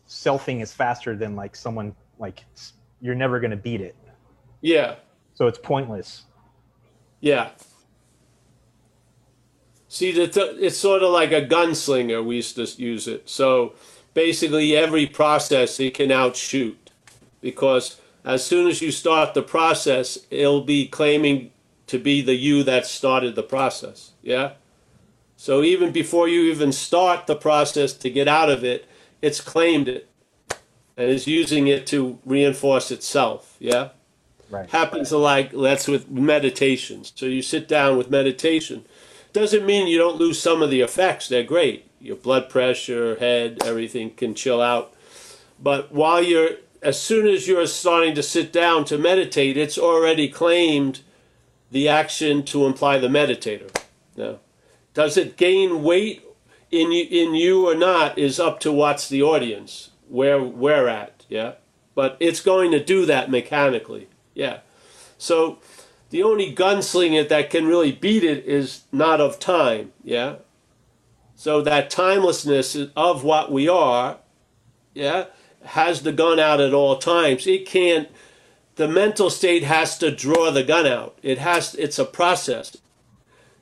selfing 0.08 0.62
is 0.62 0.74
faster 0.74 1.16
than 1.16 1.36
like 1.36 1.56
someone 1.56 1.96
like 2.18 2.44
you're 3.02 3.16
never 3.16 3.40
going 3.40 3.52
to 3.52 3.58
beat 3.58 3.82
it 3.82 3.96
Yeah, 4.62 4.96
so 5.36 5.48
it's 5.48 5.60
pointless 5.60 6.24
yeah. 7.22 7.50
See, 9.92 10.12
it's 10.12 10.78
sort 10.78 11.02
of 11.02 11.12
like 11.12 11.32
a 11.32 11.42
gunslinger. 11.42 12.24
We 12.24 12.38
used 12.38 12.56
to 12.56 12.82
use 12.82 13.08
it. 13.08 13.28
So 13.28 13.74
basically, 14.14 14.76
every 14.78 15.08
process 15.08 15.80
it 15.80 15.96
can 15.96 16.12
outshoot 16.12 16.92
because 17.42 18.00
as 18.24 18.44
soon 18.44 18.68
as 18.68 18.82
you 18.82 18.92
start 18.92 19.34
the 19.34 19.42
process, 19.42 20.20
it'll 20.30 20.64
be 20.64 20.88
claiming 20.88 21.52
to 21.88 21.98
be 21.98 22.22
the 22.22 22.36
you 22.36 22.62
that 22.64 22.86
started 22.86 23.36
the 23.36 23.44
process. 23.44 24.12
Yeah. 24.22 24.54
So 25.38 25.64
even 25.64 25.92
before 25.92 26.28
you 26.28 26.52
even 26.52 26.72
start 26.72 27.26
the 27.26 27.36
process 27.36 27.94
to 27.94 28.12
get 28.12 28.28
out 28.28 28.52
of 28.52 28.64
it, 28.64 28.88
it's 29.22 29.42
claimed 29.42 29.88
it 29.88 30.08
and 30.96 31.10
is 31.10 31.26
using 31.26 31.68
it 31.68 31.88
to 31.88 32.20
reinforce 32.26 32.92
itself. 32.92 33.56
Yeah 33.60 33.90
right 34.50 34.70
happens 34.70 35.12
like 35.12 35.52
that's 35.52 35.88
with 35.88 36.10
meditation. 36.10 37.04
So 37.04 37.26
you 37.26 37.42
sit 37.42 37.68
down 37.68 37.98
with 37.98 38.10
meditation. 38.10 38.86
Doesn't 39.40 39.66
mean 39.66 39.88
you 39.88 39.98
don't 39.98 40.18
lose 40.18 40.42
some 40.42 40.62
of 40.62 40.70
the 40.70 40.82
effects. 40.82 41.28
They're 41.28 41.44
great. 41.44 41.90
Your 42.00 42.18
blood 42.18 42.50
pressure, 42.50 43.16
head, 43.16 43.60
everything 43.66 44.12
can 44.12 44.36
chill 44.36 44.62
out. 44.62 44.94
But 45.62 45.92
while 45.92 46.22
you're, 46.22 46.52
as 46.82 47.02
soon 47.02 47.28
as 47.28 47.48
you're 47.48 47.66
starting 47.68 48.16
to 48.16 48.24
sit 48.24 48.52
down 48.52 48.86
to 48.86 48.98
meditate, 48.98 49.58
it's 49.58 49.78
already 49.78 50.28
claimed 50.28 51.02
the 51.72 51.88
action 51.88 52.44
to 52.46 52.66
imply 52.66 52.98
the 52.98 53.08
meditator. 53.08 53.74
Now, 54.16 54.40
does 54.94 55.18
it 55.18 55.38
gain 55.38 55.84
weight 55.84 56.24
in 56.72 56.92
you, 56.92 57.06
in 57.10 57.36
you 57.36 57.68
or 57.68 57.76
not 57.76 58.18
is 58.18 58.40
up 58.40 58.60
to 58.62 58.72
what's 58.72 59.10
the 59.10 59.24
audience, 59.24 59.90
where 60.08 60.42
we're 60.42 60.88
at. 60.88 61.26
Yeah, 61.30 61.54
but 61.96 62.18
it's 62.20 62.42
going 62.42 62.72
to 62.72 62.84
do 62.84 63.06
that 63.06 63.30
mechanically. 63.30 64.08
Yeah. 64.34 64.60
So 65.18 65.60
the 66.10 66.24
only 66.24 66.54
gunslinger 66.54 67.28
that 67.30 67.50
can 67.50 67.68
really 67.68 67.92
beat 67.92 68.24
it 68.24 68.46
is 68.46 68.84
not 68.92 69.22
of 69.22 69.40
time. 69.40 69.92
Yeah. 70.04 70.38
So 71.36 71.62
that 71.62 71.90
timelessness 71.90 72.76
of 72.96 73.24
what 73.24 73.52
we 73.52 73.70
are, 73.70 74.18
yeah, 74.94 75.26
has 75.64 76.02
the 76.02 76.12
gun 76.12 76.40
out 76.40 76.60
at 76.60 76.74
all 76.74 76.98
times. 76.98 77.48
It 77.48 77.66
can't. 77.66 78.10
The 78.76 78.88
mental 78.88 79.30
state 79.30 79.64
has 79.64 79.98
to 80.00 80.14
draw 80.14 80.52
the 80.52 80.64
gun 80.64 80.88
out. 80.88 81.18
It 81.22 81.38
has. 81.38 81.76
It's 81.76 82.00
a 82.00 82.06
process. 82.06 82.76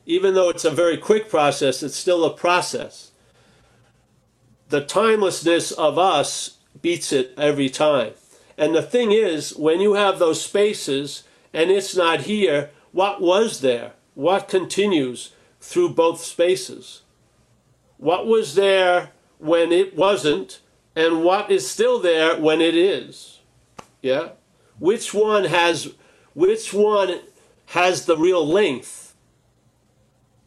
Even 0.06 0.34
though 0.34 0.50
it's 0.50 0.64
a 0.66 0.72
very 0.72 0.98
quick 0.98 1.30
process, 1.30 1.84
it's 1.84 1.98
still 1.98 2.24
a 2.24 2.34
process. 2.34 3.12
The 4.70 4.82
timelessness 4.82 5.72
of 5.72 5.98
us 5.98 6.58
beats 6.82 7.12
it 7.12 7.34
every 7.38 7.70
time. 7.70 8.14
And 8.58 8.74
the 8.74 8.82
thing 8.82 9.12
is, 9.12 9.56
when 9.56 9.82
you 9.82 9.94
have 9.94 10.18
those 10.18 10.42
spaces 10.42 11.24
and 11.58 11.72
it's 11.72 11.96
not 11.96 12.22
here, 12.22 12.70
what 12.92 13.20
was 13.20 13.62
there? 13.62 13.94
What 14.14 14.48
continues 14.48 15.32
through 15.60 15.90
both 15.90 16.24
spaces? 16.24 17.02
What 17.98 18.28
was 18.28 18.54
there 18.54 19.10
when 19.40 19.72
it 19.72 19.96
wasn't, 19.96 20.62
and 20.96 21.24
what 21.24 21.50
is 21.50 21.68
still 21.68 22.00
there 22.00 22.40
when 22.40 22.62
it 22.62 22.76
is? 22.76 23.40
Yeah? 24.04 24.30
Which 24.78 25.16
one 25.16 25.46
has 25.46 25.96
which 26.36 26.76
one 26.76 27.22
has 27.68 28.06
the 28.06 28.18
real 28.18 28.48
length? 28.48 29.16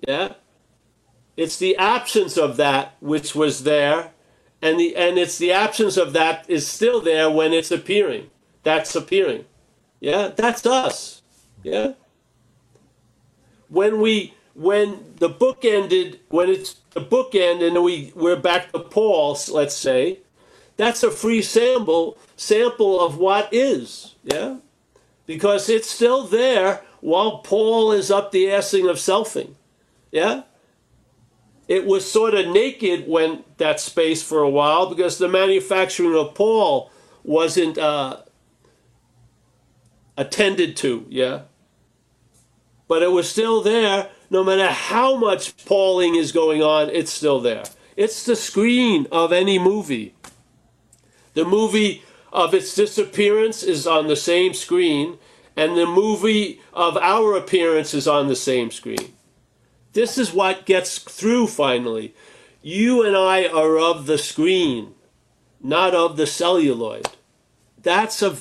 Yeah? 0.06 0.34
It's 1.36 1.56
the 1.56 1.76
absence 1.76 2.36
of 2.36 2.56
that 2.56 2.94
which 3.00 3.34
was 3.34 3.64
there 3.64 4.12
and 4.62 4.78
the 4.78 4.94
and 4.94 5.18
it's 5.18 5.38
the 5.38 5.50
absence 5.50 5.96
of 5.96 6.12
that 6.12 6.48
is 6.48 6.68
still 6.68 7.00
there 7.00 7.28
when 7.28 7.52
it's 7.52 7.72
appearing 7.72 8.30
that's 8.62 8.94
appearing 8.94 9.46
yeah 10.00 10.28
that's 10.28 10.66
us. 10.66 11.22
Yeah. 11.62 11.92
When 13.68 14.00
we 14.00 14.34
when 14.54 15.14
the 15.16 15.28
book 15.28 15.64
ended, 15.64 16.20
when 16.28 16.48
it's 16.48 16.76
the 16.90 17.00
book 17.00 17.34
end 17.34 17.62
and 17.62 17.82
we 17.82 18.12
we're 18.14 18.36
back 18.36 18.72
to 18.72 18.80
Paul, 18.80 19.38
let's 19.50 19.76
say, 19.76 20.20
that's 20.76 21.02
a 21.02 21.10
free 21.10 21.42
sample 21.42 22.18
sample 22.36 23.00
of 23.00 23.16
what 23.18 23.48
is, 23.52 24.16
yeah, 24.24 24.56
because 25.26 25.68
it's 25.68 25.88
still 25.88 26.24
there 26.24 26.82
while 27.00 27.38
Paul 27.38 27.92
is 27.92 28.10
up 28.10 28.32
the 28.32 28.46
assing 28.46 28.90
of 28.90 28.96
selfing, 28.96 29.54
yeah. 30.10 30.42
It 31.68 31.86
was 31.86 32.10
sort 32.10 32.34
of 32.34 32.48
naked 32.48 33.06
when 33.06 33.44
that 33.58 33.78
space 33.78 34.24
for 34.24 34.40
a 34.40 34.50
while 34.50 34.88
because 34.88 35.18
the 35.18 35.28
manufacturing 35.28 36.16
of 36.16 36.34
Paul 36.34 36.90
wasn't 37.22 37.78
uh, 37.78 38.22
attended 40.20 40.76
to, 40.76 41.06
yeah. 41.08 41.42
But 42.86 43.02
it 43.02 43.10
was 43.10 43.28
still 43.28 43.62
there 43.62 44.10
no 44.28 44.44
matter 44.44 44.68
how 44.68 45.16
much 45.16 45.64
Pauling 45.64 46.14
is 46.14 46.30
going 46.30 46.62
on, 46.62 46.90
it's 46.90 47.10
still 47.10 47.40
there. 47.40 47.64
It's 47.96 48.24
the 48.24 48.36
screen 48.36 49.06
of 49.10 49.32
any 49.32 49.58
movie. 49.58 50.14
The 51.34 51.44
movie 51.44 52.04
of 52.32 52.52
its 52.54 52.74
disappearance 52.74 53.62
is 53.62 53.86
on 53.86 54.06
the 54.06 54.16
same 54.16 54.52
screen, 54.52 55.18
and 55.56 55.76
the 55.76 55.86
movie 55.86 56.60
of 56.74 56.96
our 56.98 57.34
appearance 57.34 57.94
is 57.94 58.06
on 58.06 58.28
the 58.28 58.36
same 58.36 58.70
screen. 58.70 59.14
This 59.94 60.18
is 60.18 60.34
what 60.34 60.66
gets 60.66 60.98
through 60.98 61.46
finally. 61.46 62.14
You 62.62 63.02
and 63.04 63.16
I 63.16 63.48
are 63.48 63.78
of 63.78 64.06
the 64.06 64.18
screen, 64.18 64.94
not 65.62 65.94
of 65.94 66.16
the 66.16 66.26
celluloid. 66.26 67.08
That's 67.82 68.22
a 68.22 68.36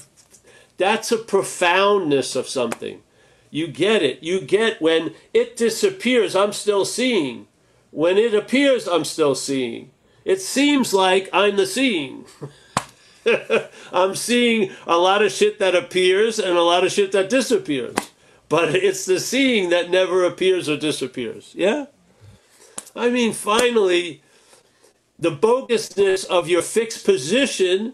that's 0.80 1.12
a 1.12 1.18
profoundness 1.18 2.36
of 2.36 2.48
something. 2.48 3.04
You 3.52 3.68
get 3.68 4.02
it. 4.02 4.24
You 4.24 4.42
get 4.42 4.82
when 4.82 5.14
it 5.34 5.58
disappears, 5.58 6.36
I'm 6.36 6.54
still 6.54 6.86
seeing. 6.86 7.48
When 7.92 8.18
it 8.18 8.34
appears, 8.34 8.88
I'm 8.88 9.06
still 9.06 9.36
seeing. 9.36 9.92
It 10.24 10.42
seems 10.42 10.94
like 10.94 11.30
I'm 11.34 11.58
the 11.58 11.66
seeing. 11.66 12.26
I'm 13.92 14.16
seeing 14.16 14.72
a 14.88 14.98
lot 14.98 15.22
of 15.22 15.32
shit 15.32 15.60
that 15.60 15.76
appears 15.76 16.40
and 16.40 16.58
a 16.58 16.64
lot 16.64 16.84
of 16.86 16.92
shit 16.92 17.12
that 17.12 17.30
disappears. 17.30 17.96
But 18.48 18.74
it's 18.76 19.06
the 19.06 19.20
seeing 19.20 19.70
that 19.70 19.90
never 19.90 20.24
appears 20.24 20.70
or 20.70 20.78
disappears. 20.78 21.54
Yeah? 21.56 21.88
I 22.96 23.10
mean, 23.10 23.34
finally, 23.34 24.22
the 25.18 25.32
bogusness 25.32 26.26
of 26.26 26.48
your 26.48 26.62
fixed 26.62 27.06
position 27.06 27.94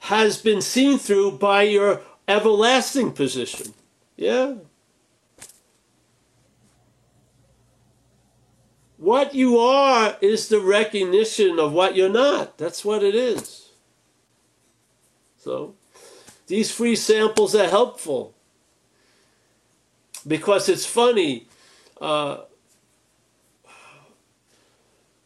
has 0.00 0.40
been 0.40 0.60
seen 0.62 0.98
through 0.98 1.38
by 1.38 1.62
your 1.62 2.00
everlasting 2.28 3.12
position. 3.12 3.74
Yeah? 4.16 4.54
What 8.98 9.34
you 9.34 9.58
are 9.58 10.16
is 10.20 10.48
the 10.48 10.60
recognition 10.60 11.58
of 11.58 11.72
what 11.72 11.96
you're 11.96 12.08
not. 12.08 12.58
That's 12.58 12.84
what 12.84 13.02
it 13.02 13.14
is. 13.14 13.70
So, 15.38 15.76
these 16.48 16.70
free 16.70 16.96
samples 16.96 17.54
are 17.54 17.68
helpful 17.68 18.34
because 20.26 20.68
it's 20.68 20.84
funny. 20.84 21.46
Uh, 22.00 22.38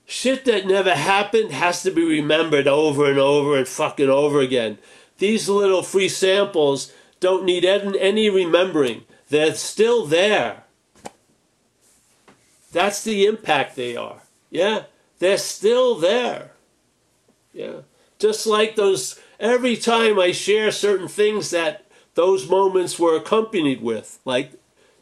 shit 0.05 0.45
that 0.45 0.67
never 0.67 0.95
happened 0.95 1.53
has 1.53 1.83
to 1.83 1.91
be 1.91 2.05
remembered 2.05 2.69
over 2.69 3.09
and 3.09 3.19
over 3.19 3.57
and 3.57 3.67
fucking 3.67 4.11
over 4.11 4.41
again. 4.41 4.79
These 5.23 5.49
little 5.49 5.85
free 5.85 6.09
samples 6.09 6.93
don't 7.21 7.45
need 7.45 7.65
any 7.65 8.29
remembering, 8.29 9.05
they're 9.29 9.55
still 9.55 10.05
there. 10.05 10.65
That's 12.73 13.05
the 13.05 13.27
impact 13.27 13.77
they 13.77 13.95
are. 13.95 14.23
Yeah, 14.51 14.87
they're 15.21 15.39
still 15.39 15.95
there. 15.95 16.51
Yeah, 17.53 17.83
just 18.19 18.49
like 18.49 18.75
those, 18.75 19.21
every 19.39 19.77
time 19.77 20.19
I 20.19 20.33
share 20.33 20.73
certain 20.73 21.07
things 21.07 21.51
that 21.51 21.87
those 22.15 22.51
moments 22.51 22.99
were 22.99 23.15
accompanied 23.15 23.81
with, 23.81 24.19
like 24.25 24.55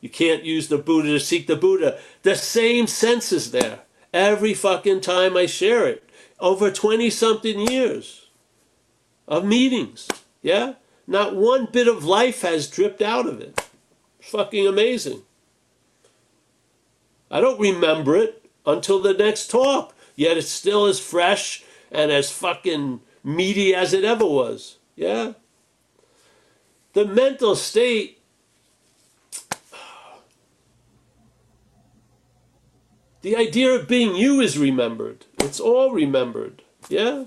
you 0.02 0.10
can't 0.10 0.44
use 0.44 0.68
the 0.68 0.76
Buddha 0.76 1.12
to 1.12 1.18
seek 1.18 1.46
the 1.46 1.56
Buddha, 1.56 1.98
the 2.24 2.36
same 2.36 2.86
sense 2.86 3.32
is 3.32 3.52
there 3.52 3.84
every 4.12 4.52
fucking 4.52 5.00
time 5.00 5.34
I 5.34 5.46
share 5.46 5.88
it. 5.88 6.06
Over 6.38 6.70
20 6.70 7.08
something 7.08 7.58
years 7.58 8.19
of 9.30 9.44
meetings. 9.44 10.08
Yeah? 10.42 10.74
Not 11.06 11.34
one 11.34 11.68
bit 11.72 11.88
of 11.88 12.04
life 12.04 12.42
has 12.42 12.68
dripped 12.68 13.00
out 13.00 13.26
of 13.26 13.40
it. 13.40 13.66
Fucking 14.20 14.66
amazing. 14.66 15.22
I 17.30 17.40
don't 17.40 17.60
remember 17.60 18.16
it 18.16 18.44
until 18.66 19.00
the 19.00 19.14
next 19.14 19.50
talk, 19.50 19.94
yet 20.16 20.36
it's 20.36 20.48
still 20.48 20.86
as 20.86 21.00
fresh 21.00 21.64
and 21.90 22.10
as 22.10 22.30
fucking 22.30 23.00
meaty 23.24 23.74
as 23.74 23.92
it 23.92 24.04
ever 24.04 24.26
was. 24.26 24.78
Yeah? 24.96 25.32
The 26.92 27.06
mental 27.06 27.54
state 27.56 28.20
The 33.22 33.36
idea 33.36 33.74
of 33.74 33.86
being 33.86 34.14
you 34.14 34.40
is 34.40 34.56
remembered. 34.56 35.26
It's 35.40 35.60
all 35.60 35.92
remembered. 35.92 36.62
Yeah? 36.88 37.24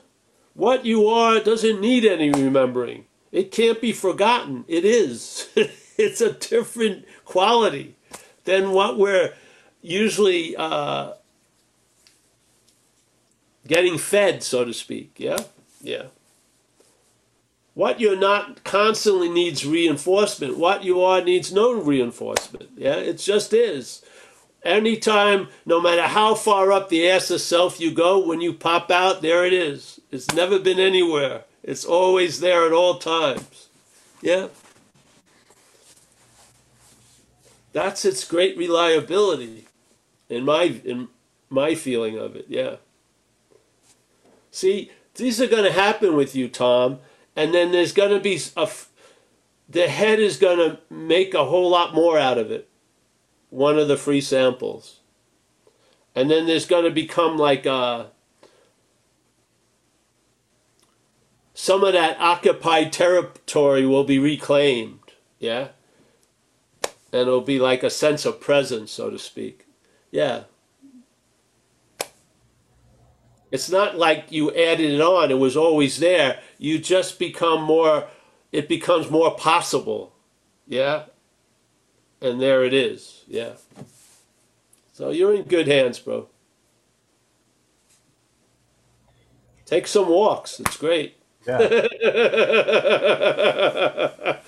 What 0.54 0.86
you 0.86 1.08
are 1.08 1.40
doesn't 1.40 1.82
need 1.82 2.06
any 2.06 2.30
remembering. 2.30 3.06
It 3.32 3.52
can't 3.52 3.82
be 3.82 3.92
forgotten. 3.92 4.66
It 4.68 4.86
is. 4.86 5.50
it's 5.98 6.22
a 6.22 6.34
different 6.34 7.06
quality 7.26 7.96
than 8.46 8.72
what 8.72 8.98
we're 8.98 9.34
usually 9.82 10.56
uh, 10.56 11.14
getting 13.68 13.98
fed, 13.98 14.44
so 14.44 14.64
to 14.64 14.74
speak. 14.74 15.16
Yeah? 15.18 15.40
Yeah. 15.82 16.06
What 17.74 18.00
you're 18.00 18.16
not 18.16 18.64
constantly 18.64 19.30
needs 19.30 19.66
reinforcement. 19.66 20.60
What 20.60 20.84
you 20.84 21.02
are 21.02 21.22
needs 21.22 21.52
no 21.52 21.74
reinforcement. 21.74 22.70
Yeah? 22.78 22.96
It 22.96 23.18
just 23.18 23.54
is. 23.54 24.04
Anytime, 24.64 25.50
no 25.66 25.82
matter 25.82 26.04
how 26.04 26.36
far 26.36 26.72
up 26.72 26.88
the 26.90 27.10
ass 27.10 27.30
of 27.30 27.42
self 27.42 27.80
you 27.80 27.92
go, 27.92 28.26
when 28.26 28.40
you 28.40 28.54
pop 28.54 28.90
out, 28.90 29.22
there 29.22 29.46
it 29.46 29.52
is. 29.52 30.00
It's 30.10 30.32
never 30.34 30.58
been 30.58 30.80
anywhere. 30.80 31.44
It's 31.64 31.84
always 31.84 32.40
there 32.40 32.66
at 32.66 32.72
all 32.72 32.96
times. 32.96 33.68
Yeah? 34.22 34.48
That's 37.74 38.06
its 38.06 38.24
great 38.24 38.58
reliability 38.58 39.66
in 40.30 40.46
my 40.46 40.80
in 40.86 41.10
my 41.50 41.76
feeling 41.76 42.18
of 42.18 42.36
it. 42.36 42.46
Yeah. 42.48 42.78
See, 44.52 44.92
these 45.16 45.42
are 45.42 45.48
going 45.48 45.64
to 45.64 45.72
happen 45.72 46.16
with 46.16 46.36
you, 46.36 46.48
Tom, 46.48 47.00
and 47.36 47.54
then 47.54 47.72
there's 47.72 47.92
going 47.92 48.12
to 48.12 48.20
be 48.20 48.40
a 48.56 48.70
the 49.68 49.88
head 49.88 50.20
is 50.20 50.38
going 50.38 50.58
to 50.58 50.80
make 50.94 51.34
a 51.34 51.46
whole 51.46 51.70
lot 51.70 51.94
more 51.94 52.20
out 52.20 52.38
of 52.38 52.52
it. 52.52 52.70
One 53.54 53.78
of 53.78 53.88
the 53.88 53.98
free 53.98 54.20
samples. 54.20 55.02
And 56.16 56.32
then 56.32 56.48
there's 56.48 56.66
going 56.66 56.86
to 56.86 56.92
become 56.92 57.38
like 57.38 57.68
a 57.68 57.72
uh, 57.72 58.06
some 61.54 61.84
of 61.84 61.94
that 61.94 62.20
occupied 62.20 62.92
territory 62.92 63.86
will 63.86 64.06
be 64.06 64.18
reclaimed. 64.18 65.14
Yeah? 65.38 65.68
And 67.12 67.22
it'll 67.22 67.42
be 67.42 67.60
like 67.60 67.84
a 67.84 67.92
sense 67.92 68.26
of 68.26 68.42
presence, 68.42 68.92
so 68.92 69.12
to 69.12 69.20
speak. 69.20 69.68
Yeah. 70.10 70.46
It's 73.52 73.70
not 73.70 74.00
like 74.00 74.32
you 74.32 74.50
added 74.50 74.90
it 74.90 75.00
on, 75.00 75.30
it 75.30 75.38
was 75.38 75.56
always 75.56 76.00
there. 76.00 76.40
You 76.58 76.80
just 76.80 77.20
become 77.20 77.62
more, 77.62 78.08
it 78.52 78.68
becomes 78.68 79.12
more 79.12 79.36
possible. 79.36 80.16
Yeah? 80.68 81.04
And 82.24 82.42
there 82.42 82.64
it 82.64 82.74
is. 82.74 83.26
Yeah. 83.28 83.52
So 84.94 85.10
you're 85.10 85.36
in 85.36 85.44
good 85.44 85.68
hands, 85.68 86.00
bro. 86.00 86.30
Take 89.66 89.88
some 89.88 90.08
walks. 90.08 90.62
It's 90.62 90.78
great. 90.78 91.18
Yeah. 91.46 91.88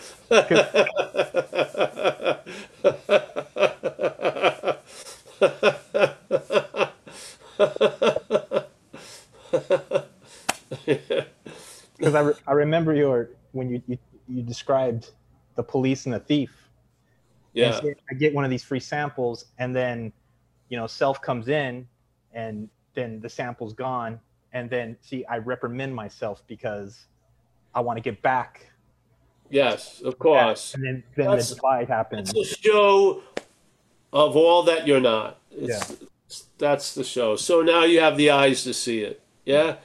Because 11.97 12.13
I, 12.13 12.19
re- 12.21 12.33
I 12.47 12.51
remember 12.53 12.93
your 12.93 13.29
when 13.53 13.69
you, 13.69 13.81
you 13.87 13.97
you 14.27 14.43
described 14.43 15.11
the 15.55 15.63
police 15.63 16.05
and 16.05 16.13
the 16.13 16.19
thief. 16.19 16.64
Yeah. 17.55 17.79
I 18.09 18.13
get 18.13 18.33
one 18.33 18.43
of 18.43 18.51
these 18.51 18.63
free 18.63 18.79
samples, 18.79 19.45
and 19.57 19.75
then 19.75 20.11
you 20.69 20.77
know 20.77 20.87
self 20.87 21.21
comes 21.21 21.47
in, 21.47 21.87
and 22.33 22.69
then 22.93 23.19
the 23.21 23.29
sample's 23.29 23.73
gone, 23.73 24.19
and 24.53 24.69
then 24.69 24.97
see 25.01 25.25
I 25.25 25.37
reprimand 25.37 25.95
myself 25.95 26.43
because 26.47 27.07
I 27.73 27.81
want 27.81 27.97
to 27.97 28.01
get 28.01 28.21
back. 28.21 28.69
Yes, 29.49 30.01
of 30.01 30.19
course. 30.19 30.73
And 30.73 30.83
then 30.83 31.03
then 31.15 31.25
That's- 31.27 31.49
the 31.49 31.55
divide 31.55 31.87
happens. 31.87 32.33
to 32.33 32.43
show 32.43 33.21
of 34.11 34.35
all 34.35 34.63
that 34.63 34.87
you're 34.87 35.01
not. 35.01 35.39
It's, 35.51 35.97
That's 36.57 36.93
the 36.95 37.03
show. 37.03 37.35
So 37.35 37.61
now 37.61 37.83
you 37.83 37.99
have 37.99 38.17
the 38.17 38.29
eyes 38.31 38.63
to 38.63 38.73
see 38.73 39.01
it. 39.01 39.21
Yeah? 39.45 39.75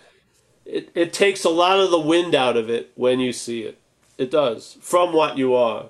It, 0.64 0.90
it 0.94 1.12
takes 1.12 1.44
a 1.44 1.50
lot 1.50 1.78
of 1.80 1.90
the 1.90 1.98
wind 2.00 2.34
out 2.34 2.56
of 2.56 2.70
it 2.70 2.92
when 2.94 3.20
you 3.20 3.32
see 3.32 3.62
it. 3.62 3.78
It 4.18 4.30
does. 4.30 4.78
From 4.80 5.12
what 5.12 5.36
you 5.36 5.54
are. 5.54 5.86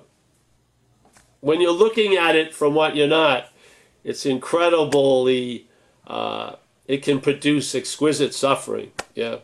When 1.41 1.59
you're 1.59 1.71
looking 1.71 2.15
at 2.15 2.35
it 2.35 2.53
from 2.53 2.73
what 2.75 2.95
you're 2.95 3.07
not, 3.07 3.47
it's 4.03 4.25
incredibly, 4.25 5.67
uh, 6.07 6.55
it 6.87 7.03
can 7.03 7.19
produce 7.19 7.75
exquisite 7.75 8.33
suffering. 8.33 8.91
Yeah. 9.15 9.37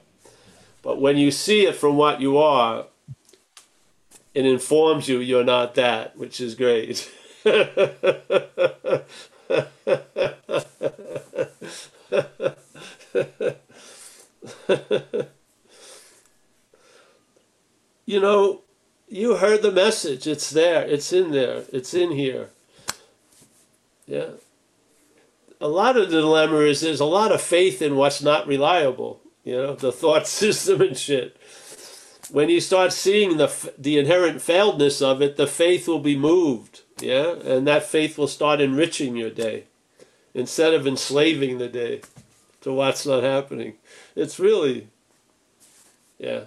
But 0.82 1.02
when 1.02 1.18
you 1.18 1.32
see 1.32 1.66
it 1.66 1.76
from 1.76 1.98
what 1.98 2.22
you 2.22 2.38
are, 2.38 2.86
it 4.34 4.45
informs 4.45 5.10
you 5.10 5.20
you're 5.20 5.43
not 5.43 5.76
that, 5.76 6.16
which 6.16 6.39
is 6.39 6.54
great. 6.56 7.12
you 18.06 18.20
know, 18.22 18.62
you 19.08 19.38
heard 19.38 19.62
the 19.62 19.72
message. 19.72 20.28
It's 20.28 20.49
there. 20.49 20.84
It's 20.86 21.14
in 21.14 21.32
there. 21.32 21.64
It's 21.72 21.93
in 21.93 22.12
here. 22.12 22.49
Yeah. 24.05 24.32
A 25.60 25.68
lot 25.68 25.97
of 25.97 26.10
the 26.10 26.22
dilemma 26.22 26.60
is 26.60 26.82
there's 26.82 26.99
a 26.99 27.05
lot 27.05 27.32
of 27.32 27.41
faith 27.41 27.82
in 27.82 27.95
what's 27.95 28.22
not 28.22 28.47
reliable. 28.47 29.22
You 29.43 29.53
know, 29.53 29.76
the 29.76 29.91
thought 29.91 30.28
system 30.41 30.82
and 30.82 30.97
shit. 30.97 31.38
When 32.30 32.49
you 32.49 32.60
start 32.60 32.91
seeing 32.91 33.38
the 33.38 33.49
the 33.78 33.97
inherent 33.97 34.38
failedness 34.38 35.01
of 35.01 35.22
it, 35.22 35.38
the 35.38 35.47
faith 35.47 35.88
will 35.88 35.99
be 35.99 36.18
moved. 36.18 36.82
Yeah, 36.99 37.36
and 37.36 37.68
that 37.68 37.84
faith 37.84 38.18
will 38.18 38.28
start 38.28 38.60
enriching 38.60 39.16
your 39.16 39.30
day 39.30 39.66
instead 40.34 40.74
of 40.74 40.86
enslaving 40.86 41.58
the 41.58 41.68
day 41.68 42.01
to 42.62 42.74
what's 42.74 43.05
not 43.05 43.24
happening. 43.24 43.76
It's 44.16 44.39
really, 44.39 44.88
yeah. 46.20 46.41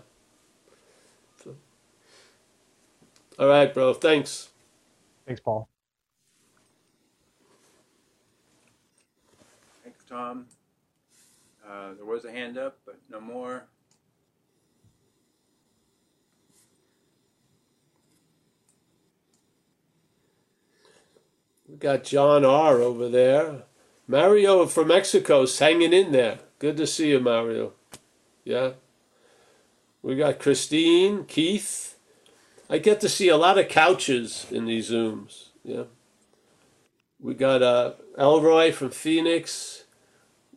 So, 1.43 1.55
all 3.41 3.49
right, 3.49 3.75
bro. 3.75 3.95
Thanks. 3.95 4.51
Thanks, 5.27 5.41
Paul. 5.41 5.69
Thanks, 9.83 10.05
Tom. 10.09 10.47
Uh, 11.67 11.95
there 11.95 12.05
was 12.05 12.25
a 12.25 12.31
hand 12.31 12.59
up, 12.59 12.79
but 12.87 12.99
no 13.11 13.21
more. 13.21 13.65
We 21.69 21.77
got 21.77 22.05
John 22.05 22.45
R. 22.45 22.83
over 22.83 23.09
there. 23.09 23.63
Mario 24.09 24.67
from 24.67 24.89
Mexico's 24.89 25.59
hanging 25.59 25.93
in 25.93 26.13
there. 26.13 26.41
Good 26.59 26.77
to 26.79 26.87
see 26.87 27.11
you, 27.11 27.21
Mario. 27.21 27.73
Yeah. 28.45 28.73
We 30.03 30.17
got 30.17 30.41
Christine, 30.41 31.25
Keith. 31.27 31.97
I 32.71 32.79
get 32.79 33.01
to 33.01 33.09
see 33.09 33.29
a 33.29 33.37
lot 33.37 33.59
of 33.59 33.69
couches 33.69 34.47
in 34.49 34.67
these 34.67 34.93
Zooms. 34.93 35.49
Yeah. 35.65 35.85
We 37.19 37.35
got 37.35 37.63
uh, 37.63 37.95
Elroy 38.17 38.71
from 38.71 38.91
Phoenix. 38.91 39.85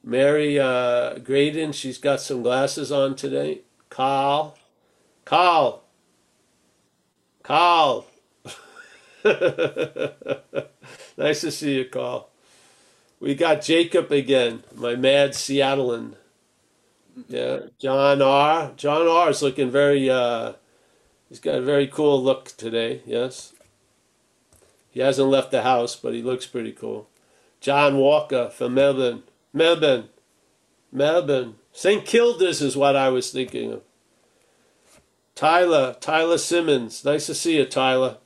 Mary 0.03 0.59
uh, 0.59 1.17
Graydon, 1.17 1.71
she's 1.71 1.97
got 1.97 2.21
some 2.21 2.43
glasses 2.43 2.91
on 2.91 3.15
today. 3.15 3.61
Carl. 3.89 4.55
Carl. 5.25 5.85
Carl. 7.41 8.05
nice 9.25 9.33
to 11.41 11.49
see 11.49 11.77
you, 11.77 11.85
Carl. 11.85 12.29
We 13.19 13.33
got 13.33 13.61
Jacob 13.61 14.11
again, 14.11 14.63
my 14.75 14.95
mad 14.95 15.31
Seattlean. 15.31 16.13
Yeah, 17.27 17.59
John 17.79 18.21
R. 18.21 18.73
John 18.75 19.07
R. 19.07 19.31
is 19.31 19.41
looking 19.41 19.71
very. 19.71 20.09
Uh, 20.09 20.53
he's 21.33 21.39
got 21.39 21.55
a 21.55 21.61
very 21.61 21.87
cool 21.87 22.23
look 22.23 22.55
today. 22.57 23.01
Yes. 23.07 23.53
He 24.91 24.99
hasn't 24.99 25.29
left 25.29 25.49
the 25.49 25.63
house, 25.63 25.95
but 25.95 26.13
he 26.13 26.21
looks 26.21 26.45
pretty 26.45 26.71
cool. 26.71 27.09
John 27.59 27.97
Walker 27.97 28.51
from 28.51 28.75
Melbourne. 28.75 29.23
Melbourne. 29.51 30.09
Melbourne. 30.91 31.55
St. 31.71 32.05
Kilda's 32.05 32.61
is 32.61 32.77
what 32.77 32.95
I 32.95 33.09
was 33.09 33.31
thinking 33.31 33.73
of. 33.73 33.81
Tyler. 35.33 35.95
Tyler 35.99 36.37
Simmons. 36.37 37.03
Nice 37.03 37.25
to 37.25 37.33
see 37.33 37.57
you, 37.57 37.65
Tyler. 37.65 38.17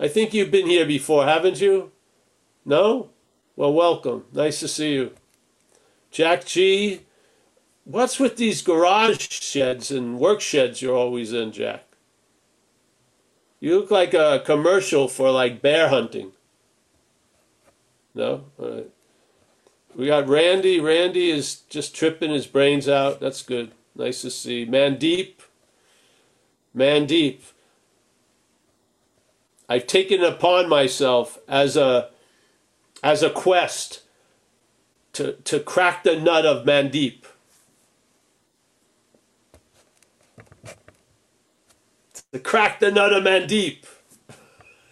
I 0.00 0.08
think 0.08 0.34
you've 0.34 0.50
been 0.50 0.66
here 0.66 0.84
before, 0.84 1.26
haven't 1.26 1.60
you? 1.60 1.92
No? 2.64 3.10
Well, 3.54 3.72
welcome. 3.72 4.24
Nice 4.32 4.58
to 4.58 4.66
see 4.66 4.94
you. 4.94 5.12
Jack 6.10 6.44
G. 6.44 7.02
What's 7.84 8.18
with 8.18 8.36
these 8.36 8.62
garage 8.62 9.28
sheds 9.30 9.92
and 9.92 10.18
work 10.18 10.40
sheds 10.40 10.82
you're 10.82 10.96
always 10.96 11.32
in, 11.32 11.52
Jack? 11.52 11.85
You 13.66 13.80
look 13.80 13.90
like 13.90 14.14
a 14.14 14.44
commercial 14.46 15.08
for 15.08 15.28
like 15.32 15.60
bear 15.60 15.88
hunting. 15.88 16.30
No? 18.14 18.44
We 19.92 20.06
got 20.06 20.28
Randy. 20.28 20.78
Randy 20.78 21.32
is 21.32 21.62
just 21.68 21.92
tripping 21.92 22.30
his 22.30 22.46
brains 22.46 22.88
out. 22.88 23.18
That's 23.18 23.42
good. 23.42 23.72
Nice 23.96 24.22
to 24.22 24.30
see. 24.30 24.64
Mandeep. 24.64 25.40
Mandeep. 26.76 27.40
I've 29.68 29.88
taken 29.88 30.22
it 30.22 30.32
upon 30.32 30.68
myself 30.68 31.40
as 31.48 31.76
a 31.76 32.10
as 33.02 33.24
a 33.24 33.30
quest 33.30 34.02
to 35.14 35.32
to 35.42 35.58
crack 35.58 36.04
the 36.04 36.14
nut 36.14 36.46
of 36.46 36.64
Mandeep. 36.64 37.24
To 42.36 42.42
crack 42.42 42.80
the 42.80 42.90
nut 42.90 43.14
of 43.14 43.24
Mandeep. 43.24 43.86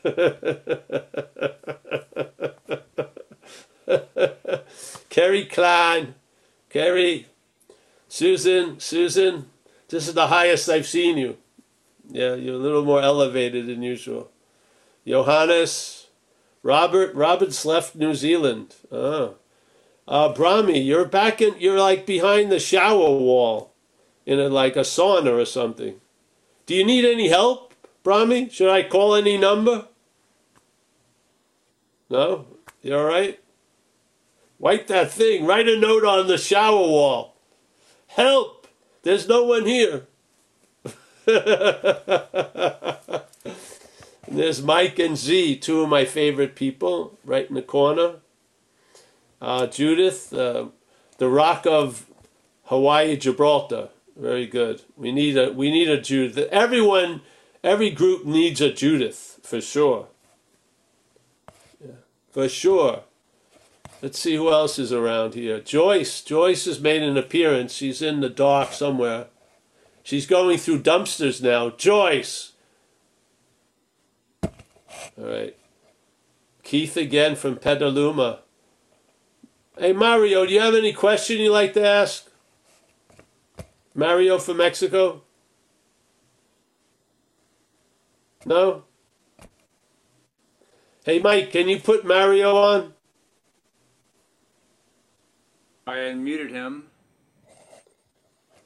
Kerry 5.10 5.44
Klein, 5.44 6.14
Kerry, 6.70 7.26
Susan, 8.08 8.80
Susan, 8.80 9.50
this 9.90 10.08
is 10.08 10.14
the 10.14 10.28
highest 10.28 10.70
I've 10.70 10.86
seen 10.86 11.18
you. 11.18 11.36
Yeah, 12.08 12.34
you're 12.34 12.54
a 12.54 12.58
little 12.58 12.82
more 12.82 13.02
elevated 13.02 13.66
than 13.66 13.82
usual. 13.82 14.30
Johannes, 15.06 16.06
Robert, 16.62 17.14
Robert's 17.14 17.66
left 17.66 17.94
New 17.94 18.14
Zealand. 18.14 18.74
Oh. 18.90 19.34
Uh, 20.08 20.32
Brahmi, 20.32 20.82
you're 20.82 21.04
back 21.04 21.42
in, 21.42 21.56
you're 21.58 21.78
like 21.78 22.06
behind 22.06 22.50
the 22.50 22.58
shower 22.58 23.10
wall 23.10 23.74
in 24.24 24.40
a, 24.40 24.48
like 24.48 24.76
a 24.76 24.80
sauna 24.80 25.38
or 25.38 25.44
something. 25.44 26.00
Do 26.66 26.74
you 26.74 26.84
need 26.84 27.04
any 27.04 27.28
help, 27.28 27.74
Brahmi? 28.04 28.50
Should 28.50 28.70
I 28.70 28.82
call 28.82 29.14
any 29.14 29.36
number? 29.36 29.88
No? 32.08 32.46
You 32.82 32.96
all 32.96 33.04
right? 33.04 33.40
Wipe 34.58 34.86
that 34.86 35.10
thing. 35.10 35.44
Write 35.46 35.68
a 35.68 35.78
note 35.78 36.04
on 36.04 36.26
the 36.26 36.38
shower 36.38 36.78
wall. 36.78 37.34
Help! 38.06 38.66
There's 39.02 39.28
no 39.28 39.44
one 39.44 39.66
here. 39.66 40.06
There's 44.28 44.62
Mike 44.62 44.98
and 44.98 45.16
Z, 45.16 45.56
two 45.58 45.82
of 45.82 45.88
my 45.88 46.04
favorite 46.04 46.54
people, 46.56 47.18
right 47.24 47.48
in 47.48 47.54
the 47.54 47.62
corner. 47.62 48.16
Uh, 49.40 49.66
Judith, 49.66 50.32
uh, 50.32 50.66
the 51.18 51.28
Rock 51.28 51.66
of 51.66 52.06
Hawaii, 52.64 53.16
Gibraltar, 53.16 53.90
very 54.16 54.46
good. 54.46 54.82
We 54.96 55.12
need 55.12 55.36
a 55.36 55.52
we 55.52 55.70
need 55.70 55.88
a 55.88 56.00
Judith. 56.00 56.48
Everyone, 56.50 57.22
every 57.62 57.90
group 57.90 58.24
needs 58.24 58.60
a 58.60 58.72
Judith 58.72 59.40
for 59.42 59.60
sure. 59.60 60.08
Yeah, 61.84 61.96
for 62.30 62.48
sure. 62.48 63.02
Let's 64.02 64.18
see 64.18 64.36
who 64.36 64.50
else 64.50 64.78
is 64.78 64.92
around 64.92 65.34
here. 65.34 65.60
Joyce. 65.60 66.20
Joyce 66.20 66.66
has 66.66 66.78
made 66.78 67.02
an 67.02 67.16
appearance. 67.16 67.72
She's 67.72 68.02
in 68.02 68.20
the 68.20 68.28
dark 68.28 68.72
somewhere. 68.72 69.28
She's 70.02 70.26
going 70.26 70.58
through 70.58 70.82
dumpsters 70.82 71.42
now. 71.42 71.70
Joyce. 71.70 72.52
All 74.42 74.50
right. 75.24 75.56
Keith 76.62 76.96
again 76.96 77.34
from 77.34 77.56
Petaluma. 77.56 78.40
Hey, 79.78 79.92
Mario, 79.92 80.44
do 80.46 80.52
you 80.52 80.60
have 80.60 80.74
any 80.74 80.92
question 80.92 81.38
you'd 81.38 81.52
like 81.52 81.72
to 81.74 81.86
ask? 81.86 82.28
Mario 83.94 84.38
from 84.38 84.56
Mexico? 84.56 85.22
No? 88.44 88.84
Hey, 91.04 91.18
Mike, 91.20 91.52
can 91.52 91.68
you 91.68 91.78
put 91.78 92.04
Mario 92.04 92.56
on? 92.56 92.94
I 95.86 95.96
unmuted 95.96 96.50
him. 96.50 96.84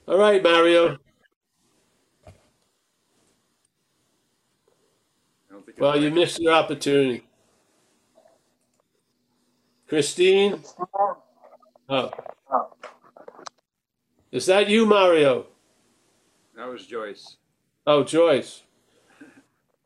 All 0.06 0.16
right, 0.18 0.42
Mario. 0.42 0.96
I 2.26 2.32
don't 5.50 5.66
think 5.66 5.80
Well, 5.80 6.00
you 6.00 6.10
missed 6.10 6.40
your 6.40 6.54
opportunity. 6.54 7.24
Christine? 9.88 10.62
Oh. 11.88 12.10
Is 14.30 14.46
that 14.46 14.68
you, 14.68 14.84
Mario? 14.84 15.46
That 16.56 16.68
was 16.68 16.86
Joyce. 16.86 17.36
Oh, 17.86 18.04
Joyce. 18.04 18.62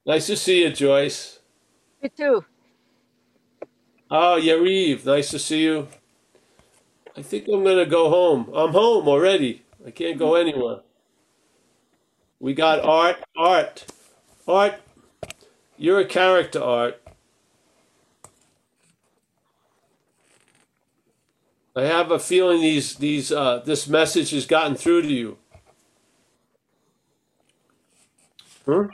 Nice 0.04 0.26
to 0.26 0.36
see 0.36 0.64
you, 0.64 0.70
Joyce. 0.70 1.38
You 2.02 2.08
too. 2.08 2.44
Oh, 4.10 4.36
Yariv, 4.40 5.04
nice 5.06 5.30
to 5.30 5.38
see 5.38 5.62
you. 5.62 5.86
I 7.16 7.22
think 7.22 7.46
I'm 7.46 7.62
gonna 7.62 7.86
go 7.86 8.10
home. 8.10 8.50
I'm 8.52 8.72
home 8.72 9.06
already. 9.06 9.62
I 9.86 9.90
can't 9.90 10.18
go 10.18 10.34
anywhere. 10.34 10.80
We 12.40 12.54
got 12.54 12.80
Art. 12.80 13.18
Art. 13.36 13.86
Art. 14.48 14.74
You're 15.76 16.00
a 16.00 16.04
character, 16.04 16.60
Art. 16.62 17.01
I 21.74 21.82
have 21.82 22.10
a 22.10 22.18
feeling 22.18 22.60
these 22.60 22.96
these 22.96 23.32
uh, 23.32 23.62
this 23.64 23.88
message 23.88 24.30
has 24.30 24.46
gotten 24.46 24.74
through 24.74 25.02
to 25.02 25.08
you. 25.08 25.38
Huh? 28.66 28.88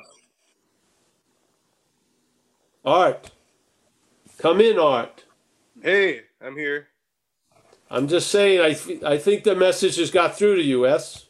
Art. 2.84 3.30
Come 4.38 4.60
in, 4.60 4.78
Art. 4.78 5.24
Hey, 5.82 6.22
I'm 6.40 6.56
here. 6.56 6.88
I'm 7.90 8.06
just 8.06 8.30
saying, 8.30 8.60
I, 8.60 8.74
th- 8.74 9.02
I 9.02 9.18
think 9.18 9.44
the 9.44 9.56
message 9.56 9.96
has 9.96 10.10
got 10.10 10.36
through 10.36 10.56
to 10.56 10.62
you, 10.62 10.86
S. 10.86 11.26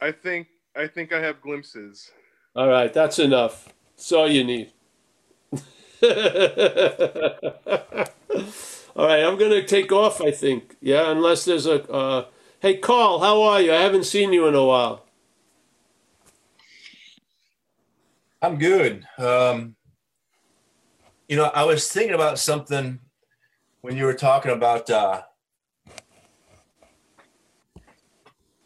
I 0.00 0.12
think 0.12 0.48
I 0.76 0.86
think 0.86 1.12
I 1.12 1.20
have 1.20 1.40
glimpses. 1.40 2.10
All 2.54 2.68
right, 2.68 2.92
that's 2.92 3.18
enough. 3.18 3.72
That's 3.96 4.12
all 4.12 4.28
you 4.28 4.44
need. 4.44 4.72
all 8.98 9.06
right, 9.06 9.22
I'm 9.22 9.38
going 9.38 9.52
to 9.52 9.64
take 9.64 9.92
off, 9.92 10.20
I 10.20 10.32
think. 10.32 10.76
Yeah, 10.80 11.12
unless 11.12 11.44
there's 11.44 11.66
a. 11.66 11.88
Uh... 11.88 12.26
Hey, 12.60 12.78
Carl, 12.78 13.20
how 13.20 13.40
are 13.42 13.60
you? 13.60 13.72
I 13.72 13.76
haven't 13.76 14.06
seen 14.06 14.32
you 14.32 14.48
in 14.48 14.56
a 14.56 14.64
while. 14.64 15.06
I'm 18.42 18.58
good. 18.58 19.06
Um, 19.16 19.76
you 21.28 21.36
know, 21.36 21.44
I 21.44 21.64
was 21.64 21.86
thinking 21.86 22.16
about 22.16 22.40
something 22.40 22.98
when 23.82 23.96
you 23.96 24.04
were 24.04 24.14
talking 24.14 24.50
about 24.50 24.90
uh, 24.90 25.22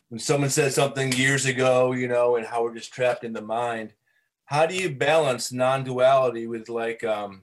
when 0.09 0.19
someone 0.19 0.49
said 0.49 0.73
something 0.73 1.13
years 1.13 1.45
ago, 1.45 1.93
you 1.93 2.09
know, 2.09 2.37
and 2.37 2.47
how 2.47 2.63
we're 2.63 2.75
just 2.75 2.95
trapped 2.95 3.25
in 3.25 3.35
the 3.35 3.43
mind. 3.43 3.93
How 4.47 4.65
do 4.65 4.75
you 4.75 4.95
balance 4.95 5.53
non-duality 5.53 6.47
with 6.47 6.71
like 6.71 7.05
um, 7.05 7.43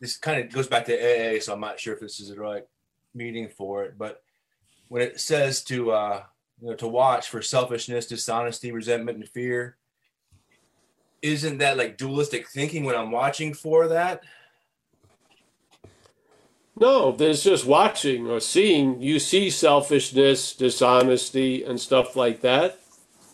this? 0.00 0.16
Kind 0.16 0.44
of 0.44 0.52
goes 0.52 0.66
back 0.66 0.86
to 0.86 0.94
AA, 0.94 1.40
so 1.40 1.52
I'm 1.52 1.60
not 1.60 1.78
sure 1.78 1.94
if 1.94 2.00
this 2.00 2.20
is 2.20 2.28
the 2.28 2.40
right 2.40 2.64
meeting 3.14 3.48
for 3.48 3.84
it. 3.84 3.98
But 3.98 4.22
when 4.88 5.02
it 5.02 5.20
says 5.20 5.62
to 5.64 5.92
uh, 5.92 6.22
you 6.60 6.68
know 6.68 6.76
to 6.76 6.88
watch 6.88 7.28
for 7.28 7.42
selfishness, 7.42 8.06
dishonesty, 8.06 8.72
resentment, 8.72 9.18
and 9.18 9.28
fear, 9.28 9.76
isn't 11.22 11.58
that 11.58 11.76
like 11.76 11.96
dualistic 11.96 12.48
thinking 12.48 12.84
when 12.84 12.96
I'm 12.96 13.10
watching 13.10 13.54
for 13.54 13.88
that? 13.88 14.22
No, 16.80 17.12
there's 17.12 17.44
just 17.44 17.66
watching 17.66 18.26
or 18.26 18.40
seeing. 18.40 19.02
You 19.02 19.18
see 19.18 19.50
selfishness, 19.50 20.54
dishonesty, 20.54 21.62
and 21.62 21.78
stuff 21.78 22.16
like 22.16 22.40
that. 22.40 22.78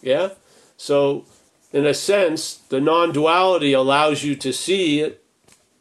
Yeah? 0.03 0.31
So, 0.77 1.25
in 1.73 1.87
a 1.87 1.95
sense, 1.95 2.57
the 2.57 2.81
non 2.81 3.13
duality 3.13 3.73
allows 3.73 4.25
you 4.25 4.35
to 4.37 4.53
see 4.53 5.01
it, 5.01 5.25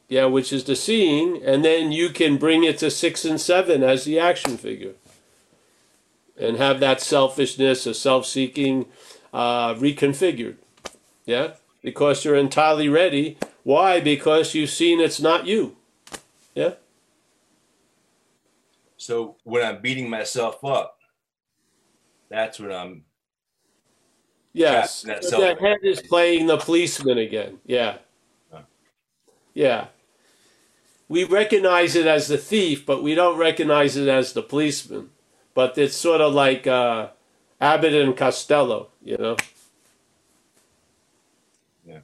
yeah, 0.07 0.25
which 0.25 0.53
is 0.53 0.63
the 0.63 0.75
seeing, 0.75 1.43
and 1.43 1.65
then 1.65 1.91
you 1.91 2.09
can 2.09 2.37
bring 2.37 2.63
it 2.63 2.77
to 2.79 2.91
six 2.91 3.25
and 3.25 3.39
seven 3.39 3.83
as 3.83 4.05
the 4.05 4.19
action 4.19 4.57
figure. 4.57 4.93
And 6.37 6.57
have 6.57 6.79
that 6.81 6.99
selfishness 6.99 7.87
or 7.87 7.93
self 7.93 8.25
seeking 8.25 8.87
uh, 9.33 9.73
reconfigured. 9.75 10.57
Yeah? 11.25 11.53
Because 11.81 12.25
you're 12.25 12.35
entirely 12.35 12.89
ready. 12.89 13.37
Why? 13.63 14.01
Because 14.01 14.53
you've 14.53 14.69
seen 14.69 14.99
it's 14.99 15.21
not 15.21 15.45
you. 15.47 15.77
Yeah? 16.53 16.73
So 18.97 19.37
when 19.43 19.65
I'm 19.65 19.81
beating 19.81 20.09
myself 20.09 20.63
up, 20.63 20.97
that's 22.29 22.59
when 22.59 22.71
I'm 22.71 23.05
Yes, 24.55 25.05
so- 25.21 25.41
the 25.41 25.55
head 25.59 25.79
is 25.83 26.01
playing 26.01 26.47
the 26.47 26.57
policeman 26.57 27.17
again. 27.17 27.59
Yeah, 27.65 27.97
yeah. 29.53 29.87
We 31.07 31.23
recognize 31.23 31.95
it 31.95 32.07
as 32.07 32.27
the 32.27 32.37
thief, 32.37 32.85
but 32.85 33.03
we 33.03 33.13
don't 33.13 33.37
recognize 33.37 33.95
it 33.95 34.07
as 34.07 34.33
the 34.33 34.41
policeman. 34.41 35.11
But 35.53 35.77
it's 35.77 35.95
sort 35.95 36.21
of 36.21 36.33
like 36.33 36.65
uh, 36.65 37.09
Abbott 37.61 37.93
and 37.93 38.17
Costello, 38.17 38.89
you 39.03 39.17
know. 39.17 39.37
Yeah. 41.85 41.99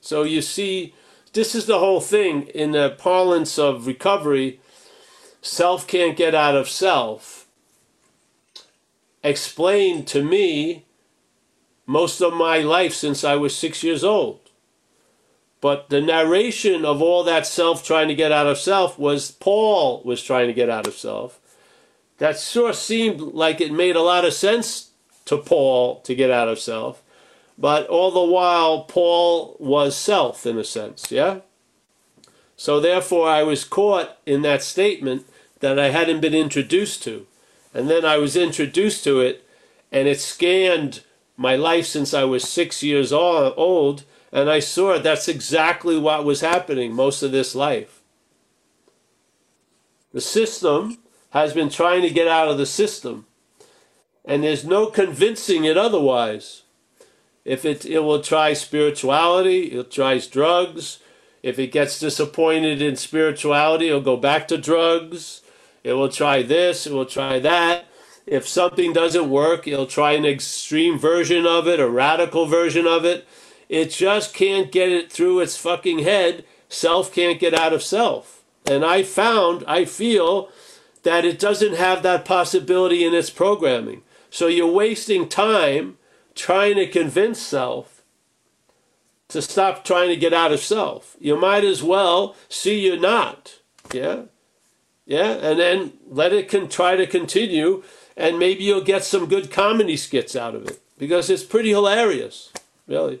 So 0.00 0.22
you 0.22 0.42
see, 0.42 0.94
this 1.32 1.54
is 1.54 1.66
the 1.66 1.80
whole 1.80 2.00
thing 2.00 2.46
in 2.48 2.72
the 2.72 2.90
parlance 2.90 3.58
of 3.58 3.86
recovery. 3.86 4.60
Self 5.42 5.86
can't 5.86 6.16
get 6.16 6.34
out 6.34 6.56
of 6.56 6.68
self. 6.68 7.46
Explained 9.22 10.06
to 10.08 10.22
me 10.22 10.84
most 11.86 12.20
of 12.20 12.32
my 12.32 12.58
life 12.58 12.94
since 12.94 13.24
I 13.24 13.36
was 13.36 13.56
six 13.56 13.82
years 13.82 14.04
old. 14.04 14.43
But 15.64 15.88
the 15.88 16.02
narration 16.02 16.84
of 16.84 17.00
all 17.00 17.24
that 17.24 17.46
self 17.46 17.82
trying 17.82 18.08
to 18.08 18.14
get 18.14 18.30
out 18.30 18.46
of 18.46 18.58
self 18.58 18.98
was 18.98 19.30
Paul 19.30 20.02
was 20.04 20.22
trying 20.22 20.46
to 20.46 20.52
get 20.52 20.68
out 20.68 20.86
of 20.86 20.92
self. 20.92 21.40
That 22.18 22.38
sure 22.38 22.74
seemed 22.74 23.18
like 23.32 23.62
it 23.62 23.72
made 23.72 23.96
a 23.96 24.02
lot 24.02 24.26
of 24.26 24.34
sense 24.34 24.90
to 25.24 25.38
Paul 25.38 26.00
to 26.00 26.14
get 26.14 26.30
out 26.30 26.48
of 26.48 26.58
self. 26.58 27.02
But 27.56 27.86
all 27.86 28.10
the 28.10 28.30
while, 28.30 28.82
Paul 28.82 29.56
was 29.58 29.96
self 29.96 30.44
in 30.44 30.58
a 30.58 30.64
sense, 30.64 31.10
yeah? 31.10 31.38
So 32.58 32.78
therefore, 32.78 33.26
I 33.30 33.42
was 33.42 33.64
caught 33.64 34.18
in 34.26 34.42
that 34.42 34.62
statement 34.62 35.24
that 35.60 35.78
I 35.78 35.88
hadn't 35.88 36.20
been 36.20 36.34
introduced 36.34 37.02
to. 37.04 37.26
And 37.72 37.88
then 37.88 38.04
I 38.04 38.18
was 38.18 38.36
introduced 38.36 39.02
to 39.04 39.20
it, 39.20 39.48
and 39.90 40.08
it 40.08 40.20
scanned 40.20 41.04
my 41.38 41.56
life 41.56 41.86
since 41.86 42.12
I 42.12 42.24
was 42.24 42.46
six 42.46 42.82
years 42.82 43.14
old, 43.14 44.04
and 44.34 44.50
I 44.50 44.58
saw 44.58 44.98
that's 44.98 45.28
exactly 45.28 45.96
what 45.96 46.24
was 46.24 46.40
happening 46.40 46.92
most 46.92 47.22
of 47.22 47.30
this 47.30 47.54
life. 47.54 48.02
The 50.12 50.20
system 50.20 50.98
has 51.30 51.52
been 51.52 51.70
trying 51.70 52.02
to 52.02 52.10
get 52.10 52.26
out 52.26 52.48
of 52.48 52.58
the 52.58 52.66
system, 52.66 53.26
and 54.24 54.42
there's 54.42 54.64
no 54.64 54.86
convincing 54.86 55.64
it 55.64 55.76
otherwise. 55.76 56.62
If 57.44 57.64
it, 57.64 57.86
it 57.86 58.00
will 58.00 58.22
try 58.22 58.54
spirituality, 58.54 59.66
it 59.66 59.92
tries 59.92 60.26
drugs. 60.26 60.98
If 61.44 61.60
it 61.60 61.68
gets 61.68 62.00
disappointed 62.00 62.82
in 62.82 62.96
spirituality, 62.96 63.88
it'll 63.88 64.00
go 64.00 64.16
back 64.16 64.48
to 64.48 64.58
drugs. 64.58 65.42
It 65.84 65.92
will 65.92 66.08
try 66.08 66.42
this, 66.42 66.88
it 66.88 66.92
will 66.92 67.06
try 67.06 67.38
that. 67.38 67.84
If 68.26 68.48
something 68.48 68.92
doesn't 68.92 69.30
work, 69.30 69.68
it'll 69.68 69.86
try 69.86 70.12
an 70.12 70.24
extreme 70.24 70.98
version 70.98 71.46
of 71.46 71.68
it, 71.68 71.78
a 71.78 71.88
radical 71.88 72.46
version 72.46 72.86
of 72.86 73.04
it. 73.04 73.28
It 73.74 73.90
just 73.90 74.34
can't 74.34 74.70
get 74.70 74.90
it 74.90 75.10
through 75.10 75.40
its 75.40 75.56
fucking 75.56 75.98
head. 75.98 76.44
Self 76.68 77.12
can't 77.12 77.40
get 77.40 77.54
out 77.54 77.72
of 77.72 77.82
self. 77.82 78.44
And 78.64 78.84
I 78.84 79.02
found, 79.02 79.64
I 79.66 79.84
feel 79.84 80.48
that 81.02 81.24
it 81.24 81.40
doesn't 81.40 81.74
have 81.74 82.04
that 82.04 82.24
possibility 82.24 83.04
in 83.04 83.12
its 83.12 83.30
programming. 83.30 84.02
So 84.30 84.46
you're 84.46 84.70
wasting 84.70 85.28
time 85.28 85.98
trying 86.36 86.76
to 86.76 86.86
convince 86.86 87.40
self 87.40 88.04
to 89.26 89.42
stop 89.42 89.84
trying 89.84 90.08
to 90.10 90.16
get 90.16 90.32
out 90.32 90.52
of 90.52 90.60
self. 90.60 91.16
You 91.18 91.36
might 91.36 91.64
as 91.64 91.82
well 91.82 92.36
see 92.48 92.78
you're 92.78 92.96
not. 92.96 93.58
Yeah? 93.92 94.26
Yeah? 95.04 95.32
And 95.32 95.58
then 95.58 95.94
let 96.08 96.32
it 96.32 96.48
try 96.70 96.94
to 96.94 97.08
continue, 97.08 97.82
and 98.16 98.38
maybe 98.38 98.62
you'll 98.62 98.82
get 98.82 99.02
some 99.02 99.26
good 99.26 99.50
comedy 99.50 99.96
skits 99.96 100.36
out 100.36 100.54
of 100.54 100.64
it 100.64 100.80
because 100.96 101.28
it's 101.28 101.42
pretty 101.42 101.70
hilarious, 101.70 102.52
really. 102.86 103.18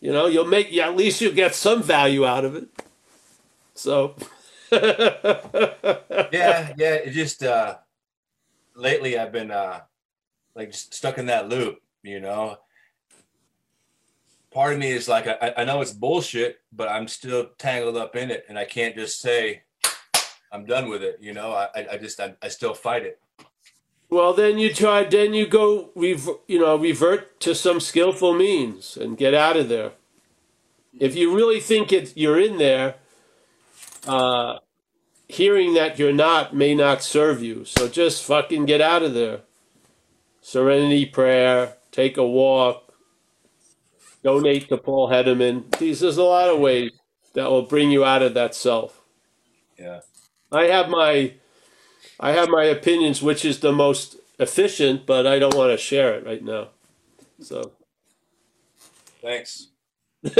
You 0.00 0.12
know, 0.12 0.26
you'll 0.26 0.46
make, 0.46 0.74
at 0.76 0.96
least 0.96 1.20
you'll 1.20 1.34
get 1.34 1.54
some 1.54 1.82
value 1.82 2.26
out 2.26 2.44
of 2.44 2.56
it. 2.56 2.68
So. 3.74 4.14
yeah, 4.72 6.72
yeah. 6.76 6.94
It 6.94 7.10
just 7.12 7.42
uh 7.42 7.76
lately 8.76 9.18
I've 9.18 9.32
been 9.32 9.50
uh 9.50 9.80
like 10.54 10.72
stuck 10.72 11.18
in 11.18 11.26
that 11.26 11.48
loop, 11.48 11.80
you 12.02 12.20
know. 12.20 12.58
Part 14.52 14.72
of 14.72 14.78
me 14.78 14.90
is 14.90 15.08
like 15.08 15.26
I, 15.26 15.54
I 15.58 15.64
know 15.64 15.80
it's 15.80 15.92
bullshit, 15.92 16.60
but 16.72 16.88
I'm 16.88 17.08
still 17.08 17.50
tangled 17.58 17.96
up 17.96 18.16
in 18.16 18.30
it, 18.30 18.44
and 18.48 18.58
I 18.58 18.64
can't 18.64 18.94
just 18.94 19.20
say 19.20 19.62
I'm 20.52 20.64
done 20.64 20.88
with 20.88 21.02
it. 21.02 21.18
You 21.20 21.32
know, 21.32 21.52
I- 21.52 21.86
I 21.92 21.96
just 21.96 22.20
I, 22.20 22.34
I 22.42 22.48
still 22.48 22.74
fight 22.74 23.04
it. 23.04 23.20
Well, 24.10 24.34
then 24.34 24.58
you 24.58 24.74
try. 24.74 25.04
Then 25.04 25.34
you 25.34 25.46
go, 25.46 25.90
you 25.94 26.58
know, 26.58 26.76
revert 26.76 27.38
to 27.40 27.54
some 27.54 27.78
skillful 27.78 28.34
means 28.34 28.96
and 28.96 29.16
get 29.16 29.34
out 29.34 29.56
of 29.56 29.68
there. 29.68 29.92
If 30.98 31.14
you 31.14 31.34
really 31.34 31.60
think 31.60 31.92
it, 31.92 32.16
you're 32.16 32.40
in 32.40 32.58
there, 32.58 32.96
uh, 34.08 34.58
hearing 35.28 35.74
that 35.74 35.98
you're 35.98 36.12
not 36.12 36.54
may 36.54 36.74
not 36.74 37.02
serve 37.02 37.40
you. 37.40 37.64
So 37.64 37.88
just 37.88 38.24
fucking 38.24 38.66
get 38.66 38.80
out 38.80 39.04
of 39.04 39.14
there. 39.14 39.42
Serenity 40.42 41.06
prayer, 41.06 41.76
take 41.92 42.16
a 42.16 42.26
walk, 42.26 42.92
donate 44.24 44.68
to 44.70 44.76
Paul 44.76 45.08
Hedderman. 45.08 45.76
These 45.78 46.00
there's 46.00 46.16
a 46.16 46.24
lot 46.24 46.48
of 46.48 46.58
ways 46.58 46.90
that 47.34 47.48
will 47.48 47.62
bring 47.62 47.92
you 47.92 48.04
out 48.04 48.22
of 48.22 48.34
that 48.34 48.56
self. 48.56 49.00
Yeah. 49.78 50.00
I 50.50 50.64
have 50.64 50.88
my 50.88 51.34
I 52.20 52.32
have 52.32 52.50
my 52.50 52.64
opinions 52.64 53.22
which 53.22 53.44
is 53.46 53.60
the 53.60 53.72
most 53.72 54.16
efficient, 54.38 55.06
but 55.06 55.26
I 55.26 55.40
don't 55.40 55.56
want 55.56 55.72
to 55.72 55.78
share 55.78 56.14
it 56.14 56.26
right 56.26 56.44
now. 56.44 56.68
So 57.40 57.72
Thanks. 59.22 59.68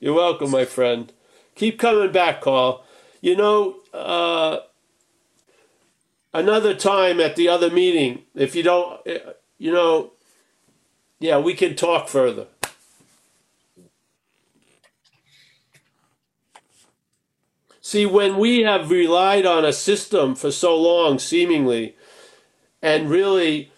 You're 0.00 0.14
welcome, 0.14 0.50
my 0.50 0.64
friend. 0.64 1.12
Keep 1.56 1.78
coming 1.78 2.12
back, 2.12 2.40
Carl. 2.42 2.84
You 3.20 3.36
know, 3.36 3.76
uh, 3.94 4.58
another 6.34 6.74
time 6.74 7.20
at 7.20 7.36
the 7.36 7.48
other 7.48 7.70
meeting, 7.70 8.24
if 8.34 8.54
you 8.54 8.62
don't, 8.62 9.06
uh, 9.06 9.32
you 9.58 9.72
know, 9.72 10.12
yeah, 11.20 11.38
we 11.38 11.54
can 11.54 11.76
talk 11.76 12.08
further. 12.08 12.46
See, 17.90 18.06
when 18.06 18.38
we 18.38 18.60
have 18.60 18.92
relied 18.92 19.44
on 19.44 19.64
a 19.64 19.72
system 19.72 20.36
for 20.36 20.52
so 20.52 20.76
long, 20.76 21.18
seemingly, 21.18 21.96
and 22.80 23.10
really 23.10 23.72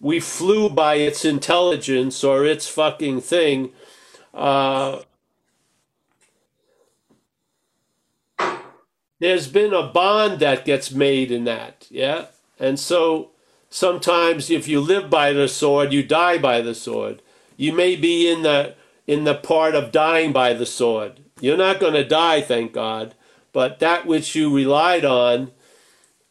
we 0.00 0.18
flew 0.18 0.70
by 0.70 0.94
its 0.94 1.26
intelligence 1.26 2.24
or 2.24 2.46
its 2.46 2.66
fucking 2.68 3.20
thing, 3.20 3.72
uh, 4.32 5.00
there's 9.18 9.46
been 9.46 9.74
a 9.74 9.88
bond 9.88 10.40
that 10.40 10.64
gets 10.64 10.90
made 10.90 11.30
in 11.30 11.44
that, 11.44 11.86
yeah? 11.90 12.28
And 12.58 12.80
so 12.80 13.32
sometimes 13.68 14.48
if 14.48 14.68
you 14.68 14.80
live 14.80 15.10
by 15.10 15.34
the 15.34 15.48
sword, 15.48 15.92
you 15.92 16.02
die 16.02 16.38
by 16.38 16.62
the 16.62 16.74
sword. 16.74 17.20
You 17.58 17.74
may 17.74 17.94
be 17.94 18.26
in 18.26 18.40
the 18.40 18.74
in 19.06 19.24
the 19.24 19.34
part 19.34 19.74
of 19.74 19.92
dying 19.92 20.32
by 20.32 20.54
the 20.54 20.64
sword. 20.64 21.20
You're 21.42 21.58
not 21.58 21.78
going 21.78 21.92
to 21.92 22.08
die, 22.08 22.40
thank 22.40 22.72
God, 22.72 23.14
but 23.52 23.78
that 23.80 24.06
which 24.06 24.34
you 24.34 24.54
relied 24.54 25.04
on 25.04 25.50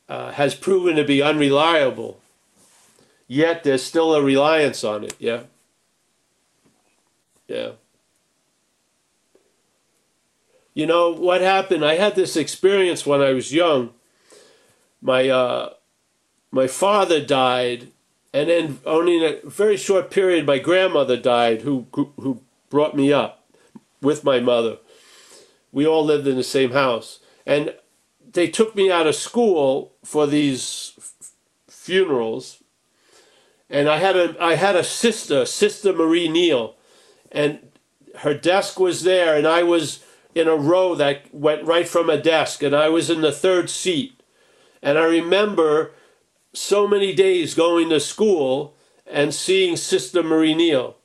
uh, 0.07 0.31
has 0.31 0.55
proven 0.55 0.95
to 0.95 1.03
be 1.03 1.21
unreliable. 1.21 2.19
Yet 3.27 3.63
there's 3.63 3.83
still 3.83 4.15
a 4.15 4.23
reliance 4.23 4.83
on 4.83 5.03
it, 5.03 5.15
yeah? 5.19 5.41
Yeah. 7.47 7.71
You 10.73 10.85
know 10.85 11.11
what 11.11 11.41
happened? 11.41 11.83
I 11.83 11.95
had 11.95 12.15
this 12.15 12.35
experience 12.35 13.05
when 13.05 13.21
I 13.21 13.31
was 13.31 13.53
young. 13.53 13.91
My 15.01 15.27
uh, 15.27 15.73
my 16.51 16.67
father 16.67 17.23
died, 17.23 17.89
and 18.33 18.49
then 18.49 18.79
only 18.85 19.17
in 19.17 19.23
a 19.23 19.49
very 19.49 19.77
short 19.77 20.09
period, 20.09 20.45
my 20.45 20.57
grandmother 20.57 21.17
died, 21.17 21.61
who 21.61 21.87
who 21.93 22.41
brought 22.69 22.95
me 22.95 23.11
up 23.11 23.45
with 24.01 24.23
my 24.23 24.39
mother. 24.39 24.77
We 25.71 25.85
all 25.85 26.03
lived 26.03 26.27
in 26.27 26.35
the 26.35 26.43
same 26.43 26.71
house, 26.71 27.19
and 27.45 27.75
they 28.31 28.47
took 28.47 28.75
me 28.75 28.91
out 28.91 29.07
of 29.07 29.15
school 29.15 29.93
for 30.03 30.27
these 30.27 30.93
f- 30.97 31.33
funerals. 31.67 32.63
And 33.69 33.87
I 33.87 33.97
had 33.97 34.15
a 34.15 34.35
I 34.43 34.55
had 34.55 34.75
a 34.75 34.83
sister, 34.83 35.45
Sister 35.45 35.93
Marie 35.93 36.27
Neal, 36.27 36.75
and 37.31 37.59
her 38.19 38.33
desk 38.33 38.79
was 38.79 39.03
there, 39.03 39.35
and 39.35 39.47
I 39.47 39.63
was 39.63 40.03
in 40.35 40.47
a 40.47 40.55
row 40.55 40.95
that 40.95 41.33
went 41.33 41.65
right 41.65 41.87
from 41.87 42.09
a 42.09 42.21
desk, 42.21 42.63
and 42.63 42.75
I 42.75 42.89
was 42.89 43.09
in 43.09 43.21
the 43.21 43.31
third 43.31 43.69
seat. 43.69 44.21
And 44.81 44.97
I 44.97 45.03
remember 45.03 45.91
so 46.53 46.87
many 46.87 47.13
days 47.13 47.53
going 47.53 47.89
to 47.89 47.99
school 47.99 48.75
and 49.05 49.33
seeing 49.33 49.75
Sister 49.75 50.23
Marie 50.23 50.55
Neal. 50.55 50.97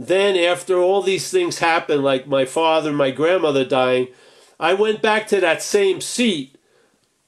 Then, 0.00 0.36
after 0.36 0.78
all 0.78 1.02
these 1.02 1.28
things 1.28 1.58
happened, 1.58 2.04
like 2.04 2.28
my 2.28 2.44
father 2.44 2.90
and 2.90 2.96
my 2.96 3.10
grandmother 3.10 3.64
dying, 3.64 4.06
I 4.60 4.72
went 4.72 5.02
back 5.02 5.26
to 5.28 5.40
that 5.40 5.60
same 5.60 6.00
seat. 6.00 6.56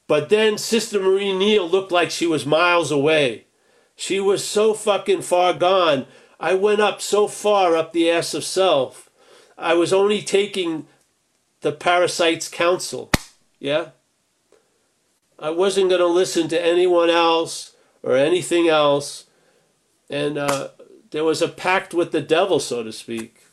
But 0.07 0.29
then 0.29 0.57
Sister 0.57 1.01
Marie 1.01 1.37
Neal 1.37 1.69
looked 1.69 1.91
like 1.91 2.11
she 2.11 2.25
was 2.25 2.45
miles 2.45 2.89
away. 2.89 3.45
She 3.97 4.21
was 4.21 4.43
so 4.43 4.73
fucking 4.73 5.21
far 5.21 5.53
gone. 5.53 6.05
I 6.39 6.53
went 6.53 6.79
up 6.79 7.01
so 7.01 7.27
far 7.27 7.75
up 7.75 7.91
the 7.91 8.09
ass 8.09 8.33
of 8.33 8.45
self. 8.45 9.09
I 9.57 9.73
was 9.73 9.91
only 9.91 10.21
taking 10.21 10.87
the 11.59 11.71
parasite's 11.71 12.47
counsel. 12.47 13.11
Yeah? 13.59 13.89
I 15.37 15.49
wasn't 15.49 15.89
going 15.89 16.01
to 16.01 16.07
listen 16.07 16.47
to 16.49 16.65
anyone 16.65 17.09
else 17.09 17.75
or 18.01 18.15
anything 18.15 18.67
else. 18.67 19.25
And 20.09 20.37
uh, 20.37 20.69
there 21.11 21.23
was 21.23 21.41
a 21.41 21.47
pact 21.47 21.93
with 21.93 22.11
the 22.11 22.21
devil, 22.21 22.59
so 22.59 22.83
to 22.83 22.91
speak. 22.91 23.43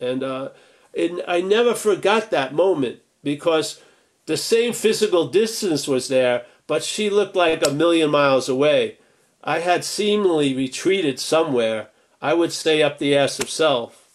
And 0.00 0.22
uh, 0.22 0.50
it, 0.92 1.24
I 1.26 1.40
never 1.40 1.74
forgot 1.74 2.30
that 2.30 2.54
moment 2.54 3.00
because 3.22 3.80
the 4.26 4.36
same 4.36 4.72
physical 4.72 5.28
distance 5.28 5.88
was 5.88 6.08
there, 6.08 6.44
but 6.66 6.82
she 6.82 7.10
looked 7.10 7.36
like 7.36 7.66
a 7.66 7.72
million 7.72 8.10
miles 8.10 8.48
away. 8.48 8.98
I 9.42 9.60
had 9.60 9.84
seemingly 9.84 10.54
retreated 10.54 11.20
somewhere. 11.20 11.88
I 12.20 12.34
would 12.34 12.52
stay 12.52 12.82
up 12.82 12.98
the 12.98 13.16
ass 13.16 13.38
of 13.38 13.50
self. 13.50 14.08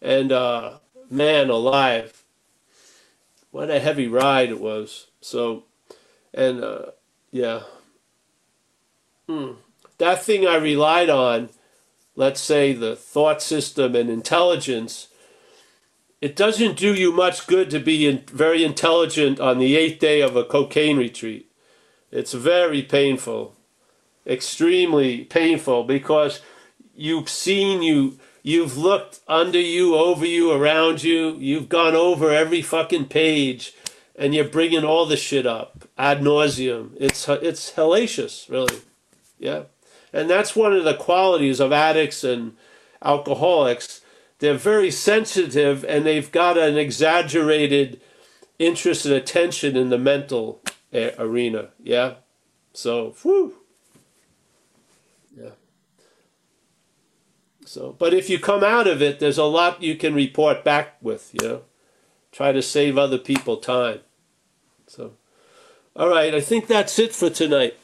And 0.00 0.30
uh, 0.30 0.78
man 1.10 1.50
alive, 1.50 2.22
what 3.50 3.70
a 3.70 3.80
heavy 3.80 4.06
ride 4.06 4.50
it 4.50 4.60
was. 4.60 5.08
So, 5.20 5.64
and 6.32 6.62
uh, 6.62 6.86
yeah, 7.32 7.62
hmm. 9.26 9.52
that 9.96 10.22
thing 10.22 10.46
I 10.46 10.56
relied 10.56 11.10
on, 11.10 11.48
let's 12.18 12.40
say 12.40 12.72
the 12.72 12.96
thought 12.96 13.40
system 13.40 13.94
and 13.94 14.10
intelligence, 14.10 15.06
it 16.20 16.34
doesn't 16.34 16.76
do 16.76 16.92
you 16.92 17.12
much 17.12 17.46
good 17.46 17.70
to 17.70 17.78
be 17.78 18.08
in, 18.08 18.24
very 18.26 18.64
intelligent 18.64 19.38
on 19.38 19.58
the 19.58 19.76
eighth 19.76 20.00
day 20.00 20.20
of 20.20 20.34
a 20.34 20.42
cocaine 20.42 20.98
retreat. 20.98 21.48
It's 22.10 22.32
very 22.32 22.82
painful, 22.82 23.54
extremely 24.26 25.24
painful 25.26 25.84
because 25.84 26.42
you've 26.96 27.28
seen 27.28 27.82
you 27.82 28.18
You've 28.42 28.78
looked 28.78 29.20
under 29.28 29.60
you, 29.60 29.94
over 29.94 30.24
you, 30.24 30.52
around 30.52 31.02
you. 31.02 31.36
You've 31.38 31.68
gone 31.68 31.94
over 31.94 32.30
every 32.30 32.62
fucking 32.62 33.08
page, 33.08 33.74
and 34.16 34.34
you're 34.34 34.48
bringing 34.48 34.84
all 34.84 35.04
the 35.04 35.18
shit 35.18 35.44
up 35.44 35.84
ad 35.98 36.20
nauseum. 36.20 36.92
It's 36.98 37.28
it's 37.28 37.72
hellacious, 37.72 38.48
really. 38.48 38.80
Yeah, 39.38 39.64
and 40.12 40.28
that's 40.28 40.56
one 40.56 40.72
of 40.72 40.84
the 40.84 40.94
qualities 40.94 41.60
of 41.60 41.72
addicts 41.72 42.24
and 42.24 42.56
alcoholics. 43.02 44.00
They're 44.38 44.54
very 44.54 44.90
sensitive, 44.90 45.84
and 45.84 46.06
they've 46.06 46.30
got 46.30 46.56
an 46.56 46.76
exaggerated 46.78 48.00
interest 48.58 49.06
and 49.06 49.14
attention 49.14 49.76
in 49.76 49.90
the 49.90 49.98
mental 49.98 50.60
eh, 50.92 51.10
arena. 51.18 51.70
Yeah, 51.82 52.14
so 52.72 53.14
whew. 53.22 53.56
So, 57.68 57.94
but 57.98 58.14
if 58.14 58.30
you 58.30 58.38
come 58.38 58.64
out 58.64 58.86
of 58.86 59.02
it, 59.02 59.20
there's 59.20 59.36
a 59.36 59.44
lot 59.44 59.82
you 59.82 59.94
can 59.94 60.14
report 60.14 60.64
back 60.64 60.96
with, 61.02 61.34
you 61.34 61.46
know. 61.46 61.62
Try 62.32 62.50
to 62.50 62.62
save 62.62 62.96
other 62.96 63.18
people 63.18 63.58
time. 63.58 64.00
So, 64.86 65.12
all 65.94 66.08
right, 66.08 66.34
I 66.34 66.40
think 66.40 66.66
that's 66.66 66.98
it 66.98 67.14
for 67.14 67.28
tonight. 67.28 67.76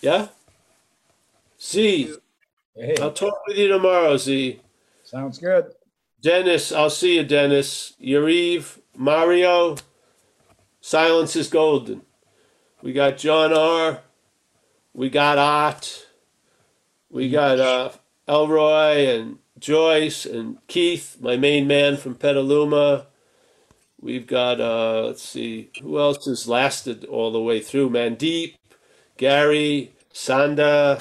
Yeah? 0.00 0.28
Z, 1.60 2.14
Hey, 2.74 2.94
I'll 3.00 3.12
talk 3.12 3.34
with 3.46 3.58
you 3.58 3.68
tomorrow, 3.68 4.16
Z. 4.16 4.60
sounds 5.02 5.38
good. 5.38 5.72
Dennis, 6.22 6.72
I'll 6.72 6.90
see 6.90 7.16
you, 7.16 7.24
Dennis. 7.24 7.94
Yariv, 8.00 8.78
Mario, 8.96 9.76
silence 10.80 11.36
is 11.36 11.48
golden. 11.48 12.02
We 12.82 12.92
got 12.92 13.18
John 13.18 13.52
R. 13.52 14.00
We 14.94 15.10
got 15.10 15.38
Art. 15.38 16.06
We 17.10 17.28
got 17.28 17.58
uh, 17.58 17.90
Elroy 18.28 19.06
and 19.08 19.38
Joyce 19.58 20.24
and 20.24 20.58
Keith, 20.68 21.18
my 21.20 21.36
main 21.36 21.66
man 21.66 21.96
from 21.96 22.14
Petaluma. 22.14 23.06
We've 24.00 24.26
got, 24.26 24.60
uh, 24.60 25.02
let's 25.06 25.22
see, 25.22 25.70
who 25.82 25.98
else 25.98 26.24
has 26.24 26.48
lasted 26.48 27.04
all 27.04 27.30
the 27.30 27.42
way 27.42 27.60
through? 27.60 27.90
Mandeep, 27.90 28.54
Gary, 29.18 29.92
Sanda, 30.14 31.00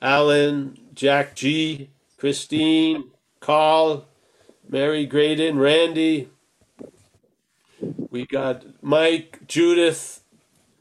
Alan, 0.00 0.78
Jack 0.94 1.34
G, 1.34 1.90
Christine, 2.16 3.04
Carl, 3.40 4.06
Mary 4.68 5.06
Graydon, 5.06 5.58
Randy. 5.58 6.28
We 8.10 8.26
got 8.26 8.64
Mike, 8.82 9.46
Judith, 9.46 10.22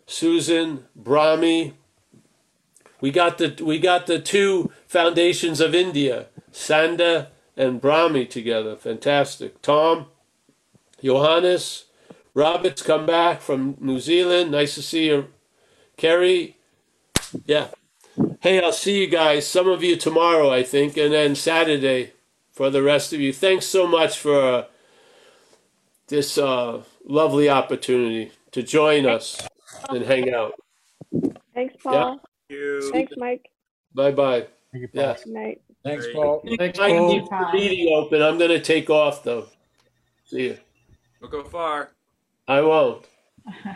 Susan, 0.05 0.85
Brahmi. 0.99 1.73
We 2.99 3.11
got 3.11 3.37
the 3.37 3.55
we 3.63 3.79
got 3.79 4.07
the 4.07 4.19
two 4.19 4.71
foundations 4.87 5.59
of 5.59 5.75
India, 5.75 6.27
Sanda 6.51 7.27
and 7.55 7.81
Brahmi 7.81 8.29
together. 8.29 8.75
Fantastic. 8.75 9.61
Tom, 9.61 10.07
Johannes, 11.03 11.85
Robert's 12.33 12.81
come 12.81 13.05
back 13.05 13.41
from 13.41 13.77
New 13.79 13.99
Zealand. 13.99 14.51
Nice 14.51 14.75
to 14.75 14.81
see 14.81 15.07
you, 15.07 15.27
Kerry. 15.95 16.57
Yeah. 17.45 17.67
Hey, 18.39 18.61
I'll 18.61 18.71
see 18.71 19.01
you 19.01 19.07
guys. 19.07 19.47
Some 19.47 19.67
of 19.67 19.83
you 19.83 19.95
tomorrow, 19.95 20.51
I 20.51 20.61
think, 20.61 20.95
and 20.95 21.11
then 21.11 21.33
Saturday 21.33 22.13
for 22.51 22.69
the 22.69 22.83
rest 22.83 23.11
of 23.11 23.19
you. 23.19 23.33
Thanks 23.33 23.65
so 23.65 23.87
much 23.87 24.19
for 24.19 24.39
uh, 24.39 24.65
this 26.07 26.37
uh, 26.37 26.83
lovely 27.03 27.49
opportunity 27.49 28.31
to 28.51 28.61
join 28.61 29.07
us 29.07 29.41
and 29.89 30.05
hang 30.05 30.33
out. 30.33 30.53
Thanks, 31.55 31.75
Paul. 31.81 32.21
You. 32.49 32.91
Thanks, 32.91 33.13
Mike. 33.17 33.49
Bye 33.95 34.11
bye. 34.11 34.47
Yeah. 34.93 35.15
Good 35.23 35.33
night. 35.33 35.61
Thanks, 35.83 36.05
Great. 36.05 36.15
Paul. 36.15 36.43
I 36.59 36.69
keep 36.69 37.29
the 37.29 37.49
meeting 37.53 37.95
open. 37.95 38.21
I'm 38.21 38.37
going 38.37 38.51
to 38.51 38.61
take 38.61 38.89
off 38.89 39.23
though. 39.23 39.47
See 40.25 40.43
you. 40.43 40.57
Don't 41.21 41.31
go 41.31 41.43
far. 41.43 41.91
I 42.47 42.61
won't. 42.61 43.05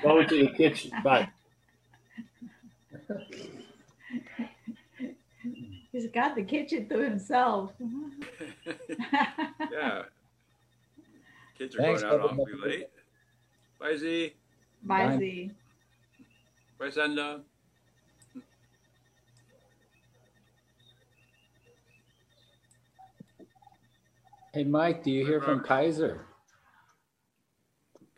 Go 0.03 0.23
to 0.23 0.45
the 0.45 0.51
kitchen. 0.51 0.91
Bye. 1.03 1.29
He's 5.91 6.07
got 6.07 6.35
the 6.35 6.43
kitchen 6.43 6.88
to 6.89 6.99
himself. 6.99 7.71
Yeah. 9.71 10.03
Kids 11.57 11.75
are 11.75 11.79
Thanks, 11.79 12.01
going 12.01 12.13
out 12.13 12.31
everybody. 12.31 12.41
awfully 12.41 12.69
late. 12.69 12.88
Bye, 13.79 13.95
Z. 13.95 14.33
Bye, 14.83 15.07
Bye. 15.07 15.17
Z. 15.17 15.51
Bye, 16.79 16.89
Senda. 16.89 17.41
Hey, 24.53 24.63
Mike, 24.65 25.03
do 25.03 25.11
you 25.11 25.25
hear 25.25 25.39
from 25.39 25.61
Kaiser? 25.61 26.25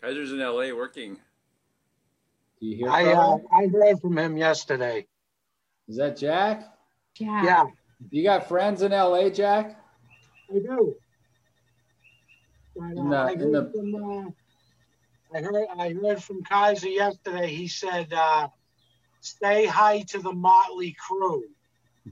Kaiser's 0.02 0.32
in 0.32 0.40
LA 0.40 0.74
working. 0.74 1.18
Do 2.60 2.65
you 2.65 2.78
hear 2.78 2.90
I, 2.90 3.03
from 3.03 3.18
uh, 3.18 3.36
him? 3.36 3.45
I 3.52 3.68
heard 3.68 3.99
from 3.99 4.18
him 4.18 4.38
yesterday. 4.38 5.06
Is 5.88 5.98
that 5.98 6.18
Jack? 6.18 6.74
Yeah. 7.20 7.44
Yeah, 7.44 7.66
You 8.12 8.24
got 8.24 8.48
friends 8.48 8.82
in 8.82 8.92
LA, 8.92 9.30
Jack? 9.30 9.78
I 10.50 10.54
do. 10.60 10.96
But, 12.76 12.92
In 12.98 13.10
the- 13.10 13.16
I 13.18 13.32
in 13.32 13.40
heard 13.40 13.54
the- 13.54 13.72
from, 13.72 13.96
uh, 13.96 14.30
I 15.38 15.42
heard, 15.42 15.68
I 15.78 15.94
heard 15.94 16.24
from 16.24 16.44
Kaiser 16.44 16.90
yesterday. 16.90 17.48
He 17.48 17.68
said, 17.68 18.12
uh, 18.14 18.48
stay 19.22 19.66
high 19.66 20.02
to 20.10 20.20
the 20.20 20.34
Motley 20.34 20.94
crew. 21.00 21.44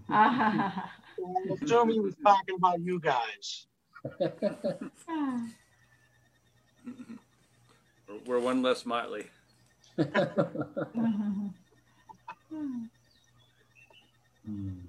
Ah. 0.09 0.91
So 1.17 1.23
I 1.27 1.53
assume 1.65 1.89
he 1.89 1.99
was 1.99 2.15
talking 2.25 2.55
about 2.55 2.79
you 2.79 2.97
guys. 2.99 3.67
We're, 4.17 4.31
we're 8.25 8.39
one 8.39 8.63
less 8.63 8.85
motley. 8.87 9.27
Hmm. 14.51 14.79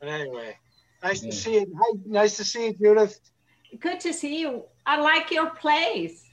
But 0.00 0.08
anyway, 0.08 0.58
nice 1.02 1.22
Yeah. 1.22 1.30
to 1.30 1.36
see 1.36 1.54
you. 1.60 1.74
Hi, 1.78 1.98
nice 2.06 2.36
to 2.38 2.44
see 2.44 2.66
you, 2.66 2.74
Judith. 2.74 3.18
Good 3.78 4.00
to 4.00 4.12
see 4.12 4.40
you. 4.40 4.64
I 4.84 5.00
like 5.00 5.30
your 5.30 5.50
place. 5.50 6.24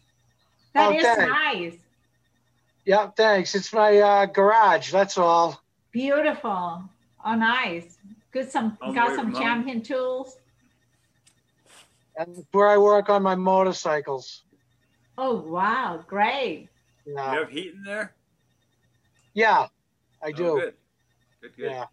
That 0.73 0.91
Oh, 0.91 0.95
is 0.95 1.03
thanks. 1.03 1.31
nice. 1.31 1.77
Yeah, 2.85 3.09
thanks. 3.15 3.55
It's 3.55 3.71
my 3.71 3.97
uh, 3.99 4.25
garage. 4.25 4.91
That's 4.91 5.17
all. 5.17 5.61
Beautiful. 5.91 6.83
Oh, 7.23 7.35
nice. 7.35 7.97
Good. 8.31 8.49
Some 8.51 8.77
Home 8.81 8.95
got 8.95 9.15
some 9.15 9.25
from 9.27 9.33
home. 9.33 9.41
champion 9.43 9.81
tools. 9.81 10.35
And 12.17 12.45
where 12.51 12.67
I 12.67 12.77
work 12.77 13.09
on 13.09 13.23
my 13.23 13.35
motorcycles. 13.35 14.43
Oh, 15.17 15.35
wow. 15.41 16.03
Great. 16.07 16.69
You 17.05 17.15
have 17.17 17.49
heat 17.49 17.73
in 17.75 17.83
there? 17.83 18.15
yeah, 19.33 19.67
I 20.21 20.27
Oh, 20.27 20.31
do. 20.31 20.43
good. 20.59 20.73
Good, 21.41 21.55
good. 21.57 21.71
Yeah, 21.71 21.85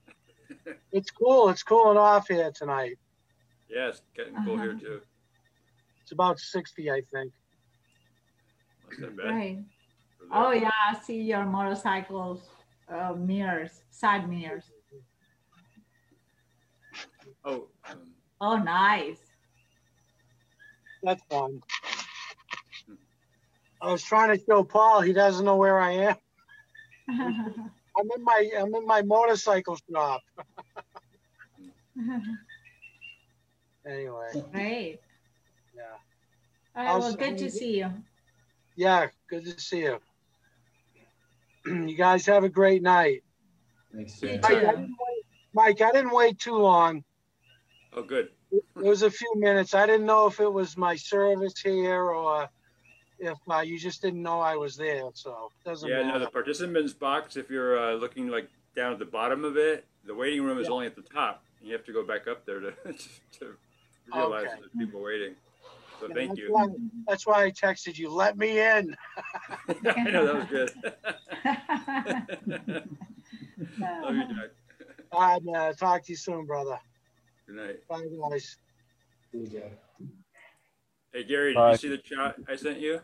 it's 0.93 1.11
cool. 1.11 1.49
It's 1.49 1.63
cooling 1.63 1.99
off 1.99 2.29
here 2.29 2.51
tonight. 2.55 2.99
Yeah, 3.69 3.89
it's 3.89 4.03
getting 4.17 4.35
cool 4.45 4.59
here 4.59 4.75
too. 4.75 5.01
It's 6.03 6.13
about 6.13 6.41
60, 6.41 6.91
I 6.91 7.03
think. 7.13 7.33
That's 8.89 9.01
not 9.01 9.17
bad. 9.17 9.27
Great. 9.27 9.65
for 10.19 10.27
there. 10.33 10.47
Oh, 10.47 10.51
yeah. 10.53 10.71
I 10.91 10.99
see 10.99 11.21
your 11.23 11.45
motorcycles 11.45 12.43
uh, 12.93 13.15
mirrors, 13.17 13.83
side 13.91 14.29
mirrors. 14.29 14.65
Oh, 17.45 17.69
um, 17.89 18.11
Oh, 18.41 18.57
nice. 18.57 19.19
That's 21.03 21.23
fun. 21.31 21.61
I 23.83 23.93
was 23.93 24.03
trying 24.03 24.37
to 24.37 24.45
show 24.45 24.65
Paul. 24.65 25.03
He 25.03 25.13
doesn't 25.13 25.45
know 25.45 25.57
where 25.57 25.79
I 25.79 25.93
am. 25.93 26.17
I'm 27.09 28.09
in 28.17 28.25
my 28.25 28.51
I'm 28.59 28.75
in 28.75 28.87
my 28.87 29.03
motorcycle 29.03 29.79
shop. 29.91 30.23
Anyway, 33.87 34.27
Great. 34.53 35.01
yeah, 35.75 35.83
All 36.77 36.83
right, 36.83 36.87
How's- 36.87 37.01
well, 37.03 37.15
good 37.15 37.39
to 37.39 37.51
see 37.51 37.79
you. 37.79 37.91
yeah. 38.77 39.07
Good 39.31 39.47
to 39.47 39.59
see 39.59 39.81
you. 39.85 39.99
you 41.65 41.97
guys 41.97 42.27
have 42.27 42.45
a 42.45 42.51
great 42.51 42.83
night. 42.83 43.25
Thanks, 43.95 44.21
You 44.23 44.29
Jack. 44.33 44.43
Mike, 44.43 44.53
I 44.53 44.55
too. 44.61 44.61
didn't 44.67 44.97
wait, 45.01 45.25
Mike, 45.55 45.81
I 45.81 45.93
didn't 45.93 46.11
wait 46.13 46.39
too 46.39 46.57
long. 46.57 47.05
oh, 47.95 48.03
good. 48.03 48.29
It 48.53 48.63
was 48.75 49.03
a 49.03 49.11
few 49.11 49.33
minutes. 49.37 49.73
I 49.75 49.87
didn't 49.87 50.05
know 50.07 50.27
if 50.27 50.41
it 50.41 50.53
was 50.53 50.77
my 50.77 50.95
service 50.97 51.55
here 51.63 52.03
or 52.05 52.51
if 53.19 53.39
uh, 53.51 53.61
you 53.61 53.79
just 53.79 54.03
didn't 54.03 54.23
know 54.23 54.41
I 54.41 54.57
was 54.57 54.77
there. 54.77 55.05
So 55.15 55.51
it 55.65 55.69
doesn't 55.69 55.89
Yeah, 55.89 56.03
matter. 56.03 56.19
no, 56.19 56.25
the 56.27 56.31
participants 56.31 56.93
box, 56.93 57.37
if 57.39 57.49
you're 57.49 57.79
uh, 57.79 57.95
looking 57.95 58.29
like 58.29 58.49
down 58.77 58.93
at 58.93 58.99
the 58.99 59.05
bottom 59.07 59.43
of 59.45 59.57
it, 59.57 59.87
the 60.05 60.15
waiting 60.15 60.43
room 60.43 60.59
is 60.59 60.67
Yeah. 60.69 60.75
only 60.75 60.87
at 60.87 60.97
the 60.97 61.03
top. 61.03 61.45
You 61.63 61.73
have 61.75 61.85
to 61.85 61.93
go 61.93 62.05
back 62.05 62.27
up 62.29 62.45
there 62.47 62.61
to, 62.61 62.73
to 63.39 63.57
realize 64.13 64.45
Okay. 64.47 64.55
there's 64.61 64.71
people 64.79 65.03
waiting. 65.03 65.35
So 66.01 66.09
Yeah, 66.09 66.15
thank 66.15 66.29
that's 66.31 66.39
you. 66.41 66.53
Why, 66.53 66.67
that's 67.09 67.27
why 67.27 67.45
I 67.45 67.51
texted 67.51 67.99
you. 67.99 68.11
Let 68.11 68.39
me 68.39 68.59
in. 68.61 68.97
I 69.97 70.11
know 70.11 70.25
that 70.27 70.35
was 70.37 70.47
good. 70.47 70.73
Love 73.81 74.17
you, 74.17 74.25
Jack. 74.29 74.51
All 75.13 75.21
right, 75.21 75.43
man. 75.45 75.75
Talk 75.75 76.05
to 76.05 76.13
you 76.13 76.17
soon, 76.17 76.47
brother. 76.47 76.79
Good 77.47 77.57
night. 77.57 77.89
Bye, 77.89 78.07
guys. 78.31 78.57
See 79.33 79.39
you, 79.39 79.63
Hey, 81.13 81.25
Gary, 81.25 81.53
did 81.55 81.59
Bye. 81.59 81.71
you 81.73 81.77
see 81.77 81.89
the 81.89 81.99
chat 81.99 82.37
I 82.49 82.57
sent 82.57 82.81
you? 82.81 83.01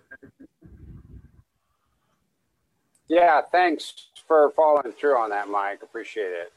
Yeah, 3.09 3.41
thanks 3.53 3.93
for 4.27 4.53
following 4.57 4.93
through 4.93 5.17
on 5.17 5.31
that, 5.31 5.49
Mike. 5.49 5.81
Appreciate 5.83 6.33
it. 6.33 6.53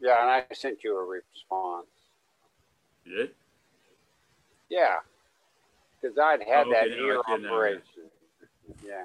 Yeah. 0.00 0.08
Yeah, 0.08 0.20
and 0.22 0.30
I 0.30 0.54
sent 0.54 0.84
you 0.84 0.98
a 0.98 1.04
response. 1.04 1.86
You 3.04 3.16
did? 3.16 3.30
Yeah, 4.68 4.96
because 6.00 6.18
I'd 6.18 6.42
had 6.42 6.66
Oh, 6.66 6.70
that 6.72 6.86
okay, 6.88 6.96
now 6.96 7.04
ear 7.06 7.14
it 7.14 7.22
now, 7.28 7.36
yeah. 7.38 7.46
operation. 7.46 7.82
Yeah. 8.84 9.04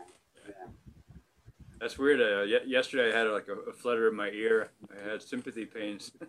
That's 1.80 1.98
weird. 1.98 2.20
Uh, 2.22 2.42
ye- 2.44 2.66
yesterday 2.70 3.14
I 3.14 3.18
had 3.18 3.28
like 3.28 3.48
a, 3.48 3.54
a 3.70 3.74
flutter 3.74 4.08
in 4.10 4.16
my 4.16 4.30
ear. 4.30 4.70
I 4.92 5.10
had 5.12 5.22
sympathy 5.22 5.66
pains, 5.66 6.12
but 6.20 6.28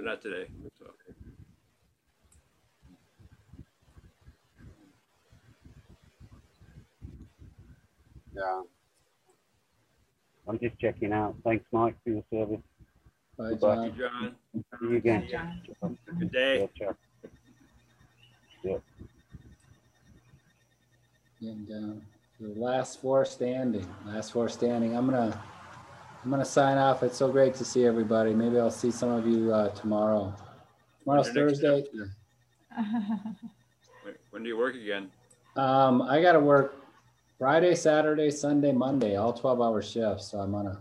not 0.00 0.20
today. 0.22 0.46
So. 0.78 0.86
Yeah. 8.34 8.62
I'm 10.48 10.58
just 10.58 10.78
checking 10.78 11.12
out. 11.12 11.34
Thanks, 11.44 11.64
Mike, 11.72 11.94
for 12.02 12.10
your 12.10 12.24
service. 12.32 12.60
Bye, 13.36 13.50
Goodbye. 13.50 13.90
John. 13.90 14.34
Thank 14.52 14.54
you, 14.54 14.62
John. 14.72 14.80
See 14.80 14.86
you 14.88 14.96
again. 14.96 15.26
Yeah, 15.28 15.42
John. 15.80 15.98
Good 16.18 16.32
day. 16.32 16.68
Yeah, 16.78 16.86
ciao. 16.88 18.80
Getting 21.40 21.64
down 21.66 22.02
to 22.38 22.48
the 22.54 22.60
last 22.60 23.00
four 23.00 23.24
standing. 23.24 23.86
Last 24.06 24.32
four 24.32 24.48
standing. 24.48 24.96
I'm 24.96 25.06
gonna 25.06 25.40
I'm 26.24 26.30
gonna 26.30 26.44
sign 26.44 26.78
off. 26.78 27.02
It's 27.04 27.16
so 27.16 27.30
great 27.30 27.54
to 27.54 27.64
see 27.64 27.86
everybody. 27.86 28.34
Maybe 28.34 28.58
I'll 28.58 28.70
see 28.72 28.90
some 28.90 29.10
of 29.10 29.26
you 29.26 29.52
uh, 29.54 29.68
tomorrow. 29.70 30.34
Tomorrow's 31.04 31.30
Thursday. 31.30 31.84
When- 31.94 32.14
When 34.30 34.42
do 34.42 34.48
you 34.48 34.56
work 34.58 34.74
again? 34.74 35.10
Um, 35.56 36.02
I 36.02 36.20
gotta 36.20 36.40
work 36.40 36.76
Friday, 37.38 37.74
Saturday, 37.76 38.30
Sunday, 38.30 38.72
Monday, 38.72 39.14
all 39.16 39.32
12 39.32 39.60
hour 39.60 39.80
shifts. 39.80 40.30
So 40.30 40.38
I'm 40.40 40.50
gonna 40.52 40.80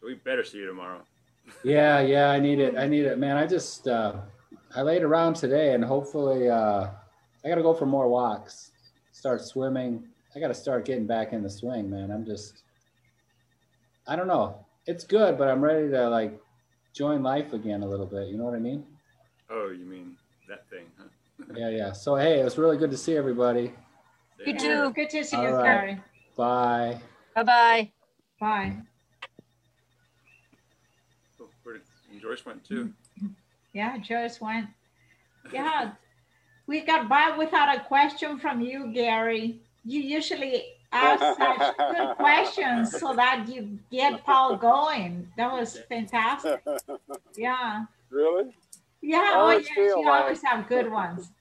So 0.00 0.06
we 0.06 0.14
better 0.14 0.42
see 0.44 0.58
you 0.58 0.66
tomorrow. 0.66 1.02
Yeah, 1.62 2.00
yeah, 2.00 2.30
I 2.30 2.40
need 2.40 2.58
it. 2.58 2.74
I 2.78 2.88
need 2.88 3.04
it, 3.04 3.18
man. 3.18 3.36
I 3.36 3.46
just 3.46 3.86
uh 3.86 4.14
I 4.74 4.80
laid 4.80 5.02
around 5.02 5.34
today 5.34 5.74
and 5.74 5.84
hopefully 5.84 6.48
uh 6.48 6.86
I 7.44 7.48
gotta 7.48 7.62
go 7.62 7.74
for 7.74 7.84
more 7.84 8.08
walks. 8.08 8.70
Start 9.12 9.42
swimming. 9.42 10.08
I 10.34 10.40
gotta 10.40 10.54
start 10.54 10.86
getting 10.86 11.06
back 11.06 11.34
in 11.34 11.42
the 11.42 11.50
swing, 11.50 11.90
man. 11.90 12.10
I'm 12.10 12.24
just 12.24 12.62
I 14.06 14.16
don't 14.16 14.26
know. 14.26 14.64
It's 14.86 15.04
good, 15.04 15.36
but 15.36 15.48
I'm 15.48 15.62
ready 15.62 15.90
to 15.90 16.08
like 16.08 16.40
join 16.94 17.22
life 17.22 17.52
again 17.52 17.82
a 17.82 17.86
little 17.86 18.06
bit. 18.06 18.28
You 18.28 18.38
know 18.38 18.44
what 18.44 18.54
I 18.54 18.58
mean? 18.58 18.84
Oh, 19.50 19.68
you 19.70 19.84
mean 19.84 20.16
that 20.48 20.68
thing, 20.70 20.86
huh? 20.98 21.08
Yeah, 21.54 21.68
yeah. 21.68 21.92
So 21.92 22.16
hey, 22.16 22.40
it 22.40 22.44
was 22.44 22.56
really 22.56 22.78
good 22.78 22.90
to 22.90 22.96
see 22.96 23.16
everybody. 23.18 23.74
You 24.46 24.58
too. 24.58 24.92
Good 24.92 25.10
to 25.10 25.24
see 25.24 25.36
All 25.36 25.42
you, 25.42 25.48
right. 25.50 25.64
Gary. 25.64 26.00
Bye. 26.36 27.00
Bye-bye. 27.34 27.90
Bye. 28.40 28.76
Oh, 31.40 31.48
Where 31.62 31.74
did 31.74 32.20
Joyce 32.20 32.44
went 32.44 32.64
too? 32.64 32.92
Yeah, 33.72 33.98
Joyce 33.98 34.40
went. 34.40 34.68
Yeah, 35.52 35.92
we 36.66 36.80
got 36.82 37.08
by 37.08 37.34
without 37.36 37.74
a 37.76 37.80
question 37.80 38.38
from 38.38 38.60
you, 38.60 38.92
Gary. 38.92 39.60
You 39.84 40.00
usually 40.00 40.64
ask 40.92 41.20
such 41.38 41.76
good 41.76 42.16
questions 42.16 42.98
so 42.98 43.14
that 43.14 43.46
you 43.48 43.78
get 43.90 44.24
Paul 44.24 44.56
going. 44.56 45.28
That 45.36 45.52
was 45.52 45.78
fantastic. 45.88 46.62
Yeah. 47.36 47.84
Really? 48.10 48.54
Yeah, 49.02 49.18
I 49.18 49.32
oh 49.34 49.40
always 49.40 49.66
yes, 49.66 49.74
feel 49.74 49.98
you 49.98 50.08
always 50.08 50.42
have 50.42 50.68
good 50.68 50.90
ones. 50.90 51.32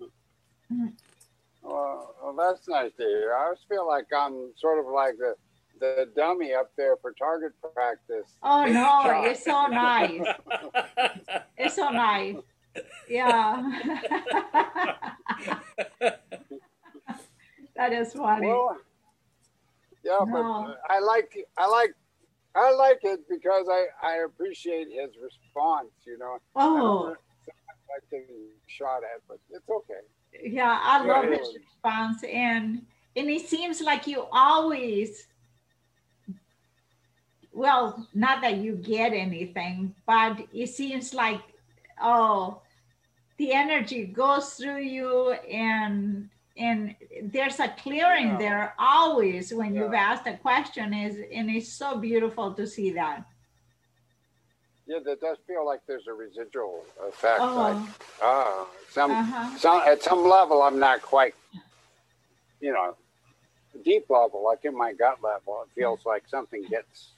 Well, 1.64 2.16
well, 2.22 2.36
that's 2.36 2.68
nice 2.68 2.92
to 3.00 3.04
hear. 3.04 3.34
I 3.38 3.46
always 3.46 3.60
feel 3.70 3.88
like 3.88 4.06
I'm 4.16 4.52
sort 4.58 4.80
of 4.80 4.86
like 4.94 5.16
the 5.18 5.36
the 5.80 6.10
dummy 6.16 6.54
up 6.54 6.72
there 6.78 6.96
for 7.02 7.14
target 7.14 7.54
practice. 7.74 8.36
Oh 8.44 8.66
no, 8.66 9.24
it's 9.26 9.44
so 9.44 9.68
nice. 9.68 10.22
It's 11.58 11.76
so 11.76 11.90
nice. 11.90 12.36
Yeah. 13.08 13.72
that 17.76 17.94
is 17.94 18.14
funny. 18.14 18.48
Well, 18.48 18.78
yeah, 20.04 20.20
No. 20.26 20.26
but 20.26 20.94
I 20.94 21.00
like 21.00 21.36
I 21.58 21.68
like 21.68 21.94
I 22.56 22.72
like 22.74 23.00
it 23.04 23.22
because 23.30 23.68
I 23.70 23.86
I 24.04 24.16
appreciate 24.26 24.88
his 24.90 25.12
response. 25.22 25.90
You 26.06 26.18
know. 26.18 26.38
I 26.56 26.64
don't 26.64 26.80
Oh. 26.82 27.04
really 27.06 27.16
like 27.90 28.10
getting 28.12 28.50
shot 28.68 29.04
at, 29.04 29.22
but 29.28 29.38
it's 29.50 29.70
okay. 29.70 30.02
Yeah, 30.42 30.80
I 30.82 31.04
love 31.06 31.26
his 31.26 31.56
response, 31.56 32.24
and 32.24 32.86
and 33.16 33.30
it 33.30 33.48
seems 33.48 33.82
like 33.82 34.08
you 34.08 34.26
always. 34.32 35.28
Well, 37.52 38.08
not 38.16 38.42
that 38.42 38.58
you 38.58 38.76
get 38.76 39.14
anything, 39.14 39.94
but 40.08 40.40
it 40.52 40.70
seems 40.70 41.14
like, 41.14 41.42
oh, 42.02 42.62
the 43.38 43.54
energy 43.54 44.06
goes 44.06 44.56
through 44.56 44.82
you, 44.82 45.34
and 45.34 46.30
and 46.58 46.96
there's 47.24 47.60
a 47.60 47.68
clearing 47.70 48.30
Yeah. 48.30 48.38
there 48.38 48.74
always 48.80 49.54
when 49.54 49.76
you've 49.76 49.94
asked 49.94 50.28
a 50.28 50.38
question. 50.38 50.94
Is 50.94 51.18
and 51.32 51.50
it's 51.50 51.70
so 51.72 51.98
beautiful 51.98 52.54
to 52.54 52.66
see 52.66 52.92
that. 52.94 53.26
Yeah, 54.86 55.00
that 55.06 55.22
does 55.22 55.38
feel 55.48 55.66
like 55.66 55.80
there's 55.88 56.08
a 56.08 56.14
residual 56.14 56.84
effect. 57.08 57.40
Oh. 57.42 57.56
Like, 57.56 57.96
ah, 58.22 58.68
some, 58.90 59.12
Uh-huh. 59.12 59.58
some, 59.58 59.82
at 59.86 60.02
some 60.04 60.24
level, 60.28 60.62
I'm 60.62 60.78
not 60.80 61.02
quite, 61.02 61.36
you 62.60 62.74
know, 62.74 62.96
deep 63.84 64.10
level, 64.10 64.44
like 64.44 64.66
in 64.66 64.76
my 64.78 64.94
gut 64.94 65.24
level. 65.24 65.64
It 65.64 65.70
feels 65.74 66.06
like 66.06 66.24
something 66.28 66.64
gets 66.70 67.14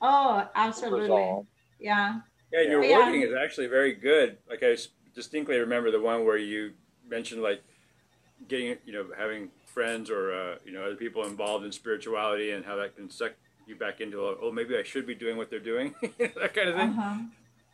Oh, 0.00 0.48
absolutely. 0.54 1.02
resolved. 1.02 1.48
Yeah. 1.78 2.20
Yeah, 2.50 2.60
your 2.62 2.84
Yeah. 2.84 2.98
wording 2.98 3.22
is 3.22 3.32
actually 3.34 3.68
very 3.68 3.94
good. 3.94 4.38
Like 4.48 4.62
I 4.62 4.76
distinctly 5.14 5.58
remember 5.58 5.90
the 5.90 6.00
one 6.00 6.24
where 6.24 6.36
you 6.36 6.72
mentioned 7.06 7.42
like 7.42 7.62
getting, 8.48 8.78
you 8.84 8.92
know, 8.92 9.06
having 9.16 9.50
friends 9.66 10.10
or 10.10 10.32
uh, 10.32 10.56
you 10.64 10.72
know 10.72 10.84
other 10.84 10.96
people 10.96 11.24
involved 11.24 11.64
in 11.64 11.72
spirituality 11.72 12.50
and 12.50 12.64
how 12.64 12.76
that 12.76 12.96
can 12.96 13.08
suck 13.08 13.32
you 13.66 13.76
back 13.76 14.00
into 14.00 14.20
oh 14.20 14.50
maybe 14.52 14.76
I 14.76 14.82
should 14.82 15.06
be 15.06 15.14
doing 15.14 15.36
what 15.36 15.50
they're 15.50 15.58
doing 15.58 15.94
that 16.18 16.54
kind 16.54 16.68
of 16.68 16.76
thing. 16.76 16.90
Uh-huh. 16.90 17.18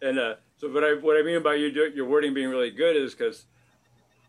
And 0.01 0.19
uh, 0.19 0.35
so, 0.59 0.71
what 0.73 0.85
I 0.85 0.95
what 0.95 1.17
I 1.17 1.23
mean 1.23 1.43
by 1.43 1.55
you 1.55 1.73
do, 1.73 1.91
your 1.95 2.07
wording 2.07 2.35
being 2.35 2.49
really 2.49 2.71
good 2.71 2.97
is 2.97 3.15
because 3.15 3.45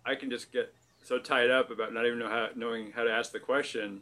I 0.06 0.15
can 0.15 0.30
just 0.30 0.52
get 0.52 0.73
so 1.03 1.19
tied 1.19 1.49
up 1.49 1.69
about 1.69 1.94
not 1.94 2.06
even 2.06 2.19
know 2.19 2.30
how 2.30 2.49
knowing 2.56 2.91
how 2.91 3.03
to 3.03 3.11
ask 3.11 3.31
the 3.31 3.40
question, 3.40 4.02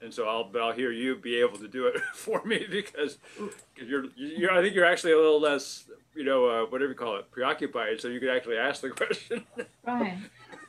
and 0.00 0.12
so 0.12 0.28
I'll 0.28 0.44
but 0.44 0.62
I'll 0.62 0.72
hear 0.72 0.90
you 0.90 1.16
be 1.16 1.36
able 1.36 1.58
to 1.58 1.68
do 1.68 1.86
it 1.86 2.00
for 2.14 2.42
me 2.44 2.66
because 2.68 3.18
you 3.38 3.50
you're 3.86 4.04
you're 4.16 4.52
I 4.52 4.60
think 4.60 4.74
you're 4.74 4.84
actually 4.84 5.12
a 5.12 5.16
little 5.16 5.40
less 5.40 5.84
you 6.16 6.24
know 6.24 6.46
uh, 6.46 6.66
whatever 6.66 6.90
you 6.90 6.98
call 6.98 7.16
it 7.16 7.30
preoccupied, 7.30 8.00
so 8.00 8.08
you 8.08 8.18
could 8.18 8.30
actually 8.30 8.56
ask 8.56 8.80
the 8.80 8.90
question. 9.02 9.44
Right. 9.86 10.18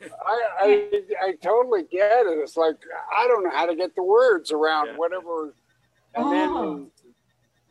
I, 0.01 0.41
I, 0.59 1.01
I 1.23 1.31
totally 1.41 1.84
get 1.84 2.27
it. 2.27 2.38
It's 2.38 2.55
like, 2.55 2.76
I 3.18 3.27
don't 3.27 3.43
know 3.43 3.49
how 3.49 3.65
to 3.65 3.76
get 3.76 3.95
the 3.95 4.03
words 4.03 4.51
around 4.51 4.95
whatever. 4.95 5.53
And 6.15 6.25
Oh. 6.25 6.91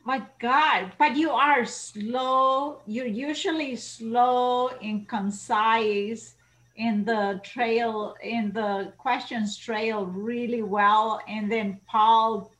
My 0.05 0.23
God, 0.39 0.93
but 0.99 1.17
you 1.17 1.31
are 1.31 1.65
slow. 1.65 2.81
You're 2.87 3.07
usually 3.07 3.75
slow 3.75 4.69
and 4.81 5.09
concise 5.09 6.37
in 6.77 7.05
the 7.05 7.41
trail, 7.43 8.15
in 8.23 8.53
the 8.53 8.93
questions 8.99 9.57
trail 9.57 10.07
really 10.07 10.63
well. 10.63 11.21
And 11.27 11.51
then 11.51 11.81
Paul 11.89 12.53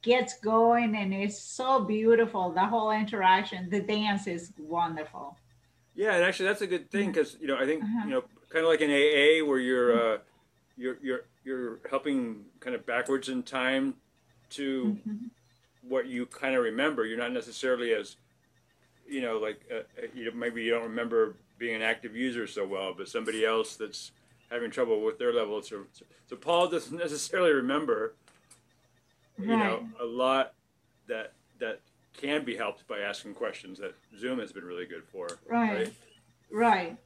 gets 0.00 0.38
going 0.40 0.96
and 0.96 1.12
it's 1.12 1.38
so 1.38 1.80
beautiful. 1.84 2.50
The 2.52 2.64
whole 2.64 2.90
interaction, 2.90 3.68
the 3.68 3.80
dance 3.80 4.26
is 4.26 4.52
wonderful. 4.58 5.36
Yeah, 5.94 6.14
and 6.14 6.24
actually 6.24 6.46
that's 6.46 6.62
a 6.62 6.66
good 6.66 6.90
thing 6.90 7.12
because 7.12 7.36
you 7.40 7.46
know 7.46 7.56
I 7.58 7.66
think 7.66 7.82
Uh-huh. 7.84 8.04
you 8.04 8.10
know 8.12 8.24
kind 8.48 8.64
of 8.64 8.70
like 8.70 8.80
in 8.80 8.90
AA 8.90 9.46
where 9.46 9.58
you're 9.58 10.14
uh, 10.14 10.18
you're 10.78 10.96
you're 11.02 11.24
you're 11.44 11.80
helping 11.90 12.46
kind 12.60 12.74
of 12.74 12.84
backwards 12.86 13.28
in 13.28 13.42
time 13.42 13.94
to 14.56 14.98
what 15.82 16.06
you 16.06 16.26
kind 16.26 16.54
of 16.54 16.62
remember. 16.62 17.04
You're 17.04 17.18
not 17.18 17.32
necessarily 17.32 17.92
as 17.92 18.16
you 19.08 19.20
know 19.20 19.38
like 19.38 19.60
uh, 19.70 19.78
uh, 20.02 20.06
you 20.14 20.26
know, 20.26 20.32
maybe 20.32 20.62
you 20.62 20.70
don't 20.70 20.82
remember 20.82 21.36
being 21.58 21.76
an 21.76 21.82
active 21.82 22.16
user 22.16 22.46
so 22.46 22.66
well, 22.66 22.94
but 22.96 23.08
somebody 23.08 23.44
else 23.44 23.76
that's 23.76 24.12
having 24.50 24.70
trouble 24.70 25.02
with 25.02 25.18
their 25.18 25.32
level. 25.32 25.62
So, 25.62 25.84
so 26.28 26.36
Paul 26.36 26.68
doesn't 26.68 26.96
necessarily 26.98 27.52
remember 27.52 28.14
you 29.38 29.56
know 29.56 29.86
a 30.00 30.04
lot 30.04 30.54
that 31.08 31.32
that 31.58 31.80
can 32.16 32.44
be 32.44 32.56
helped 32.56 32.86
by 32.86 33.00
asking 33.00 33.34
questions 33.34 33.78
that 33.78 33.94
Zoom 34.16 34.38
has 34.38 34.52
been 34.52 34.64
really 34.64 34.86
good 34.86 35.02
for. 35.10 35.28
Right. 35.48 35.92
Right. 36.50 36.96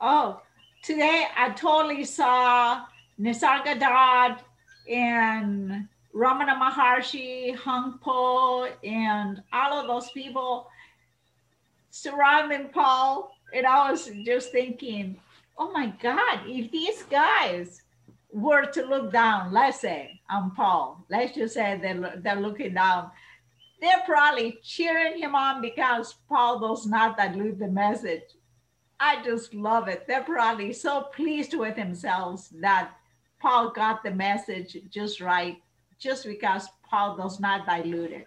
Oh, 0.00 0.40
today 0.82 1.26
I 1.36 1.50
totally 1.50 2.04
saw 2.04 2.84
Nisargadatta 3.20 4.38
and 4.90 5.88
Ramana 6.16 6.58
Maharshi, 6.58 7.54
Huang 7.56 7.98
Po, 8.02 8.64
and 8.82 9.42
all 9.52 9.74
of 9.74 9.86
those 9.86 10.10
people 10.12 10.66
surrounding 11.90 12.70
Paul. 12.70 13.30
And 13.52 13.66
I 13.66 13.90
was 13.90 14.10
just 14.24 14.50
thinking, 14.50 15.18
oh 15.58 15.70
my 15.72 15.92
God, 16.02 16.40
if 16.46 16.70
these 16.70 17.02
guys 17.04 17.82
were 18.32 18.64
to 18.64 18.86
look 18.86 19.12
down, 19.12 19.52
let's 19.52 19.80
say 19.80 20.20
on 20.30 20.52
Paul, 20.52 21.04
let's 21.10 21.34
just 21.34 21.52
say 21.52 21.78
they're, 21.82 22.18
they're 22.22 22.40
looking 22.40 22.72
down, 22.74 23.10
they're 23.82 24.02
probably 24.06 24.58
cheering 24.62 25.20
him 25.20 25.34
on 25.34 25.60
because 25.60 26.14
Paul 26.30 26.60
does 26.60 26.86
not 26.86 27.18
dilute 27.18 27.58
the 27.58 27.68
message. 27.68 28.22
I 28.98 29.22
just 29.22 29.52
love 29.52 29.88
it. 29.88 30.06
They're 30.08 30.24
probably 30.24 30.72
so 30.72 31.08
pleased 31.14 31.52
with 31.52 31.76
themselves 31.76 32.48
that 32.60 32.92
Paul 33.38 33.70
got 33.70 34.02
the 34.02 34.12
message 34.12 34.78
just 34.88 35.20
right, 35.20 35.58
just 35.98 36.24
because 36.26 36.68
Paul 36.88 37.16
does 37.16 37.40
not 37.40 37.66
dilute 37.66 38.12
it. 38.12 38.26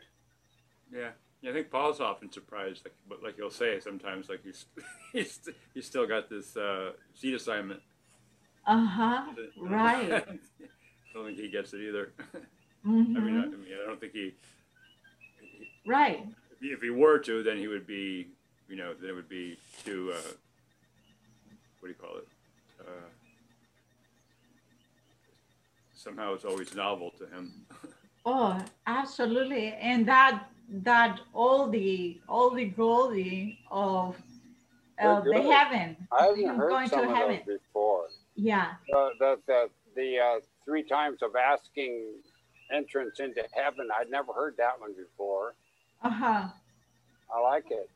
Yeah, 0.91 1.09
yeah. 1.41 1.51
I 1.51 1.53
think 1.53 1.69
Paul's 1.71 1.99
often 1.99 2.31
surprised, 2.31 2.85
like 2.85 2.95
but 3.07 3.23
like 3.23 3.35
he'll 3.35 3.49
say 3.51 3.79
sometimes, 3.79 4.29
like 4.29 4.43
he's 4.43 4.65
he's 5.13 5.39
he's 5.73 5.85
still 5.85 6.07
got 6.07 6.29
this 6.29 6.57
uh, 6.57 6.91
seat 7.13 7.33
assignment. 7.33 7.81
Uh 8.65 8.85
huh. 8.85 9.25
Right. 9.57 10.11
I 10.27 11.13
don't 11.13 11.25
think 11.25 11.37
he 11.39 11.49
gets 11.49 11.73
it 11.73 11.81
either. 11.81 12.11
I 12.85 12.87
Mhm. 12.87 13.13
mean, 13.23 13.37
I, 13.37 13.43
I 13.43 13.45
mean, 13.47 13.73
I 13.81 13.85
don't 13.87 13.99
think 13.99 14.13
he. 14.13 14.33
Right. 15.85 16.25
If 16.51 16.59
he, 16.61 16.67
if 16.67 16.81
he 16.81 16.89
were 16.91 17.17
to, 17.19 17.41
then 17.43 17.57
he 17.57 17.67
would 17.67 17.87
be, 17.87 18.27
you 18.67 18.75
know, 18.75 18.93
then 18.93 19.09
it 19.09 19.13
would 19.13 19.27
be 19.29 19.57
too. 19.83 20.11
Uh, 20.13 20.21
what 21.79 21.87
do 21.87 21.87
you 21.89 21.93
call 21.95 22.17
it? 22.17 22.27
Uh, 22.79 23.07
somehow 25.99 26.33
it's 26.33 26.45
always 26.45 26.73
novel 26.75 27.11
to 27.19 27.25
him. 27.27 27.51
Oh, 28.25 28.59
absolutely. 28.87 29.73
And 29.73 30.07
that 30.07 30.45
that 30.71 31.19
all 31.33 31.69
the 31.69 32.19
goldie 32.75 33.59
of 33.71 34.15
uh, 35.01 35.21
They're 35.21 35.33
the 35.33 35.41
good. 35.41 35.51
heaven. 35.53 35.97
I 36.11 36.23
haven't 36.25 36.43
Him 36.43 36.55
heard 36.55 36.69
going 36.69 36.87
some 36.89 37.03
to 37.05 37.09
of 37.09 37.15
heaven. 37.15 37.41
those 37.47 37.59
before. 37.59 38.05
Yeah. 38.35 38.73
Uh, 38.95 39.09
the 39.19 39.39
the, 39.47 39.69
the 39.95 40.17
uh, 40.19 40.39
three 40.65 40.83
times 40.83 41.21
of 41.21 41.31
asking 41.35 42.05
entrance 42.71 43.19
into 43.19 43.43
heaven, 43.53 43.87
I'd 43.99 44.09
never 44.11 44.31
heard 44.33 44.55
that 44.57 44.79
one 44.79 44.93
before. 44.93 45.55
Uh 46.03 46.09
huh. 46.09 46.47
I 47.35 47.39
like 47.41 47.65
it. 47.71 47.89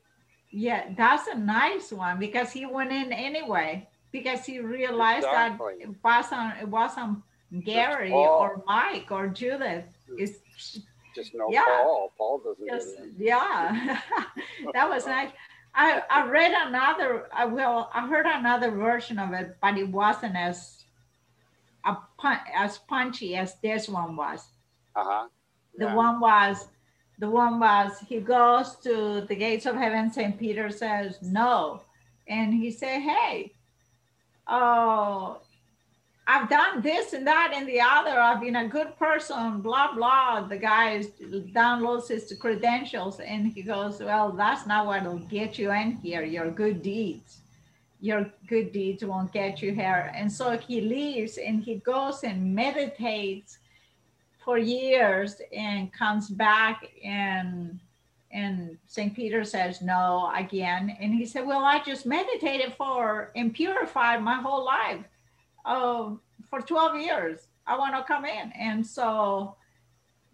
Yeah, 0.51 0.93
that's 0.95 1.27
a 1.27 1.35
nice 1.37 1.91
one 1.91 2.19
because 2.19 2.51
he 2.51 2.65
went 2.65 2.91
in 2.91 3.11
anyway 3.11 3.87
because 4.11 4.45
he 4.45 4.59
realized 4.59 5.25
Exactly. 5.25 5.73
that 5.79 5.89
it 5.89 5.95
wasn't 6.03 6.53
it 6.61 6.67
wasn't 6.67 7.19
Gary 7.61 8.11
or 8.11 8.63
Mike 8.65 9.11
or 9.11 9.27
Judith. 9.27 9.85
Is 10.17 10.39
Just 11.15 11.33
no 11.35 11.47
Yeah. 11.51 11.63
Paul. 11.65 12.13
Paul 12.17 12.39
doesn't 12.39 12.67
just 12.67 12.97
do 12.97 13.11
yeah. 13.17 13.99
that 14.73 14.89
was 14.89 15.05
nice. 15.05 15.29
I, 15.75 16.03
I 16.09 16.27
read 16.27 16.53
another, 16.67 17.27
I 17.33 17.45
well, 17.45 17.89
I 17.93 18.07
heard 18.07 18.25
another 18.27 18.69
version 18.71 19.17
of 19.17 19.33
it, 19.33 19.57
but 19.61 19.77
it 19.77 19.89
wasn't 19.89 20.35
as 20.35 20.83
a 21.83 21.97
pun, 22.17 22.39
as 22.55 22.77
punchy 22.77 23.35
as 23.35 23.55
this 23.61 23.89
one 23.89 24.15
was. 24.15 24.47
Uh 24.95 25.03
huh. 25.03 25.27
The 25.77 25.89
one 25.89 26.19
was, 26.19 26.67
the 27.17 27.29
one 27.29 27.59
was, 27.59 27.93
he 28.07 28.19
goes 28.19 28.75
to 28.83 29.21
the 29.27 29.35
gates 29.35 29.65
of 29.65 29.75
heaven. 29.75 30.11
St. 30.11 30.37
Peter 30.37 30.69
says 30.69 31.17
no, 31.23 31.81
and 32.27 32.53
he 32.53 32.69
said, 32.69 33.01
"Hey, 33.01 33.53
oh, 34.47 35.39
I've 36.25 36.49
done 36.49 36.81
this 36.81 37.11
and 37.13 37.27
that 37.27 37.51
and 37.53 37.67
the 37.67 37.81
other. 37.81 38.17
I've 38.17 38.39
been 38.39 38.55
a 38.55 38.67
good 38.67 38.97
person, 38.97 39.59
blah, 39.59 39.93
blah. 39.93 40.47
The 40.47 40.57
guy 40.57 41.03
downloads 41.21 42.07
his 42.07 42.33
credentials 42.39 43.19
and 43.19 43.47
he 43.47 43.61
goes, 43.61 43.99
Well, 43.99 44.31
that's 44.31 44.65
not 44.65 44.85
what 44.85 45.03
will 45.03 45.19
get 45.19 45.59
you 45.59 45.71
in 45.71 45.97
here. 45.97 46.23
Your 46.23 46.49
good 46.49 46.81
deeds. 46.81 47.39
Your 47.99 48.31
good 48.47 48.71
deeds 48.71 49.03
won't 49.03 49.33
get 49.33 49.61
you 49.61 49.73
here. 49.73 50.11
And 50.15 50.31
so 50.31 50.57
he 50.57 50.81
leaves 50.81 51.37
and 51.37 51.61
he 51.61 51.75
goes 51.75 52.23
and 52.23 52.55
meditates 52.55 53.59
for 54.43 54.57
years 54.57 55.41
and 55.53 55.91
comes 55.91 56.29
back 56.29 56.87
and 57.03 57.79
and 58.31 58.77
St. 58.87 59.13
Peter 59.13 59.43
says 59.43 59.81
no 59.81 60.31
again. 60.35 60.97
And 60.99 61.13
he 61.13 61.25
said, 61.25 61.45
Well, 61.45 61.65
I 61.65 61.83
just 61.83 62.05
meditated 62.05 62.73
for 62.77 63.31
and 63.35 63.53
purified 63.53 64.23
my 64.23 64.35
whole 64.35 64.65
life 64.65 65.05
oh, 65.65 66.19
for 66.49 66.61
12 66.61 66.99
years, 66.99 67.47
I 67.65 67.77
want 67.77 67.95
to 67.95 68.03
come 68.03 68.25
in. 68.25 68.51
And 68.59 68.85
so, 68.85 69.55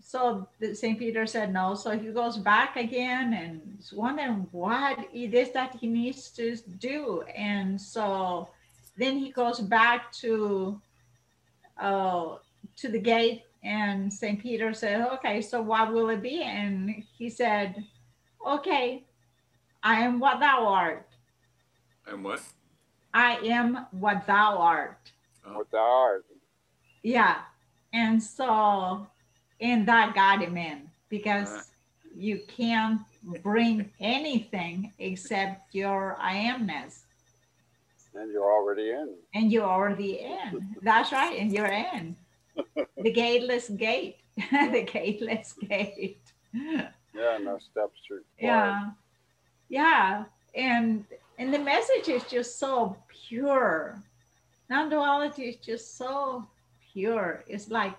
so 0.01 0.47
St. 0.73 0.97
Peter 0.97 1.25
said 1.25 1.53
no. 1.53 1.75
So 1.75 1.97
he 1.97 2.09
goes 2.09 2.37
back 2.37 2.75
again 2.75 3.33
and 3.33 3.77
is 3.79 3.93
wondering 3.93 4.47
what 4.51 4.99
it 5.13 5.33
is 5.33 5.51
that 5.51 5.75
he 5.79 5.87
needs 5.87 6.29
to 6.31 6.55
do. 6.79 7.23
And 7.35 7.79
so 7.79 8.49
then 8.97 9.17
he 9.17 9.31
goes 9.31 9.59
back 9.59 10.11
to, 10.13 10.81
uh, 11.79 12.35
to 12.77 12.87
the 12.87 12.99
gate 12.99 13.43
and 13.63 14.11
St. 14.11 14.41
Peter 14.41 14.73
said, 14.73 15.01
okay, 15.13 15.41
so 15.41 15.61
what 15.61 15.91
will 15.91 16.09
it 16.09 16.21
be? 16.21 16.43
And 16.43 17.03
he 17.17 17.29
said, 17.29 17.83
okay, 18.45 19.03
I 19.83 20.01
am 20.01 20.19
what 20.19 20.39
thou 20.39 20.67
art. 20.67 21.07
I 22.07 22.11
am 22.11 22.23
what? 22.23 22.41
I 23.13 23.35
am 23.37 23.85
what 23.91 24.25
thou 24.25 24.57
art. 24.57 25.11
What 25.53 25.71
the 25.71 25.77
art. 25.77 26.25
Yeah. 27.03 27.39
And 27.93 28.21
so, 28.21 29.07
and 29.59 29.87
that 29.87 30.13
got 30.13 30.41
him 30.41 30.57
in 30.57 30.89
because 31.09 31.49
uh-huh. 31.49 31.63
you 32.15 32.41
can't 32.47 33.01
bring 33.43 33.91
anything 33.99 34.93
except 34.99 35.73
your 35.73 36.15
I 36.19 36.35
amness. 36.35 37.01
And 38.15 38.31
you're 38.31 38.51
already 38.51 38.89
in. 38.89 39.15
And 39.33 39.51
you're 39.51 39.69
already 39.69 40.19
in. 40.19 40.75
That's 40.81 41.11
right. 41.11 41.37
And 41.39 41.51
you're 41.51 41.65
in. 41.65 42.15
the 42.97 43.11
gateless 43.11 43.69
gate. 43.69 44.17
the 44.51 44.87
gateless 44.91 45.53
gate. 45.53 46.21
Yeah, 46.53 47.37
no 47.41 47.59
steps 47.59 47.99
through. 48.07 48.21
Yeah. 48.39 48.91
Yeah. 49.69 50.25
And 50.55 51.05
and 51.37 51.53
the 51.53 51.59
message 51.59 52.09
is 52.09 52.23
just 52.23 52.59
so 52.59 52.97
pure. 53.07 54.01
Non-duality 54.69 55.43
is 55.43 55.55
just 55.57 55.97
so 55.97 56.47
pure. 56.93 57.43
It's 57.47 57.69
like 57.69 57.95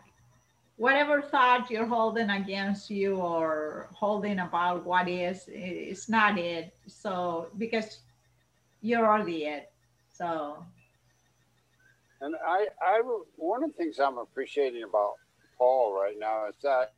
whatever 0.76 1.20
thought 1.22 1.70
you're 1.70 1.86
holding 1.86 2.30
against 2.30 2.90
you 2.90 3.16
or 3.16 3.88
holding 3.92 4.38
about 4.40 4.86
what 4.86 5.08
is, 5.08 5.44
it's 5.48 6.08
not 6.08 6.38
it. 6.38 6.74
So 6.86 7.48
because 7.58 8.00
you're 8.82 9.06
already 9.06 9.44
it. 9.44 9.72
So 10.12 10.64
And 12.20 12.34
I, 12.46 12.66
I, 12.82 13.02
one 13.36 13.64
of 13.64 13.70
the 13.70 13.76
things 13.76 13.98
I'm 13.98 14.18
appreciating 14.18 14.82
about 14.84 15.14
Paul 15.58 15.94
right 15.94 16.16
now 16.18 16.48
is 16.48 16.54
that 16.62 16.92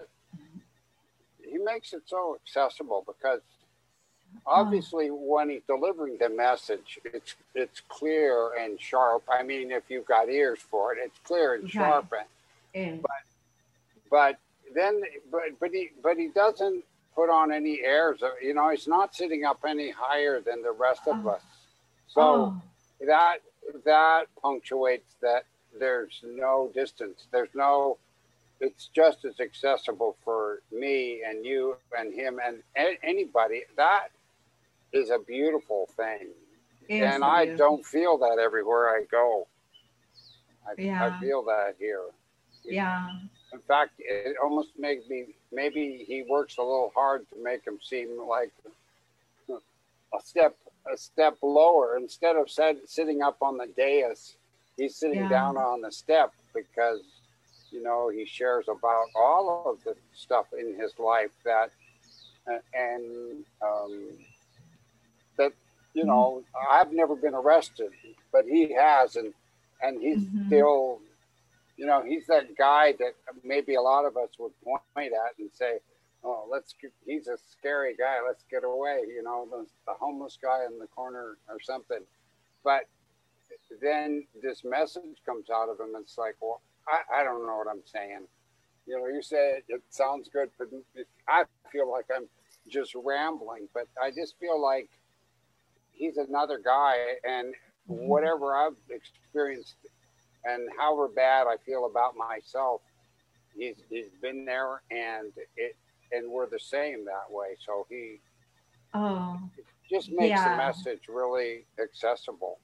he 1.43 1.59
makes 1.59 1.93
it 1.93 2.03
so 2.07 2.36
accessible 2.44 3.05
because 3.07 3.40
Oh. 4.47 4.51
obviously 4.61 5.09
when 5.11 5.51
he's 5.51 5.63
delivering 5.67 6.17
the 6.19 6.29
message, 6.29 6.99
it's 7.05 7.35
it's 7.55 7.81
clear 7.89 8.51
and 8.59 8.81
sharp. 8.81 9.23
I 9.31 9.43
mean, 9.43 9.71
if 9.71 9.85
you've 9.89 10.07
got 10.07 10.29
ears 10.29 10.59
for 10.61 10.93
it, 10.93 10.99
it's 11.03 11.19
clear 11.25 11.55
and 11.55 11.65
Right. 11.65 11.73
sharp. 11.73 12.13
and 12.75 13.03
But 13.03 13.11
but 14.11 14.37
then 14.75 15.03
but 15.31 15.43
but 15.61 15.71
he 15.71 15.91
but 16.03 16.17
he 16.17 16.29
doesn't 16.29 16.85
put 17.15 17.29
on 17.31 17.53
any 17.53 17.81
airs. 17.83 18.23
Of, 18.23 18.31
you 18.43 18.55
know, 18.55 18.71
he's 18.71 18.89
not 18.89 19.15
sitting 19.15 19.45
up 19.45 19.61
any 19.67 19.91
higher 19.91 20.41
than 20.41 20.63
the 20.63 20.73
rest 20.73 21.03
of 21.07 21.27
oh. 21.27 21.31
us. 21.31 21.43
So 22.09 22.21
Oh. 22.23 22.63
that 23.07 23.39
that 23.85 24.27
punctuates 24.41 25.15
that 25.21 25.45
there's 25.79 26.21
no 26.25 26.71
distance. 26.75 27.27
There's 27.31 27.55
no. 27.55 27.99
It's 28.61 28.87
just 28.95 29.25
as 29.25 29.41
accessible 29.41 30.17
for 30.25 30.61
me 30.71 31.23
and 31.27 31.45
you 31.45 31.77
and 31.99 32.15
him 32.15 32.39
and 32.45 32.63
a- 32.77 32.99
anybody. 33.03 33.65
That 33.77 34.09
is 34.93 35.10
a 35.10 35.19
beautiful 35.19 35.89
thing, 35.97 36.28
and 36.90 37.24
I 37.24 37.44
beautiful. 37.44 37.66
don't 37.66 37.85
feel 37.86 38.19
that 38.19 38.39
everywhere 38.43 38.89
I 38.90 39.05
go. 39.10 39.47
I, 40.66 40.81
Yeah. 40.81 41.05
I 41.16 41.20
feel 41.20 41.43
that 41.44 41.74
here. 41.78 42.06
yeah. 42.64 43.09
In 43.52 43.60
fact, 43.60 43.93
it 43.98 44.36
almost 44.43 44.70
makes 44.78 45.09
me 45.09 45.35
maybe 45.52 46.05
he 46.06 46.23
works 46.28 46.56
a 46.59 46.62
little 46.62 46.90
hard 46.94 47.28
to 47.31 47.43
make 47.43 47.66
him 47.66 47.78
seem 47.82 48.09
like 48.28 48.52
a 49.51 50.20
step 50.24 50.56
a 50.93 50.97
step 50.97 51.36
lower 51.43 51.97
instead 51.97 52.36
of 52.36 52.51
set, 52.51 52.77
sitting 52.86 53.23
up 53.23 53.36
on 53.43 53.56
the 53.56 53.66
dais. 53.77 54.36
He's 54.77 54.97
sitting 54.97 55.20
Yeah. 55.23 55.28
down 55.28 55.56
on 55.56 55.81
the 55.82 55.93
step 55.93 56.32
because 56.55 57.01
you 57.70 57.82
know 57.82 58.09
he 58.09 58.24
shares 58.24 58.69
about 58.69 59.06
all 59.14 59.64
of 59.66 59.82
the 59.85 59.94
stuff 60.14 60.47
in 60.59 60.74
his 60.78 60.98
life 60.98 61.31
that 61.44 61.70
uh, 62.51 62.59
and 62.74 63.44
um, 63.62 64.09
that 65.39 65.53
you 65.95 66.05
know 66.05 66.43
I've 66.71 66.93
never 66.93 67.17
been 67.17 67.35
arrested, 67.35 67.91
but 68.33 68.45
he 68.47 68.73
has, 68.75 69.17
and 69.17 69.33
and 69.83 70.01
he's 70.01 70.25
Mhm. 70.25 70.47
still 70.47 71.01
you 71.77 71.87
know, 71.87 72.03
he's 72.03 72.27
that 72.27 72.57
guy 72.57 72.93
that 72.99 73.15
maybe 73.45 73.75
a 73.75 73.81
lot 73.81 74.05
of 74.05 74.17
us 74.17 74.31
would 74.39 74.53
point 74.63 75.13
at 75.13 75.39
and 75.39 75.51
say, 75.53 75.79
"Oh, 76.23 76.47
let's." 76.51 76.75
Get, 76.81 76.93
he's 77.07 77.29
a 77.29 77.39
scary 77.39 77.95
guy. 77.97 78.19
Let's 78.27 78.45
get 78.51 78.65
away. 78.65 79.01
You 79.09 79.23
know, 79.23 79.47
the, 79.51 79.67
the 79.87 79.95
homeless 79.95 80.39
guy 80.41 80.65
in 80.71 80.79
the 80.79 80.87
corner 80.89 81.39
or 81.49 81.61
something. 81.61 82.01
But 82.65 82.83
then 83.81 84.27
this 84.43 84.65
message 84.65 85.23
comes 85.27 85.51
out 85.51 85.69
of 85.69 85.81
him. 85.81 85.95
It's 86.01 86.19
like, 86.19 86.37
well, 86.41 86.61
I, 86.89 87.21
I 87.21 87.25
don't 87.25 87.47
know 87.47 87.57
what 87.57 87.69
I'm 87.69 87.83
saying. 87.87 88.21
You 88.87 88.99
know, 88.99 89.07
you 89.07 89.23
say 89.23 89.59
it, 89.59 89.65
it 89.69 89.83
sounds 89.91 90.29
good, 90.29 90.51
but 90.59 90.69
I 91.29 91.45
feel 91.71 91.91
like 91.91 92.07
I'm 92.15 92.29
just 92.69 92.95
rambling. 92.95 93.69
But 93.75 93.87
I 94.03 94.11
just 94.11 94.39
feel 94.39 94.61
like 94.61 94.89
he's 96.03 96.16
another 96.16 96.59
guy, 96.65 96.97
and 97.24 97.55
whatever 97.87 98.57
I've 98.57 98.73
experienced 98.91 99.77
and 100.45 100.69
however 100.77 101.09
bad 101.15 101.47
I 101.47 101.57
feel 101.65 101.87
about 101.87 102.15
myself, 102.16 102.81
he's 103.57 103.77
he's 103.89 104.09
been 104.20 104.45
there, 104.45 104.83
and 104.91 105.33
it 105.57 105.77
and 106.11 106.31
we're 106.31 106.51
the 106.51 106.59
same 106.59 107.05
that 107.05 107.29
way. 107.31 107.51
So 107.66 107.87
he 107.89 108.20
Oh. 108.95 109.39
just 109.89 110.11
makes 110.11 110.29
Yeah. 110.29 110.51
the 110.51 110.57
message 110.57 111.03
really 111.09 111.66
accessible. 111.81 112.59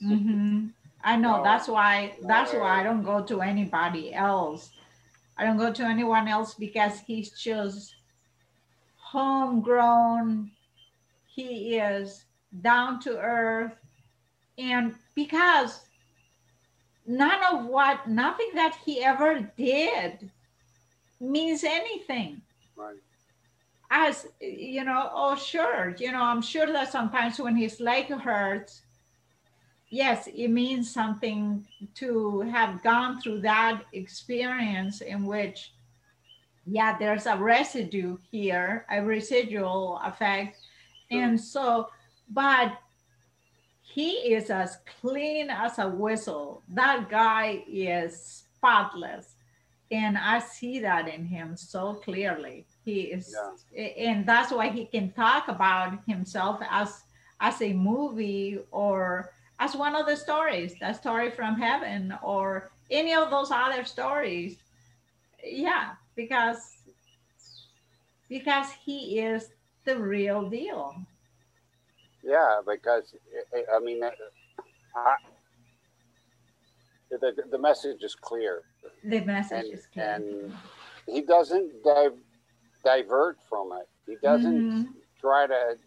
hmm 0.00 0.68
I 1.02 1.16
know 1.16 1.38
No. 1.38 1.42
that's 1.42 1.68
why 1.68 2.16
that's 2.22 2.52
No. 2.52 2.60
why 2.60 2.80
I 2.80 2.82
don't 2.84 3.02
go 3.02 3.22
to 3.24 3.40
anybody 3.40 4.14
else. 4.14 4.70
I 5.36 5.44
don't 5.44 5.58
go 5.58 5.72
to 5.72 5.82
anyone 5.84 6.28
else 6.28 6.54
because 6.54 7.00
he's 7.00 7.30
just 7.32 7.96
homegrown. 8.96 10.50
He 11.26 11.76
is 11.76 12.25
down 12.62 13.00
to 13.00 13.18
earth, 13.18 13.72
and 14.58 14.94
because 15.14 15.80
none 17.06 17.40
of 17.52 17.66
what 17.66 18.08
nothing 18.08 18.50
that 18.54 18.76
he 18.84 19.02
ever 19.02 19.40
did 19.56 20.30
means 21.20 21.64
anything. 21.64 22.42
Right. 22.76 22.96
as 23.90 24.26
you 24.40 24.84
know 24.84 25.08
oh 25.14 25.34
sure 25.36 25.94
you 25.98 26.12
know 26.12 26.22
i'm 26.22 26.42
sure 26.42 26.66
that 26.66 26.92
sometimes 26.92 27.38
when 27.38 27.56
his 27.56 27.80
leg 27.80 28.08
hurts 28.08 28.82
yes 29.88 30.26
it 30.26 30.48
means 30.48 30.92
something 30.92 31.64
to 31.94 32.40
have 32.40 32.82
gone 32.82 33.20
through 33.20 33.40
that 33.40 33.82
experience 33.92 35.00
in 35.00 35.24
which 35.24 35.72
yeah 36.66 36.98
there's 36.98 37.26
a 37.26 37.36
residue 37.36 38.18
here 38.30 38.84
a 38.90 39.00
residual 39.02 40.00
effect. 40.04 40.58
And 41.10 41.40
so 41.40 41.88
but 42.28 42.78
he 43.80 44.10
is 44.34 44.50
as 44.50 44.78
clean 45.00 45.48
as 45.50 45.78
a 45.78 45.88
whistle 45.88 46.62
that 46.68 47.08
guy 47.08 47.62
is 47.68 48.44
spotless 48.56 49.36
and 49.90 50.18
i 50.18 50.38
see 50.38 50.80
that 50.80 51.08
in 51.08 51.24
him 51.24 51.56
so 51.56 51.94
clearly 51.94 52.66
he 52.84 53.02
is 53.02 53.34
and 53.76 54.26
that's 54.26 54.52
why 54.52 54.68
he 54.68 54.84
can 54.86 55.12
talk 55.12 55.48
about 55.48 55.98
himself 56.06 56.60
as 56.70 57.04
as 57.40 57.60
a 57.62 57.72
movie 57.72 58.58
or 58.70 59.30
as 59.58 59.74
one 59.74 59.94
of 59.94 60.06
the 60.06 60.16
stories, 60.16 60.74
that 60.80 60.96
story 60.96 61.30
from 61.30 61.56
heaven 61.56 62.14
or 62.22 62.70
any 62.90 63.14
of 63.14 63.30
those 63.30 63.50
other 63.50 63.84
stories. 63.84 64.58
Yeah, 65.42 65.92
because 66.14 66.72
because 68.28 68.70
he 68.84 69.20
is 69.20 69.50
the 69.84 69.96
real 69.96 70.48
deal. 70.48 70.96
Yeah, 72.26 72.60
because 72.66 73.14
I- 73.54 73.76
I 73.76 73.78
mean, 73.80 74.02
uh, 74.02 74.10
I, 74.96 75.14
the 77.10 77.32
the 77.50 77.58
message 77.58 78.02
is 78.02 78.16
clear, 78.16 78.62
The 79.04 79.20
message 79.24 79.64
and 79.66 79.74
is 79.74 79.86
clear. 79.86 80.14
and 80.14 80.56
he 81.06 81.22
doesn't 81.22 81.84
di- 81.84 82.18
divert 82.84 83.38
from 83.48 83.70
it. 83.80 83.88
He 84.06 84.16
doesn't 84.16 84.60
Mhm. 84.70 84.94
try 85.20 85.46
to. 85.46 85.78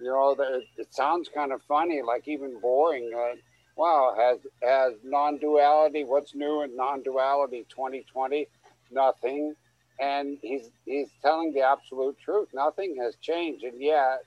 You 0.00 0.06
know, 0.06 0.34
the, 0.34 0.62
it 0.78 0.94
sounds 0.94 1.28
kind 1.28 1.52
of 1.52 1.62
funny, 1.62 2.00
like 2.02 2.26
even 2.26 2.58
boring. 2.60 3.10
Like, 3.14 3.42
wow, 3.76 4.14
has 4.18 4.38
has 4.62 4.94
non-duality? 5.02 6.04
What's 6.04 6.34
new 6.34 6.62
in 6.62 6.74
non-duality? 6.76 7.64
2020, 7.70 8.48
nothing. 8.90 9.54
And 9.98 10.38
he's 10.42 10.70
he's 10.84 11.10
telling 11.22 11.52
the 11.54 11.60
absolute 11.62 12.18
truth. 12.18 12.48
Nothing 12.52 12.96
has 12.96 13.16
changed, 13.16 13.64
and 13.64 13.80
yet 13.80 14.24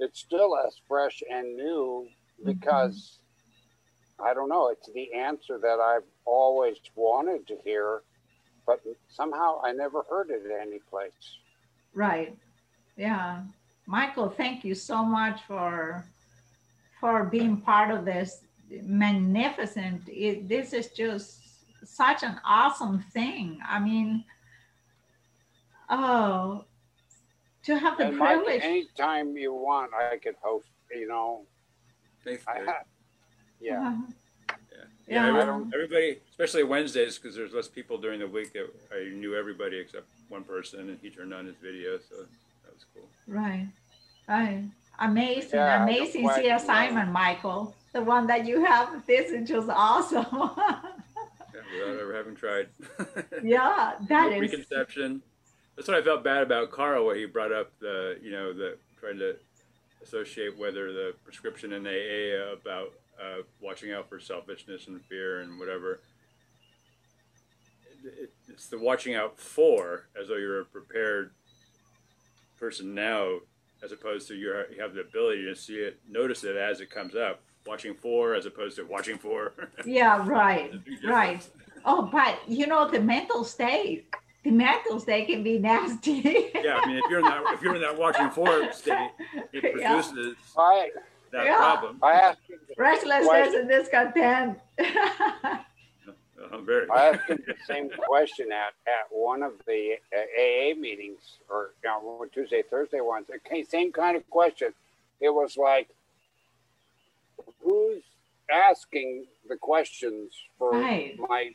it's 0.00 0.20
still 0.20 0.56
as 0.56 0.80
fresh 0.88 1.22
and 1.30 1.56
new 1.56 2.08
mm-hmm. 2.08 2.50
because 2.50 3.18
I 4.18 4.34
don't 4.34 4.48
know. 4.48 4.68
It's 4.68 4.88
the 4.92 5.12
answer 5.14 5.58
that 5.58 5.78
I've 5.80 6.08
always 6.24 6.76
wanted 6.94 7.46
to 7.48 7.56
hear, 7.64 8.02
but 8.66 8.80
somehow 9.08 9.60
I 9.64 9.72
never 9.72 10.02
heard 10.10 10.30
it 10.30 10.42
any 10.60 10.78
place. 10.90 11.38
Right. 11.94 12.36
Yeah. 12.96 13.42
Michael, 13.86 14.28
thank 14.28 14.64
you 14.64 14.74
so 14.74 15.04
much 15.04 15.40
for 15.46 16.04
for 17.00 17.24
being 17.24 17.56
part 17.56 17.90
of 17.90 18.04
this 18.04 18.42
magnificent. 18.82 20.02
It, 20.06 20.48
this 20.48 20.72
is 20.74 20.88
just 20.88 21.40
such 21.84 22.22
an 22.22 22.38
awesome 22.44 23.02
thing. 23.12 23.58
I 23.66 23.80
mean, 23.80 24.24
oh, 25.88 26.64
to 27.64 27.78
have 27.78 27.98
the 27.98 28.06
and 28.08 28.16
Mike, 28.18 28.36
privilege. 28.42 28.62
anytime 28.62 29.36
you 29.36 29.52
want, 29.52 29.92
I 29.94 30.16
could 30.18 30.34
host. 30.42 30.66
You 30.90 31.06
know, 31.08 31.46
Thanks, 32.24 32.42
I 32.48 32.58
Dave. 32.58 32.66
ha- 32.66 32.82
yeah. 33.60 33.96
Yeah, 35.06 35.26
Yeah. 35.32 35.40
every- 35.40 35.64
everybody, 35.74 36.20
especially 36.30 36.62
Wednesdays, 36.64 37.18
because 37.18 37.34
there's 37.36 37.52
less 37.52 37.68
people 37.68 37.98
during 37.98 38.20
the 38.20 38.26
week. 38.28 38.52
That 38.52 38.70
I 38.92 39.08
knew 39.14 39.34
everybody 39.36 39.76
except 39.78 40.06
one 40.28 40.44
person, 40.44 40.88
and 40.90 40.98
he 41.00 41.10
turned 41.10 41.32
on 41.34 41.46
his 41.46 41.56
video, 41.56 41.98
so 41.98 42.16
that 42.64 42.72
was 42.74 42.84
cool. 42.94 43.08
Right. 43.26 43.68
Right. 44.28 44.64
Amazing, 45.00 45.58
Yeah, 45.58 45.78
no 45.78 45.82
amazing 45.84 46.28
see 46.28 46.42
CSI 46.48 46.58
Simon, 46.88 47.10
Michael. 47.12 47.74
The 47.92 48.02
one 48.02 48.26
that 48.28 48.46
you 48.46 48.64
have. 48.64 49.04
This 49.06 49.30
is 49.30 49.48
just 49.48 49.68
awesome. 49.68 50.26
Yeah, 51.52 51.84
without 51.84 52.00
ever 52.00 52.14
having 52.14 52.34
tried. 52.36 52.68
yeah, 53.42 53.96
that 54.08 54.30
No 54.30 54.32
is. 54.32 54.38
preconception. 54.38 55.20
That's 55.80 55.88
what 55.88 55.96
I 55.96 56.02
felt 56.02 56.22
bad 56.22 56.42
about 56.42 56.70
Carl, 56.70 57.06
where 57.06 57.16
he 57.16 57.24
brought 57.24 57.52
up 57.52 57.72
the, 57.80 58.18
you 58.22 58.30
know, 58.30 58.52
the 58.52 58.76
trying 59.00 59.16
to 59.16 59.36
associate 60.02 60.58
whether 60.58 60.92
the 60.92 61.14
prescription 61.24 61.72
in 61.72 61.86
AA 61.86 62.52
about 62.52 62.92
uh, 63.18 63.44
watching 63.62 63.90
out 63.90 64.06
for 64.06 64.20
selfishness 64.20 64.88
and 64.88 65.02
fear 65.06 65.40
and 65.40 65.58
whatever. 65.58 66.00
It, 68.04 68.24
it, 68.24 68.32
it's 68.48 68.66
the 68.66 68.78
watching 68.78 69.14
out 69.14 69.38
for, 69.38 70.04
as 70.20 70.28
though 70.28 70.36
you're 70.36 70.60
a 70.60 70.64
prepared 70.66 71.30
person 72.58 72.94
now, 72.94 73.38
as 73.82 73.90
opposed 73.90 74.28
to 74.28 74.34
you're, 74.34 74.70
you 74.70 74.82
have 74.82 74.92
the 74.92 75.00
ability 75.00 75.46
to 75.46 75.56
see 75.56 75.76
it, 75.76 75.98
notice 76.06 76.44
it 76.44 76.56
as 76.56 76.82
it 76.82 76.90
comes 76.90 77.14
up. 77.14 77.40
Watching 77.66 77.94
for, 77.94 78.34
as 78.34 78.44
opposed 78.44 78.76
to 78.76 78.82
watching 78.82 79.16
for. 79.16 79.54
Yeah, 79.86 80.28
right, 80.28 80.74
right. 81.06 81.48
Oh, 81.86 82.02
but 82.12 82.38
you 82.46 82.66
know 82.66 82.86
the 82.86 83.00
mental 83.00 83.44
state. 83.44 84.14
The 84.42 84.50
mental 84.50 84.98
state 85.00 85.26
can 85.28 85.42
be 85.42 85.58
nasty. 85.58 86.50
yeah, 86.54 86.80
I 86.82 86.86
mean, 86.86 86.96
if 86.96 87.04
you're 87.10 87.18
in 87.20 87.26
that 87.26 87.42
if 87.52 87.60
you're 87.62 87.74
in 87.74 87.82
that 87.82 87.96
watching 87.98 88.30
for 88.30 88.72
state, 88.72 89.10
it 89.52 89.62
Yeah. 89.78 89.92
produces 90.00 90.36
I, 90.56 90.90
that 91.32 91.44
Yeah. 91.44 91.56
problem. 91.58 91.98
I 92.02 92.12
asked 92.12 92.40
him 92.48 92.58
Restlessness 92.76 93.26
question- 93.28 93.60
and 93.60 93.68
discontent. 93.68 94.58
Uh, 94.78 96.58
very. 96.62 96.88
I 96.90 97.08
asked 97.08 97.28
the 97.28 97.54
same 97.66 97.90
question 97.90 98.50
at, 98.50 98.72
at 98.86 99.06
one 99.10 99.42
of 99.42 99.52
the 99.66 99.96
uh, 100.16 100.18
AA 100.40 100.74
meetings 100.74 101.36
or 101.50 101.70
you 101.84 101.90
know, 101.90 102.24
Tuesday, 102.32 102.62
Thursday 102.62 103.00
ones. 103.02 103.26
Okay, 103.46 103.62
same 103.62 103.92
kind 103.92 104.16
of 104.16 104.28
question. 104.30 104.72
It 105.20 105.28
was 105.28 105.58
like, 105.58 105.88
who's 107.62 108.02
asking 108.50 109.26
the 109.48 109.56
questions 109.56 110.32
for 110.58 110.72
Right. 110.72 111.14
my 111.18 111.50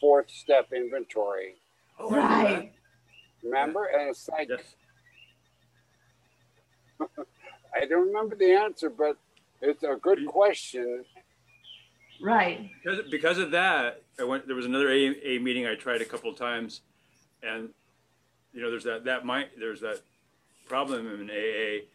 fourth 0.00 0.30
step 0.30 0.72
inventory? 0.72 1.56
Right. 2.10 2.72
Remember? 3.42 3.84
And 3.86 4.10
it's 4.10 4.28
like, 4.28 4.48
I 7.74 7.86
don't 7.86 8.06
remember 8.08 8.36
the 8.36 8.52
answer, 8.52 8.90
but 8.90 9.16
it's 9.60 9.82
a 9.82 9.96
good 10.00 10.26
question. 10.26 11.04
Right. 12.20 12.70
Because, 12.82 13.00
because 13.10 13.38
of 13.38 13.50
that, 13.52 14.02
I 14.18 14.24
went. 14.24 14.46
There 14.46 14.56
was 14.56 14.66
another 14.66 14.90
A, 14.90 15.16
A 15.24 15.38
meeting 15.38 15.66
I 15.66 15.74
tried 15.74 16.00
a 16.00 16.04
couple 16.04 16.30
of 16.30 16.36
times, 16.36 16.82
and 17.42 17.70
you 18.52 18.62
know, 18.62 18.70
there's 18.70 18.84
that 18.84 19.04
that 19.04 19.24
might 19.24 19.58
there's 19.58 19.80
that 19.80 20.00
problem 20.66 21.06
in 21.08 21.30
AA, 21.30 21.86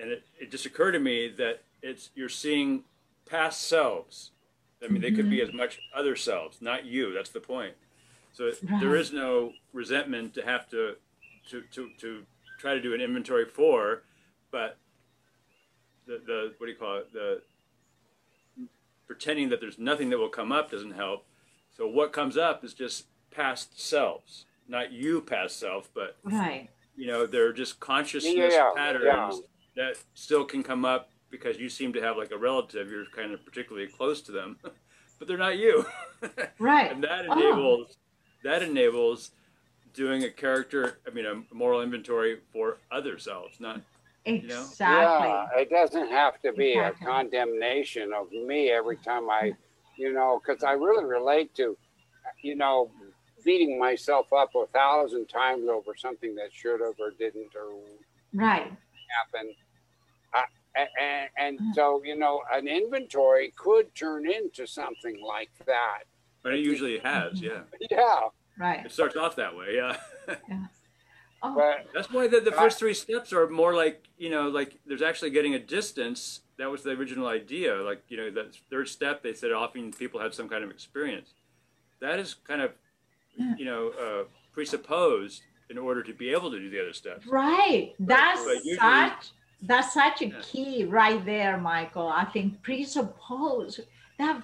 and 0.00 0.12
it, 0.12 0.22
it 0.38 0.50
just 0.50 0.66
occurred 0.66 0.92
to 0.92 1.00
me 1.00 1.28
that 1.38 1.62
it's 1.82 2.10
you're 2.14 2.28
seeing 2.28 2.84
past 3.28 3.62
selves. 3.62 4.30
I 4.82 4.86
mean, 4.86 5.02
they 5.02 5.10
could 5.10 5.28
be 5.28 5.38
mm-hmm. 5.38 5.48
as 5.48 5.54
much 5.54 5.80
other 5.92 6.14
selves, 6.14 6.58
not 6.62 6.84
you. 6.84 7.12
That's 7.12 7.30
the 7.30 7.40
point. 7.40 7.74
So 8.38 8.44
it- 8.46 8.60
there 8.62 8.90
Right. 8.90 9.00
is 9.00 9.12
no 9.12 9.52
resentment 9.72 10.32
to 10.34 10.44
have 10.44 10.68
to 10.70 10.96
to 11.50 11.62
to 11.72 11.90
to 11.98 12.24
try 12.60 12.72
to 12.72 12.80
do 12.80 12.94
an 12.94 13.00
inventory 13.00 13.44
for, 13.44 14.04
but 14.52 14.78
the 16.06 16.18
the 16.18 16.54
what 16.58 16.66
do 16.66 16.72
you 16.72 16.78
call 16.78 16.98
it 16.98 17.12
the 17.12 17.42
pretending 19.08 19.48
that 19.48 19.60
there's 19.60 19.76
nothing 19.78 20.08
that 20.10 20.18
will 20.18 20.28
come 20.28 20.52
up 20.52 20.70
doesn't 20.70 20.92
help. 20.92 21.26
So 21.76 21.88
what 21.88 22.12
comes 22.12 22.36
up 22.36 22.62
is 22.62 22.74
just 22.74 23.06
past 23.32 23.80
selves, 23.80 24.46
not 24.68 24.92
you 24.92 25.20
past 25.20 25.58
self, 25.58 25.92
but 25.92 26.16
Right. 26.22 26.68
you 26.96 27.08
know 27.08 27.26
they're 27.26 27.52
just 27.52 27.80
consciousness 27.80 28.34
Yeah, 28.54 28.68
yeah, 28.68 28.72
patterns 28.76 29.40
yeah. 29.74 29.84
that 29.84 30.04
still 30.14 30.44
can 30.44 30.62
come 30.62 30.84
up 30.84 31.10
because 31.28 31.58
you 31.58 31.68
seem 31.68 31.92
to 31.94 32.00
have 32.00 32.16
like 32.16 32.30
a 32.30 32.38
relative 32.38 32.88
you're 32.88 33.06
kind 33.06 33.32
of 33.32 33.44
particularly 33.44 33.88
close 33.88 34.22
to 34.22 34.30
them, 34.30 34.60
but 35.18 35.26
they're 35.26 35.36
not 35.38 35.58
you. 35.58 35.84
Right. 36.60 36.92
and 36.92 37.02
that 37.02 37.26
Oh. 37.28 37.84
Enables 38.44 38.60
that 38.60 38.68
enables 38.68 39.30
doing 39.94 40.24
a 40.24 40.30
character, 40.30 40.98
I 41.06 41.10
mean 41.10 41.26
a 41.26 41.54
moral 41.54 41.82
inventory 41.82 42.38
for 42.52 42.78
other 42.90 43.18
selves, 43.18 43.60
not 43.60 43.80
you 44.24 44.48
know. 44.48 44.68
Yeah, 44.80 45.46
it 45.56 45.70
doesn't 45.70 46.10
have 46.10 46.40
to 46.42 46.52
be 46.52 46.74
Exactly. 46.74 47.06
a 47.06 47.06
condemnation 47.06 48.12
of 48.12 48.30
me 48.30 48.70
every 48.70 48.96
time 48.98 49.28
I, 49.30 49.52
you 49.96 50.12
know, 50.12 50.40
because 50.44 50.62
I 50.62 50.72
really 50.72 51.04
relate 51.04 51.54
to, 51.56 51.76
you 52.42 52.54
know, 52.56 52.90
beating 53.44 53.78
myself 53.78 54.32
up 54.32 54.54
a 54.54 54.66
thousand 54.66 55.26
times 55.28 55.68
over 55.68 55.94
something 55.96 56.34
that 56.36 56.52
should 56.52 56.80
have 56.80 56.94
or 56.98 57.10
didn't 57.18 57.54
or 57.56 57.72
Right. 58.32 58.72
happen. 59.32 59.54
I, 60.34 60.44
and, 61.00 61.30
and 61.36 61.74
so, 61.74 62.02
you 62.04 62.16
know, 62.16 62.42
an 62.52 62.68
inventory 62.68 63.52
could 63.56 63.94
turn 63.94 64.30
into 64.30 64.66
something 64.66 65.20
like 65.20 65.50
that. 65.66 66.04
But 66.42 66.54
it 66.54 66.60
usually 66.60 66.98
has, 66.98 67.40
yeah. 67.40 67.60
Yeah. 67.90 68.20
Right. 68.58 68.84
It 68.86 68.92
starts 68.92 69.16
off 69.16 69.36
that 69.36 69.56
way, 69.56 69.76
yeah. 69.76 69.96
Oh. 71.40 71.54
But 71.54 71.86
That's 71.94 72.10
why 72.12 72.26
the, 72.26 72.40
the 72.40 72.50
first 72.50 72.80
three 72.80 72.94
steps 72.94 73.32
are 73.32 73.48
more 73.48 73.72
like, 73.72 74.08
you 74.18 74.28
know, 74.28 74.48
like 74.48 74.76
there's 74.86 75.02
actually 75.02 75.30
getting 75.30 75.54
a 75.54 75.58
distance. 75.60 76.40
That 76.58 76.68
was 76.68 76.82
the 76.82 76.90
original 76.90 77.28
idea. 77.28 77.76
Like, 77.76 78.02
you 78.08 78.16
know, 78.16 78.30
that 78.32 78.56
third 78.70 78.88
step, 78.88 79.22
they 79.22 79.32
said 79.34 79.52
often 79.52 79.92
people 79.92 80.18
have 80.20 80.34
some 80.34 80.48
kind 80.48 80.64
of 80.64 80.70
experience. 80.72 81.34
That 82.00 82.18
is 82.18 82.34
kind 82.34 82.60
of, 82.60 82.72
you 83.56 83.64
know, 83.64 83.90
uh, 83.90 84.24
presupposed 84.52 85.42
in 85.70 85.78
order 85.78 86.02
to 86.02 86.12
be 86.12 86.30
able 86.30 86.50
to 86.50 86.58
do 86.58 86.68
the 86.70 86.80
other 86.80 86.92
steps. 86.92 87.24
Right. 87.26 87.94
That's 88.00 88.42
But 88.44 88.64
usually- 88.64 88.76
such 88.78 89.30
that's 89.62 89.92
such 89.92 90.22
a 90.22 90.30
key 90.42 90.84
right 90.84 91.24
there, 91.24 91.58
Michael. 91.58 92.06
I 92.08 92.24
think 92.24 92.62
presuppose 92.62 93.80
that 94.18 94.42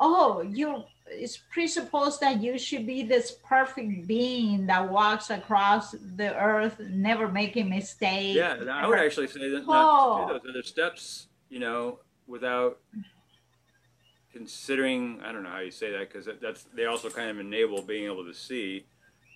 oh, 0.00 0.40
you 0.42 0.84
it's 1.10 1.36
presupposed 1.50 2.20
that 2.20 2.40
you 2.42 2.58
should 2.58 2.86
be 2.86 3.02
this 3.02 3.32
perfect 3.44 4.06
being 4.06 4.66
that 4.66 4.88
walks 4.88 5.30
across 5.30 5.92
the 6.16 6.34
earth, 6.36 6.78
never 6.80 7.28
making 7.28 7.68
mistakes. 7.70 8.36
Yeah, 8.36 8.56
I 8.70 8.86
would 8.86 8.98
actually 8.98 9.26
say 9.28 9.48
that 9.50 9.66
not 9.66 9.66
to 9.66 9.72
Oh. 9.72 10.26
do 10.26 10.32
those 10.34 10.50
other 10.50 10.62
steps, 10.62 11.28
you 11.48 11.58
know, 11.60 12.00
without 12.26 12.78
considering. 14.32 15.20
I 15.22 15.32
don't 15.32 15.42
know 15.42 15.50
how 15.50 15.60
you 15.60 15.70
say 15.70 15.90
that 15.92 16.12
because 16.12 16.28
that's 16.40 16.64
they 16.74 16.84
also 16.86 17.10
kind 17.10 17.30
of 17.30 17.38
enable 17.38 17.82
being 17.82 18.04
able 18.06 18.24
to 18.24 18.34
see, 18.34 18.86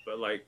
but 0.06 0.18
like 0.18 0.46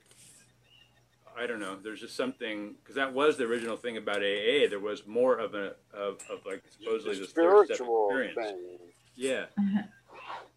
I 1.36 1.46
don't 1.46 1.58
know. 1.60 1.76
There's 1.82 2.00
just 2.00 2.16
something 2.16 2.74
because 2.82 2.94
that 2.94 3.12
was 3.12 3.36
the 3.36 3.44
original 3.44 3.76
thing 3.76 3.96
about 3.96 4.18
AA. 4.18 4.68
There 4.68 4.78
was 4.80 5.06
more 5.06 5.36
of 5.38 5.54
a 5.54 5.74
of, 5.92 6.18
of 6.30 6.44
like 6.46 6.62
supposedly 6.78 7.18
this 7.18 7.32
third 7.32 7.66
step 7.66 7.76
spiritual 7.78 8.08
experience. 8.10 8.34
thing. 8.36 8.78
Yeah. 9.16 9.46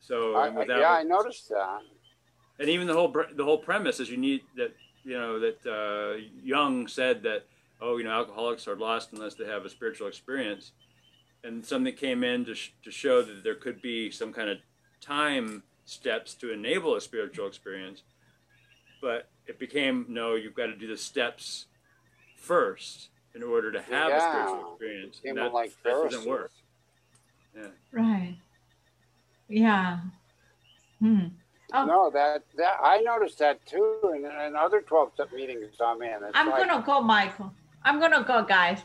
So 0.07 0.35
I, 0.35 0.47
without- 0.49 0.79
yeah, 0.79 0.91
I 0.93 1.03
noticed 1.03 1.49
that. 1.49 1.81
and 2.59 2.69
even 2.69 2.87
the 2.87 2.93
whole 2.93 3.13
the 3.35 3.43
whole 3.43 3.57
premise 3.57 3.99
is 3.99 4.09
you 4.09 4.15
need 4.17 4.41
that 4.55 4.73
you 5.03 5.17
know 5.17 5.37
that 5.39 5.59
uh, 5.67 6.17
Jung 6.43 6.87
said 6.87 7.23
that 7.23 7.45
oh 7.81 7.97
you 7.97 8.05
know 8.05 8.11
alcoholics 8.11 8.67
are 8.69 8.75
lost 8.77 9.11
unless 9.11 9.35
they 9.35 9.45
have 9.45 9.65
a 9.65 9.69
spiritual 9.69 10.07
experience, 10.07 10.71
and 11.43 11.65
something 11.65 11.93
came 11.93 12.23
in 12.23 12.45
to 12.45 12.55
sh- 12.55 12.71
to 12.85 12.91
show 12.91 13.21
that 13.21 13.43
there 13.43 13.55
could 13.55 13.81
be 13.81 14.09
some 14.09 14.31
kind 14.31 14.49
of 14.49 14.57
time 15.01 15.63
steps 15.83 16.33
to 16.35 16.51
enable 16.53 16.95
a 16.95 17.01
spiritual 17.01 17.45
experience, 17.47 18.03
but 19.01 19.27
it 19.45 19.59
became 19.59 20.05
no 20.07 20.35
you've 20.35 20.55
got 20.55 20.67
to 20.67 20.75
do 20.75 20.87
the 20.87 20.97
steps 20.97 21.65
first 22.37 23.09
in 23.35 23.43
order 23.43 23.71
to 23.73 23.81
have 23.81 24.09
a 24.11 24.21
spiritual 24.21 24.71
experience. 24.71 25.19
Came 25.19 25.37
And 25.37 25.47
in 25.47 25.53
like 25.53 25.71
that 25.83 25.91
doesn't 26.11 26.27
work. 26.29 26.51
Yeah. 27.55 27.67
Right. 27.91 28.37
Yeah. 29.49 29.99
Hmm. 30.99 31.27
Oh. 31.73 31.85
No, 31.85 32.09
that 32.11 32.43
that 32.57 32.77
I 32.81 33.01
noticed 33.01 33.39
that 33.39 33.65
too, 33.65 33.99
and, 34.03 34.25
and 34.25 34.55
other 34.55 34.81
twelve 34.81 35.11
step 35.13 35.31
meetings 35.33 35.75
I'm 35.83 36.01
in. 36.01 36.23
It's 36.23 36.31
I'm 36.33 36.49
like, 36.49 36.67
gonna 36.67 36.83
go, 36.85 37.01
Michael. 37.01 37.53
I'm 37.83 37.99
gonna 37.99 38.23
go, 38.25 38.43
guys. 38.43 38.79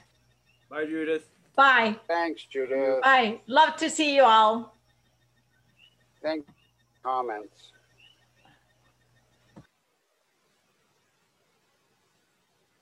Bye, 0.69 0.87
Judith. 0.87 1.29
Bye. 1.55 1.97
Thanks, 2.09 2.45
Judith. 2.45 3.03
Bye. 3.03 3.41
Love 3.47 3.77
to 3.77 3.91
see 3.91 4.17
you 4.17 4.25
all. 4.25 4.77
Thank 6.23 6.47
comments. 7.03 7.73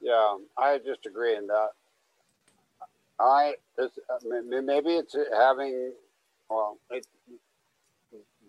Yeah, 0.01 0.37
I 0.57 0.79
just 0.79 1.05
agree 1.07 1.37
in 1.37 1.47
that. 1.49 1.71
I 3.19 3.55
it's, 3.77 3.99
uh, 4.09 4.19
may- 4.27 4.41
may- 4.41 4.61
maybe 4.61 4.95
it's 4.95 5.15
having 5.37 5.93
well, 6.49 6.79
it, 6.91 7.07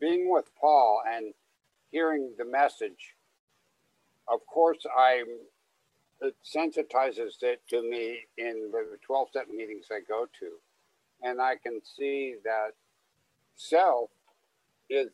being 0.02 0.30
with 0.30 0.46
Paul 0.60 1.02
and 1.10 1.34
hearing 1.92 2.34
the 2.38 2.46
message. 2.46 3.16
Of 4.28 4.46
course, 4.48 4.86
I'm. 4.98 5.28
It 6.24 6.36
sensitizes 6.46 7.42
it 7.42 7.62
to 7.70 7.82
me 7.82 8.20
in 8.38 8.70
the 8.72 8.98
twelve 9.06 9.30
step 9.30 9.48
meetings 9.50 9.88
I 9.92 10.02
go 10.08 10.28
to, 10.40 10.50
and 11.24 11.42
I 11.42 11.56
can 11.56 11.82
see 11.84 12.36
that 12.44 12.74
self 13.56 14.10
is 14.90 15.08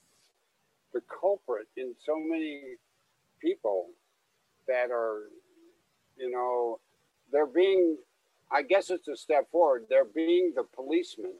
the 0.93 1.01
culprit 1.22 1.68
in 1.77 1.95
so 2.05 2.15
many 2.18 2.61
people 3.41 3.88
that 4.68 4.91
are, 4.91 5.30
you 6.18 6.30
know, 6.31 6.80
they're 7.31 7.45
being, 7.45 7.97
I 8.51 8.64
guess 8.64 8.89
it's 8.89 9.07
a 9.07 9.15
step 9.15 9.49
forward, 9.51 9.85
they're 9.89 10.05
being 10.05 10.53
the 10.55 10.64
policeman, 10.64 11.35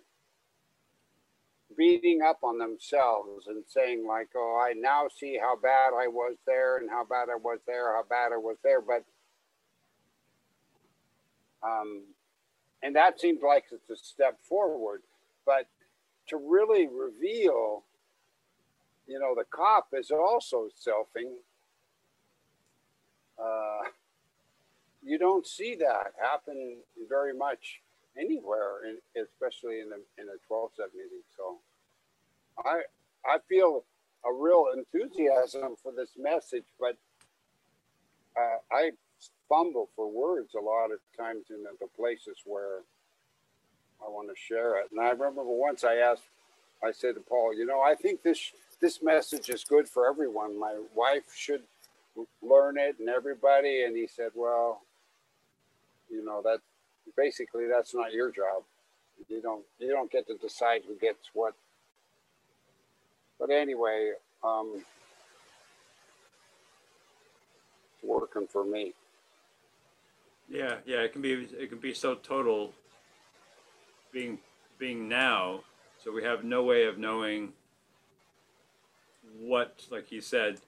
beating 1.78 2.22
up 2.22 2.40
on 2.44 2.58
themselves 2.58 3.48
and 3.48 3.64
saying, 3.68 4.06
like, 4.08 4.30
oh, 4.36 4.62
I 4.66 4.74
now 4.74 5.08
see 5.16 5.38
how 5.40 5.56
bad 5.56 5.91
I 5.98 6.08
was 6.08 6.36
there 6.45 6.78
and 6.78 6.90
how 6.90 7.06
bad 7.06 7.30
I 7.32 7.36
was 7.36 7.60
there, 7.68 7.94
how 7.94 8.04
bad 8.10 8.34
I 8.34 8.38
was 8.38 8.58
there. 8.64 8.82
But, 8.82 9.06
um, 11.64 12.04
and 12.82 12.95
that 12.95 13.20
seems 13.20 13.41
like 13.41 13.66
it's 13.72 13.90
a 13.90 14.04
step 14.04 14.40
forward. 14.41 15.02
But 15.45 15.68
to 16.30 16.38
really 16.38 16.88
reveal 16.88 17.84
you 19.08 19.20
know, 19.20 19.34
the 19.36 19.45
cop 19.49 19.88
is 19.94 20.12
also 20.12 20.68
selfing. 20.78 21.32
Uh, 23.41 23.90
you 25.02 25.18
don't 25.18 25.48
see 25.48 25.76
that 25.76 26.14
happen 26.22 26.78
very 27.08 27.34
much 27.34 27.80
anywhere, 28.20 28.86
in, 28.86 28.98
especially 29.22 29.80
in 29.80 29.88
a, 29.94 30.22
in 30.22 30.28
a 30.28 30.38
12 30.48 30.72
step 30.74 30.90
meeting. 30.94 31.24
So 31.38 31.60
I, 32.66 32.82
I 33.26 33.38
feel 33.50 33.84
a 34.26 34.34
real 34.34 34.68
enthusiasm 34.76 35.76
for 35.82 35.92
this 35.92 36.10
message, 36.18 36.66
but 36.80 36.98
uh, 38.38 38.58
I 38.72 38.92
fumble 39.50 39.90
for 39.96 40.10
words 40.10 40.54
a 40.56 40.60
lot 40.60 40.92
of 40.92 41.00
times 41.18 41.46
in 41.50 41.64
the, 41.64 41.88
places 41.98 42.38
where 42.46 42.82
I 44.06 44.10
want 44.10 44.30
to 44.30 44.36
share 44.36 44.80
it. 44.80 44.92
And 44.92 45.00
I 45.00 45.10
remember 45.10 45.44
once 45.44 45.84
I 45.84 45.96
asked, 45.96 46.24
I 46.84 46.92
said 46.92 47.16
to 47.16 47.22
Paul, 47.22 47.56
you 47.56 47.66
know, 47.66 47.82
I 47.82 47.96
think 47.96 48.22
this 48.22 48.52
this 48.80 49.02
message 49.02 49.50
is 49.50 49.64
good 49.64 49.90
for 49.90 50.08
everyone. 50.08 50.60
My 50.60 50.76
wife 50.94 51.24
should 51.36 51.64
learn 52.44 52.78
it, 52.78 52.98
and 53.00 53.10
everybody. 53.10 53.84
And 53.84 53.98
he 53.98 54.06
said, 54.06 54.30
well, 54.36 54.82
you 56.12 56.24
know, 56.24 56.42
that 56.44 56.60
basically 57.16 57.66
that's 57.68 57.96
not 57.96 58.14
your 58.14 58.30
job. 58.32 58.64
You 59.28 59.42
don't 59.42 59.66
you 59.80 59.90
don't 59.90 60.12
get 60.12 60.28
to 60.28 60.38
decide 60.38 60.82
who 60.88 60.96
gets 60.96 61.30
what. 61.34 61.56
But 63.39 63.49
anyway, 63.51 64.14
um, 64.43 64.84
it's 67.93 68.03
working 68.03 68.47
for 68.47 68.65
me. 68.65 68.93
Yeah, 70.49 70.76
yeah, 70.85 71.01
it 71.01 71.11
can 71.11 71.22
be 71.22 71.34
it 71.34 71.69
can 71.69 71.80
be 71.80 71.93
so 71.93 72.15
total 72.15 72.73
being 74.11 74.39
being 74.80 75.07
now. 75.07 75.61
So 76.03 76.11
we 76.11 76.23
have 76.23 76.43
no 76.43 76.64
way 76.64 76.85
of 76.85 76.97
knowing 76.97 77.53
what, 79.39 79.84
like 79.91 80.07
he 80.07 80.22
said, 80.22 80.59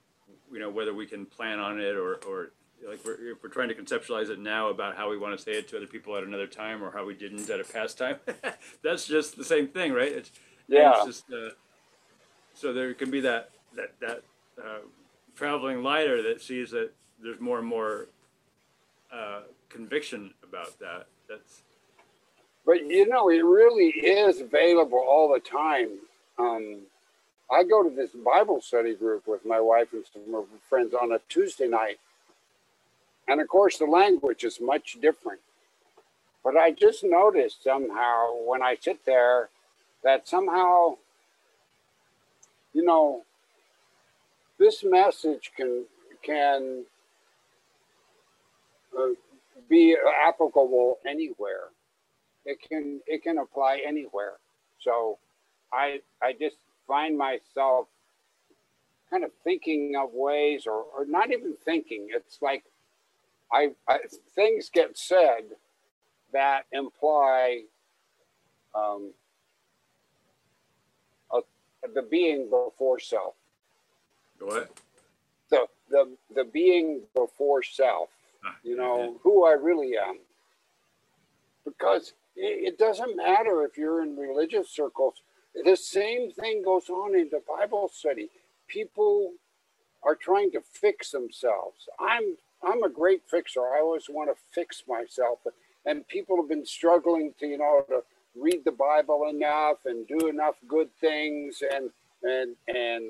you 0.51 0.59
know, 0.59 0.69
whether 0.69 0.93
we 0.93 1.05
can 1.05 1.25
plan 1.25 1.59
on 1.59 1.79
it 1.79 1.95
or 1.95 2.15
or 2.27 2.51
like 2.87 2.99
we're, 3.05 3.31
if 3.31 3.43
we're 3.43 3.49
trying 3.49 3.69
to 3.69 3.75
conceptualize 3.75 4.29
it 4.29 4.39
now 4.39 4.69
about 4.69 4.95
how 4.95 5.09
we 5.09 5.17
want 5.17 5.37
to 5.37 5.43
say 5.43 5.51
it 5.53 5.67
to 5.69 5.77
other 5.77 5.87
people 5.87 6.15
at 6.15 6.23
another 6.23 6.47
time 6.47 6.83
or 6.83 6.91
how 6.91 7.05
we 7.05 7.13
didn't 7.13 7.49
at 7.49 7.59
a 7.59 7.63
past 7.63 7.97
time. 7.97 8.17
That's 8.83 9.05
just 9.05 9.37
the 9.37 9.43
same 9.43 9.67
thing, 9.67 9.91
right? 9.93 10.11
It's, 10.11 10.31
Yeah. 10.67 10.93
It's 10.95 11.05
just, 11.05 11.25
uh, 11.31 11.49
so 12.59 12.73
there 12.73 12.93
can 12.93 13.11
be 13.11 13.21
that 13.21 13.51
that 13.75 13.93
that 14.01 14.23
uh, 14.61 14.79
traveling 15.35 15.83
lighter 15.83 16.21
that 16.23 16.41
sees 16.41 16.71
that 16.71 16.91
there's 17.23 17.39
more 17.39 17.59
and 17.59 17.67
more 17.67 18.07
uh, 19.13 19.41
conviction 19.69 20.33
about 20.43 20.77
that. 20.79 21.07
That's 21.29 21.61
But 22.65 22.85
you 22.87 23.07
know, 23.07 23.29
it 23.29 23.43
really 23.45 23.89
is 23.89 24.41
available 24.41 24.99
all 24.99 25.31
the 25.33 25.39
time. 25.39 25.89
Um, 26.37 26.81
I 27.51 27.63
go 27.63 27.83
to 27.83 27.95
this 27.95 28.11
Bible 28.11 28.61
study 28.61 28.95
group 28.95 29.27
with 29.27 29.45
my 29.45 29.59
wife 29.59 29.93
and 29.93 30.05
some 30.13 30.35
of 30.35 30.45
her 30.49 30.59
friends 30.69 30.93
on 30.93 31.13
a 31.13 31.19
Tuesday 31.29 31.67
night. 31.67 31.99
And 33.27 33.41
of 33.41 33.47
course, 33.47 33.77
the 33.77 33.85
language 33.85 34.43
is 34.43 34.59
much 34.61 34.97
different. 35.01 35.41
But 36.43 36.57
I 36.57 36.71
just 36.71 37.03
noticed 37.03 37.63
somehow 37.63 38.33
when 38.45 38.63
I 38.63 38.77
sit 38.81 39.05
there 39.05 39.49
that 40.03 40.27
somehow, 40.27 40.97
you 42.73 42.83
know, 42.83 43.23
this 44.57 44.83
message 44.83 45.51
can 45.55 45.85
can 46.23 46.85
uh, 48.97 49.07
be 49.69 49.95
applicable 50.25 50.97
anywhere. 51.07 51.69
It 52.45 52.59
can 52.67 53.01
it 53.07 53.23
can 53.23 53.37
apply 53.37 53.81
anywhere. 53.85 54.33
So 54.79 55.17
I 55.71 56.01
I 56.21 56.33
just 56.33 56.57
find 56.87 57.17
myself 57.17 57.87
kind 59.09 59.23
of 59.23 59.31
thinking 59.43 59.93
of 59.97 60.09
ways 60.13 60.65
or, 60.67 60.83
or 60.95 61.05
not 61.07 61.31
even 61.31 61.55
thinking. 61.65 62.07
It's 62.11 62.39
like 62.41 62.63
I, 63.51 63.69
I 63.87 63.99
things 64.35 64.69
get 64.71 64.97
said 64.97 65.55
that 66.33 66.63
imply 66.71 67.63
um, 68.75 69.11
the 71.93 72.01
being 72.03 72.49
before 72.49 72.99
self. 72.99 73.35
what? 74.39 74.79
The 75.49 75.67
the 75.89 76.17
the 76.35 76.43
being 76.45 77.01
before 77.15 77.63
self. 77.63 78.09
Ah, 78.45 78.55
you 78.63 78.75
know 78.77 79.17
who 79.23 79.45
I 79.45 79.53
really 79.53 79.93
am. 79.97 80.19
Because 81.65 82.13
it, 82.35 82.73
it 82.73 82.77
doesn't 82.77 83.17
matter 83.17 83.63
if 83.63 83.77
you're 83.77 84.01
in 84.03 84.17
religious 84.17 84.69
circles. 84.69 85.15
The 85.63 85.75
same 85.75 86.31
thing 86.31 86.63
goes 86.63 86.89
on 86.89 87.15
in 87.15 87.29
the 87.31 87.41
Bible 87.47 87.89
study. 87.93 88.29
People 88.67 89.33
are 90.03 90.15
trying 90.15 90.51
to 90.51 90.61
fix 90.61 91.11
themselves. 91.11 91.87
I'm 91.99 92.37
I'm 92.63 92.83
a 92.83 92.89
great 92.89 93.23
fixer. 93.29 93.61
I 93.61 93.79
always 93.81 94.09
want 94.09 94.29
to 94.29 94.41
fix 94.51 94.83
myself, 94.87 95.39
and 95.85 96.07
people 96.07 96.37
have 96.37 96.49
been 96.49 96.65
struggling 96.65 97.33
to 97.39 97.47
you 97.47 97.57
know 97.57 97.85
to 97.89 98.03
read 98.35 98.63
the 98.65 98.71
Bible 98.71 99.27
enough 99.29 99.77
and 99.85 100.07
do 100.07 100.27
enough 100.27 100.55
good 100.67 100.89
things, 100.99 101.61
and 101.73 101.89
and 102.23 102.55
and 102.67 103.05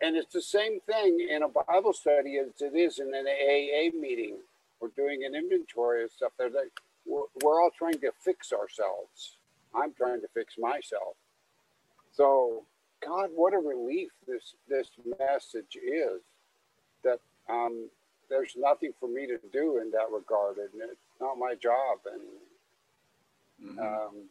and 0.00 0.16
it's 0.16 0.32
the 0.32 0.42
same 0.42 0.80
thing 0.80 1.26
in 1.30 1.42
a 1.42 1.48
Bible 1.48 1.92
study 1.92 2.38
as 2.38 2.60
it 2.60 2.76
is 2.76 2.98
in 2.98 3.12
an 3.14 3.26
AA 3.26 3.96
meeting. 3.98 4.36
We're 4.80 4.90
doing 4.96 5.24
an 5.24 5.34
inventory 5.34 6.04
of 6.04 6.12
stuff. 6.12 6.32
They're 6.38 6.50
like, 6.50 6.70
we're, 7.04 7.22
we're 7.42 7.60
all 7.60 7.70
trying 7.76 8.00
to 8.00 8.12
fix 8.20 8.52
ourselves. 8.52 9.36
I'm 9.74 9.92
trying 9.94 10.20
to 10.20 10.28
fix 10.34 10.54
myself. 10.58 11.16
So, 12.12 12.62
God, 13.04 13.30
what 13.34 13.54
a 13.54 13.58
relief 13.58 14.10
this 14.26 14.54
this 14.68 14.88
message 15.18 15.76
is. 15.76 16.20
That 17.04 17.20
um, 17.48 17.88
there's 18.28 18.54
nothing 18.56 18.92
for 19.00 19.08
me 19.08 19.26
to 19.26 19.38
do 19.52 19.78
in 19.78 19.90
that 19.92 20.10
regard, 20.12 20.58
and 20.58 20.68
it's 20.82 21.00
not 21.20 21.38
my 21.38 21.54
job. 21.54 21.98
And 22.12 22.22
Mhm. 23.62 23.78
um, 23.78 24.28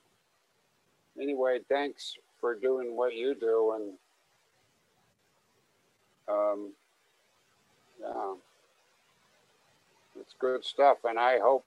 anyway, 1.19 1.59
thanks 1.67 2.15
for 2.39 2.55
doing 2.55 2.95
what 2.95 3.13
you 3.13 3.35
do, 3.35 3.73
and 3.73 3.97
um, 6.27 6.73
yeah, 7.99 8.33
it's 10.19 10.33
good 10.39 10.63
stuff. 10.63 10.97
And 11.03 11.19
I 11.19 11.39
hope. 11.39 11.65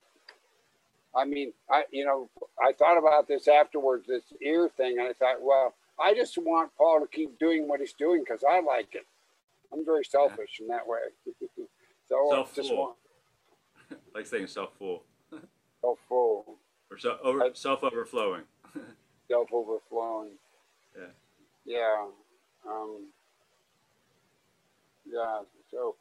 I 1.14 1.24
mean, 1.24 1.52
I 1.68 1.84
you 1.90 2.04
know, 2.04 2.30
I 2.62 2.72
thought 2.72 2.96
about 2.96 3.26
this 3.26 3.48
afterwards, 3.48 4.06
this 4.06 4.32
ear 4.40 4.68
thing, 4.68 4.98
and 4.98 5.08
I 5.08 5.12
thought, 5.12 5.42
well, 5.42 5.74
I 5.98 6.14
just 6.14 6.38
want 6.38 6.70
Paul 6.76 7.00
to 7.00 7.06
keep 7.08 7.38
doing 7.38 7.68
what 7.68 7.80
he's 7.80 7.92
doing 7.92 8.22
because 8.24 8.44
I 8.48 8.60
like 8.60 8.94
it. 8.94 9.06
I'm 9.72 9.84
very 9.84 10.04
selfish 10.04 10.60
in 10.60 10.68
that 10.68 10.86
way. 10.86 10.98
so 12.08 12.28
Self-full. 12.30 12.76
want 12.76 12.96
like 14.14 14.26
saying 14.26 14.46
self 14.46 14.70
full 14.78 15.02
self 15.80 15.98
full, 16.08 16.56
or 16.90 16.98
so, 16.98 17.18
over, 17.22 17.50
self 17.54 17.82
overflowing. 17.84 18.42
self 19.28 19.48
overflowing. 19.52 20.32
Yeah. 20.98 21.06
Yeah. 21.64 22.06
Um, 22.68 23.06
yeah. 25.10 25.40
So, 25.70 25.94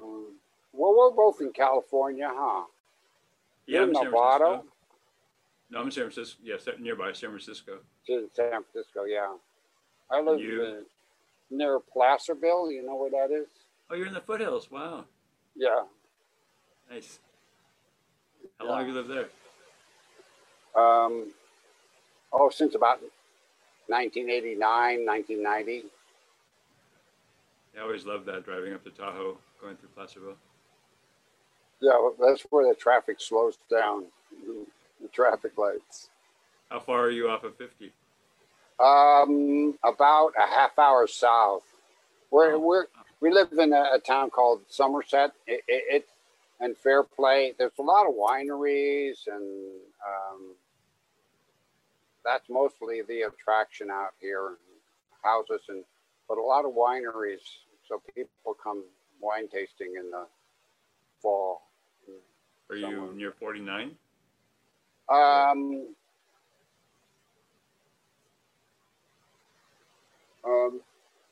um, 0.00 0.26
well, 0.72 0.94
we're 0.96 1.10
both 1.10 1.40
in 1.40 1.52
California, 1.52 2.30
huh? 2.30 2.64
Yeah, 3.66 3.82
in 3.82 3.94
San 3.94 4.10
No, 4.10 4.62
I'm 5.74 5.86
in 5.86 5.90
San 5.90 6.10
Francisco. 6.10 6.40
Yes, 6.42 6.66
nearby 6.80 7.12
San 7.12 7.30
Francisco. 7.30 7.78
San 8.06 8.28
Francisco. 8.32 9.04
Yeah. 9.04 9.34
I 10.10 10.20
live 10.22 10.40
in, 10.40 10.84
near 11.50 11.78
Placerville. 11.80 12.70
You 12.70 12.86
know 12.86 12.96
where 12.96 13.10
that 13.10 13.34
is? 13.34 13.46
Oh, 13.90 13.94
you're 13.94 14.06
in 14.06 14.14
the 14.14 14.20
foothills. 14.20 14.70
Wow, 14.70 15.04
Yeah. 15.54 15.84
nice. 16.90 17.18
How 18.58 18.66
long 18.66 18.78
have 18.78 18.88
you 18.88 18.94
lived 18.94 19.10
there? 19.10 19.28
Um, 20.76 21.32
oh, 22.32 22.50
since 22.50 22.74
about 22.74 23.00
1989, 23.88 25.06
1990. 25.06 25.84
I 27.76 27.82
always 27.82 28.04
loved 28.04 28.26
that 28.26 28.44
driving 28.44 28.74
up 28.74 28.84
to 28.84 28.90
Tahoe, 28.90 29.38
going 29.60 29.76
through 29.76 29.90
Placerville. 29.90 30.36
Yeah, 31.80 31.92
well, 31.92 32.14
that's 32.20 32.42
where 32.50 32.68
the 32.68 32.74
traffic 32.74 33.20
slows 33.20 33.56
down. 33.70 34.06
The 35.00 35.08
traffic 35.12 35.56
lights. 35.56 36.10
How 36.70 36.80
far 36.80 37.04
are 37.04 37.10
you 37.10 37.28
off 37.30 37.44
of 37.44 37.56
50? 37.56 37.92
Um, 38.80 39.78
about 39.84 40.32
a 40.38 40.46
half 40.46 40.78
hour 40.78 41.06
south. 41.06 41.62
We're 42.30 42.58
we're 42.58 42.86
we 43.20 43.32
live 43.32 43.52
in 43.52 43.72
a, 43.72 43.90
a 43.94 43.98
town 43.98 44.30
called 44.30 44.60
Somerset. 44.68 45.32
It, 45.46 45.62
it, 45.66 45.84
it 45.88 46.08
and 46.60 46.76
Fair 46.76 47.02
Play. 47.02 47.54
There's 47.58 47.72
a 47.78 47.82
lot 47.82 48.06
of 48.06 48.14
wineries 48.14 49.26
and 49.26 49.70
um, 50.06 50.54
that's 52.24 52.48
mostly 52.48 53.02
the 53.02 53.22
attraction 53.22 53.90
out 53.90 54.14
here. 54.20 54.56
Houses 55.22 55.62
and 55.68 55.84
but 56.28 56.38
a 56.38 56.42
lot 56.42 56.64
of 56.64 56.72
wineries. 56.72 57.40
So 57.88 58.02
people 58.14 58.54
come 58.62 58.84
wine 59.20 59.48
tasting 59.48 59.94
in 59.98 60.10
the 60.10 60.26
fall. 61.20 61.62
Are 62.70 62.76
you 62.76 63.12
near 63.16 63.32
49? 63.32 63.92
Um, 65.08 65.86
um, 70.44 70.80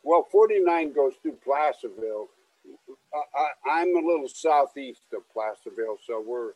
well, 0.02 0.26
49 0.30 0.92
goes 0.92 1.12
through 1.20 1.36
Placerville. 1.44 2.28
I, 3.14 3.48
I'm 3.80 3.96
a 3.96 4.06
little 4.06 4.28
southeast 4.28 5.02
of 5.14 5.22
Placerville, 5.32 5.98
so 6.06 6.22
we're, 6.26 6.52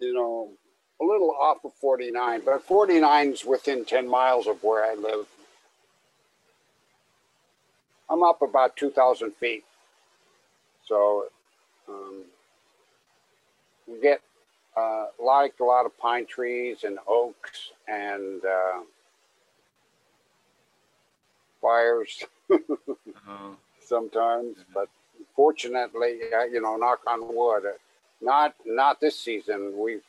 you 0.00 0.14
know, 0.14 0.50
a 1.00 1.04
little 1.04 1.32
off 1.40 1.64
of 1.64 1.72
49, 1.74 2.42
but 2.44 2.66
49's 2.66 3.44
within 3.44 3.84
10 3.84 4.08
miles 4.08 4.46
of 4.46 4.62
where 4.62 4.84
I 4.84 4.94
live. 4.94 5.26
I'm 8.10 8.22
up 8.22 8.42
about 8.42 8.76
2,000 8.76 9.32
feet. 9.36 9.64
So, 10.86 11.26
um, 11.88 12.24
we 13.86 14.00
get 14.00 14.20
uh, 14.76 15.06
like 15.22 15.54
a 15.60 15.64
lot 15.64 15.86
of 15.86 15.96
pine 15.98 16.26
trees 16.26 16.84
and 16.84 16.98
oaks 17.06 17.70
and 17.88 18.44
uh, 18.44 18.80
fires 21.60 22.24
Oh, 23.28 23.56
sometimes, 23.84 24.56
but 24.74 24.88
fortunately, 25.34 26.20
uh, 26.34 26.44
you 26.44 26.60
know, 26.60 26.76
knock 26.76 27.00
on 27.06 27.34
wood, 27.34 27.64
uh, 27.66 27.72
not 28.20 28.54
not 28.64 29.00
this 29.00 29.18
season. 29.18 29.74
We've 29.78 30.02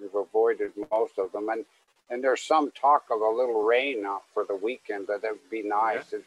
we've 0.00 0.14
avoided 0.14 0.72
most 0.90 1.18
of 1.18 1.32
them, 1.32 1.48
and 1.48 1.64
and 2.10 2.22
there's 2.22 2.42
some 2.42 2.70
talk 2.72 3.04
of 3.10 3.20
a 3.20 3.28
little 3.28 3.62
rain 3.62 4.04
out 4.06 4.22
for 4.32 4.44
the 4.44 4.54
weekend. 4.56 5.06
That 5.08 5.22
would 5.22 5.50
be 5.50 5.62
nice, 5.62 6.12
It- 6.12 6.24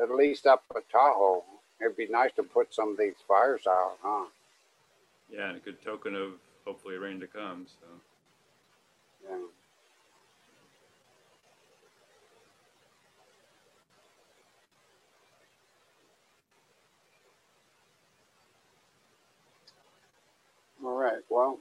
at 0.00 0.10
least 0.10 0.46
up 0.46 0.64
at 0.74 0.88
Tahoe. 0.90 1.44
It'd 1.80 1.96
be 1.96 2.08
nice 2.08 2.32
to 2.34 2.42
put 2.42 2.74
some 2.74 2.90
of 2.90 2.96
these 2.98 3.14
fires 3.28 3.66
out, 3.66 3.96
huh? 4.02 4.24
yeah, 5.30 5.48
and 5.48 5.56
a 5.56 5.60
good 5.60 5.80
token 5.82 6.14
of 6.14 6.32
hopefully 6.64 6.96
rain 6.96 7.20
to 7.20 7.26
come. 7.26 7.66
So, 7.68 7.86
Yeah. 9.28 9.38
All 20.84 20.96
right. 20.96 21.22
Well, 21.30 21.58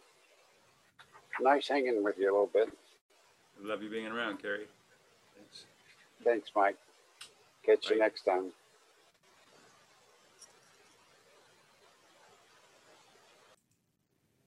nice 1.40 1.68
hanging 1.68 2.04
with 2.04 2.18
you 2.18 2.26
a 2.26 2.34
little 2.34 2.50
bit. 2.54 2.70
Love 3.62 3.82
you 3.82 3.90
being 3.90 4.08
around, 4.08 4.41
Carrie. 4.41 4.68
Thanks. 5.36 5.66
Thanks, 6.24 6.50
Mike. 6.56 6.78
Catch 7.66 7.90
you 7.90 8.00
next 8.00 8.24
time. 8.24 8.52